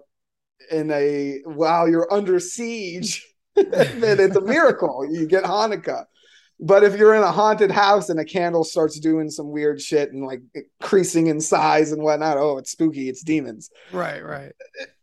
in 0.70 0.90
a 0.90 1.40
while 1.44 1.88
you're 1.88 2.12
under 2.12 2.38
siege 2.40 3.26
then 3.56 4.20
it's 4.20 4.36
a 4.36 4.40
miracle 4.40 5.06
you 5.10 5.26
get 5.26 5.44
hanukkah 5.44 6.04
but 6.60 6.82
if 6.82 6.96
you're 6.96 7.14
in 7.14 7.22
a 7.22 7.30
haunted 7.30 7.70
house 7.70 8.08
and 8.08 8.18
a 8.18 8.24
candle 8.24 8.64
starts 8.64 8.98
doing 8.98 9.30
some 9.30 9.50
weird 9.50 9.80
shit 9.80 10.12
and 10.12 10.26
like 10.26 10.42
increasing 10.80 11.28
in 11.28 11.40
size 11.40 11.92
and 11.92 12.02
whatnot, 12.02 12.36
oh, 12.36 12.58
it's 12.58 12.72
spooky, 12.72 13.08
it's 13.08 13.22
demons. 13.22 13.70
Right. 13.92 14.24
Right. 14.24 14.52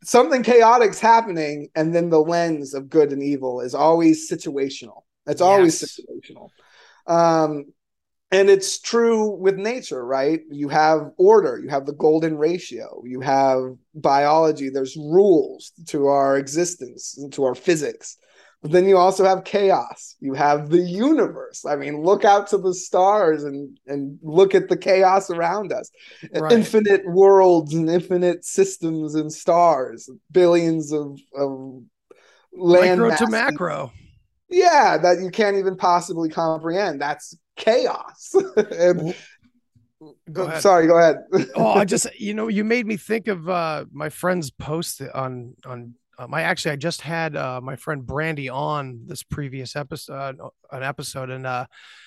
Something 0.03 0.43
chaotic's 0.43 0.99
happening, 0.99 1.69
and 1.73 1.95
then 1.95 2.09
the 2.09 2.19
lens 2.19 2.73
of 2.73 2.89
good 2.89 3.13
and 3.13 3.23
evil 3.23 3.61
is 3.61 3.73
always 3.73 4.29
situational. 4.29 5.03
It's 5.27 5.41
always 5.41 5.81
Yes. 5.81 5.99
situational. 6.01 6.49
Um, 7.07 7.65
and 8.36 8.49
it's 8.49 8.80
true 8.80 9.30
with 9.38 9.56
nature, 9.56 10.06
right? 10.06 10.41
You 10.52 10.68
have 10.68 11.12
order, 11.18 11.57
you 11.57 11.70
have 11.70 11.86
the 11.86 11.94
golden 11.94 12.38
ratio, 12.38 13.02
you 13.06 13.22
have 13.22 13.78
biology, 13.94 14.70
there's 14.70 14.98
rules 14.98 15.72
to 15.88 16.07
our 16.07 16.38
existence, 16.38 17.18
to 17.32 17.44
our 17.45 17.56
physics. 17.56 18.18
But 18.62 18.72
then 18.72 18.90
you 18.90 18.98
also 18.98 19.24
have 19.24 19.44
chaos. 19.45 20.16
You 20.20 20.34
have 20.34 20.70
the 20.70 20.82
universe. 20.82 21.66
I 21.66 21.76
mean, 21.76 22.02
look 22.03 22.26
out 22.26 22.48
to 22.48 22.57
the 22.57 22.74
stars 22.74 23.44
and 23.44 23.78
and 23.86 24.20
look 24.22 24.56
at 24.56 24.70
the 24.70 24.78
chaos 24.78 25.30
around 25.30 25.72
us. 25.72 25.90
Right. 26.34 26.52
Infinite 26.52 27.03
worlds 27.06 27.74
and 27.74 27.90
infinite 27.90 28.44
systems 28.44 29.16
and 29.16 29.32
stars, 29.32 30.10
billions 30.32 30.91
of 30.91 31.20
of 31.38 31.84
land 32.57 33.02
Micro 33.02 33.16
to 33.18 33.32
macro. 33.32 33.91
yeah, 34.49 34.98
that 34.98 35.20
you 35.22 35.30
can't 35.30 35.57
even 35.57 35.78
possibly 35.78 36.30
comprehend. 36.30 36.99
That's 36.99 37.38
chaos. 37.56 38.36
and, 38.72 39.15
Go 40.32 40.44
ahead. 40.44 40.61
Sorry, 40.61 40.88
go 40.88 40.98
ahead. 40.99 41.18
oh, 41.56 41.72
I 41.73 41.86
just 41.94 42.07
you 42.19 42.34
know 42.34 42.48
you 42.48 42.64
made 42.64 42.86
me 42.86 42.95
think 42.98 43.27
of 43.27 43.49
uh 43.49 43.86
my 43.91 44.10
friend's 44.10 44.52
post 44.52 45.02
on 45.14 45.56
on 45.65 45.95
my 46.30 46.41
actually 46.44 46.72
I 46.72 46.76
just 46.76 47.02
had 47.02 47.36
uh 47.36 47.60
my 47.61 47.76
friend 47.76 48.06
Brandy 48.06 48.49
on 48.49 49.02
this 49.07 49.23
previous 49.23 49.76
episode 49.76 50.40
uh, 50.40 50.49
an 50.72 50.84
episode 50.84 51.30
and 51.32 51.48
uh 51.48 51.65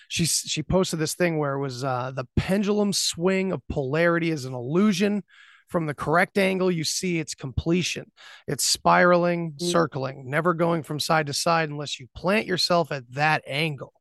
she 0.09 0.27
she 0.27 0.63
posted 0.63 0.99
this 1.01 1.15
thing 1.15 1.39
where 1.39 1.55
it 1.55 1.61
was 1.61 1.83
uh 1.83 2.13
the 2.15 2.27
pendulum 2.37 2.93
swing 2.93 3.53
of 3.53 3.63
polarity 3.69 4.31
is 4.31 4.45
an 4.45 4.55
illusion 4.55 5.25
from 5.69 5.87
the 5.87 5.95
correct 5.95 6.39
angle 6.39 6.71
you 6.71 6.85
see 6.85 7.19
its 7.19 7.35
completion 7.35 8.13
it's 8.47 8.65
spiraling 8.65 9.53
Mm. 9.53 9.71
circling 9.73 10.31
never 10.31 10.55
going 10.55 10.83
from 10.83 11.01
side 11.01 11.27
to 11.27 11.33
side 11.33 11.69
unless 11.69 11.99
you 11.99 12.07
plant 12.15 12.47
yourself 12.47 12.93
at 12.93 13.11
that 13.15 13.43
angle 13.47 13.93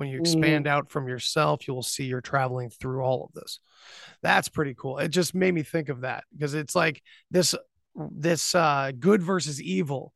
when 0.00 0.08
you 0.08 0.18
expand 0.18 0.66
out 0.66 0.88
from 0.88 1.06
yourself 1.06 1.68
you 1.68 1.74
will 1.74 1.82
see 1.82 2.04
you're 2.04 2.22
traveling 2.22 2.70
through 2.70 3.02
all 3.02 3.24
of 3.26 3.32
this 3.34 3.60
that's 4.22 4.48
pretty 4.48 4.74
cool 4.74 4.96
it 4.96 5.08
just 5.08 5.34
made 5.34 5.52
me 5.52 5.62
think 5.62 5.90
of 5.90 6.00
that 6.00 6.24
because 6.32 6.54
it's 6.54 6.74
like 6.74 7.02
this 7.30 7.54
this 7.94 8.54
uh 8.54 8.90
good 8.98 9.22
versus 9.22 9.60
evil 9.60 10.14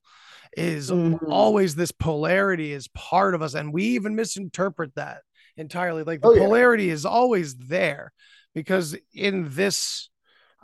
is 0.57 0.91
Mhm. 0.91 1.19
always 1.31 1.75
this 1.75 1.93
polarity 1.93 2.73
is 2.73 2.89
part 2.89 3.35
of 3.35 3.43
us 3.43 3.53
and 3.53 3.75
we 3.75 3.85
even 3.85 4.15
misinterpret 4.17 4.95
that 4.95 5.21
entirely 5.59 6.03
like 6.03 6.23
the 6.23 6.29
Oh, 6.29 6.33
yeah. 6.33 6.41
polarity 6.45 6.89
is 6.89 7.05
always 7.05 7.55
there 7.57 8.15
because 8.55 8.97
in 9.13 9.51
this 9.51 10.09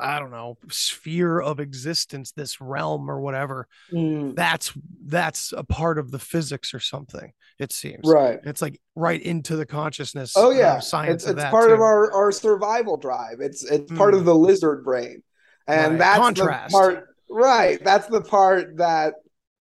i 0.00 0.18
don't 0.18 0.30
know 0.30 0.56
sphere 0.70 1.40
of 1.40 1.60
existence 1.60 2.32
this 2.32 2.60
realm 2.60 3.10
or 3.10 3.20
whatever 3.20 3.66
Mm, 3.92 4.34
that's 4.36 4.72
that's 5.06 5.52
a 5.56 5.64
part 5.64 5.98
of 5.98 6.10
the 6.10 6.18
physics 6.18 6.72
or 6.72 6.80
something 6.80 7.32
it 7.58 7.72
seems 7.72 8.00
right. 8.04 8.38
it's 8.44 8.62
like 8.62 8.80
right 8.94 9.20
into 9.20 9.56
the 9.56 9.66
consciousness 9.66 10.32
Oh 10.36 10.48
uh, 10.48 10.54
yeah, 10.54 10.78
science 10.78 11.22
it's, 11.22 11.24
of 11.24 11.30
it's 11.36 11.42
that 11.42 11.50
part 11.50 11.70
of 11.70 11.80
our 11.80 12.12
our 12.12 12.32
survival 12.32 12.96
drive. 12.96 13.40
It's 13.40 13.64
it's 13.64 13.90
part 13.92 14.14
of 14.14 14.22
Mm. 14.22 14.24
the 14.26 14.34
lizard 14.34 14.84
brain, 14.84 15.22
and 15.66 15.92
Right. 15.92 15.98
that's 15.98 16.18
Contrast. 16.18 16.72
the 16.72 16.78
part. 16.78 17.06
Right, 17.28 17.84
that's 17.84 18.06
the 18.06 18.22
part 18.22 18.76
that 18.78 19.14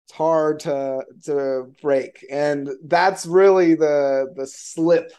it's 0.07 0.13
hard 0.17 0.61
to 0.61 1.05
to 1.25 1.73
break, 1.83 2.25
and 2.31 2.69
that's 2.85 3.27
really 3.27 3.75
the 3.75 4.33
the 4.37 4.47
slip 4.47 5.13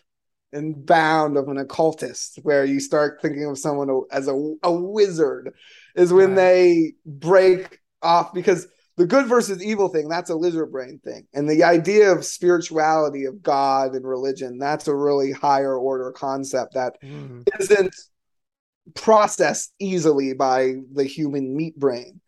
and 0.51 0.85
bound 0.85 1.37
of 1.37 1.47
an 1.47 1.57
occultist, 1.57 2.39
where 2.43 2.65
you 2.65 2.79
start 2.79 3.19
thinking 3.21 3.45
of 3.45 3.57
someone 3.57 4.03
as 4.11 4.27
a 4.27 4.55
a 4.63 4.71
wizard, 4.71 5.53
is 5.95 6.11
when 6.11 6.29
Right. 6.29 6.35
they 6.35 6.93
break 7.05 7.79
off 8.01 8.33
because 8.33 8.67
the 8.97 9.05
good 9.05 9.27
versus 9.27 9.63
evil 9.63 9.87
thing 9.89 10.09
that's 10.09 10.29
a 10.29 10.35
lizard 10.35 10.71
brain 10.71 10.99
thing 11.03 11.25
and 11.33 11.49
the 11.49 11.63
idea 11.63 12.11
of 12.11 12.25
spirituality 12.25 13.25
of 13.25 13.41
god 13.41 13.93
and 13.95 14.05
religion 14.05 14.57
that's 14.57 14.87
a 14.89 14.95
really 14.95 15.31
higher 15.31 15.75
order 15.77 16.11
concept 16.11 16.73
that 16.73 16.95
Mm. 17.03 17.45
isn't 17.59 17.95
processed 18.95 19.73
easily 19.79 20.33
by 20.33 20.75
the 20.93 21.03
human 21.03 21.55
meat 21.55 21.77
brain 21.77 22.19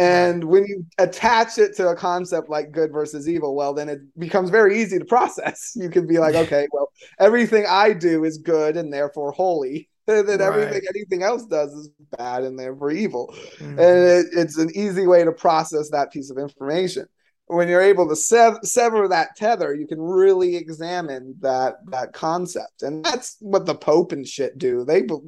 and 0.00 0.44
when 0.44 0.64
you 0.64 0.84
attach 0.98 1.58
it 1.58 1.76
to 1.76 1.88
a 1.88 1.94
concept 1.94 2.48
like 2.48 2.72
good 2.72 2.90
versus 2.90 3.28
evil 3.28 3.54
well 3.54 3.74
then 3.74 3.88
it 3.88 4.00
becomes 4.18 4.50
very 4.50 4.80
easy 4.80 4.98
to 4.98 5.04
process. 5.04 5.72
You 5.80 5.88
can 5.90 6.06
be 6.06 6.18
like 6.18 6.34
okay 6.34 6.66
well 6.72 6.90
everything 7.18 7.64
i 7.68 7.92
do 7.92 8.24
is 8.24 8.38
good 8.38 8.76
and 8.76 8.92
therefore 8.92 9.32
holy. 9.32 9.88
And 10.08 10.26
then 10.28 10.40
everything 10.40 10.82
anything 10.88 11.22
else 11.22 11.44
does 11.46 11.72
is 11.72 11.90
bad 12.18 12.44
and 12.44 12.58
therefore 12.58 12.90
evil. 12.90 13.34
Mm. 13.58 13.70
and 13.70 13.78
it, 13.78 14.26
it's 14.32 14.58
an 14.58 14.70
easy 14.74 15.06
way 15.06 15.24
to 15.24 15.32
process 15.32 15.90
that 15.90 16.12
piece 16.12 16.30
of 16.30 16.38
information 16.38 17.06
when 17.52 17.68
you're 17.68 17.80
able 17.80 18.08
to 18.08 18.14
sev- 18.16 18.58
sever 18.62 19.08
that 19.08 19.34
tether 19.36 19.74
you 19.74 19.86
can 19.86 20.00
really 20.00 20.56
examine 20.56 21.34
that 21.40 21.74
that 21.90 22.12
concept. 22.12 22.82
And 22.82 23.04
that's 23.04 23.36
what 23.40 23.66
the 23.66 23.74
pope 23.74 24.12
and 24.12 24.26
shit 24.26 24.56
do. 24.58 24.84
They 24.84 25.02
be- 25.02 25.18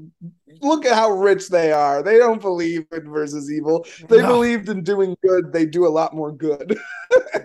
look 0.60 0.84
at 0.86 0.94
how 0.94 1.10
rich 1.10 1.48
they 1.48 1.72
are. 1.72 2.02
They 2.02 2.18
don't 2.18 2.40
believe 2.40 2.86
in 2.92 3.10
versus 3.10 3.50
evil. 3.50 3.84
They 4.08 4.20
No. 4.22 4.28
believed 4.28 4.68
in 4.68 4.82
doing 4.84 5.16
good. 5.22 5.52
They 5.52 5.66
do 5.66 5.86
a 5.86 5.90
lot 6.00 6.14
more 6.14 6.32
good. 6.32 6.78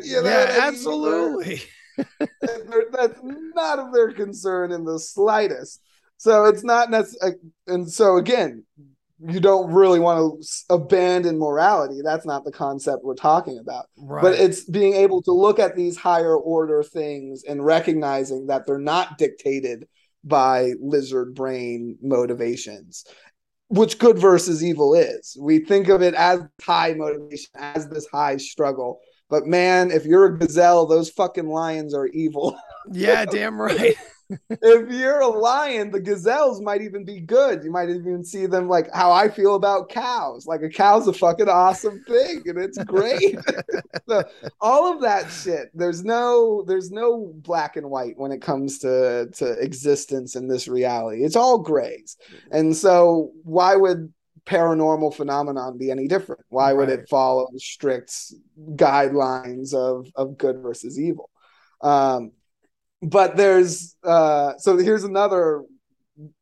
You 0.01 0.21
know 0.21 0.29
yeah 0.29 0.59
absolutely. 0.61 1.61
That's 2.29 3.19
not 3.21 3.79
of 3.79 3.91
their 3.93 4.11
concern 4.13 4.71
in 4.71 4.85
the 4.85 4.97
slightest. 4.99 5.81
So 6.17 6.45
it's 6.45 6.63
not 6.63 6.89
necessary. 6.89 7.35
And 7.67 7.91
so 7.91 8.15
again, 8.17 8.63
you 9.19 9.39
don't 9.39 9.71
really 9.71 9.99
want 9.99 10.43
to 10.43 10.47
abandon 10.69 11.39
morality. 11.39 12.01
That's 12.03 12.25
not 12.25 12.43
the 12.43 12.51
concept 12.51 13.03
we're 13.03 13.15
talking 13.15 13.57
about. 13.57 13.87
Right. 13.97 14.21
But 14.21 14.33
it's 14.33 14.63
being 14.63 14.93
able 14.93 15.21
to 15.23 15.31
look 15.31 15.59
at 15.59 15.75
these 15.75 15.97
higher 15.97 16.35
order 16.35 16.83
things 16.83 17.43
and 17.43 17.65
recognizing 17.65 18.47
that 18.47 18.67
they're 18.67 18.77
not 18.77 19.17
dictated 19.17 19.87
by 20.23 20.73
lizard 20.79 21.33
brain 21.33 21.97
motivations, 22.01 23.05
which 23.69 23.97
good 23.97 24.19
versus 24.19 24.63
evil 24.63 24.93
is. 24.93 25.35
We 25.39 25.59
think 25.59 25.87
of 25.87 26.01
it 26.03 26.13
as 26.13 26.41
high 26.61 26.93
motivation, 26.93 27.49
as 27.55 27.89
this 27.89 28.07
high 28.11 28.37
struggle. 28.37 28.99
But 29.29 29.45
man, 29.45 29.89
if 29.89 30.05
you're 30.05 30.25
a 30.25 30.37
gazelle, 30.37 30.85
those 30.85 31.09
fucking 31.09 31.47
lions 31.47 31.93
are 31.95 32.07
evil. 32.07 32.55
yeah, 32.91 33.25
damn 33.25 33.59
right. 33.59 33.95
if 34.29 34.91
you're 34.91 35.19
a 35.21 35.27
lion, 35.27 35.91
the 35.91 35.99
gazelles 35.99 36.61
might 36.61 36.81
even 36.81 37.05
be 37.05 37.21
good. 37.21 37.63
You 37.63 37.71
might 37.71 37.89
even 37.89 38.23
see 38.23 38.45
them 38.45 38.67
like 38.67 38.89
how 38.93 39.11
I 39.11 39.29
feel 39.29 39.55
about 39.55 39.89
cows. 39.89 40.45
Like 40.45 40.61
a 40.61 40.69
cow's 40.69 41.07
a 41.07 41.13
fucking 41.13 41.49
awesome 41.49 42.03
thing, 42.07 42.43
and 42.45 42.57
it's 42.57 42.77
great. 42.79 43.37
so, 44.09 44.23
all 44.59 44.93
of 44.93 45.01
that 45.01 45.31
shit. 45.31 45.69
There's 45.73 46.03
no 46.03 46.63
there's 46.67 46.91
no 46.91 47.31
black 47.35 47.77
and 47.77 47.89
white 47.89 48.17
when 48.17 48.31
it 48.31 48.41
comes 48.41 48.79
to 48.79 49.27
to 49.35 49.51
existence 49.59 50.35
in 50.35 50.47
this 50.47 50.67
reality. 50.67 51.23
It's 51.23 51.35
all 51.35 51.59
grays. 51.59 52.17
And 52.51 52.75
so 52.75 53.31
why 53.43 53.75
would 53.75 54.13
paranormal 54.45 55.13
phenomenon 55.13 55.77
be 55.77 55.91
any 55.91 56.07
different? 56.07 56.41
Why 56.49 56.73
would 56.73 56.89
Right. 56.89 56.99
it 56.99 57.09
follow 57.09 57.47
strict 57.57 58.13
guidelines 58.75 59.73
of 59.73 60.07
of 60.15 60.37
good 60.37 60.57
versus 60.61 60.99
evil? 60.99 61.29
Um, 61.81 62.31
but 63.01 63.37
there's 63.37 63.95
uh 64.03 64.53
so 64.57 64.77
here's 64.77 65.03
another 65.03 65.63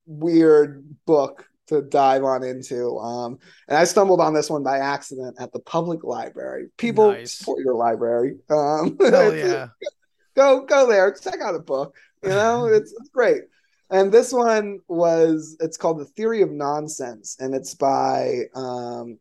weird 0.05 0.85
book 1.05 1.45
to 1.67 1.81
dive 1.81 2.23
on 2.23 2.43
into 2.43 2.97
um 2.99 3.39
and 3.67 3.77
i 3.77 3.83
stumbled 3.83 4.21
on 4.21 4.33
this 4.33 4.49
one 4.49 4.63
by 4.63 4.77
accident 4.77 5.35
at 5.39 5.51
the 5.51 5.59
public 5.59 6.03
library. 6.03 6.67
People 6.77 7.11
Nice. 7.11 7.33
support 7.33 7.59
your 7.63 7.75
library. 7.75 8.37
Um 8.49 8.97
Hell 9.01 9.35
yeah. 9.35 9.67
go 10.35 10.61
go 10.65 10.87
there. 10.87 11.11
Check 11.13 11.41
out 11.41 11.55
a 11.55 11.59
book 11.59 11.95
you 12.23 12.29
know? 12.29 12.67
It's, 12.73 12.91
it's 12.99 13.09
great. 13.09 13.43
And 13.89 14.11
this 14.11 14.33
one 14.33 14.79
was 14.87 15.55
it's 15.59 15.77
called 15.77 15.99
the 15.99 16.05
theory 16.05 16.41
of 16.41 16.51
nonsense 16.51 17.37
and 17.39 17.53
it's 17.53 17.75
by 17.75 18.45
um 18.55 19.19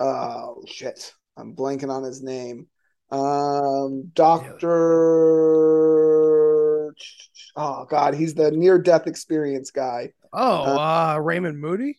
oh 0.00 0.62
shit. 0.66 1.12
I'm 1.36 1.54
blanking 1.54 1.90
on 1.90 2.04
his 2.04 2.22
name. 2.22 2.68
Um 3.10 4.10
dr 4.14 4.60
oh 7.56 7.84
god 7.88 8.14
he's 8.14 8.34
the 8.34 8.50
near 8.50 8.78
death 8.78 9.06
experience 9.06 9.70
guy 9.70 10.12
Oh, 10.32 10.76
uh, 10.78 11.18
Raymond 11.22 11.60
Moody. 11.60 11.96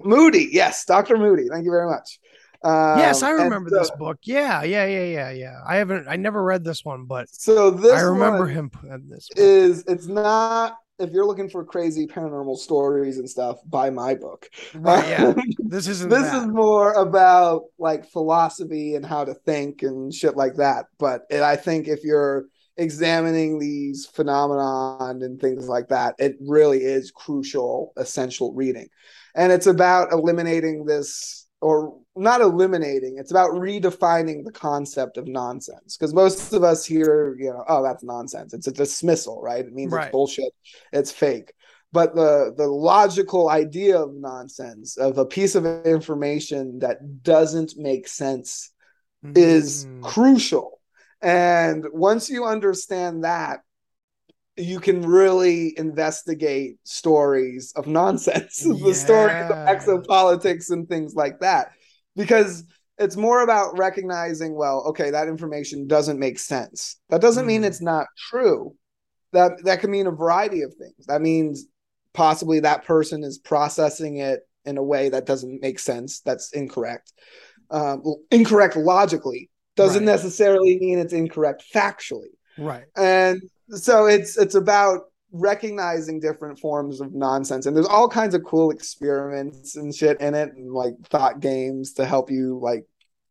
moody 0.00 0.48
yes 0.50 0.84
dr 0.84 1.16
moody 1.16 1.48
thank 1.48 1.64
you 1.64 1.70
very 1.70 1.88
much 1.88 2.18
um, 2.62 2.98
yes, 2.98 3.22
I 3.22 3.30
remember 3.30 3.70
so- 3.70 3.78
this 3.78 3.90
book. 3.92 4.18
Yeah, 4.24 4.62
yeah, 4.64 4.84
yeah, 4.84 5.04
yeah, 5.04 5.30
yeah. 5.30 5.60
I 5.66 5.76
haven't, 5.76 6.06
I 6.08 6.16
never 6.16 6.42
read 6.44 6.62
this 6.62 6.84
one, 6.84 7.06
but 7.06 7.26
so 7.30 7.70
this 7.70 7.94
I 7.94 8.02
remember 8.02 8.46
him 8.46 8.68
putting 8.68 9.08
this. 9.08 9.30
One. 9.34 9.42
is 9.46 9.82
it's 9.88 10.06
not 10.06 10.76
if 10.98 11.10
you're 11.10 11.24
looking 11.24 11.48
for 11.48 11.64
crazy 11.64 12.06
paranormal 12.06 12.58
stories 12.58 13.16
and 13.16 13.30
stuff 13.30 13.60
buy 13.64 13.88
my 13.88 14.14
book 14.14 14.46
Right, 14.74 15.08
yeah. 15.08 15.32
This 15.58 15.88
isn't. 15.88 16.10
this 16.10 16.30
that. 16.30 16.42
is 16.42 16.48
more 16.48 16.92
about 16.92 17.62
like 17.78 18.04
philosophy 18.10 18.94
and 18.94 19.06
how 19.06 19.24
to 19.24 19.32
think 19.32 19.80
and 19.82 20.12
shit 20.12 20.36
like 20.36 20.56
that 20.56 20.84
but 20.98 21.22
it, 21.30 21.40
i 21.40 21.56
think 21.56 21.88
if 21.88 22.04
you're 22.04 22.44
examining 22.76 23.58
these 23.58 24.06
phenomenon 24.06 25.22
and 25.22 25.40
things 25.40 25.68
like 25.68 25.88
that 25.88 26.14
it 26.18 26.36
really 26.40 26.78
is 26.78 27.10
crucial 27.10 27.92
essential 27.96 28.52
reading. 28.54 28.88
And 29.34 29.52
it's 29.52 29.66
about 29.66 30.12
eliminating 30.12 30.84
this 30.84 31.46
or 31.60 31.98
not 32.16 32.40
eliminating 32.40 33.16
it's 33.18 33.30
about 33.30 33.50
redefining 33.52 34.44
the 34.44 34.52
concept 34.52 35.16
of 35.18 35.26
nonsense. 35.28 35.96
Because 35.96 36.14
most 36.14 36.52
of 36.52 36.62
us 36.64 36.86
hear 36.86 37.36
you 37.38 37.50
know 37.50 37.64
oh 37.68 37.82
that's 37.82 38.02
nonsense. 38.04 38.54
It's 38.54 38.66
a 38.68 38.72
dismissal 38.72 39.40
right? 39.42 39.64
It 39.64 39.72
means 39.72 39.92
Right. 39.92 40.04
it's 40.06 40.12
bullshit. 40.12 40.52
It's 40.92 41.12
fake. 41.12 41.52
But 41.92 42.14
the 42.14 42.54
the 42.56 42.68
logical 42.68 43.50
idea 43.50 43.98
of 44.00 44.14
nonsense 44.14 44.96
of 44.96 45.18
a 45.18 45.26
piece 45.26 45.54
of 45.54 45.66
information 45.84 46.78
that 46.80 47.22
doesn't 47.22 47.74
make 47.76 48.08
sense 48.08 48.70
is 49.34 49.86
Mm. 49.86 50.02
crucial 50.02 50.79
and 51.22 51.84
once 51.92 52.30
you 52.30 52.44
understand 52.44 53.24
that 53.24 53.60
you 54.56 54.80
can 54.80 55.02
really 55.02 55.72
investigate 55.78 56.76
stories 56.84 57.72
of 57.76 57.86
nonsense 57.86 58.56
the 58.62 58.94
stories 58.94 59.40
of 59.40 59.56
Yeah. 59.56 59.74
exopolitics 59.74 60.70
and 60.70 60.88
things 60.88 61.14
like 61.14 61.40
that. 61.40 61.70
Because 62.16 62.64
it's 62.98 63.16
more 63.16 63.42
about 63.42 63.78
recognizing 63.78 64.54
well 64.54 64.84
okay 64.88 65.10
that 65.10 65.28
information 65.28 65.86
doesn't 65.86 66.18
make 66.18 66.38
sense. 66.38 66.96
That 67.08 67.20
doesn't 67.22 67.46
mean 67.46 67.62
Mhm. 67.62 67.66
it's 67.66 67.80
not 67.80 68.06
true. 68.30 68.74
That 69.32 69.52
that 69.64 69.80
can 69.80 69.90
mean 69.90 70.06
a 70.06 70.10
variety 70.12 70.62
of 70.62 70.74
things. 70.74 71.06
That 71.06 71.22
means 71.22 71.66
possibly 72.12 72.60
that 72.60 72.84
person 72.84 73.22
is 73.22 73.38
processing 73.38 74.16
it 74.16 74.40
in 74.64 74.76
a 74.76 74.82
way 74.82 75.08
that 75.08 75.26
doesn't 75.26 75.62
make 75.62 75.78
sense. 75.78 76.20
That's 76.20 76.52
incorrect. 76.52 77.12
Um, 77.70 78.02
incorrect 78.30 78.76
logically 78.76 79.49
doesn't 79.80 80.04
Right. 80.06 80.12
necessarily 80.12 80.78
mean 80.78 80.98
it's 80.98 81.12
incorrect 81.12 81.64
factually 81.74 82.32
right. 82.58 82.84
and 82.96 83.40
so 83.70 84.06
it's 84.06 84.36
it's 84.36 84.54
about 84.54 84.98
recognizing 85.32 86.18
different 86.20 86.58
forms 86.58 87.00
of 87.00 87.12
nonsense 87.14 87.66
and 87.66 87.76
there's 87.76 87.86
all 87.86 88.08
kinds 88.08 88.34
of 88.34 88.42
cool 88.44 88.70
experiments 88.72 89.76
and 89.76 89.94
shit 89.94 90.20
in 90.20 90.34
it 90.34 90.48
and 90.56 90.72
like 90.72 90.94
thought 91.08 91.38
games 91.40 91.92
to 91.94 92.04
help 92.04 92.30
you 92.30 92.58
like 92.60 92.84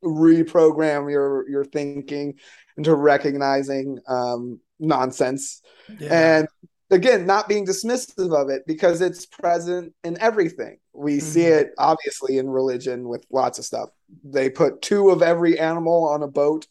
reprogram 0.03 1.11
your 1.11 1.47
your 1.49 1.65
thinking 1.65 2.35
into 2.77 2.95
recognizing 2.95 3.99
um 4.07 4.59
nonsense 4.79 5.61
Yeah. 5.99 6.37
and 6.39 6.47
again 6.91 7.25
not 7.25 7.47
being 7.47 7.65
dismissive 7.65 8.33
of 8.33 8.49
it 8.49 8.63
because 8.65 9.01
it's 9.01 9.25
present 9.25 9.93
in 10.03 10.19
everything. 10.19 10.79
We 10.93 11.19
see 11.19 11.41
Mhm. 11.41 11.61
it 11.61 11.73
obviously 11.77 12.37
in 12.37 12.49
religion 12.49 13.07
with 13.07 13.25
lots 13.31 13.59
of 13.59 13.65
stuff. 13.65 13.89
They 14.23 14.49
put 14.49 14.81
two 14.81 15.09
of 15.09 15.21
every 15.21 15.59
animal 15.59 16.07
on 16.07 16.23
a 16.23 16.27
boat. 16.27 16.67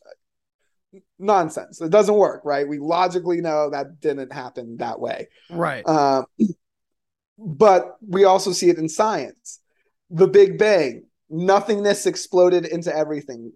Nonsense. 1.19 1.81
It 1.81 1.91
doesn't 1.91 2.15
work 2.15 2.43
right? 2.45 2.67
We 2.69 2.79
logically 2.79 3.41
know 3.41 3.71
that 3.71 4.01
didn't 4.01 4.33
happen 4.33 4.77
that 4.79 4.99
way. 5.01 5.29
Right. 5.51 5.87
um, 5.87 6.27
but 7.39 7.97
we 8.07 8.25
also 8.25 8.53
see 8.53 8.69
it 8.69 8.79
in 8.79 8.89
science. 8.89 9.61
The 10.11 10.27
big 10.27 10.59
bang 10.59 11.05
nothingness 11.31 12.07
exploded 12.07 12.65
into 12.65 12.95
everything. 12.95 13.53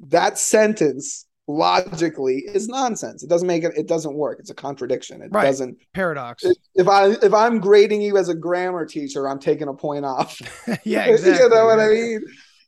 That 0.00 0.38
sentence 0.38 1.26
logically 1.48 2.44
is 2.46 2.68
nonsense. 2.68 3.22
It 3.24 3.28
doesn't 3.30 3.48
make 3.48 3.64
it 3.64 3.72
it 3.76 3.88
doesn't 3.88 4.14
work. 4.14 4.38
It's 4.38 4.50
a 4.50 4.54
contradiction. 4.54 5.22
It 5.22 5.30
Right. 5.32 5.44
doesn't 5.46 5.78
Paradox. 5.94 6.44
if 6.74 6.86
i 6.86 7.06
if 7.22 7.32
i'm 7.32 7.58
grading 7.58 8.02
you 8.02 8.18
as 8.18 8.28
a 8.28 8.34
grammar 8.34 8.84
teacher 8.84 9.26
i'm 9.26 9.38
taking 9.38 9.66
a 9.68 9.74
point 9.74 10.04
off. 10.04 10.38
Yeah, 10.84 11.06
exactly. 11.06 11.32
you 11.44 11.48
know 11.48 11.64
what 11.64 11.80
i 11.80 11.88
mean? 11.88 12.20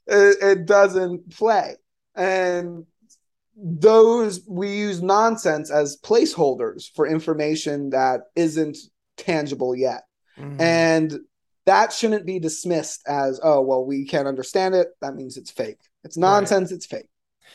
It, 0.07 0.37
it 0.43 0.67
doesn't 0.67 1.31
play. 1.31 1.77
And 2.17 2.87
those 3.55 4.41
we 4.49 4.75
use 4.75 5.03
nonsense 5.03 5.71
as 5.71 5.99
placeholders 6.03 6.91
for 6.95 7.07
information 7.07 7.91
that 7.91 8.23
isn't 8.35 8.77
tangible 9.19 9.77
yet. 9.77 10.03
Mhm. 10.39 10.59
and 10.61 11.19
that 11.67 11.93
shouldn't 11.93 12.25
be 12.25 12.39
dismissed 12.39 13.03
as 13.07 13.39
oh 13.45 13.61
well 13.61 13.85
we 13.85 14.07
can't 14.07 14.27
understand 14.27 14.75
it. 14.75 14.89
That 15.03 15.15
means 15.15 15.37
it's 15.37 15.51
fake. 15.51 15.81
It's 16.03 16.17
nonsense. 16.17 16.73
It's 16.73 16.87
fake 16.87 17.10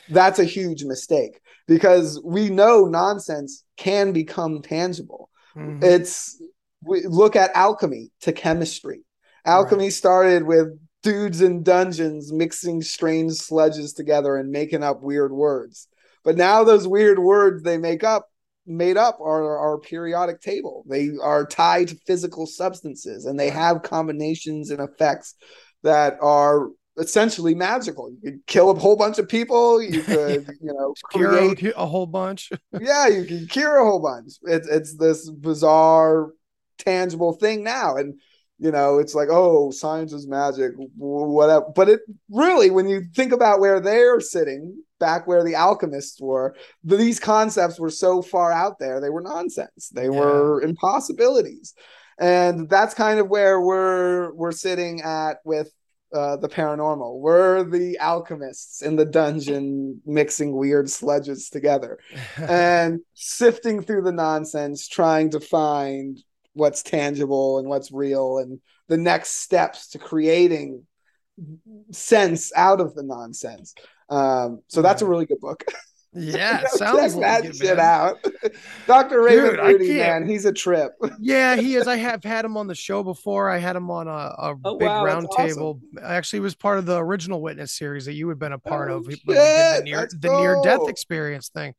that's 0.10 0.40
a 0.40 0.44
huge 0.44 0.84
mistake 0.84 1.40
because 1.68 2.22
we 2.24 2.50
know 2.50 2.86
nonsense 2.86 3.64
can 3.78 4.12
become 4.12 4.62
tangible. 4.62 5.30
Mhm. 5.56 5.84
it's 5.84 6.42
we 6.84 7.04
look 7.08 7.36
at 7.36 7.52
alchemy 7.56 8.12
to 8.22 8.34
chemistry. 8.34 9.02
Alchemy 9.46 9.90
started 9.90 10.44
with 10.44 10.78
dudes 11.02 11.42
in 11.42 11.64
dungeons 11.64 12.34
mixing 12.34 12.82
strange 12.82 13.34
sludges 13.34 13.96
together 13.96 14.36
and 14.36 14.52
making 14.52 14.84
up 14.84 15.02
weird 15.02 15.32
words. 15.32 15.88
But 16.24 16.36
now 16.36 16.64
those 16.64 16.88
weird 16.88 17.20
words 17.20 17.64
they 17.64 17.78
make 17.78 18.04
up 18.04 18.28
made 18.68 18.98
up 18.98 19.20
are 19.22 19.58
our 19.58 19.78
periodic 19.78 20.42
table. 20.42 20.84
They 20.88 21.12
are 21.22 21.46
tied 21.46 21.90
to 21.90 21.98
physical 22.08 22.48
substances 22.48 23.26
and 23.26 23.40
they 23.40 23.50
have 23.50 23.84
combinations 23.84 24.72
and 24.72 24.82
effects 24.82 25.36
that 25.84 26.18
are 26.22 26.70
essentially 26.98 27.54
magical 27.54 28.10
you 28.10 28.18
could 28.24 28.46
kill 28.48 28.70
a 28.70 28.74
whole 28.74 28.96
bunch 28.96 29.20
of 29.20 29.28
people 29.28 29.82
you 29.82 30.02
could 30.04 30.48
you 30.62 30.74
know 30.74 30.94
create 31.04 31.58
Cure 31.58 31.74
a, 31.76 31.86
whole 31.86 32.08
bunch. 32.08 32.52
yeah, 32.80 33.08
you 33.08 33.26
can 33.26 33.48
cure 33.48 33.78
a 33.78 33.86
whole 33.86 34.00
bunch. 34.00 34.34
It's 34.44 34.68
it's 34.68 34.96
this 34.98 35.30
bizarre, 35.30 36.32
tangible 36.78 37.34
thing 37.34 37.64
now, 37.64 37.96
and 37.96 38.20
you 38.58 38.72
know, 38.72 39.00
it's 39.00 39.14
like, 39.14 39.28
oh, 39.30 39.72
science 39.72 40.14
is 40.14 40.28
magic, 40.28 40.74
whatever. 40.96 41.66
But 41.76 41.90
it 41.90 42.00
really, 42.30 42.70
when 42.70 42.88
you 42.88 43.04
think 43.14 43.34
about 43.34 43.60
where 43.60 43.82
they're 43.82 44.22
sitting, 44.22 44.82
back 45.00 45.28
where 45.28 45.44
the 45.44 45.56
alchemists 45.56 46.22
were, 46.22 46.56
these 46.84 47.20
concepts 47.20 47.80
were 47.80 47.90
so 47.90 48.22
far 48.22 48.52
out 48.52 48.80
there, 48.80 49.02
they 49.02 49.10
were 49.10 49.22
nonsense. 49.22 49.90
They 49.90 50.10
were 50.10 50.62
impossibilities, 50.62 51.74
and 52.18 52.70
that's 52.70 52.94
kind 52.94 53.20
of 53.20 53.28
where 53.28 53.60
we're 53.60 54.34
we're 54.34 54.54
sitting 54.54 55.02
at 55.02 55.38
with 55.44 55.70
uh, 56.16 56.38
the 56.38 56.48
paranormal. 56.48 57.20
We're 57.20 57.64
the 57.64 57.98
alchemists 58.00 58.82
in 58.82 58.96
the 58.96 59.06
dungeon, 59.06 60.02
mixing 60.06 60.56
weird 60.56 60.86
sludges 60.86 61.50
together 61.50 62.00
and 62.38 63.02
sifting 63.14 63.82
through 63.82 64.04
the 64.04 64.12
nonsense, 64.12 64.88
trying 64.88 65.32
to 65.32 65.40
find 65.40 66.18
what's 66.54 66.82
tangible 66.82 67.60
and 67.60 67.68
what's 67.68 67.92
real 67.92 68.38
and 68.38 68.60
the 68.88 68.98
next 68.98 69.42
steps 69.42 69.90
to 69.90 70.00
creating 70.00 70.86
sense 71.92 72.52
out 72.56 72.80
of 72.80 72.96
the 72.96 73.04
nonsense. 73.04 73.76
Um, 74.10 74.62
so 74.68 74.82
that's 74.82 75.02
a 75.02 75.06
really 75.06 75.26
good 75.26 75.40
book. 75.40 75.64
Yeah, 76.18 76.62
Check 76.62 76.80
that 76.80 77.42
it, 77.46 77.56
shit 77.58 77.78
out. 77.78 78.26
Dr. 78.88 79.22
Raven 79.22 79.52
Dude, 79.52 79.60
Rudy, 79.60 79.98
man, 79.98 80.28
he's 80.28 80.46
a 80.46 80.54
trip. 80.54 80.94
Yeah, 81.20 81.56
he 81.58 81.76
is. 81.76 81.88
I 81.88 81.98
have 81.98 82.24
had 82.24 82.46
him 82.46 82.56
on 82.56 82.68
the 82.68 82.76
show 82.76 83.04
before. 83.04 83.50
I 83.50 83.58
had 83.58 83.76
him 83.76 83.92
on 83.92 84.08
a, 84.08 84.12
a 84.12 84.56
Oh, 84.64 84.78
big 84.78 84.88
wow, 84.88 85.04
that's 85.04 85.14
round 85.14 85.28
awesome. 85.32 85.48
table. 85.48 85.80
Actually, 86.02 86.40
was 86.40 86.56
part 86.56 86.78
of 86.78 86.86
the 86.86 86.98
original 86.98 87.42
Witness 87.42 87.74
series 87.74 88.06
that 88.06 88.14
you 88.14 88.30
had 88.30 88.40
been 88.40 88.54
a 88.54 88.60
part 88.60 88.90
Oh, 88.92 88.98
of. 88.98 89.10
did 89.10 89.20
the 89.26 89.82
near 89.84 90.08
the 90.20 90.40
near 90.40 90.62
death 90.64 90.88
experience 90.88 91.50
thing. 91.50 91.74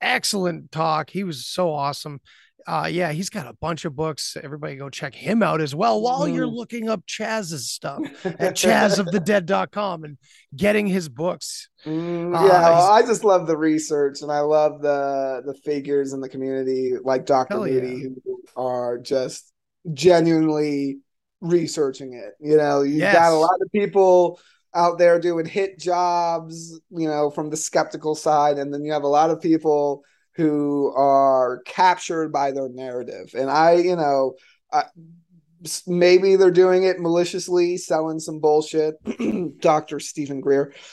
Excellent 0.00 0.72
talk. 0.72 1.10
He 1.10 1.22
was 1.22 1.46
so 1.46 1.72
awesome. 1.72 2.20
Uh, 2.66 2.88
yeah, 2.90 3.12
he's 3.12 3.30
got 3.30 3.46
a 3.46 3.52
bunch 3.54 3.84
of 3.84 3.96
books. 3.96 4.36
Everybody 4.42 4.76
go 4.76 4.88
check 4.90 5.14
him 5.14 5.42
out 5.42 5.60
as 5.60 5.74
well 5.74 6.00
while 6.00 6.28
you're 6.28 6.46
Mm. 6.46 6.54
looking 6.54 6.88
up 6.88 7.04
Chaz's 7.06 7.70
stuff 7.70 8.00
at 8.24 8.54
chazofthedead.com 8.56 10.04
and 10.04 10.18
getting 10.54 10.86
his 10.86 11.08
books. 11.08 11.68
Mm, 11.84 12.36
Uh, 12.36 12.46
yeah, 12.46 12.60
well, 12.70 12.92
I 12.92 13.02
just 13.02 13.24
love 13.24 13.46
the 13.46 13.56
research 13.56 14.22
and 14.22 14.30
I 14.30 14.40
love 14.40 14.80
the 14.82 15.42
the 15.44 15.54
figures 15.54 16.12
in 16.12 16.20
the 16.20 16.28
community 16.28 16.92
like 17.02 17.26
Dr. 17.26 17.54
Hell 17.54 17.66
yeah. 17.68 17.80
Moody 17.80 18.02
who 18.24 18.40
are 18.56 18.98
just 18.98 19.52
genuinely 19.92 20.98
researching 21.40 22.12
it. 22.14 22.34
You 22.40 22.56
know, 22.56 22.82
you've 22.82 23.00
got 23.00 23.32
a 23.32 23.36
lot 23.36 23.58
of 23.60 23.70
people 23.72 24.38
out 24.74 24.96
there 24.98 25.18
doing 25.20 25.44
hit 25.44 25.78
jobs, 25.78 26.80
you 26.90 27.08
know, 27.08 27.30
from 27.30 27.50
the 27.50 27.56
skeptical 27.56 28.14
side, 28.14 28.58
and 28.58 28.72
then 28.72 28.84
you 28.84 28.92
have 28.92 29.02
a 29.02 29.08
lot 29.08 29.30
of 29.30 29.40
people 29.40 30.02
who 30.34 30.92
are 30.96 31.60
captured 31.66 32.32
by 32.32 32.52
their 32.52 32.68
narrative. 32.68 33.34
And 33.34 33.50
I, 33.50 33.74
you 33.74 33.96
know, 33.96 34.34
I, 34.72 34.84
maybe 35.86 36.34
they're 36.36 36.50
doing 36.50 36.82
it 36.84 36.98
maliciously, 37.00 37.76
selling 37.76 38.18
some 38.18 38.40
bullshit. 38.40 38.96
Dr. 39.60 40.00
Stephen 40.00 40.40
Greer 40.40 40.72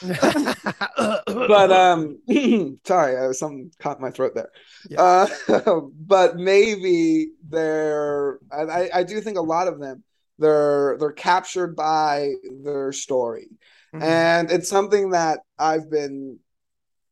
but 1.26 1.72
um 1.72 2.18
sorry 2.84 3.16
I 3.16 3.26
was 3.26 3.38
something 3.38 3.72
caught 3.80 4.00
my 4.00 4.10
throat 4.10 4.34
there 4.34 4.50
uh 4.96 5.26
but 6.06 6.36
maybe 6.36 7.30
they're 7.48 8.38
I, 8.52 8.90
I 8.94 9.02
do 9.02 9.20
think 9.20 9.38
a 9.38 9.42
lot 9.42 9.66
of 9.68 9.80
them 9.80 10.04
they're 10.38 10.96
they're 10.98 11.12
captured 11.12 11.74
by 11.76 12.32
their 12.64 12.92
story 12.92 13.48
Mhm. 13.92 14.02
and 14.02 14.50
it's 14.52 14.68
something 14.68 15.10
that 15.10 15.40
i've 15.58 15.90
been 15.90 16.38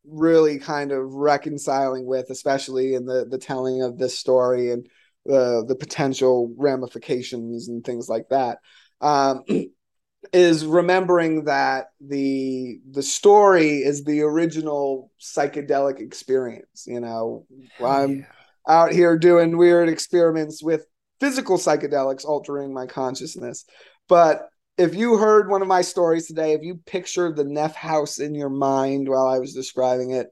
really 0.09 0.59
kind 0.59 0.91
of 0.91 1.13
reconciling 1.13 2.05
with 2.05 2.29
especially 2.29 2.93
in 2.93 3.05
the 3.05 3.25
the 3.29 3.37
telling 3.37 3.81
of 3.81 3.97
this 3.97 4.17
story 4.17 4.71
and 4.71 4.87
the 5.25 5.63
the 5.67 5.75
potential 5.75 6.53
ramifications 6.57 7.67
and 7.67 7.83
things 7.83 8.09
like 8.09 8.27
that 8.29 8.59
um 9.01 9.43
is 10.33 10.65
remembering 10.65 11.45
that 11.45 11.87
the 12.01 12.79
the 12.91 13.03
story 13.03 13.77
is 13.77 14.03
the 14.03 14.21
original 14.21 15.11
psychedelic 15.19 15.99
experience 15.99 16.85
you 16.87 16.99
know 16.99 17.45
i'm 17.85 18.19
Yeah. 18.19 18.25
out 18.67 18.91
here 18.91 19.17
doing 19.17 19.57
weird 19.57 19.89
experiments 19.89 20.61
with 20.61 20.85
physical 21.19 21.57
psychedelics 21.57 22.25
altering 22.25 22.73
my 22.73 22.85
consciousness 22.85 23.65
but 24.07 24.49
if 24.79 24.95
you 24.95 25.17
heard 25.17 25.49
one 25.49 25.61
of 25.61 25.67
my 25.67 25.81
stories 25.81 26.27
today 26.27 26.53
if 26.53 26.61
you 26.63 26.79
pictured 26.85 27.35
the 27.35 27.43
neff 27.43 27.75
house 27.75 28.19
in 28.19 28.33
your 28.35 28.49
mind 28.49 29.07
while 29.09 29.27
i 29.27 29.37
was 29.39 29.53
describing 29.53 30.11
it 30.11 30.27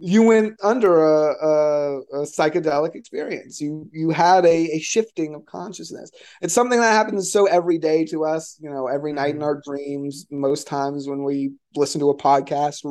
you 0.00 0.22
went 0.22 0.54
under 0.62 1.04
a, 1.04 1.34
a, 1.44 1.98
a 2.20 2.22
psychedelic 2.24 2.94
experience. 2.94 3.60
You 3.60 3.88
you 3.92 4.10
had 4.10 4.44
a, 4.46 4.76
a 4.76 4.78
shifting 4.78 5.34
of 5.34 5.44
consciousness. 5.44 6.12
It's 6.40 6.54
something 6.54 6.78
that 6.80 6.92
happens 6.92 7.32
so 7.32 7.46
every 7.46 7.78
day 7.78 8.04
to 8.06 8.24
us 8.24 8.56
you 8.60 8.70
know 8.70 8.86
every 8.86 9.12
night 9.12 9.34
in 9.34 9.40
Mhm. 9.40 9.44
our 9.44 9.60
dreams. 9.66 10.24
Most 10.30 10.68
times 10.68 11.08
when 11.08 11.24
we 11.24 11.50
listen 11.74 12.00
to 12.00 12.10
a 12.10 12.16
podcast 12.16 12.84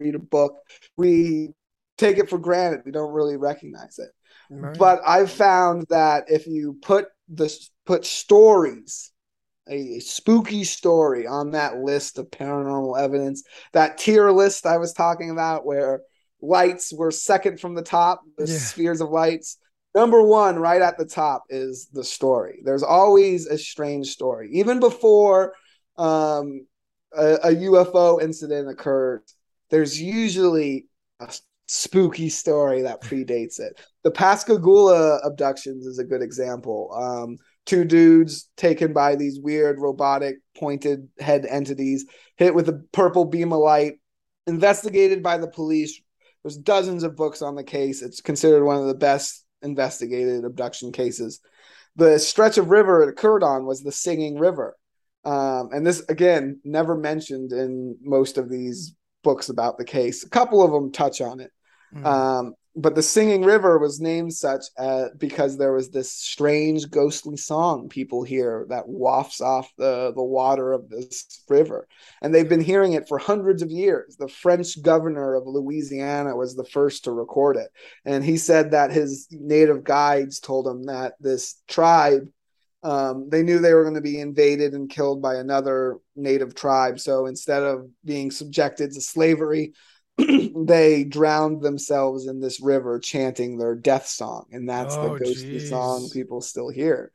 read 0.00 0.14
a 0.14 0.18
book 0.18 0.54
we 0.96 1.50
take 1.98 2.16
it 2.16 2.30
for 2.30 2.38
granted. 2.38 2.80
We 2.86 2.92
don't 2.92 3.12
really 3.12 3.36
recognize 3.36 3.98
it. 3.98 4.08
Right. 4.50 4.78
but 4.78 5.00
i've 5.06 5.30
found 5.30 5.86
that 5.90 6.24
if 6.28 6.46
you 6.46 6.78
put 6.82 7.08
this 7.28 7.70
put 7.86 8.04
stories 8.06 9.12
a 9.68 9.98
spooky 10.00 10.64
story 10.64 11.26
on 11.26 11.52
that 11.52 11.78
list 11.78 12.18
of 12.18 12.30
paranormal 12.30 13.00
evidence. 13.00 13.42
That 13.72 13.98
tier 13.98 14.30
list 14.30 14.66
i 14.66 14.76
was 14.76 14.92
talking 14.92 15.30
about 15.30 15.64
where 15.64 16.02
lights 16.42 16.92
were 16.92 17.10
second 17.10 17.58
from 17.60 17.74
the 17.74 17.82
top 17.82 18.22
the 18.36 18.46
Yeah. 18.46 18.58
spheres 18.58 19.00
of 19.00 19.10
lights. 19.10 19.58
Number 19.94 20.22
one 20.22 20.58
right 20.58 20.82
at 20.82 20.98
the 20.98 21.06
top 21.06 21.44
is 21.48 21.88
the 21.92 22.04
story. 22.04 22.60
There's 22.64 22.82
always 22.82 23.46
a 23.46 23.56
strange 23.56 24.08
story. 24.08 24.50
Even 24.52 24.80
before 24.80 25.54
um, 25.96 26.66
a, 27.16 27.34
a 27.44 27.54
ufo 27.54 28.20
incident 28.20 28.68
occurred 28.68 29.22
there's 29.70 30.00
usually 30.00 30.86
a 31.20 31.32
spooky 31.66 32.28
story 32.28 32.82
that 32.82 33.00
predates 33.08 33.58
it. 33.60 33.80
The 34.02 34.10
pascagoula 34.10 35.20
abductions 35.24 35.86
is 35.86 35.98
a 35.98 36.04
good 36.04 36.22
example. 36.22 36.92
Um, 36.94 37.38
two 37.66 37.84
dudes 37.84 38.48
taken 38.56 38.92
by 38.92 39.16
these 39.16 39.40
weird 39.40 39.78
robotic 39.78 40.36
pointed 40.56 41.08
head 41.18 41.46
entities 41.46 42.06
hit 42.36 42.54
with 42.54 42.68
a 42.68 42.84
purple 42.92 43.24
beam 43.24 43.52
of 43.52 43.60
light 43.60 43.94
investigated 44.46 45.22
by 45.22 45.38
the 45.38 45.48
police. 45.48 46.00
There's 46.42 46.58
dozens 46.58 47.02
of 47.04 47.16
books 47.16 47.40
on 47.40 47.54
the 47.54 47.64
case. 47.64 48.02
It's 48.02 48.20
considered 48.20 48.64
one 48.64 48.76
of 48.76 48.86
the 48.86 48.94
best 48.94 49.44
investigated 49.62 50.44
abduction 50.44 50.92
cases. 50.92 51.40
The 51.96 52.18
stretch 52.18 52.58
of 52.58 52.70
river 52.70 53.02
it 53.02 53.08
occurred 53.08 53.42
on 53.42 53.64
was 53.64 53.82
the 53.82 53.92
singing 53.92 54.38
river. 54.38 54.76
Um, 55.24 55.70
and 55.72 55.86
this 55.86 56.00
again 56.08 56.60
never 56.64 56.96
mentioned 56.96 57.52
in 57.52 57.96
most 58.02 58.36
of 58.36 58.50
these 58.50 58.94
books 59.22 59.48
about 59.48 59.78
the 59.78 59.84
case. 59.84 60.22
A 60.22 60.28
couple 60.28 60.62
of 60.62 60.70
them 60.70 60.92
touch 60.92 61.20
on 61.20 61.40
it. 61.40 61.50
Mhm. 61.94 62.04
um, 62.04 62.54
but 62.76 62.94
the 62.94 63.02
Singing 63.02 63.42
River 63.42 63.78
was 63.78 64.00
named 64.00 64.32
such 64.32 64.64
uh, 64.76 65.06
because 65.16 65.56
there 65.56 65.72
was 65.72 65.90
this 65.90 66.10
strange 66.10 66.90
ghostly 66.90 67.36
song 67.36 67.88
people 67.88 68.24
hear 68.24 68.66
that 68.68 68.88
wafts 68.88 69.40
off 69.40 69.70
the, 69.78 70.12
the 70.14 70.22
water 70.22 70.72
of 70.72 70.88
this 70.88 71.44
river. 71.48 71.86
And 72.20 72.34
they've 72.34 72.48
been 72.48 72.60
hearing 72.60 72.94
it 72.94 73.06
for 73.06 73.18
hundreds 73.18 73.62
of 73.62 73.70
years. 73.70 74.16
The 74.16 74.28
French 74.28 74.82
governor 74.82 75.34
of 75.34 75.46
Louisiana 75.46 76.34
was 76.34 76.56
the 76.56 76.64
first 76.64 77.04
to 77.04 77.12
record 77.12 77.56
it. 77.56 77.68
And 78.04 78.24
he 78.24 78.36
said 78.36 78.72
that 78.72 78.90
his 78.90 79.28
native 79.30 79.84
guides 79.84 80.40
told 80.40 80.66
him 80.66 80.84
that 80.86 81.14
this 81.20 81.62
tribe, 81.68 82.28
um, 82.82 83.28
they 83.30 83.44
knew 83.44 83.60
they 83.60 83.74
were 83.74 83.84
going 83.84 83.94
to 83.94 84.00
be 84.00 84.18
invaded 84.18 84.72
and 84.72 84.90
killed 84.90 85.22
by 85.22 85.36
another 85.36 85.98
native 86.16 86.56
tribe. 86.56 86.98
So 86.98 87.26
instead 87.26 87.62
of 87.62 87.88
being 88.04 88.32
subjected 88.32 88.92
to 88.92 89.00
slavery, 89.00 89.74
they 90.66 91.04
drowned 91.04 91.60
themselves 91.62 92.26
in 92.26 92.40
this 92.40 92.60
river 92.60 92.98
chanting 92.98 93.58
their 93.58 93.74
death 93.74 94.06
song 94.06 94.46
and 94.52 94.68
that's 94.68 94.96
Oh, 94.96 95.14
the 95.14 95.24
ghostly 95.24 95.58
jeez. 95.58 95.68
song 95.68 96.08
people 96.12 96.40
still 96.40 96.68
hear 96.68 97.10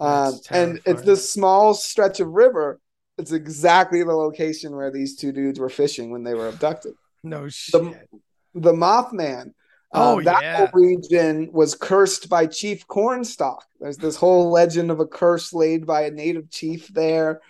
um, 0.00 0.38
and 0.50 0.80
it's 0.84 1.02
this 1.02 1.30
small 1.30 1.74
stretch 1.74 2.20
of 2.20 2.28
river 2.28 2.78
it's 3.18 3.32
exactly 3.32 4.02
the 4.02 4.12
location 4.12 4.74
where 4.74 4.90
these 4.90 5.16
two 5.16 5.32
dudes 5.32 5.58
were 5.58 5.68
fishing 5.68 6.10
when 6.10 6.24
they 6.24 6.34
were 6.34 6.48
abducted 6.48 6.94
no 7.24 7.48
shit. 7.48 8.08
the, 8.54 8.60
the 8.60 8.72
mothman 8.72 9.52
Oh, 9.94 10.18
um, 10.18 10.24
that 10.24 10.42
yeah. 10.42 10.56
whole 10.56 10.80
region 10.80 11.50
was 11.52 11.74
cursed 11.74 12.28
by 12.28 12.46
chief 12.46 12.86
cornstalk 12.86 13.64
there's 13.80 13.98
this 13.98 14.16
whole 14.16 14.50
legend 14.50 14.90
of 14.90 15.00
a 15.00 15.06
curse 15.06 15.52
laid 15.52 15.86
by 15.86 16.02
a 16.02 16.10
native 16.10 16.50
chief 16.50 16.88
there 16.88 17.40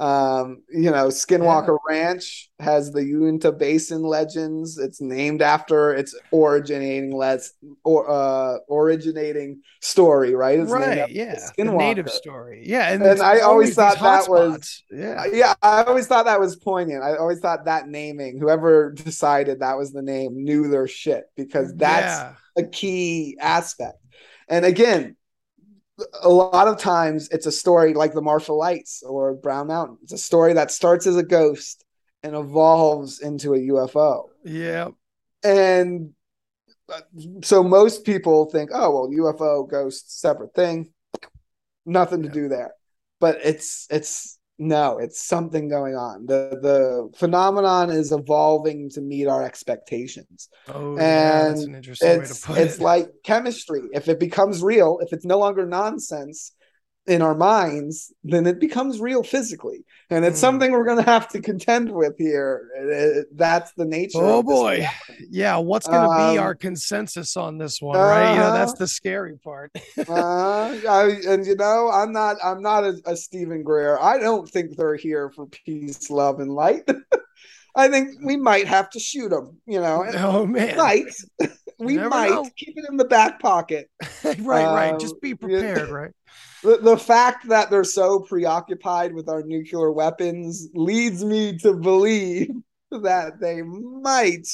um, 0.00 0.62
you 0.70 0.90
know, 0.90 1.08
Skinwalker 1.08 1.76
Ranch 1.86 2.50
has 2.58 2.90
the 2.90 3.04
Uinta 3.04 3.52
Basin 3.52 4.02
legends. 4.02 4.78
It's 4.78 4.98
named 4.98 5.42
after 5.42 5.92
its 5.92 6.18
originating 6.32 7.14
let's 7.14 7.52
or 7.84 8.10
uh 8.10 8.56
originating 8.70 9.60
story, 9.82 10.34
right? 10.34 10.58
It's 10.58 10.70
right. 10.70 11.10
Yeah. 11.10 11.38
The 11.58 11.64
native 11.64 12.08
story. 12.08 12.62
Yeah. 12.66 12.90
And, 12.90 13.02
And 13.02 13.20
I 13.20 13.40
always 13.40 13.68
these 13.68 13.76
thought 13.76 14.00
that 14.00 14.30
was- 14.30 14.82
yeah. 14.90 15.26
Yeah, 15.30 15.52
I 15.60 15.82
always 15.82 16.06
thought 16.06 16.24
that 16.24 16.40
was 16.40 16.56
poignant. 16.56 17.04
I 17.04 17.16
always 17.16 17.40
thought 17.40 17.66
that 17.66 17.86
naming, 17.86 18.38
whoever 18.38 18.92
decided 18.92 19.60
that 19.60 19.76
was 19.76 19.92
the 19.92 20.02
name, 20.02 20.44
knew 20.44 20.68
their 20.68 20.88
shit 20.88 21.24
because 21.36 21.74
that's 21.74 22.22
yeah. 22.56 22.64
a 22.64 22.66
key 22.66 23.36
aspect. 23.38 23.98
And 24.48 24.64
again, 24.64 25.16
a 26.22 26.28
lot 26.28 26.68
of 26.68 26.78
times 26.78 27.28
it's 27.30 27.46
a 27.46 27.52
story 27.52 27.94
like 27.94 28.12
the 28.12 28.22
Marfa 28.22 28.52
Lights 28.52 29.02
or 29.02 29.34
Brown 29.34 29.68
Mountain. 29.68 29.98
It's 30.02 30.12
a 30.12 30.18
story 30.18 30.52
that 30.54 30.70
starts 30.70 31.06
as 31.06 31.16
a 31.16 31.22
ghost 31.22 31.84
and 32.22 32.34
evolves 32.34 33.20
into 33.20 33.54
a 33.54 33.58
UFO. 33.58 34.28
Yeah. 34.44 34.88
And 35.42 36.10
uh, 36.92 37.00
so 37.42 37.62
most 37.62 38.04
people 38.04 38.46
think, 38.50 38.70
oh, 38.72 38.90
well, 38.90 39.08
UFO, 39.32 39.68
ghost, 39.68 40.20
separate 40.20 40.54
thing, 40.54 40.92
nothing 41.86 42.22
to 42.22 42.28
Yeah. 42.28 42.34
do 42.34 42.48
there. 42.48 42.74
But 43.20 43.38
it's 43.44 43.86
it's 43.90 44.38
no, 44.60 44.98
it's 44.98 45.22
something 45.22 45.70
going 45.70 45.96
on. 45.96 46.26
The 46.26 46.58
the 46.60 47.10
phenomenon 47.16 47.88
is 47.88 48.12
evolving 48.12 48.90
to 48.90 49.00
meet 49.00 49.26
our 49.26 49.42
expectations. 49.42 50.50
Oh, 50.68 50.96
yeah, 50.96 51.46
and 51.46 51.56
that's 51.56 51.64
an 51.64 51.74
interesting 51.74 52.08
way 52.08 52.14
to 52.16 52.20
it's 52.20 52.44
put 52.44 52.58
it's 52.58 52.76
it. 52.76 52.82
like 52.82 53.08
chemistry. 53.24 53.80
If 53.94 54.08
it 54.08 54.20
becomes 54.20 54.62
real, 54.62 54.98
if 55.00 55.14
it's 55.14 55.24
no 55.24 55.38
longer 55.38 55.64
nonsense 55.64 56.52
in 57.10 57.22
our 57.22 57.34
minds, 57.34 58.12
then 58.22 58.46
it 58.46 58.60
becomes 58.60 59.00
real 59.00 59.22
physically, 59.24 59.84
and 60.10 60.24
it's 60.24 60.38
Hmm. 60.38 60.46
something 60.46 60.70
we're 60.72 60.84
going 60.84 61.02
to 61.04 61.10
have 61.10 61.26
to 61.30 61.40
contend 61.40 61.90
with 61.90 62.14
here. 62.18 62.68
It- 62.78 63.26
that's 63.36 63.72
the 63.72 63.84
nature. 63.84 64.18
Oh 64.22 64.42
boy. 64.42 64.86
Yeah, 65.28 65.56
what's 65.56 65.88
going 65.88 66.02
to 66.08 66.16
be 66.32 66.38
Um, 66.38 66.44
our 66.44 66.54
consensus 66.54 67.36
on 67.36 67.58
this 67.58 67.82
one, 67.82 67.98
right? 67.98 68.32
You 68.34 68.38
know, 68.40 68.52
that's 68.52 68.72
uh-huh. 68.72 68.78
the 68.84 68.88
scary 68.88 69.36
part. 69.38 69.72
uh, 70.08 70.76
I, 70.88 71.20
and 71.26 71.44
you 71.44 71.56
know, 71.56 71.90
I'm 71.92 72.12
not, 72.12 72.36
I'm 72.44 72.62
not 72.62 72.84
a, 72.84 72.94
a 73.06 73.16
Stephen 73.16 73.62
Greer. 73.64 73.98
I 73.98 74.18
don't 74.18 74.48
think 74.48 74.76
they're 74.76 74.94
here 74.96 75.30
for 75.30 75.46
peace, 75.46 76.10
love, 76.10 76.38
and 76.40 76.52
light. 76.52 76.88
I 77.74 77.88
think 77.88 78.18
we 78.24 78.36
might 78.36 78.66
have 78.66 78.90
to 78.90 79.00
shoot 79.00 79.30
them. 79.30 79.58
You 79.66 79.80
know, 79.80 80.04
oh 80.18 80.42
we 80.44 80.52
man. 80.52 80.76
might, 80.76 81.06
we 81.78 81.98
might 81.98 82.30
know. 82.30 82.48
keep 82.56 82.74
it 82.76 82.84
in 82.90 82.96
the 82.96 83.04
back 83.04 83.40
pocket. 83.40 83.90
right, 84.24 84.38
right. 84.46 84.92
Um, 84.94 85.00
Just 85.00 85.20
be 85.20 85.30
yeah. 85.30 85.34
prepared, 85.36 85.88
right? 85.90 86.10
The, 86.62 86.78
the 86.78 86.96
fact 86.96 87.48
that 87.48 87.70
they're 87.70 87.84
so 87.84 88.20
preoccupied 88.20 89.14
with 89.14 89.28
our 89.28 89.42
nuclear 89.42 89.92
weapons 89.92 90.68
leads 90.74 91.24
me 91.24 91.56
to 91.58 91.74
believe 91.74 92.50
that 92.90 93.40
they 93.40 93.62
might 93.62 94.46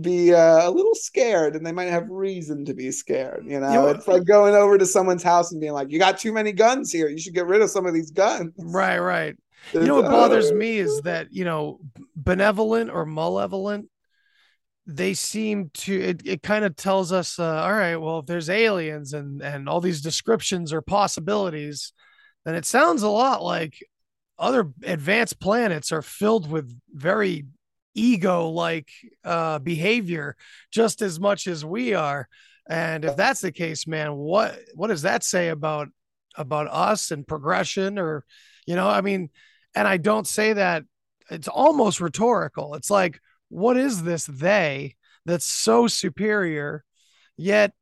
be 0.00 0.34
uh, 0.34 0.68
a 0.68 0.70
little 0.70 0.94
scared 0.94 1.54
and 1.56 1.64
they 1.64 1.72
might 1.72 1.90
have 1.90 2.08
reason 2.08 2.64
to 2.64 2.74
be 2.74 2.90
scared. 2.90 3.44
You 3.46 3.60
know, 3.60 3.68
You 3.68 3.74
know- 3.74 3.88
it's 3.88 4.08
like 4.08 4.24
going 4.24 4.54
over 4.54 4.78
to 4.78 4.86
someone's 4.86 5.22
house 5.22 5.52
and 5.52 5.60
being 5.60 5.72
like, 5.72 5.90
You 5.90 5.98
got 5.98 6.18
too 6.18 6.32
many 6.32 6.52
guns 6.52 6.92
here. 6.92 7.08
You 7.08 7.18
should 7.18 7.34
get 7.34 7.46
rid 7.46 7.62
of 7.62 7.70
some 7.70 7.86
of 7.86 7.94
these 7.94 8.10
guns. 8.10 8.52
Right, 8.58 8.98
right. 8.98 9.36
You 9.72 9.80
know 9.80 9.96
what 9.96 10.10
bothers 10.10 10.50
uh, 10.50 10.54
me 10.54 10.78
is 10.78 11.00
that, 11.02 11.28
you 11.32 11.44
know, 11.44 11.80
benevolent 12.14 12.90
or 12.90 13.06
malevolent, 13.06 13.88
they 14.86 15.14
seem 15.14 15.70
to 15.74 15.98
it, 15.98 16.22
it 16.24 16.42
kind 16.42 16.64
of 16.64 16.76
tells 16.76 17.12
us, 17.12 17.38
uh, 17.38 17.62
all 17.62 17.72
right, 17.72 17.96
well, 17.96 18.18
if 18.18 18.26
there's 18.26 18.50
aliens 18.50 19.12
and 19.12 19.40
and 19.42 19.68
all 19.68 19.80
these 19.80 20.02
descriptions 20.02 20.72
or 20.72 20.82
possibilities, 20.82 21.92
then 22.44 22.54
it 22.54 22.66
sounds 22.66 23.02
a 23.02 23.08
lot 23.08 23.42
like 23.42 23.78
other 24.38 24.72
advanced 24.82 25.40
planets 25.40 25.92
are 25.92 26.02
filled 26.02 26.50
with 26.50 26.72
very 26.92 27.46
ego 27.96 28.48
like 28.48 28.90
uh 29.22 29.56
behavior 29.60 30.36
just 30.72 31.00
as 31.00 31.20
much 31.20 31.46
as 31.46 31.64
we 31.64 31.94
are. 31.94 32.28
And 32.68 33.04
if 33.04 33.14
that's 33.14 33.40
the 33.40 33.52
case, 33.52 33.86
man, 33.86 34.14
what 34.14 34.58
what 34.74 34.88
does 34.88 35.02
that 35.02 35.22
say 35.22 35.48
about 35.48 35.88
about 36.36 36.66
us 36.68 37.10
and 37.10 37.26
progression 37.26 37.98
or 37.98 38.24
you 38.66 38.76
know, 38.76 38.88
I 38.88 39.00
mean, 39.00 39.30
and 39.74 39.86
I 39.86 39.96
don't 39.96 40.26
say 40.26 40.54
that 40.54 40.84
it's 41.30 41.48
almost 41.48 42.00
rhetorical. 42.00 42.74
It's 42.74 42.90
like, 42.90 43.20
what 43.54 43.76
is 43.76 44.02
this 44.02 44.26
they 44.26 44.96
that's 45.24 45.46
so 45.46 45.86
superior 45.86 46.84
yet 47.36 47.72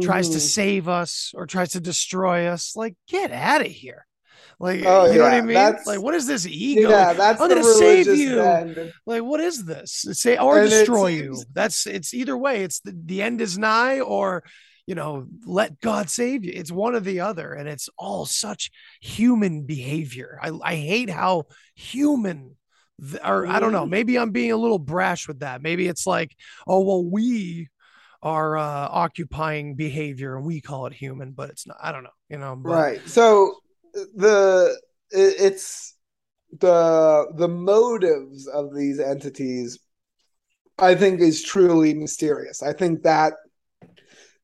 tries 0.00 0.30
to 0.30 0.38
mhm. 0.38 0.40
save 0.40 0.88
us 0.88 1.32
or 1.34 1.46
tries 1.46 1.72
to 1.72 1.80
destroy 1.80 2.46
us? 2.46 2.74
Like, 2.74 2.96
get 3.06 3.30
out 3.30 3.60
of 3.60 3.66
here. 3.66 4.06
Like, 4.58 4.82
Oh, 4.84 5.06
you 5.10 5.18
know 5.18 5.24
what 5.24 5.34
I 5.34 5.40
mean? 5.42 5.54
that's- 5.54 5.86
Like, 5.86 6.00
what 6.00 6.14
is 6.14 6.26
this 6.26 6.46
ego? 6.46 6.88
Yeah, 6.88 7.12
that's 7.12 7.40
I'm 7.40 7.48
gonna 7.48 7.64
save 7.64 8.06
you. 8.06 8.40
end. 8.40 8.92
Like, 9.06 9.22
what 9.22 9.40
is 9.40 9.64
this? 9.64 10.06
Say 10.12 10.38
or 10.38 10.60
And 10.60 10.70
destroy 10.70 11.08
you. 11.08 11.36
That's 11.52 11.86
it's 11.86 12.14
either 12.14 12.36
way. 12.36 12.64
It's 12.64 12.80
the, 12.80 12.98
the 13.04 13.22
end 13.22 13.40
is 13.40 13.58
nigh, 13.58 14.00
or 14.00 14.42
you 14.86 14.94
know, 14.94 15.26
let 15.46 15.80
God 15.80 16.10
save 16.10 16.44
you. 16.44 16.52
It's 16.54 16.72
one 16.72 16.94
or 16.94 17.00
the 17.00 17.20
other, 17.20 17.52
and 17.52 17.68
it's 17.68 17.88
all 17.96 18.26
such 18.26 18.70
human 19.00 19.62
behavior. 19.62 20.38
I 20.42 20.50
I 20.62 20.76
hate 20.76 21.10
how 21.10 21.44
human. 21.74 22.56
Or 23.24 23.46
I 23.46 23.60
don't 23.60 23.72
know. 23.72 23.86
Maybe 23.86 24.18
I'm 24.18 24.30
being 24.30 24.52
a 24.52 24.56
little 24.56 24.78
brash 24.78 25.28
with 25.28 25.40
that. 25.40 25.62
Maybe 25.62 25.88
it's 25.88 26.06
like, 26.06 26.36
oh 26.66 26.80
well, 26.80 27.04
we 27.04 27.68
are 28.22 28.58
uh, 28.58 28.88
occupying 28.90 29.74
behavior 29.74 30.36
and 30.36 30.44
we 30.44 30.60
call 30.60 30.86
it 30.86 30.92
human, 30.92 31.32
but 31.32 31.48
it's 31.50 31.66
not. 31.66 31.78
I 31.82 31.92
don't 31.92 32.02
know. 32.02 32.10
You 32.28 32.38
know, 32.38 32.56
but, 32.56 32.70
right 32.70 33.08
so 33.08 33.54
the 33.94 34.78
it's 35.10 35.96
the 36.58 37.26
the 37.36 37.48
motives 37.48 38.46
of 38.48 38.74
these 38.74 39.00
entities 39.00 39.78
i 40.78 40.94
think 40.94 41.20
is 41.20 41.42
truly 41.42 41.94
mysterious 41.94 42.62
i 42.62 42.72
think 42.72 43.02
that 43.02 43.34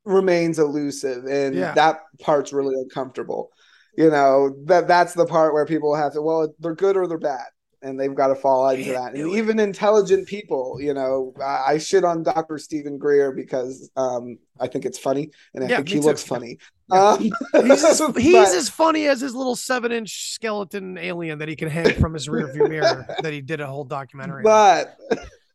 remains 0.04 0.58
elusive 0.58 1.24
and 1.26 1.54
Yeah. 1.54 1.74
that 1.74 2.00
part's 2.20 2.52
really 2.52 2.74
uncomfortable 2.74 3.50
you 3.96 4.10
know 4.10 4.54
that 4.66 4.86
that's 4.86 5.14
the 5.14 5.26
part 5.26 5.52
where 5.52 5.66
people 5.66 5.94
have 5.94 6.12
to 6.12 6.22
well 6.22 6.54
they're 6.60 6.74
good 6.74 6.96
or 6.96 7.06
they're 7.06 7.18
bad 7.18 7.46
and 7.82 7.98
they've 8.00 8.14
got 8.14 8.28
to 8.28 8.34
fall 8.34 8.68
into 8.70 8.92
that 8.92 9.14
and 9.14 9.30
even 9.30 9.58
intelligent 9.58 10.26
people 10.26 10.78
you 10.80 10.94
know 10.94 11.32
I, 11.40 11.72
I 11.74 11.78
shit 11.78 12.04
on 12.04 12.22
dr 12.22 12.56
stephen 12.58 12.96
greer 12.98 13.32
because 13.32 13.90
um 13.96 14.38
i 14.58 14.66
think 14.66 14.84
it's 14.86 14.98
funny 14.98 15.30
and 15.54 15.62
i 15.64 15.68
Yeah, 15.68 15.76
think 15.76 15.88
he 15.90 15.94
too. 15.96 16.00
looks 16.02 16.22
funny 16.22 16.58
um, 16.90 17.18
He's 17.20 17.84
as, 17.84 17.98
he's 18.16 18.32
but- 18.32 18.54
as 18.56 18.68
funny 18.68 19.06
as 19.08 19.20
his 19.20 19.34
little 19.34 19.56
seven 19.56 19.92
inch 19.92 20.32
skeleton 20.34 20.96
alien 20.98 21.38
that 21.40 21.48
he 21.48 21.56
can 21.56 21.68
hang 21.68 21.92
from 21.94 22.14
his 22.14 22.28
rearview 22.28 22.68
mirror 22.68 23.06
that 23.22 23.32
he 23.32 23.40
did 23.40 23.60
a 23.60 23.66
whole 23.66 23.84
documentary. 23.84 24.44
on. 24.46 24.84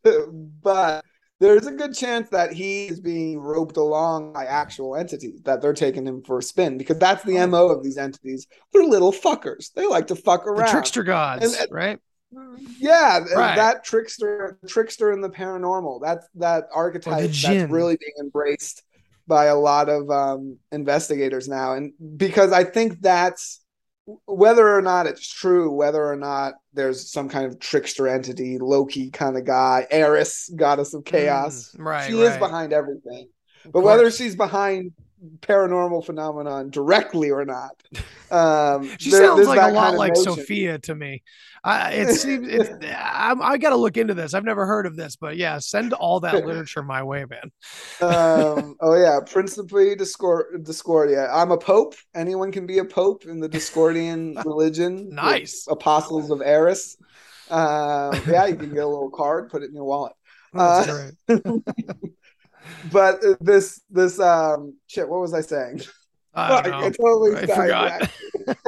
but 0.04 0.22
but 0.62 1.04
there's 1.40 1.66
a 1.66 1.72
good 1.72 1.92
chance 1.94 2.28
that 2.28 2.52
he 2.52 2.86
is 2.86 3.00
being 3.00 3.38
roped 3.40 3.76
along 3.76 4.32
by 4.32 4.44
actual 4.44 4.94
entities 4.94 5.40
that 5.42 5.60
they're 5.60 5.72
taking 5.72 6.06
him 6.06 6.22
for 6.22 6.38
a 6.38 6.42
spin 6.42 6.78
because 6.78 6.98
that's 6.98 7.24
the 7.24 7.44
mo 7.46 7.68
of 7.68 7.82
these 7.82 7.98
entities 7.98 8.46
they're 8.72 8.84
little 8.84 9.12
fuckers 9.12 9.72
they 9.74 9.86
like 9.86 10.06
to 10.06 10.14
fuck 10.16 10.44
the 10.44 10.50
around 10.50 10.70
trickster 10.70 11.02
gods, 11.02 11.44
And- 11.44 11.54
and- 11.62 11.72
right? 11.72 11.98
Yeah 12.78 13.24
Right. 13.34 13.56
that 13.56 13.84
trickster 13.84 14.58
trickster 14.66 15.12
in 15.12 15.20
the 15.20 15.30
paranormal. 15.30 16.00
That's 16.02 16.26
that 16.36 16.68
archetype 16.74 17.30
that's 17.30 17.70
really 17.70 17.96
being 17.96 18.12
embraced 18.20 18.82
by 19.26 19.46
a 19.46 19.56
lot 19.56 19.88
of 19.88 20.10
um 20.10 20.58
investigators 20.72 21.48
now. 21.48 21.74
And 21.74 21.92
because 22.16 22.52
i 22.52 22.64
think 22.64 23.00
that's 23.00 23.60
whether 24.26 24.68
or 24.76 24.82
not 24.82 25.06
it's 25.06 25.26
true, 25.26 25.72
whether 25.72 26.04
or 26.04 26.16
not 26.16 26.54
there's 26.74 27.12
some 27.12 27.28
kind 27.28 27.46
of 27.46 27.60
trickster 27.60 28.08
entity, 28.08 28.58
Loki 28.58 29.10
kind 29.10 29.36
of 29.36 29.44
guy, 29.44 29.86
Eris, 29.90 30.50
goddess 30.56 30.92
of 30.92 31.04
chaos, 31.04 31.72
Mm, 31.78 31.84
right, 31.84 32.06
she 32.10 32.20
is 32.20 32.36
behind 32.36 32.72
everything. 32.72 33.28
But 33.72 33.82
whether 33.82 34.10
she's 34.10 34.34
behind 34.34 34.92
paranormal 35.40 36.04
phenomenon 36.04 36.70
directly 36.70 37.30
or 37.30 37.44
not, 37.44 37.80
um, 38.30 38.90
she 38.98 39.10
there- 39.10 39.26
sounds 39.26 39.46
like 39.46 39.60
a 39.60 39.72
lot 39.72 39.94
like 39.94 40.14
notion. 40.14 40.34
Sophia 40.34 40.78
to 40.80 40.94
me. 40.94 41.22
I 41.64 41.92
it 41.92 42.14
seems 42.16 42.48
it's, 42.48 42.70
I'm, 42.98 43.40
I 43.40 43.56
got 43.56 43.70
to 43.70 43.76
look 43.76 43.96
into 43.96 44.14
this. 44.14 44.34
I've 44.34 44.44
never 44.44 44.66
heard 44.66 44.84
of 44.84 44.96
this, 44.96 45.14
but 45.14 45.36
yeah, 45.36 45.58
send 45.58 45.92
all 45.92 46.18
that 46.20 46.34
literature 46.46 46.82
my 46.82 47.02
way, 47.04 47.24
man. 47.24 47.52
um, 48.00 48.74
oh 48.80 48.94
yeah, 49.00 49.20
principally 49.24 49.94
Discord, 49.94 50.64
Discordia. 50.64 51.28
I'm 51.32 51.52
a 51.52 51.58
pope. 51.58 51.94
Anyone 52.16 52.50
can 52.50 52.66
be 52.66 52.78
a 52.78 52.84
pope 52.84 53.26
in 53.26 53.38
the 53.38 53.48
Discordian 53.48 54.44
religion. 54.44 55.10
Nice. 55.10 55.66
apostles 55.70 56.30
of 56.30 56.42
Eris. 56.42 56.96
Um, 57.48 58.20
yeah, 58.26 58.46
you 58.46 58.56
can 58.56 58.70
get 58.74 58.82
a 58.82 58.88
little 58.88 59.10
card, 59.10 59.50
put 59.50 59.62
it 59.62 59.66
in 59.66 59.74
your 59.74 59.84
wallet. 59.84 60.14
That's 60.52 60.88
Uh. 61.28 61.40
But 62.92 63.20
this 63.40 63.80
this 63.90 64.18
um 64.20 64.76
shit. 64.86 65.08
What 65.08 65.20
was 65.20 65.34
I 65.34 65.40
saying? 65.40 65.82
I 66.34 66.48
Fuck, 66.62 66.66
know. 66.66 66.90
totally 66.90 67.36
I 67.36 67.46
forgot. 67.46 68.10
sidetracked. 68.46 68.66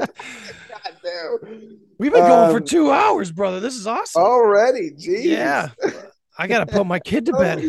God 0.69 0.97
damn. 1.03 1.79
We've 1.99 2.13
been 2.13 2.27
going 2.27 2.51
for 2.51 2.59
Um, 2.59 2.65
two 2.65 2.91
hours, 2.91 3.31
brother. 3.33 3.61
This 3.61 3.75
is 3.77 3.87
awesome. 3.87 4.23
Already, 4.23 4.91
geez. 4.91 5.25
yeah, 5.27 5.71
I 6.39 6.47
got 6.49 6.61
to 6.61 6.67
put 6.67 6.87
my 6.87 6.99
kid 6.99 7.27
to 7.27 7.33
bed. 7.33 7.63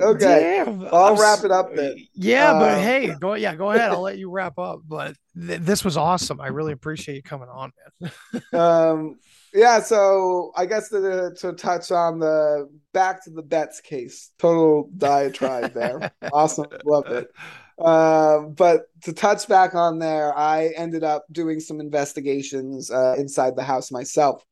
Okay. 0.00 0.64
Damn. 0.64 0.82
I'll 0.92 1.12
I'm 1.14 1.20
wrap 1.20 1.44
it 1.44 1.50
up 1.50 1.74
then. 1.76 1.96
Yeah, 2.14 2.54
but 2.54 2.74
Um, 2.78 2.80
hey, 2.80 3.14
go 3.20 3.34
yeah, 3.34 3.54
go 3.54 3.70
ahead. 3.70 3.90
I'll 3.90 4.00
let 4.10 4.18
you 4.18 4.30
wrap 4.30 4.58
up. 4.58 4.80
But 4.86 5.14
th- 5.38 5.60
this 5.60 5.84
was 5.84 5.96
awesome. 5.96 6.40
I 6.40 6.48
really 6.48 6.72
appreciate 6.72 7.14
you 7.16 7.22
coming 7.22 7.48
on, 7.48 7.72
man. 8.00 8.12
um 8.52 9.18
yeah 9.52 9.80
so 9.80 10.52
i 10.56 10.64
guess 10.66 10.88
to, 10.88 11.32
to 11.36 11.52
touch 11.52 11.90
on 11.90 12.18
the 12.18 12.68
back 12.92 13.24
to 13.24 13.30
the 13.30 13.42
Betz 13.42 13.80
case. 13.80 14.30
Total 14.38 14.88
diatribe 14.96 15.72
there. 15.72 16.12
Awesome. 16.32 16.66
Love 16.84 17.06
it. 17.08 17.30
Um 17.78 18.54
but 18.54 18.82
to 19.02 19.12
touch 19.12 19.48
back 19.48 19.74
on 19.74 19.98
there 19.98 20.36
i 20.36 20.72
ended 20.76 21.04
up 21.04 21.24
doing 21.32 21.60
some 21.60 21.80
investigations 21.80 22.90
uh, 22.90 23.14
inside 23.18 23.56
the 23.56 23.64
house 23.64 23.90
myself. 23.90 24.44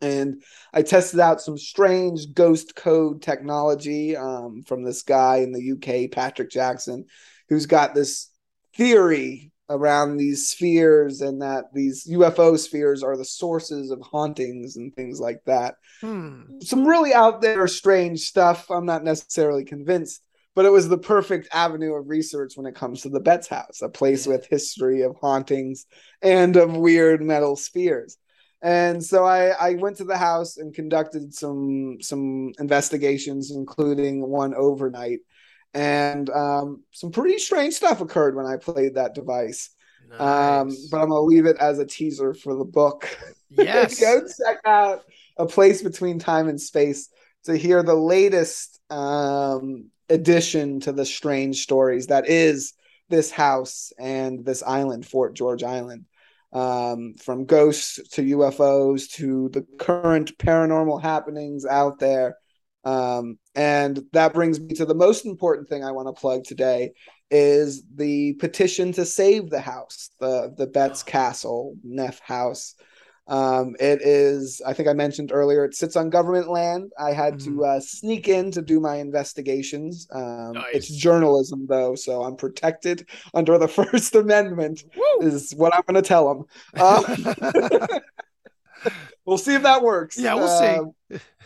And 0.00 0.42
i 0.72 0.82
tested 0.82 1.20
out 1.20 1.40
some 1.40 1.58
strange 1.58 2.32
ghost 2.32 2.74
code 2.74 3.22
technology 3.22 4.16
um, 4.16 4.62
from 4.62 4.84
this 4.84 5.02
guy 5.02 5.38
in 5.38 5.52
the 5.52 5.72
uk 5.72 6.10
patrick 6.10 6.50
jackson 6.50 7.06
who's 7.48 7.66
got 7.66 7.94
this 7.94 8.30
theory 8.76 9.52
around 9.70 10.16
these 10.16 10.48
spheres 10.48 11.20
and 11.20 11.40
that 11.40 11.72
these 11.72 12.06
UFO 12.06 12.58
spheres 12.58 13.02
are 13.02 13.16
the 13.16 13.24
sources 13.24 13.90
of 13.90 14.00
hauntings 14.00 14.76
and 14.76 14.94
things 14.94 15.20
like 15.20 15.42
that. 15.46 15.76
Hmm. 16.00 16.42
Some 16.60 16.86
really 16.86 17.14
out 17.14 17.40
there 17.40 17.66
strange 17.66 18.20
stuff. 18.20 18.70
I'm 18.70 18.86
not 18.86 19.04
necessarily 19.04 19.64
convinced, 19.64 20.22
but 20.54 20.66
it 20.66 20.72
was 20.72 20.88
the 20.88 20.98
perfect 20.98 21.48
avenue 21.52 21.94
of 21.94 22.08
research 22.08 22.56
when 22.56 22.66
it 22.66 22.74
comes 22.74 23.02
to 23.02 23.08
the 23.08 23.20
Betz 23.20 23.48
house, 23.48 23.80
a 23.82 23.88
place 23.88 24.26
with 24.26 24.46
history 24.46 25.02
of 25.02 25.16
hauntings 25.16 25.86
and 26.20 26.56
of 26.56 26.76
weird 26.76 27.22
metal 27.22 27.56
spheres. 27.56 28.18
and 28.60 29.02
so 29.02 29.24
I, 29.24 29.48
I 29.48 29.74
went 29.74 29.96
to 29.98 30.04
the 30.04 30.16
house 30.16 30.58
and 30.58 30.74
conducted 30.74 31.34
some 31.34 31.98
some 32.00 32.52
investigations, 32.58 33.50
including 33.50 34.26
one 34.28 34.54
overnight, 34.54 35.20
and 35.74 36.30
um, 36.30 36.82
some 36.92 37.10
pretty 37.10 37.38
strange 37.38 37.74
stuff 37.74 38.00
occurred 38.00 38.36
when 38.36 38.46
I 38.46 38.56
played 38.56 38.94
that 38.94 39.14
device. 39.14 39.70
Um, 40.18 40.70
but 40.90 41.00
I'm 41.00 41.08
gonna 41.08 41.20
leave 41.20 41.46
it 41.46 41.56
as 41.58 41.78
a 41.78 41.86
teaser 41.86 42.34
for 42.34 42.54
the 42.54 42.64
book. 42.64 43.08
yes. 43.50 44.00
Go 44.00 44.20
check 44.20 44.58
out 44.64 45.02
a 45.36 45.46
place 45.46 45.82
between 45.82 46.18
time 46.18 46.48
and 46.48 46.60
space 46.60 47.08
to 47.44 47.56
hear 47.56 47.82
the 47.82 47.94
latest 47.94 48.80
um, 48.90 49.86
addition 50.08 50.80
to 50.80 50.92
the 50.92 51.04
strange 51.04 51.62
stories 51.62 52.06
that 52.06 52.28
is 52.28 52.74
this 53.08 53.30
house 53.30 53.92
and 53.98 54.44
this 54.44 54.62
island, 54.62 55.04
Fort 55.04 55.34
George 55.34 55.62
Island. 55.62 56.06
Um, 56.52 57.14
from 57.14 57.46
ghosts 57.46 57.98
to 58.10 58.22
UFOs 58.36 59.10
to 59.14 59.48
the 59.48 59.66
current 59.76 60.38
paranormal 60.38 61.02
happenings 61.02 61.66
out 61.66 61.98
there. 61.98 62.36
Um, 62.84 63.38
and 63.54 64.04
that 64.12 64.34
brings 64.34 64.60
me 64.60 64.74
to 64.74 64.84
the 64.84 64.94
most 64.94 65.26
important 65.26 65.68
thing 65.68 65.84
I 65.84 65.92
want 65.92 66.08
to 66.08 66.20
plug 66.20 66.44
today 66.44 66.92
is 67.30 67.82
the 67.94 68.34
petition 68.34 68.92
to 68.92 69.04
save 69.04 69.50
the 69.50 69.60
house, 69.60 70.10
the 70.20 70.54
the 70.56 70.66
Betz 70.66 71.02
Castle 71.02 71.76
Neff 71.82 72.20
House. 72.20 72.74
Um, 73.26 73.74
it 73.80 74.02
is, 74.02 74.60
I 74.66 74.74
think 74.74 74.86
I 74.88 74.92
mentioned 74.92 75.32
earlier, 75.32 75.64
it 75.64 75.74
sits 75.74 75.96
on 75.96 76.10
government 76.10 76.50
land. 76.50 76.92
I 76.98 77.12
had 77.12 77.40
to 77.40 77.64
uh, 77.64 77.80
sneak 77.80 78.28
in 78.28 78.50
to 78.50 78.60
do 78.60 78.80
my 78.80 78.96
investigations. 78.96 80.06
Um, 80.12 80.52
It's 80.74 80.88
journalism, 80.88 81.66
though, 81.66 81.94
so 81.94 82.22
I'm 82.22 82.36
protected 82.36 83.08
under 83.32 83.56
the 83.56 83.68
First 83.78 84.14
Amendment, 84.14 84.84
is 85.22 85.54
what 85.54 85.74
I'm 85.74 85.82
going 85.86 86.02
to 86.02 86.06
tell 86.06 86.34
them. 86.34 86.44
Uh, 86.76 87.86
we'll 89.26 89.38
see 89.38 89.54
if 89.54 89.62
that 89.62 89.82
works. 89.82 90.18
Yeah, 90.18 90.34
we'll 90.34 90.48
see. 90.48 90.66
Um, 90.66 90.92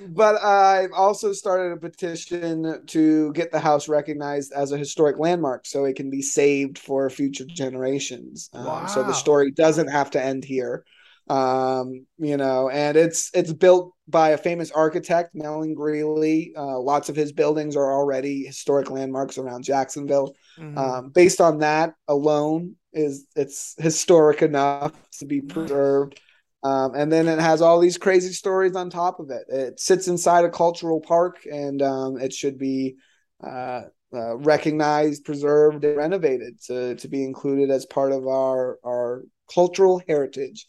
but 0.09 0.43
I've 0.43 0.93
also 0.93 1.33
started 1.33 1.73
a 1.73 1.77
petition 1.77 2.87
to 2.87 3.33
get 3.33 3.51
the 3.53 3.61
house 3.61 3.89
recognized 3.89 4.53
as 4.53 4.73
a 4.73 4.79
historic 4.79 5.19
landmark 5.19 5.67
so 5.67 5.85
it 5.85 5.97
can 5.97 6.11
be 6.11 6.23
saved 6.23 6.79
for 6.79 7.11
future 7.11 7.45
generations. 7.45 8.51
Um, 8.53 8.89
so 8.89 9.03
the 9.03 9.13
story 9.15 9.51
doesn't 9.51 9.89
have 9.89 10.11
to 10.13 10.23
end 10.23 10.45
here. 10.45 10.85
Um, 11.29 12.07
you 12.19 12.39
know, 12.39 12.71
and 12.71 12.97
it's 12.97 13.31
it's 13.35 13.53
built 13.53 13.93
by 14.07 14.31
a 14.31 14.39
famous 14.39 14.71
architect, 14.71 15.35
Mellen 15.35 15.75
Greeley. 15.75 16.55
Uh, 16.57 16.79
lots 16.79 17.11
of 17.11 17.17
his 17.17 17.33
buildings 17.33 17.77
are 17.77 17.93
already 17.93 18.45
historic 18.45 18.91
landmarks 18.91 19.37
around 19.37 19.63
Jacksonville. 19.65 20.35
Mhm. 20.59 20.79
Um, 20.79 21.09
based 21.11 21.43
on 21.43 21.59
that 21.59 21.93
alone, 22.09 22.77
is 22.95 23.27
it's 23.37 23.75
historic 23.79 24.41
enough 24.41 24.93
to 25.19 25.27
be 25.27 25.43
preserved. 25.43 26.19
Um, 26.63 26.95
and 26.95 27.13
then 27.13 27.29
it 27.29 27.39
has 27.39 27.63
all 27.63 27.79
these 27.79 27.99
crazy 27.99 28.33
stories 28.33 28.75
on 28.75 28.91
top 28.91 29.21
of 29.21 29.31
it. 29.31 29.45
It 29.49 29.81
sits 29.81 30.09
inside 30.09 30.45
a 30.45 30.51
cultural 30.51 31.01
park, 31.01 31.39
and 31.51 31.81
um, 31.83 32.19
it 32.19 32.33
should 32.33 32.59
be 32.59 32.97
uh, 33.43 33.83
uh, 34.13 34.37
recognized, 34.39 35.25
preserved, 35.25 35.85
and 35.85 35.97
renovated 35.97 36.61
to 36.65 36.97
to 36.97 37.09
be 37.09 37.25
included 37.25 37.71
as 37.71 37.87
part 37.87 38.11
of 38.13 38.27
our 38.27 38.79
our 38.85 39.23
cultural 39.53 40.03
heritage. 40.09 40.67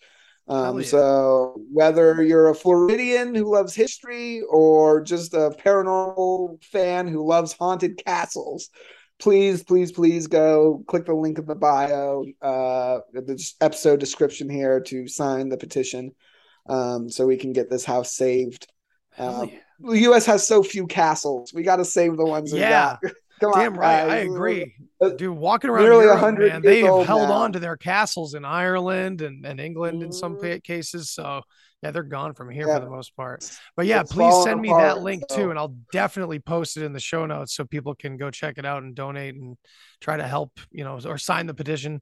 Um, 0.47 0.79
yeah. 0.79 0.85
so 0.87 1.61
whether 1.71 2.23
you're 2.23 2.49
a 2.49 2.55
Floridian 2.55 3.35
who 3.35 3.51
loves 3.51 3.75
history 3.75 4.41
or 4.49 5.01
just 5.01 5.35
a 5.35 5.51
paranormal 5.63 6.63
fan 6.63 7.07
who 7.07 7.25
loves 7.25 7.53
haunted 7.53 8.01
castles, 8.03 8.69
please, 9.19 9.63
please, 9.63 9.91
please 9.91 10.27
go 10.27 10.83
click 10.87 11.05
the 11.05 11.13
link 11.13 11.37
in 11.39 11.45
the 11.45 11.55
bio, 11.55 12.25
uh, 12.41 12.99
the 13.13 13.53
episode 13.61 13.99
description 13.99 14.49
here 14.49 14.79
to 14.81 15.07
sign 15.07 15.49
the 15.49 15.57
petition, 15.57 16.11
um, 16.67 17.09
so 17.09 17.25
we 17.25 17.37
can 17.37 17.53
get 17.53 17.69
this 17.69 17.85
house 17.85 18.13
saved. 18.13 18.67
Um, 19.17 19.49
yeah. 19.49 19.59
The 19.81 19.99
U.S. 20.01 20.25
has 20.25 20.45
so 20.47 20.61
few 20.63 20.87
castles. 20.87 21.53
We 21.53 21.63
got 21.63 21.77
to 21.77 21.85
save 21.85 22.17
the 22.17 22.25
ones 22.25 22.51
we 22.51 22.59
Yeah. 22.59 22.97
got. 23.01 23.13
Come 23.39 23.53
Damn 23.53 23.73
on, 23.75 23.79
right. 23.79 24.09
I 24.09 24.15
agree. 24.17 24.75
Uh, 24.99 25.09
Dude, 25.11 25.37
walking 25.37 25.69
around 25.69 25.83
nearly 25.85 26.03
Europe, 26.03 26.21
100 26.21 26.51
man, 26.51 26.61
they've 26.61 26.83
held 26.83 27.07
now. 27.07 27.31
on 27.31 27.53
to 27.53 27.59
their 27.59 27.77
castles 27.77 28.33
in 28.33 28.43
Ireland 28.43 29.21
and, 29.21 29.45
and 29.45 29.61
England 29.61 30.03
in 30.03 30.11
some 30.11 30.35
Mhm. 30.35 30.61
cases. 30.61 31.09
So 31.11 31.41
yeah, 31.81 31.91
they're 31.91 32.03
gone 32.03 32.33
from 32.33 32.49
here 32.49 32.67
Yeah. 32.67 32.79
for 32.79 32.85
the 32.85 32.91
most 32.91 33.15
part. 33.15 33.49
But 33.77 33.85
yeah, 33.85 34.01
It's 34.01 34.11
please 34.11 34.43
send 34.43 34.59
me 34.61 34.69
apart, 34.69 34.95
that 34.97 35.01
link 35.01 35.23
so- 35.29 35.37
too, 35.37 35.49
and 35.49 35.57
I'll 35.59 35.75
definitely 35.91 36.39
post 36.39 36.77
it 36.77 36.83
in 36.83 36.93
the 36.93 36.99
show 36.99 37.25
notes 37.25 37.55
so 37.55 37.65
people 37.65 37.95
can 37.95 38.17
go 38.17 38.29
check 38.31 38.57
it 38.57 38.65
out 38.65 38.83
and 38.83 38.93
donate 38.95 39.35
and 39.35 39.57
try 40.01 40.17
to 40.17 40.27
help, 40.27 40.59
you 40.71 40.83
know, 40.83 40.99
or 41.05 41.17
sign 41.17 41.47
the 41.47 41.53
petition. 41.53 42.01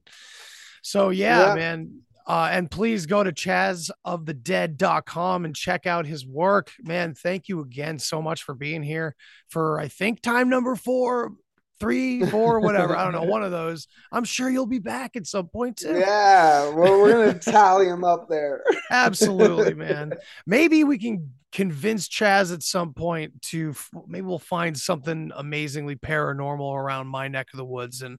So 0.82 1.10
yeah, 1.10 1.48
Yeah. 1.48 1.54
man. 1.54 2.00
Uh, 2.26 2.48
and 2.52 2.70
please 2.70 3.06
go 3.06 3.22
to 3.24 3.32
chazofthedead.com 3.32 5.44
and 5.44 5.56
check 5.56 5.86
out 5.86 6.06
his 6.06 6.26
work. 6.26 6.72
Man, 6.82 7.14
thank 7.14 7.48
you 7.48 7.60
again 7.60 7.98
so 7.98 8.20
much 8.20 8.42
for 8.42 8.54
being 8.54 8.82
here 8.82 9.16
for 9.48 9.80
I 9.80 9.88
think 9.88 10.20
time 10.20 10.50
number 10.50 10.76
four, 10.76 11.32
three, 11.80 12.24
four, 12.26 12.60
whatever. 12.60 12.96
I 12.96 13.04
don't 13.04 13.12
know, 13.12 13.22
one 13.22 13.42
of 13.42 13.50
those. 13.50 13.88
I'm 14.12 14.24
sure 14.24 14.50
you'll 14.50 14.66
be 14.66 14.78
back 14.78 15.16
at 15.16 15.26
some 15.26 15.48
point 15.48 15.76
too. 15.78 15.98
Yeah, 15.98 16.68
well, 16.70 17.00
we're 17.00 17.26
gonna 17.26 17.38
tally 17.38 17.86
them 17.86 18.04
up 18.04 18.28
there. 18.28 18.62
Absolutely, 18.90 19.74
man. 19.74 20.12
Maybe 20.46 20.84
we 20.84 20.98
can 20.98 21.30
convince 21.52 22.08
Chaz 22.08 22.52
at 22.52 22.62
some 22.62 22.92
point 22.92 23.40
to 23.42 23.74
maybe 24.06 24.26
we'll 24.26 24.38
find 24.38 24.78
something 24.78 25.32
amazingly 25.34 25.96
paranormal 25.96 26.74
around 26.74 27.06
my 27.06 27.28
neck 27.28 27.48
of 27.52 27.56
the 27.56 27.64
woods 27.64 28.02
and 28.02 28.18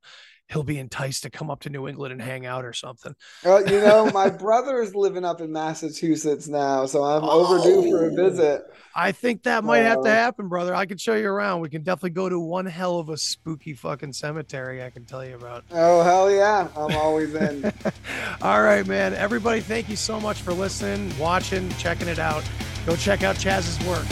he'll 0.49 0.63
be 0.63 0.79
enticed 0.79 1.23
to 1.23 1.29
come 1.29 1.49
up 1.51 1.59
to 1.61 1.69
New 1.69 1.87
England 1.87 2.11
and 2.11 2.21
hang 2.21 2.45
out 2.45 2.65
or 2.65 2.73
something. 2.73 3.13
Well, 3.45 3.61
you 3.69 3.79
know, 3.81 4.09
my 4.11 4.29
brother 4.45 4.81
is 4.81 4.95
living 4.95 5.23
up 5.23 5.41
in 5.41 5.51
Massachusetts 5.51 6.47
now, 6.47 6.87
so 6.87 7.03
I'm 7.03 7.23
overdue 7.23 7.89
for 7.91 8.07
a 8.07 8.11
Oh. 8.11 8.15
visit. 8.15 8.63
I 8.95 9.11
think 9.11 9.43
that 9.43 9.63
might 9.63 9.79
have 9.83 10.01
to 10.03 10.09
Uh, 10.09 10.13
happen, 10.13 10.47
brother. 10.49 10.73
I 10.75 10.85
can 10.87 10.97
show 10.97 11.13
you 11.13 11.29
around. 11.29 11.61
We 11.61 11.69
can 11.69 11.83
definitely 11.83 12.09
go 12.09 12.27
to 12.27 12.39
one 12.39 12.65
hell 12.65 12.97
of 12.99 13.09
a 13.09 13.17
spooky 13.17 13.73
fucking 13.73 14.13
cemetery 14.13 14.83
I 14.83 14.89
can 14.89 15.05
tell 15.05 15.23
you 15.23 15.35
about. 15.35 15.63
Oh 15.71 16.01
hell 16.01 16.29
yeah, 16.31 16.67
I'm 16.75 16.95
always 16.97 17.33
in. 17.35 17.71
All 18.41 18.61
right, 18.63 18.85
man. 18.87 19.13
Everybody, 19.13 19.61
thank 19.61 19.87
you 19.87 19.95
so 19.95 20.19
much 20.19 20.41
for 20.41 20.51
listening, 20.53 21.13
watching, 21.19 21.69
checking 21.77 22.07
it 22.07 22.19
out. 22.19 22.43
Go 22.87 22.95
check 22.95 23.21
out 23.23 23.35
Chaz's 23.35 23.77
work, 23.87 24.05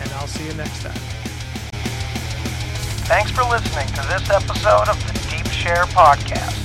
and 0.00 0.10
I'll 0.12 0.26
see 0.26 0.46
you 0.46 0.54
next 0.54 0.82
time. 0.82 0.94
Thanks 3.06 3.30
for 3.32 3.42
listening 3.44 3.86
to 3.88 4.02
this 4.08 4.30
episode 4.30 4.88
of 4.88 5.06
the 5.06 5.12
Deep 5.12 5.23
Share 5.64 5.88
Podcast. 5.96 6.60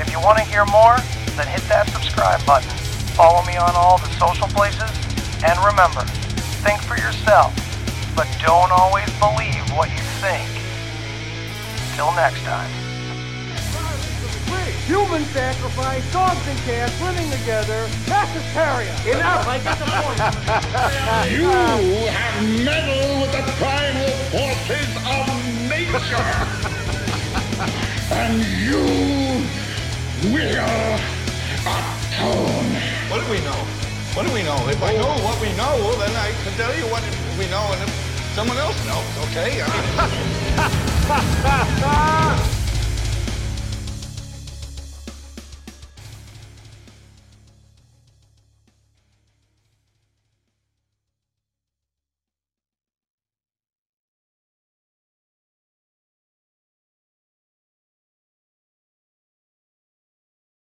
If 0.00 0.06
you 0.12 0.20
want 0.20 0.38
to 0.38 0.44
hear 0.44 0.64
more, 0.66 1.02
then 1.34 1.50
hit 1.50 1.66
that 1.66 1.90
subscribe 1.90 2.38
button. 2.46 2.70
Follow 3.18 3.42
me 3.42 3.58
on 3.58 3.74
all 3.74 3.98
the 3.98 4.06
social 4.22 4.46
places. 4.54 4.86
And 5.42 5.58
remember, 5.66 6.06
think 6.62 6.78
for 6.86 6.94
yourself, 6.94 7.50
but 8.14 8.30
don't 8.38 8.70
always 8.70 9.10
believe 9.18 9.58
what 9.74 9.90
you 9.90 9.98
think. 10.22 10.46
Till 11.98 12.14
next 12.14 12.38
time. 12.46 12.70
Human 14.86 15.26
sacrifice, 15.34 16.06
dogs 16.14 16.46
and 16.46 16.58
cats 16.70 16.94
living 17.02 17.26
together, 17.34 17.90
that's 18.06 18.30
hysteria. 18.30 18.94
Enough, 19.10 19.42
I 19.42 19.58
get 19.58 19.74
the 19.74 19.90
point. 19.90 20.22
You 21.34 21.50
have 22.14 22.46
meddled 22.62 23.26
with 23.26 23.34
the 23.34 23.42
primal 23.58 24.14
forces 24.30 24.86
of 25.02 25.34
nature. 25.66 26.86
and 28.10 28.42
you 28.62 28.82
will 30.32 30.98
atone. 31.66 32.70
What 33.10 33.20
do 33.24 33.30
we 33.30 33.40
know? 33.40 33.66
What 34.14 34.26
do 34.26 34.32
we 34.32 34.42
know? 34.42 34.56
If 34.68 34.82
I 34.82 34.92
know 34.92 35.14
what 35.24 35.40
we 35.40 35.48
know, 35.56 35.92
then 35.98 36.14
I 36.14 36.30
can 36.44 36.52
tell 36.54 36.74
you 36.76 36.84
what 36.90 37.02
we 37.38 37.46
know, 37.50 37.72
and 37.72 37.82
if 37.82 37.90
someone 38.34 38.58
else 38.58 38.78
knows, 38.86 39.18
okay? 39.30 39.62